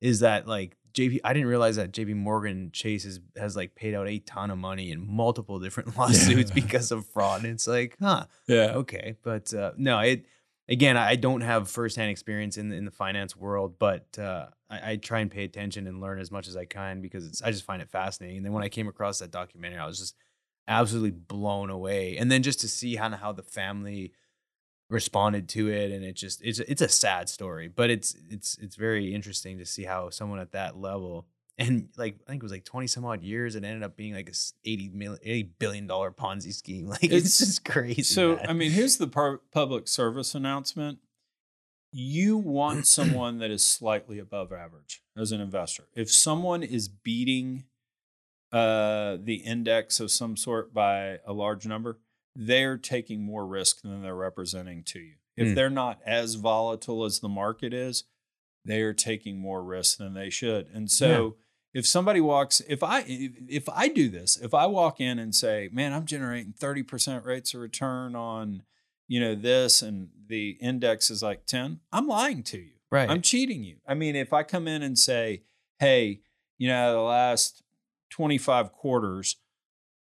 is 0.00 0.20
that 0.20 0.46
like 0.46 0.76
JP? 0.96 1.20
I 1.24 1.32
didn't 1.32 1.48
realize 1.48 1.76
that 1.76 1.92
JP 1.92 2.16
Morgan 2.16 2.70
Chase 2.72 3.04
has, 3.04 3.20
has 3.36 3.54
like 3.54 3.74
paid 3.74 3.94
out 3.94 4.08
a 4.08 4.18
ton 4.20 4.50
of 4.50 4.58
money 4.58 4.90
in 4.90 5.06
multiple 5.06 5.58
different 5.60 5.96
lawsuits 5.98 6.50
Yeah. 6.50 6.54
because 6.54 6.90
of 6.90 7.06
fraud. 7.06 7.42
And 7.44 7.52
it's 7.52 7.68
like, 7.68 7.96
huh, 8.00 8.24
yeah. 8.48 8.72
okay, 8.76 9.16
but 9.22 9.52
uh, 9.54 9.72
no, 9.76 9.98
it 10.00 10.24
again, 10.68 10.96
I 10.96 11.14
don't 11.14 11.42
have 11.42 11.68
firsthand 11.70 12.10
experience 12.10 12.56
in 12.56 12.70
the, 12.70 12.76
in 12.76 12.84
the 12.84 12.90
finance 12.90 13.36
world, 13.36 13.78
but 13.78 14.18
uh, 14.18 14.46
I, 14.68 14.92
I 14.92 14.96
try 14.96 15.20
and 15.20 15.30
pay 15.30 15.44
attention 15.44 15.86
and 15.86 16.00
learn 16.00 16.18
as 16.18 16.32
much 16.32 16.48
as 16.48 16.56
I 16.56 16.64
can 16.64 17.00
because 17.00 17.24
it's 17.26 17.40
I 17.42 17.50
just 17.52 17.64
find 17.64 17.80
it 17.82 17.88
fascinating. 17.90 18.38
And 18.38 18.46
then 18.46 18.52
when 18.52 18.64
I 18.64 18.68
came 18.68 18.88
across 18.88 19.20
that 19.20 19.30
documentary, 19.30 19.78
I 19.78 19.86
was 19.86 19.98
just 19.98 20.16
absolutely 20.66 21.12
blown 21.12 21.70
away. 21.70 22.16
And 22.16 22.30
then 22.32 22.42
just 22.42 22.60
to 22.60 22.68
see 22.68 22.96
how 22.96 23.10
how 23.10 23.32
the 23.32 23.42
family 23.44 24.12
responded 24.88 25.48
to 25.50 25.68
it, 25.68 25.90
and 25.90 26.04
it 26.04 26.14
just 26.14 26.40
it's 26.42 26.58
it's 26.60 26.82
a 26.82 26.88
sad 26.88 27.28
story, 27.28 27.68
but 27.68 27.90
it's 27.90 28.14
it's 28.30 28.56
it's 28.58 28.76
very 28.76 29.14
interesting 29.14 29.58
to 29.58 29.66
see 29.66 29.84
how 29.84 30.10
someone 30.10 30.38
at 30.38 30.52
that 30.52 30.76
level. 30.78 31.26
And 31.58 31.88
like 31.96 32.16
I 32.26 32.30
think 32.30 32.42
it 32.42 32.44
was 32.44 32.52
like 32.52 32.64
twenty 32.64 32.86
some 32.86 33.04
odd 33.04 33.22
years, 33.22 33.56
it 33.56 33.64
ended 33.64 33.82
up 33.82 33.96
being 33.96 34.14
like 34.14 34.28
a 34.28 34.34
80 34.64 34.90
million, 34.90 35.18
80 35.22 35.42
billion 35.58 35.86
dollar 35.86 36.10
Ponzi 36.10 36.52
scheme. 36.52 36.86
Like 36.90 37.04
it's, 37.04 37.12
It's- 37.12 37.38
just 37.38 37.64
crazy. 37.64 38.02
So, 38.02 38.36
man. 38.36 38.46
I 38.48 38.52
mean, 38.52 38.70
here's 38.72 38.98
the 38.98 39.06
par- 39.06 39.40
public 39.52 39.88
service 39.88 40.34
announcement. 40.34 40.98
You 41.92 42.36
want 42.36 42.86
someone 42.98 43.38
that 43.38 43.50
is 43.50 43.64
slightly 43.64 44.18
above 44.18 44.52
average 44.52 45.02
as 45.16 45.32
an 45.32 45.40
investor. 45.40 45.84
If 45.94 46.12
someone 46.12 46.62
is 46.62 46.88
beating 46.88 47.64
uh, 48.52 49.16
the 49.22 49.36
index 49.36 49.98
of 49.98 50.10
some 50.10 50.36
sort 50.36 50.74
by 50.74 51.18
a 51.26 51.32
large 51.32 51.66
number, 51.66 51.98
they're 52.38 52.76
taking 52.76 53.22
more 53.24 53.46
risk 53.46 53.80
than 53.82 54.02
they're 54.02 54.14
representing 54.14 54.84
to 54.84 54.98
you. 55.00 55.14
If 55.36 55.48
Hmm. 55.48 55.54
they're 55.54 55.70
not 55.70 56.00
as 56.04 56.34
volatile 56.34 57.04
as 57.04 57.20
the 57.20 57.28
market 57.28 57.72
is, 57.72 58.04
they 58.64 58.82
are 58.82 58.92
taking 58.94 59.38
more 59.38 59.62
risk 59.62 59.98
than 59.98 60.14
they 60.14 60.28
should. 60.30 60.68
And 60.68 60.90
so, 60.90 61.36
if 61.72 61.86
somebody 61.86 62.20
walks, 62.20 62.60
if 62.68 62.82
I 62.82 63.00
if, 63.06 63.32
if 63.48 63.68
I 63.68 63.88
do 63.88 64.08
this, 64.08 64.36
if 64.36 64.54
I 64.54 64.66
walk 64.66 65.00
in 65.00 65.18
and 65.18 65.34
say, 65.34 65.68
"Man, 65.72 65.92
I'm 65.92 66.06
generating 66.06 66.52
30% 66.52 67.24
rates 67.24 67.54
of 67.54 67.60
return 67.60 68.14
on, 68.16 68.62
you 69.08 69.20
know, 69.20 69.34
this 69.34 69.82
and 69.82 70.08
the 70.26 70.50
index 70.60 71.10
is 71.10 71.22
like 71.22 71.46
10," 71.46 71.80
I'm 71.92 72.06
lying 72.06 72.42
to 72.44 72.58
you. 72.58 72.72
right. 72.90 73.08
I'm 73.10 73.20
cheating 73.22 73.62
you. 73.64 73.76
I 73.86 73.94
mean, 73.94 74.16
if 74.16 74.32
I 74.32 74.42
come 74.42 74.66
in 74.68 74.82
and 74.82 74.98
say, 74.98 75.42
"Hey, 75.78 76.22
you 76.58 76.68
know, 76.68 76.92
the 76.94 77.00
last 77.00 77.62
25 78.10 78.72
quarters, 78.72 79.36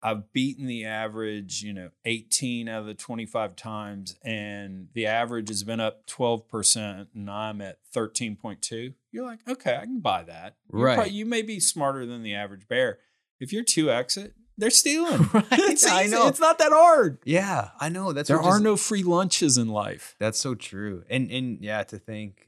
I've 0.04 0.34
beaten 0.34 0.66
the 0.66 0.86
average, 0.86 1.62
you 1.62 1.74
know, 1.74 1.90
18 2.06 2.68
out 2.68 2.80
of 2.82 2.86
the 2.88 2.94
25 2.96 3.56
times, 3.56 4.16
and 4.24 4.88
the 4.94 5.06
average 5.06 5.50
has 5.50 5.64
been 5.64 5.80
up 5.80 6.08
12%, 6.08 7.08
and 7.14 7.30
I'm 7.30 7.62
at 7.62 7.78
13.2. 7.96 8.94
You're 9.12 9.26
like, 9.26 9.40
okay, 9.48 9.76
I 9.76 9.82
can 9.86 10.00
buy 10.00 10.24
that. 10.24 10.56
Right. 10.72 10.96
prob- 10.96 11.08
you 11.12 11.26
may 11.26 11.42
be 11.44 11.60
smarter 11.60 12.06
than 12.06 12.24
the 12.24 12.34
average 12.34 12.68
bear. 12.68 13.00
If 13.40 13.54
you're 13.54 13.64
two 13.64 13.92
exit, 13.92 14.34
they're 14.58 14.70
stealing. 14.72 15.30
Right, 15.34 15.46
It's 15.52 15.86
I 15.88 16.08
know. 16.08 16.28
It's 16.28 16.40
not 16.40 16.58
that 16.60 16.72
hard. 16.72 17.20
yeah, 17.26 17.70
I 17.80 17.90
know. 17.90 18.12
That's 18.14 18.28
there 18.28 18.40
are 18.42 18.54
just- 18.54 18.64
no 18.64 18.78
free 18.78 19.04
lunches 19.04 19.58
in 19.58 19.68
life. 19.68 20.16
That's 20.20 20.40
so 20.40 20.56
true. 20.56 21.04
And 21.10 21.32
and 21.32 21.60
yeah, 21.64 21.84
to 21.84 21.98
think 22.00 22.48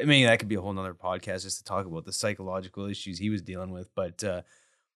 I 0.00 0.04
mean, 0.04 0.24
that 0.26 0.38
could 0.38 0.48
be 0.48 0.54
a 0.54 0.60
whole 0.62 0.72
nother 0.72 0.94
podcast 0.94 1.42
just 1.42 1.58
to 1.58 1.64
talk 1.64 1.84
about 1.84 2.06
the 2.06 2.12
psychological 2.12 2.86
issues 2.86 3.18
he 3.18 3.28
was 3.28 3.42
dealing 3.42 3.70
with. 3.70 3.88
But 3.94 4.24
uh 4.24 4.42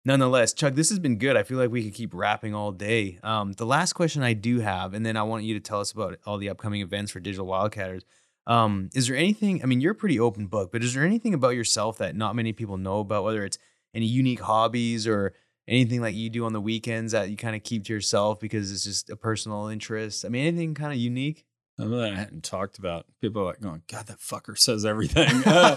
nonetheless, 0.04 0.52
Chuck, 0.52 0.74
this 0.74 0.90
has 0.90 0.98
been 0.98 1.18
good. 1.18 1.36
I 1.36 1.42
feel 1.42 1.58
like 1.58 1.70
we 1.70 1.84
could 1.84 1.94
keep 1.94 2.14
rapping 2.14 2.54
all 2.54 2.72
day. 2.72 3.18
Um, 3.22 3.52
the 3.52 3.66
last 3.66 3.94
question 3.94 4.22
I 4.22 4.32
do 4.32 4.60
have, 4.60 4.94
and 4.94 5.04
then 5.04 5.16
I 5.16 5.22
want 5.22 5.44
you 5.44 5.54
to 5.54 5.60
tell 5.60 5.80
us 5.80 5.92
about 5.92 6.18
all 6.26 6.38
the 6.38 6.48
upcoming 6.48 6.80
events 6.80 7.12
for 7.12 7.20
Digital 7.20 7.46
Wildcatters. 7.46 8.02
Um, 8.46 8.90
is 8.94 9.08
there 9.08 9.16
anything, 9.16 9.62
I 9.62 9.66
mean, 9.66 9.80
you're 9.80 9.92
a 9.92 9.96
pretty 9.96 10.20
open 10.20 10.46
book, 10.46 10.70
but 10.70 10.82
is 10.82 10.94
there 10.94 11.04
anything 11.04 11.32
about 11.32 11.50
yourself 11.50 11.98
that 11.98 12.14
not 12.14 12.36
many 12.36 12.52
people 12.52 12.76
know 12.76 13.00
about, 13.00 13.24
whether 13.24 13.44
it's 13.44 13.58
any 13.94 14.06
unique 14.06 14.40
hobbies 14.40 15.06
or 15.06 15.32
anything 15.66 16.02
like 16.02 16.14
you 16.14 16.28
do 16.28 16.44
on 16.44 16.52
the 16.52 16.60
weekends 16.60 17.12
that 17.12 17.30
you 17.30 17.36
kind 17.36 17.56
of 17.56 17.62
keep 17.62 17.84
to 17.84 17.92
yourself 17.92 18.40
because 18.40 18.70
it's 18.70 18.84
just 18.84 19.08
a 19.08 19.16
personal 19.16 19.68
interest? 19.68 20.24
I 20.24 20.28
mean, 20.28 20.46
anything 20.46 20.74
kind 20.74 20.92
of 20.92 20.98
unique? 20.98 21.46
I 21.78 22.14
hadn't 22.14 22.44
talked 22.44 22.78
about. 22.78 23.06
People 23.20 23.42
are 23.42 23.46
like 23.46 23.60
going, 23.60 23.82
God, 23.90 24.06
that 24.06 24.20
fucker 24.20 24.56
says 24.56 24.84
everything. 24.84 25.42
uh, 25.44 25.76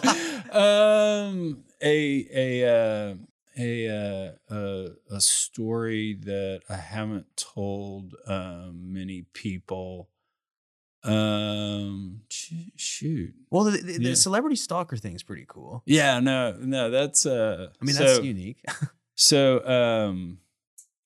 um, 1.32 1.64
a 1.82 2.28
a 2.34 2.66
uh, 2.66 3.16
a 3.58 3.88
uh, 3.90 4.32
a 4.56 4.88
a 5.16 5.22
story 5.22 6.14
that 6.22 6.62
I 6.70 6.76
haven't 6.78 7.26
told 7.38 8.14
um, 8.28 8.94
many 8.94 9.24
people. 9.34 10.10
Um, 11.04 12.22
sh- 12.30 12.54
shoot. 12.76 13.34
Well, 13.50 13.66
the, 13.66 13.72
the, 13.78 13.94
Yeah. 13.94 14.10
the 14.10 14.16
celebrity 14.16 14.56
stalker 14.58 14.98
thing's 14.98 15.24
pretty 15.24 15.46
cool. 15.48 15.84
Yeah, 15.86 16.20
no, 16.20 16.58
no, 16.60 16.90
that's 16.90 17.26
uh. 17.26 17.68
I 17.82 17.86
mean, 17.86 17.96
so- 17.96 18.04
that's 18.06 18.20
unique. 18.24 18.64
So, 19.20 19.66
um, 19.68 20.38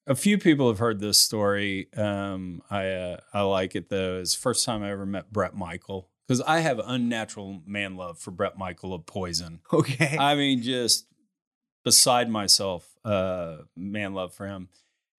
a 0.05 0.15
few 0.15 0.37
people 0.37 0.67
have 0.67 0.79
heard 0.79 0.99
this 0.99 1.17
story. 1.17 1.87
Um, 1.95 2.61
I 2.69 2.87
uh, 2.89 3.17
I 3.33 3.41
like 3.43 3.73
it 3.73 3.87
though. 3.87 4.19
It's 4.19 4.35
the 4.35 4.41
first 4.41 4.65
time 4.65 4.83
I 4.83 4.91
ever 4.91 5.05
met 5.05 5.31
Bret 5.31 5.55
Michael 5.55 6.09
because 6.27 6.41
I 6.41 6.59
have 6.59 6.81
unnatural 6.83 7.61
man 7.65 7.95
love 7.95 8.19
for 8.19 8.31
Bret 8.31 8.57
Michael 8.57 8.93
of 8.93 9.05
Poison. 9.05 9.61
okay. 9.71 10.17
I 10.19 10.35
mean, 10.35 10.61
just 10.61 11.05
beside 11.83 12.29
myself, 12.29 12.87
uh, 13.03 13.57
man 13.75 14.13
love 14.13 14.33
for 14.33 14.47
him. 14.47 14.69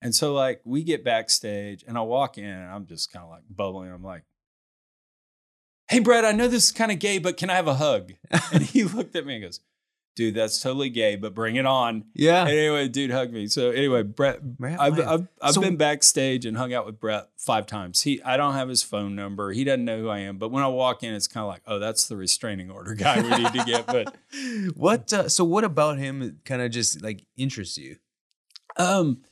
And 0.01 0.15
so, 0.15 0.35
like, 0.35 0.61
we 0.65 0.83
get 0.83 1.05
backstage, 1.05 1.85
and 1.87 1.97
I 1.97 2.01
walk 2.03 2.37
in, 2.37 2.45
and 2.45 2.71
I'm 2.71 2.87
just 2.87 3.13
kind 3.13 3.25
of 3.25 3.31
like 3.31 3.43
bubbling. 3.49 3.93
I'm 3.93 4.03
like, 4.03 4.25
"Hey, 5.89 6.01
Bret, 6.01 6.25
I 6.25 6.33
know 6.33 6.49
this 6.49 6.65
is 6.65 6.73
kind 6.73 6.91
of 6.91 6.99
gay, 6.99 7.19
but 7.19 7.37
can 7.37 7.51
I 7.51 7.55
have 7.55 7.69
a 7.69 7.75
hug?" 7.75 8.13
And 8.53 8.63
he 8.63 8.83
looked 8.85 9.15
at 9.15 9.25
me 9.25 9.37
and 9.37 9.45
goes, 9.45 9.61
"Dude, 10.15 10.35
that's 10.35 10.61
totally 10.61 10.91
gay, 10.91 11.17
but 11.17 11.35
bring 11.35 11.57
it 11.57 11.67
on." 11.67 12.05
yeah. 12.15 12.43
And 12.43 12.51
anyway, 12.51 12.89
dude 12.89 13.11
hugged 13.11 13.33
me. 13.33 13.47
So 13.47 13.71
anyway, 13.71 14.03
Bret, 14.03 14.43
Bret 14.59 14.79
I've, 14.81 14.97
Michael. 14.97 15.09
I've, 15.13 15.29
I've 15.41 15.55
So- 15.55 15.61
been 15.61 15.77
backstage 15.77 16.45
and 16.47 16.57
hung 16.57 16.73
out 16.75 16.87
with 16.87 17.01
Bret 17.01 17.29
five 17.37 17.67
times. 17.67 18.03
He, 18.03 18.23
I 18.23 18.37
don't 18.37 18.55
have 18.55 18.69
his 18.69 18.83
phone 18.83 19.15
number. 19.17 19.53
He 19.53 19.65
doesn't 19.65 19.85
know 19.85 19.99
who 20.01 20.09
I 20.09 20.19
am. 20.21 20.39
But 20.39 20.51
when 20.51 20.63
I 20.63 20.69
walk 20.69 21.03
in, 21.03 21.13
it's 21.15 21.27
kind 21.29 21.43
of 21.43 21.49
like, 21.49 21.63
oh, 21.67 21.79
that's 21.79 22.07
the 22.09 22.17
restraining 22.17 22.71
order 22.71 22.95
guy 22.95 23.21
we 23.21 23.31
need 23.43 23.53
to 23.53 23.65
get. 23.65 23.87
But 23.87 24.15
what? 24.75 25.13
Uh, 25.13 25.29
so, 25.29 25.45
what 25.45 25.65
about 25.65 25.99
him 25.99 26.41
kind 26.45 26.63
of 26.63 26.71
just 26.71 27.03
like 27.03 27.25
interests 27.37 27.79
you? 27.79 27.97
um, 28.77 29.23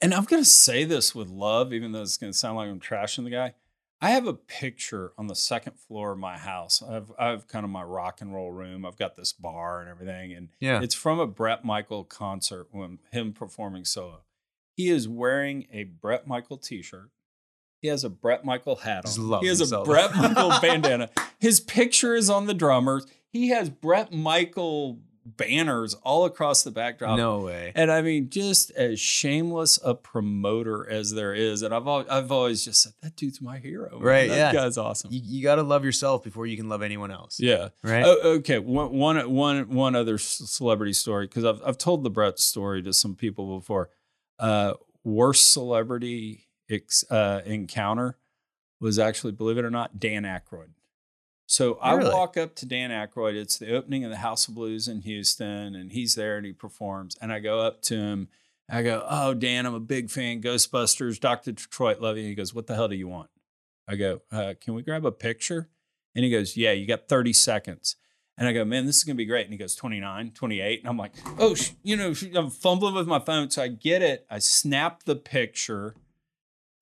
and 0.00 0.12
I'm 0.12 0.24
gonna 0.24 0.44
say 0.44 0.82
this 0.84 1.14
with 1.14 1.28
love, 1.28 1.72
even 1.72 1.92
though 1.92 2.02
it's 2.02 2.16
gonna 2.16 2.32
sound 2.32 2.56
like 2.56 2.68
I'm 2.68 2.80
trashing 2.80 3.22
the 3.24 3.30
guy. 3.30 3.54
I 4.02 4.10
have 4.10 4.26
a 4.26 4.34
picture 4.34 5.12
on 5.16 5.28
the 5.28 5.36
second 5.36 5.78
floor 5.78 6.10
of 6.12 6.18
my 6.18 6.36
house. 6.36 6.82
I've 6.82 7.12
I've 7.18 7.46
kind 7.46 7.64
of 7.64 7.70
my 7.70 7.84
rock 7.84 8.20
and 8.20 8.34
roll 8.34 8.50
room. 8.50 8.84
I've 8.84 8.98
got 8.98 9.14
this 9.14 9.32
bar 9.32 9.80
and 9.80 9.88
everything, 9.88 10.32
and 10.32 10.48
Yeah. 10.58 10.82
It's 10.82 10.94
from 10.94 11.20
a 11.20 11.26
Bret 11.26 11.64
Michael 11.64 12.02
concert 12.02 12.66
when 12.72 12.98
him 13.12 13.32
performing 13.32 13.84
solo. 13.84 14.22
He 14.76 14.88
is 14.90 15.06
wearing 15.08 15.66
a 15.72 15.84
Bret 15.84 16.26
Michael 16.26 16.56
t-shirt. 16.56 17.10
He 17.80 17.88
has 17.88 18.02
a 18.02 18.10
Bret 18.10 18.44
Michael 18.44 18.76
hat 18.76 19.04
on. 19.06 19.40
He 19.40 19.46
has 19.48 19.60
himself. 19.60 19.86
a 19.86 19.90
Bret 19.90 20.14
Michael 20.16 20.52
bandana. 20.62 21.10
His 21.38 21.60
picture 21.60 22.14
is 22.14 22.28
on 22.28 22.46
the 22.46 22.54
drummers. 22.54 23.06
He 23.28 23.48
has 23.50 23.70
Bret 23.70 24.12
Michael 24.12 24.98
banners 25.24 25.94
all 26.02 26.24
across 26.24 26.62
the 26.62 26.70
backdrop. 26.70 27.16
no 27.16 27.38
way. 27.40 27.72
And 27.74 27.90
I 27.90 28.02
mean, 28.02 28.28
just 28.30 28.70
as 28.72 28.98
shameless 29.00 29.78
a 29.84 29.94
promoter 29.94 30.88
as 30.88 31.12
there 31.12 31.32
is. 31.34 31.62
And 31.62 31.74
I've 31.74 31.86
always, 31.86 32.08
I've 32.08 32.32
always 32.32 32.64
just 32.64 32.82
said, 32.82 32.92
that 33.02 33.16
dude's 33.16 33.40
my 33.40 33.58
hero. 33.58 33.90
man. 33.92 34.00
Right, 34.00 34.28
That 34.28 34.54
yeah. 34.54 34.62
guy's 34.62 34.76
awesome. 34.78 35.10
You, 35.12 35.20
you 35.24 35.42
got 35.42 35.56
to 35.56 35.62
love 35.62 35.84
yourself 35.84 36.24
before 36.24 36.46
you 36.46 36.56
can 36.56 36.68
love 36.68 36.82
anyone 36.82 37.10
else. 37.10 37.38
yeah. 37.40 37.68
Right. 37.82 38.04
Oh, 38.06 38.18
okay. 38.38 38.58
One, 38.58 38.92
one, 38.92 39.30
one, 39.30 39.68
one 39.70 39.94
other 39.94 40.18
celebrity 40.18 40.92
story 40.92 41.26
because 41.26 41.44
I've 41.44 41.62
I've 41.64 41.78
told 41.78 42.02
the 42.04 42.10
Bret 42.10 42.38
story 42.38 42.82
to 42.82 42.92
some 42.92 43.14
people 43.14 43.58
before. 43.58 43.90
Uh, 44.38 44.74
worst 45.04 45.52
celebrity 45.52 46.48
ex, 46.70 47.04
uh, 47.10 47.42
encounter 47.44 48.18
was 48.80 48.98
actually, 48.98 49.32
believe 49.32 49.58
it 49.58 49.64
or 49.64 49.70
not, 49.70 50.00
Dan 50.00 50.24
Aykroyd. 50.24 50.70
So 51.52 51.78
I 51.82 51.94
walk 51.96 52.36
up 52.36 52.54
to 52.56 52.66
Dan 52.66 52.90
Aykroyd. 52.90 53.34
It's 53.34 53.58
the 53.58 53.74
opening 53.74 54.04
of 54.04 54.10
the 54.10 54.16
House 54.16 54.48
of 54.48 54.54
Blues 54.54 54.88
in 54.88 55.02
Houston, 55.02 55.74
and 55.74 55.92
he's 55.92 56.14
there 56.14 56.36
and 56.38 56.46
he 56.46 56.52
performs. 56.52 57.16
And 57.20 57.32
I 57.32 57.40
go 57.40 57.60
up 57.60 57.82
to 57.82 57.96
him. 57.96 58.28
I 58.70 58.82
go, 58.82 59.04
"Oh, 59.08 59.34
Dan, 59.34 59.66
I'm 59.66 59.74
a 59.74 59.80
big 59.80 60.10
fan. 60.10 60.40
Ghostbusters, 60.40 61.20
Doctor 61.20 61.52
Detroit, 61.52 62.00
love 62.00 62.16
you." 62.16 62.24
He 62.24 62.34
goes, 62.34 62.54
"What 62.54 62.68
the 62.68 62.74
hell 62.74 62.88
do 62.88 62.96
you 62.96 63.08
want?" 63.08 63.28
I 63.86 63.96
go, 63.96 64.22
uh, 64.30 64.54
"Can 64.60 64.74
we 64.74 64.82
grab 64.82 65.04
a 65.04 65.12
picture?" 65.12 65.68
And 66.14 66.24
he 66.24 66.30
goes, 66.30 66.56
Yeah, 66.56 66.72
you 66.72 66.86
got 66.86 67.08
30 67.08 67.32
seconds. 67.32 67.96
And 68.38 68.48
I 68.48 68.52
go, 68.52 68.64
Man, 68.64 68.86
this 68.86 68.96
is 68.96 69.04
going 69.04 69.16
to 69.16 69.18
be 69.18 69.26
great. 69.26 69.44
And 69.44 69.52
he 69.52 69.58
goes, 69.58 69.74
29, 69.74 70.32
28. 70.32 70.80
And 70.80 70.88
I'm 70.88 70.96
like, 70.96 71.12
Oh, 71.38 71.54
sh-, 71.54 71.72
you 71.82 71.96
know, 71.96 72.14
sh-, 72.14 72.34
I'm 72.34 72.50
fumbling 72.50 72.94
with 72.94 73.06
my 73.06 73.18
phone. 73.18 73.50
So 73.50 73.62
I 73.62 73.68
get 73.68 74.02
it. 74.02 74.26
I 74.30 74.38
snap 74.38 75.04
the 75.04 75.16
picture. 75.16 75.94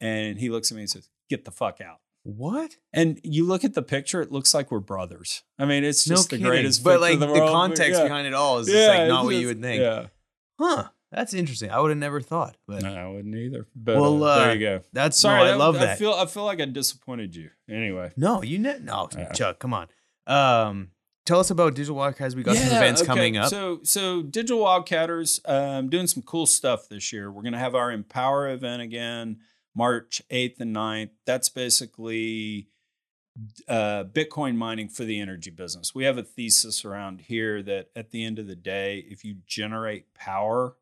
And 0.01 0.39
he 0.39 0.51
looks 0.51 0.71
at 0.71 0.77
me 0.77 0.83
and 0.83 0.91
says, 0.91 1.09
Get 1.29 1.45
the 1.45 1.51
fuck 1.51 1.81
out. 1.81 2.01
What? 2.23 2.77
And 2.93 3.19
you 3.25 3.45
look 3.47 3.65
at 3.65 3.75
the 3.75 3.83
picture, 3.83 4.21
it 4.21 4.31
looks 4.31 4.53
like 4.53 4.71
we're 4.71 4.81
brothers. 4.81 5.43
I 5.59 5.65
mean, 5.65 5.85
it's 5.85 6.09
No 6.09 6.17
just 6.17 6.31
the 6.31 6.39
greatest 6.39 6.85
But 6.85 7.01
like 7.01 7.15
in 7.15 7.21
the, 7.21 7.27
the, 7.27 7.33
world. 7.33 7.51
context 7.51 7.99
yeah. 7.99 8.05
behind 8.05 8.27
it 8.27 8.35
all 8.35 8.59
is 8.59 8.67
just 8.69 8.89
like 8.89 9.01
it's 9.01 9.09
not 9.09 9.25
what 9.25 9.35
you 9.37 9.47
would 9.47 9.61
think. 9.63 9.81
Yeah. 9.81 10.07
Huh. 10.59 10.89
That's 11.13 11.35
interesting. 11.35 11.71
I 11.71 11.81
would 11.81 11.89
have 11.91 11.99
never 11.99 12.21
thought. 12.21 12.57
But 12.69 12.83
No, 12.83 12.95
I 12.95 13.09
wouldn't 13.09 13.35
either. 13.35 13.67
But 13.75 13.97
Well, 13.97 14.23
uh, 14.23 14.39
there 14.39 14.51
uh, 14.51 14.53
you 14.53 14.61
go. 14.61 14.81
that's 14.93 15.17
Sorry, 15.17 15.39
no, 15.41 15.45
I 15.45 15.49
that- 15.49 15.59
love 15.59 15.77
I 15.77 15.87
that. 15.87 15.99
feel 15.99 16.13
I 16.13 16.27
feel 16.27 16.45
like 16.45 16.61
I 16.61 16.67
disappointed 16.67 17.35
you. 17.35 17.51
Anyway. 17.69 18.13
no, 18.17 18.43
you 18.43 18.59
ne- 18.59 18.79
no, 18.81 19.09
Yeah. 19.17 19.33
Chuck, 19.33 19.59
come 19.59 19.73
on. 19.75 19.89
Um, 20.27 20.91
tell 21.27 21.41
us 21.41 21.51
about 21.51 21.75
Digital 21.75 21.97
Wildcats. 21.97 22.35
We 22.37 22.43
got 22.45 22.57
some 22.57 22.67
events 22.67 23.01
okay. 23.01 23.09
coming 23.09 23.37
up. 23.39 23.49
So, 23.49 23.81
so 23.83 24.23
Digital 24.23 24.59
Wildcatters 24.63 25.41
um, 25.49 25.89
doing 25.89 26.07
some 26.07 26.23
cool 26.23 26.47
stuff 26.47 26.89
this 26.89 27.13
year. 27.13 27.33
We're 27.33 27.43
going 27.43 27.55
to 27.55 27.59
have 27.59 27.75
our 27.75 27.91
Empower 27.91 28.51
event 28.51 28.83
again, 28.83 29.39
March 29.75 30.23
8th 30.31 30.61
and 30.61 30.75
9th. 30.75 31.11
That's 31.27 31.49
basically 31.49 32.69
uh, 33.69 34.05
Bitcoin 34.05 34.57
mining 34.57 34.89
for 34.89 35.05
the 35.05 35.21
energy 35.21 35.51
business. 35.51 35.95
We 35.95 36.05
have 36.05 36.19
a 36.19 36.23
thesis 36.23 36.85
around 36.85 37.23
here 37.23 37.63
that 37.63 37.89
at 37.95 38.11
the 38.11 38.25
end 38.25 38.39
of 38.39 38.47
the 38.47 38.57
day, 38.57 39.05
if 39.09 39.25
you 39.25 39.37
generate 39.47 40.13
power, 40.15 40.77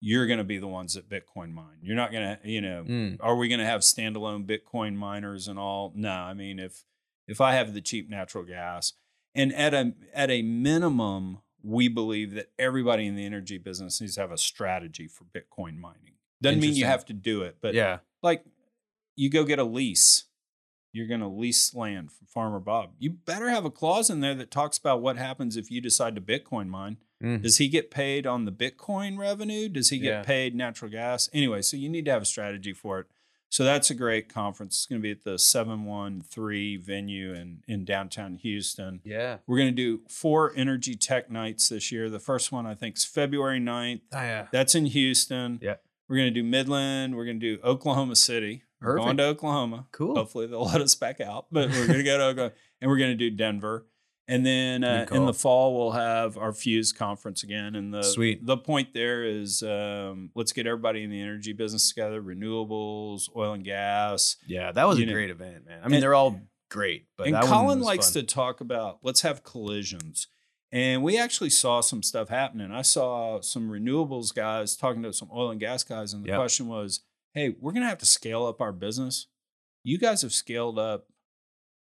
you're 0.00 0.26
going 0.26 0.38
to 0.38 0.44
be 0.44 0.58
the 0.58 0.66
ones 0.66 0.94
that 0.94 1.08
Bitcoin 1.08 1.52
mine. 1.52 1.78
You're 1.82 1.96
not 1.96 2.12
going 2.12 2.36
to, 2.36 2.48
you 2.48 2.60
know, 2.60 2.84
Mm. 2.86 3.16
are 3.20 3.36
we 3.36 3.48
going 3.48 3.60
to 3.60 3.66
have 3.66 3.80
standalone 3.82 4.46
Bitcoin 4.46 4.94
miners 4.94 5.48
and 5.48 5.58
all? 5.58 5.92
No, 5.94 6.10
I 6.12 6.34
mean 6.34 6.58
if 6.58 6.84
if 7.26 7.40
I 7.40 7.54
have 7.54 7.74
the 7.74 7.80
cheap 7.80 8.08
natural 8.08 8.44
gas, 8.44 8.92
and 9.34 9.52
at 9.54 9.74
a 9.74 9.94
at 10.14 10.30
a 10.30 10.42
minimum, 10.42 11.38
we 11.62 11.88
believe 11.88 12.34
that 12.34 12.50
everybody 12.58 13.06
in 13.06 13.16
the 13.16 13.24
energy 13.26 13.58
business 13.58 14.00
needs 14.00 14.14
to 14.16 14.20
have 14.20 14.30
a 14.32 14.38
strategy 14.38 15.08
for 15.08 15.24
Bitcoin 15.24 15.78
mining. 15.78 16.15
Doesn't 16.42 16.60
mean 16.60 16.74
you 16.74 16.84
have 16.84 17.04
to 17.06 17.12
do 17.12 17.42
it, 17.42 17.56
but 17.60 17.74
yeah. 17.74 17.98
like 18.22 18.44
you 19.16 19.30
go 19.30 19.44
get 19.44 19.58
a 19.58 19.64
lease. 19.64 20.24
You're 20.92 21.06
going 21.06 21.20
to 21.20 21.28
lease 21.28 21.74
land 21.74 22.10
from 22.10 22.26
Farmer 22.26 22.58
Bob. 22.60 22.92
You 22.98 23.10
better 23.10 23.50
have 23.50 23.66
a 23.66 23.70
clause 23.70 24.08
in 24.08 24.20
there 24.20 24.34
that 24.34 24.50
talks 24.50 24.78
about 24.78 25.02
what 25.02 25.18
happens 25.18 25.56
if 25.56 25.70
you 25.70 25.82
decide 25.82 26.14
to 26.14 26.22
Bitcoin 26.22 26.68
mine. 26.68 26.96
Mm. 27.22 27.42
Does 27.42 27.58
he 27.58 27.68
get 27.68 27.90
paid 27.90 28.26
on 28.26 28.46
the 28.46 28.52
Bitcoin 28.52 29.18
revenue? 29.18 29.68
Does 29.68 29.90
he 29.90 29.98
get 29.98 30.08
Yeah. 30.08 30.22
paid 30.22 30.54
natural 30.54 30.90
gas? 30.90 31.28
Anyway, 31.34 31.60
so 31.60 31.76
you 31.76 31.90
need 31.90 32.06
to 32.06 32.10
have 32.12 32.22
a 32.22 32.26
strategy 32.26 32.72
for 32.72 33.00
it. 33.00 33.06
So 33.48 33.62
that's 33.64 33.90
a 33.90 33.94
great 33.94 34.28
conference. 34.28 34.76
It's 34.76 34.86
going 34.86 35.00
to 35.00 35.02
be 35.02 35.12
at 35.12 35.22
the 35.22 35.38
713 35.38 36.80
venue 36.82 37.32
in, 37.34 37.62
in 37.68 37.84
downtown 37.84 38.34
Houston. 38.34 39.00
Yeah. 39.04 39.38
We're 39.46 39.58
going 39.58 39.74
to 39.74 39.74
do 39.74 40.02
four 40.08 40.52
energy 40.56 40.94
tech 40.94 41.30
nights 41.30 41.68
this 41.68 41.92
year. 41.92 42.10
The 42.10 42.18
first 42.18 42.50
one, 42.52 42.66
I 42.66 42.74
think, 42.74 42.96
is 42.96 43.04
February 43.04 43.60
9th. 43.60 44.00
Oh, 44.12 44.20
yeah. 44.20 44.46
That's 44.50 44.74
in 44.74 44.86
Houston. 44.86 45.58
Yeah. 45.62 45.76
We're 46.08 46.16
going 46.16 46.32
to 46.32 46.40
do 46.40 46.44
Midland. 46.44 47.16
We're 47.16 47.24
going 47.24 47.40
to 47.40 47.56
do 47.56 47.62
Oklahoma 47.62 48.16
City. 48.16 48.62
We're 48.80 48.96
going 48.96 49.16
to 49.16 49.24
Oklahoma. 49.24 49.86
Cool. 49.90 50.14
Hopefully 50.14 50.46
they'll 50.46 50.64
let 50.72 50.80
us 50.80 50.94
back 50.94 51.20
out, 51.20 51.46
but 51.50 51.70
we're 51.70 51.86
going 51.86 51.98
to 51.98 52.04
go 52.04 52.18
to 52.18 52.24
Oklahoma 52.24 52.52
and 52.80 52.90
we're 52.90 52.98
going 52.98 53.10
to 53.10 53.16
do 53.16 53.30
Denver. 53.30 53.86
And 54.28 54.44
then 54.44 54.82
uh, 54.82 55.06
in 55.12 55.24
the 55.24 55.32
fall, 55.32 55.76
we'll 55.76 55.92
have 55.92 56.36
our 56.36 56.52
Fuse 56.52 56.92
conference 56.92 57.44
again. 57.44 57.76
And 57.76 57.94
the 57.94 58.02
Sweet. 58.02 58.44
the 58.44 58.56
point 58.56 58.92
there 58.92 59.22
is 59.24 59.62
um, 59.62 60.30
let's 60.34 60.52
get 60.52 60.66
everybody 60.66 61.04
in 61.04 61.10
the 61.10 61.20
energy 61.20 61.52
business 61.52 61.88
together 61.88 62.20
renewables, 62.20 63.28
oil 63.36 63.52
and 63.52 63.64
gas. 63.64 64.36
Yeah. 64.46 64.72
That 64.72 64.86
was 64.88 64.98
a 64.98 65.06
know- 65.06 65.12
great 65.12 65.30
event, 65.30 65.66
man. 65.66 65.78
I 65.82 65.86
mean, 65.86 65.94
And- 65.94 66.02
they're 66.02 66.14
all 66.14 66.40
great, 66.68 67.06
but 67.16 67.28
and 67.28 67.36
Collin 67.36 67.80
likes 67.80 68.12
fun. 68.12 68.22
to 68.22 68.26
talk 68.26 68.60
about 68.60 68.98
let's 69.02 69.20
have 69.22 69.44
collisions. 69.44 70.26
And 70.72 71.02
we 71.02 71.18
actually 71.18 71.50
saw 71.50 71.80
some 71.80 72.02
stuff 72.02 72.28
happening. 72.28 72.72
I 72.72 72.82
saw 72.82 73.40
some 73.40 73.70
renewables 73.70 74.34
guys 74.34 74.76
talking 74.76 75.02
to 75.04 75.12
some 75.12 75.30
oil 75.32 75.50
and 75.50 75.60
gas 75.60 75.84
guys, 75.84 76.12
and 76.12 76.24
the 76.24 76.28
Yep. 76.28 76.36
question 76.38 76.66
was, 76.68 77.00
"Hey, 77.34 77.50
we're 77.60 77.72
going 77.72 77.82
to 77.84 77.88
have 77.88 77.98
to 77.98 78.06
scale 78.06 78.44
up 78.46 78.60
our 78.60 78.72
business. 78.72 79.28
You 79.84 79.98
guys 79.98 80.22
have 80.22 80.32
scaled 80.32 80.78
up 80.78 81.06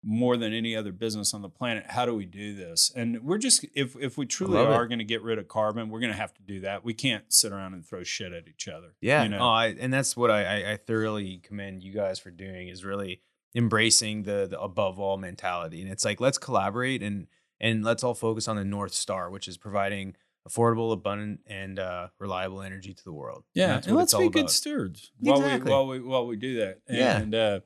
more 0.03 0.35
than 0.35 0.51
any 0.51 0.75
other 0.75 0.91
business 0.91 1.31
on 1.31 1.43
the 1.43 1.49
planet. 1.49 1.85
How 1.89 2.07
do 2.07 2.15
we 2.15 2.25
do 2.25 2.55
this?" 2.55 2.91
And 2.95 3.23
we're 3.23 3.37
just 3.37 3.63
if 3.75 3.95
if 3.97 4.17
we 4.17 4.25
truly 4.25 4.57
are 4.57 4.87
going 4.87 4.97
to 4.99 5.05
get 5.05 5.21
rid 5.21 5.37
of 5.37 5.47
carbon, 5.47 5.89
we're 5.89 5.99
going 5.99 6.11
to 6.11 6.17
have 6.17 6.33
to 6.33 6.41
do 6.41 6.61
that. 6.61 6.83
We 6.83 6.95
can't 6.95 7.31
sit 7.31 7.51
around 7.51 7.75
and 7.75 7.85
throw 7.85 8.03
shit 8.03 8.33
at 8.33 8.47
each 8.47 8.67
other. 8.67 8.95
Yeah, 8.99 9.21
you 9.23 9.29
know? 9.29 9.37
no, 9.37 9.49
I, 9.49 9.67
and 9.79 9.93
that's 9.93 10.17
what 10.17 10.31
I, 10.31 10.43
I, 10.63 10.71
I 10.73 10.77
thoroughly 10.77 11.37
commend 11.37 11.83
you 11.83 11.93
guys 11.93 12.17
for 12.17 12.31
doing 12.31 12.67
is 12.67 12.83
really 12.83 13.21
embracing 13.53 14.23
the, 14.23 14.47
the 14.49 14.59
above 14.59 14.99
all 14.99 15.17
mentality. 15.17 15.81
And 15.83 15.91
it's 15.91 16.03
like 16.03 16.19
let's 16.19 16.39
collaborate 16.39 17.03
and 17.03 17.27
and 17.61 17.83
let's 17.85 18.03
all 18.03 18.13
focus 18.15 18.49
on 18.49 18.57
the 18.57 18.65
north 18.65 18.93
star, 18.93 19.29
which 19.29 19.47
is 19.47 19.55
providing 19.57 20.15
affordable, 20.49 20.91
abundant, 20.91 21.39
and 21.45 21.77
uh, 21.79 22.07
reliable 22.19 22.61
energy 22.61 22.93
to 22.93 23.03
the 23.03 23.13
world. 23.13 23.43
Yeah, 23.53 23.67
that's 23.67 23.87
and 23.87 23.95
let's 23.95 24.13
be 24.13 24.23
all 24.23 24.29
good 24.29 24.39
about. 24.41 24.51
stewards 24.51 25.11
while 25.19 25.41
we 25.41 25.57
while 25.59 25.87
we 25.87 25.99
while 26.01 26.25
we 26.27 26.35
do 26.35 26.57
that. 26.59 26.79
Yeah. 26.89 27.17
And 27.19 27.35
uh 27.35 27.59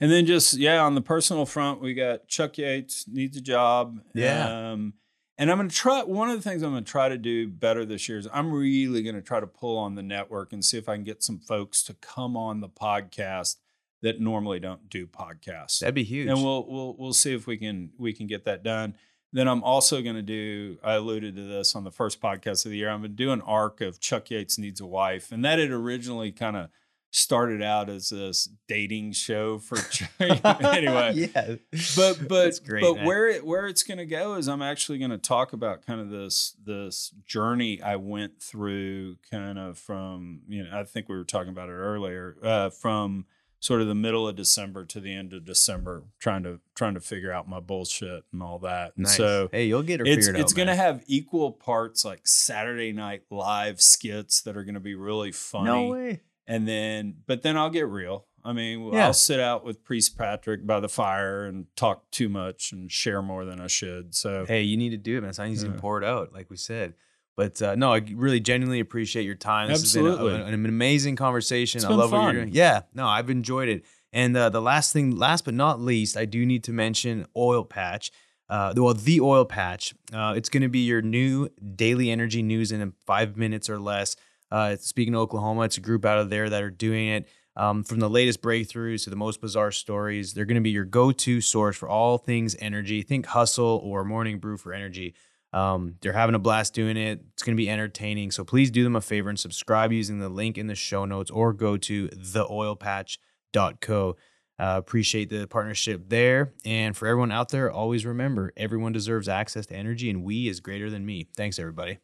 and 0.00 0.10
then 0.10 0.24
just 0.24 0.54
yeah, 0.54 0.80
on 0.80 0.94
the 0.94 1.02
personal 1.02 1.44
front, 1.44 1.82
we 1.82 1.92
got 1.92 2.28
Chuck 2.28 2.56
Yates 2.56 3.06
needs 3.08 3.36
a 3.36 3.40
job. 3.40 4.00
Yeah. 4.14 4.70
Um 4.72 4.94
and 5.36 5.50
I'm 5.50 5.56
gonna 5.58 5.70
try 5.70 6.04
one 6.04 6.30
of 6.30 6.36
the 6.36 6.48
things 6.48 6.62
I'm 6.62 6.70
gonna 6.70 6.82
try 6.82 7.08
to 7.08 7.18
do 7.18 7.48
better 7.48 7.84
this 7.84 8.08
year 8.08 8.18
is 8.18 8.28
I'm 8.32 8.52
really 8.52 9.02
gonna 9.02 9.20
try 9.22 9.40
to 9.40 9.46
pull 9.48 9.76
on 9.76 9.96
the 9.96 10.02
network 10.02 10.52
and 10.52 10.64
see 10.64 10.78
if 10.78 10.88
I 10.88 10.94
can 10.94 11.04
get 11.04 11.24
some 11.24 11.40
folks 11.40 11.82
to 11.84 11.94
come 11.94 12.36
on 12.36 12.60
the 12.60 12.68
podcast 12.68 13.56
that 14.02 14.20
normally 14.20 14.60
don't 14.60 14.88
do 14.88 15.06
podcasts 15.06 15.80
That'd 15.80 15.94
be 15.94 16.04
huge. 16.04 16.28
and 16.28 16.42
we'll 16.42 16.64
we'll 16.70 16.96
we'll 16.96 17.12
see 17.12 17.34
if 17.34 17.46
we 17.48 17.56
can 17.56 17.90
we 17.98 18.12
can 18.12 18.28
get 18.28 18.44
that 18.44 18.62
done. 18.62 18.94
Then 19.32 19.46
I'm 19.46 19.62
also 19.62 20.02
going 20.02 20.16
to 20.16 20.22
do. 20.22 20.78
I 20.82 20.94
alluded 20.94 21.36
to 21.36 21.42
this 21.42 21.76
on 21.76 21.84
the 21.84 21.90
first 21.90 22.20
podcast 22.20 22.64
of 22.64 22.72
the 22.72 22.78
year. 22.78 22.90
I'm 22.90 23.00
going 23.00 23.12
to 23.12 23.16
do 23.16 23.30
an 23.30 23.42
arc 23.42 23.80
of 23.80 24.00
Chuck 24.00 24.30
Yates 24.30 24.58
needs 24.58 24.80
a 24.80 24.86
wife, 24.86 25.30
and 25.30 25.44
that 25.44 25.58
had 25.58 25.70
originally 25.70 26.32
kind 26.32 26.56
of 26.56 26.70
started 27.12 27.60
out 27.60 27.88
as 27.88 28.10
this 28.10 28.48
dating 28.68 29.12
show 29.12 29.58
for 29.58 29.76
Chuck. 29.90 30.10
anyway. 30.20 31.12
yeah, 31.34 31.54
But 31.96 32.28
but 32.28 32.60
great, 32.64 32.82
but 32.82 32.96
man. 32.96 33.06
where 33.06 33.28
it 33.28 33.44
where 33.44 33.66
it's 33.66 33.82
going 33.82 33.98
to 33.98 34.06
go 34.06 34.34
is 34.34 34.48
I'm 34.48 34.62
actually 34.62 34.98
going 34.98 35.10
to 35.10 35.18
talk 35.18 35.52
about 35.52 35.84
kind 35.84 36.00
of 36.00 36.10
this 36.10 36.56
this 36.64 37.12
journey 37.24 37.80
I 37.82 37.96
went 37.96 38.40
through, 38.42 39.16
kind 39.30 39.58
of 39.58 39.78
from 39.78 40.42
you 40.48 40.64
know 40.64 40.70
I 40.72 40.84
think 40.84 41.08
we 41.08 41.16
were 41.16 41.24
talking 41.24 41.50
about 41.50 41.68
it 41.68 41.72
earlier 41.72 42.36
uh, 42.42 42.70
from 42.70 43.26
sort 43.60 43.80
of 43.82 43.86
the 43.86 43.94
middle 43.94 44.26
of 44.26 44.34
December 44.36 44.84
to 44.86 45.00
the 45.00 45.14
end 45.14 45.32
of 45.32 45.44
December, 45.44 46.02
trying 46.18 46.42
to 46.42 46.60
trying 46.74 46.94
to 46.94 47.00
figure 47.00 47.30
out 47.32 47.48
my 47.48 47.60
bullshit 47.60 48.24
and 48.32 48.42
all 48.42 48.58
that. 48.60 48.92
And 48.96 49.04
nice. 49.04 49.16
so 49.16 49.48
hey, 49.52 49.66
you'll 49.66 49.82
get 49.82 50.00
her 50.00 50.06
it's 50.06 50.26
it's 50.26 50.52
going 50.52 50.68
to 50.68 50.74
have 50.74 51.02
equal 51.06 51.52
parts 51.52 52.04
like 52.04 52.26
Saturday 52.26 52.92
night 52.92 53.22
live 53.30 53.80
skits 53.80 54.40
that 54.42 54.56
are 54.56 54.64
going 54.64 54.74
to 54.74 54.80
be 54.80 54.94
really 54.94 55.30
funny 55.32 55.64
no 55.66 55.88
way. 55.88 56.20
and 56.46 56.66
then 56.66 57.16
but 57.26 57.42
then 57.42 57.56
I'll 57.56 57.70
get 57.70 57.86
real. 57.86 58.26
I 58.42 58.54
mean, 58.54 58.90
Yeah. 58.94 59.04
I'll 59.08 59.12
sit 59.12 59.38
out 59.38 59.66
with 59.66 59.84
Priest 59.84 60.16
Patrick 60.16 60.66
by 60.66 60.80
the 60.80 60.88
fire 60.88 61.44
and 61.44 61.66
talk 61.76 62.10
too 62.10 62.30
much 62.30 62.72
and 62.72 62.90
share 62.90 63.20
more 63.20 63.44
than 63.44 63.60
I 63.60 63.66
should. 63.66 64.14
So 64.14 64.46
Hey, 64.48 64.62
you 64.62 64.78
need 64.78 64.90
to 64.90 64.96
do 64.96 65.18
it, 65.18 65.20
man. 65.20 65.28
It's 65.28 65.38
not 65.38 65.48
easy 65.48 65.66
Yeah. 65.66 65.74
to 65.74 65.78
pour 65.78 65.98
it 66.00 66.04
out, 66.04 66.32
like 66.32 66.48
we 66.48 66.56
said. 66.56 66.94
But 67.40 67.62
uh, 67.62 67.74
no, 67.74 67.94
I 67.94 68.02
really 68.12 68.38
genuinely 68.38 68.80
appreciate 68.80 69.24
your 69.24 69.34
time. 69.34 69.68
This 69.68 69.80
Absolutely. 69.80 70.32
has 70.32 70.40
been 70.40 70.52
a- 70.52 70.58
an 70.58 70.66
amazing 70.66 71.16
conversation. 71.16 71.82
I 71.82 71.88
love 71.88 72.12
what 72.12 72.24
you're 72.24 72.44
doing. 72.44 72.50
Yeah, 72.52 72.82
no, 72.92 73.06
I've 73.06 73.30
enjoyed 73.30 73.70
it. 73.70 73.86
And 74.12 74.36
uh, 74.36 74.50
the 74.50 74.60
last 74.60 74.92
thing, 74.92 75.16
last 75.16 75.46
but 75.46 75.54
not 75.54 75.80
least, 75.80 76.18
I 76.18 76.26
do 76.26 76.44
need 76.44 76.64
to 76.64 76.72
mention 76.72 77.24
Oil 77.34 77.64
Patch. 77.64 78.10
Uh, 78.50 78.74
well, 78.76 78.92
the 78.92 79.22
Oil 79.22 79.46
Patch. 79.46 79.94
Uh, 80.12 80.34
it's 80.36 80.50
going 80.50 80.64
to 80.64 80.68
be 80.68 80.80
your 80.80 81.00
new 81.00 81.48
daily 81.76 82.10
energy 82.10 82.42
news 82.42 82.72
in 82.72 82.92
five 83.06 83.38
minutes 83.38 83.70
or 83.70 83.78
less. 83.78 84.16
Uh, 84.50 84.76
speaking 84.76 85.14
of 85.14 85.22
Oklahoma, 85.22 85.62
it's 85.62 85.78
a 85.78 85.80
group 85.80 86.04
out 86.04 86.18
of 86.18 86.28
there 86.28 86.50
that 86.50 86.62
are 86.62 86.68
doing 86.68 87.08
it. 87.08 87.26
Um, 87.56 87.84
from 87.84 88.00
the 88.00 88.10
latest 88.10 88.42
breakthroughs 88.42 89.04
to 89.04 89.10
the 89.10 89.16
most 89.16 89.40
bizarre 89.40 89.72
stories, 89.72 90.34
they're 90.34 90.44
going 90.44 90.56
to 90.56 90.60
be 90.60 90.70
your 90.72 90.84
go-to 90.84 91.40
source 91.40 91.76
for 91.78 91.88
all 91.88 92.18
things 92.18 92.54
energy. 92.58 93.00
Think 93.00 93.24
hustle 93.24 93.80
or 93.82 94.04
morning 94.04 94.40
brew 94.40 94.58
for 94.58 94.74
energy. 94.74 95.14
Um, 95.52 95.96
they're 96.00 96.12
having 96.12 96.34
a 96.34 96.38
blast 96.38 96.74
doing 96.74 96.96
it. 96.96 97.20
It's 97.32 97.42
going 97.42 97.56
to 97.56 97.60
be 97.60 97.68
entertaining. 97.68 98.30
So 98.30 98.44
please 98.44 98.70
do 98.70 98.84
them 98.84 98.96
a 98.96 99.00
favor 99.00 99.28
and 99.28 99.38
subscribe 99.38 99.92
using 99.92 100.18
the 100.18 100.28
link 100.28 100.58
in 100.58 100.66
the 100.66 100.74
show 100.74 101.04
notes 101.04 101.30
or 101.30 101.52
go 101.52 101.76
to 101.76 102.08
theoilpatch.co. 102.08 104.16
Uh, 104.58 104.76
appreciate 104.76 105.30
the 105.30 105.46
partnership 105.46 106.08
there. 106.08 106.52
And 106.66 106.96
for 106.96 107.08
everyone 107.08 107.32
out 107.32 107.48
there, 107.48 107.70
always 107.70 108.04
remember 108.04 108.52
everyone 108.56 108.92
deserves 108.92 109.26
access 109.26 109.66
to 109.66 109.74
energy, 109.74 110.10
and 110.10 110.22
we 110.22 110.48
is 110.48 110.60
greater 110.60 110.90
than 110.90 111.06
me. 111.06 111.28
Thanks, 111.34 111.58
everybody. 111.58 111.98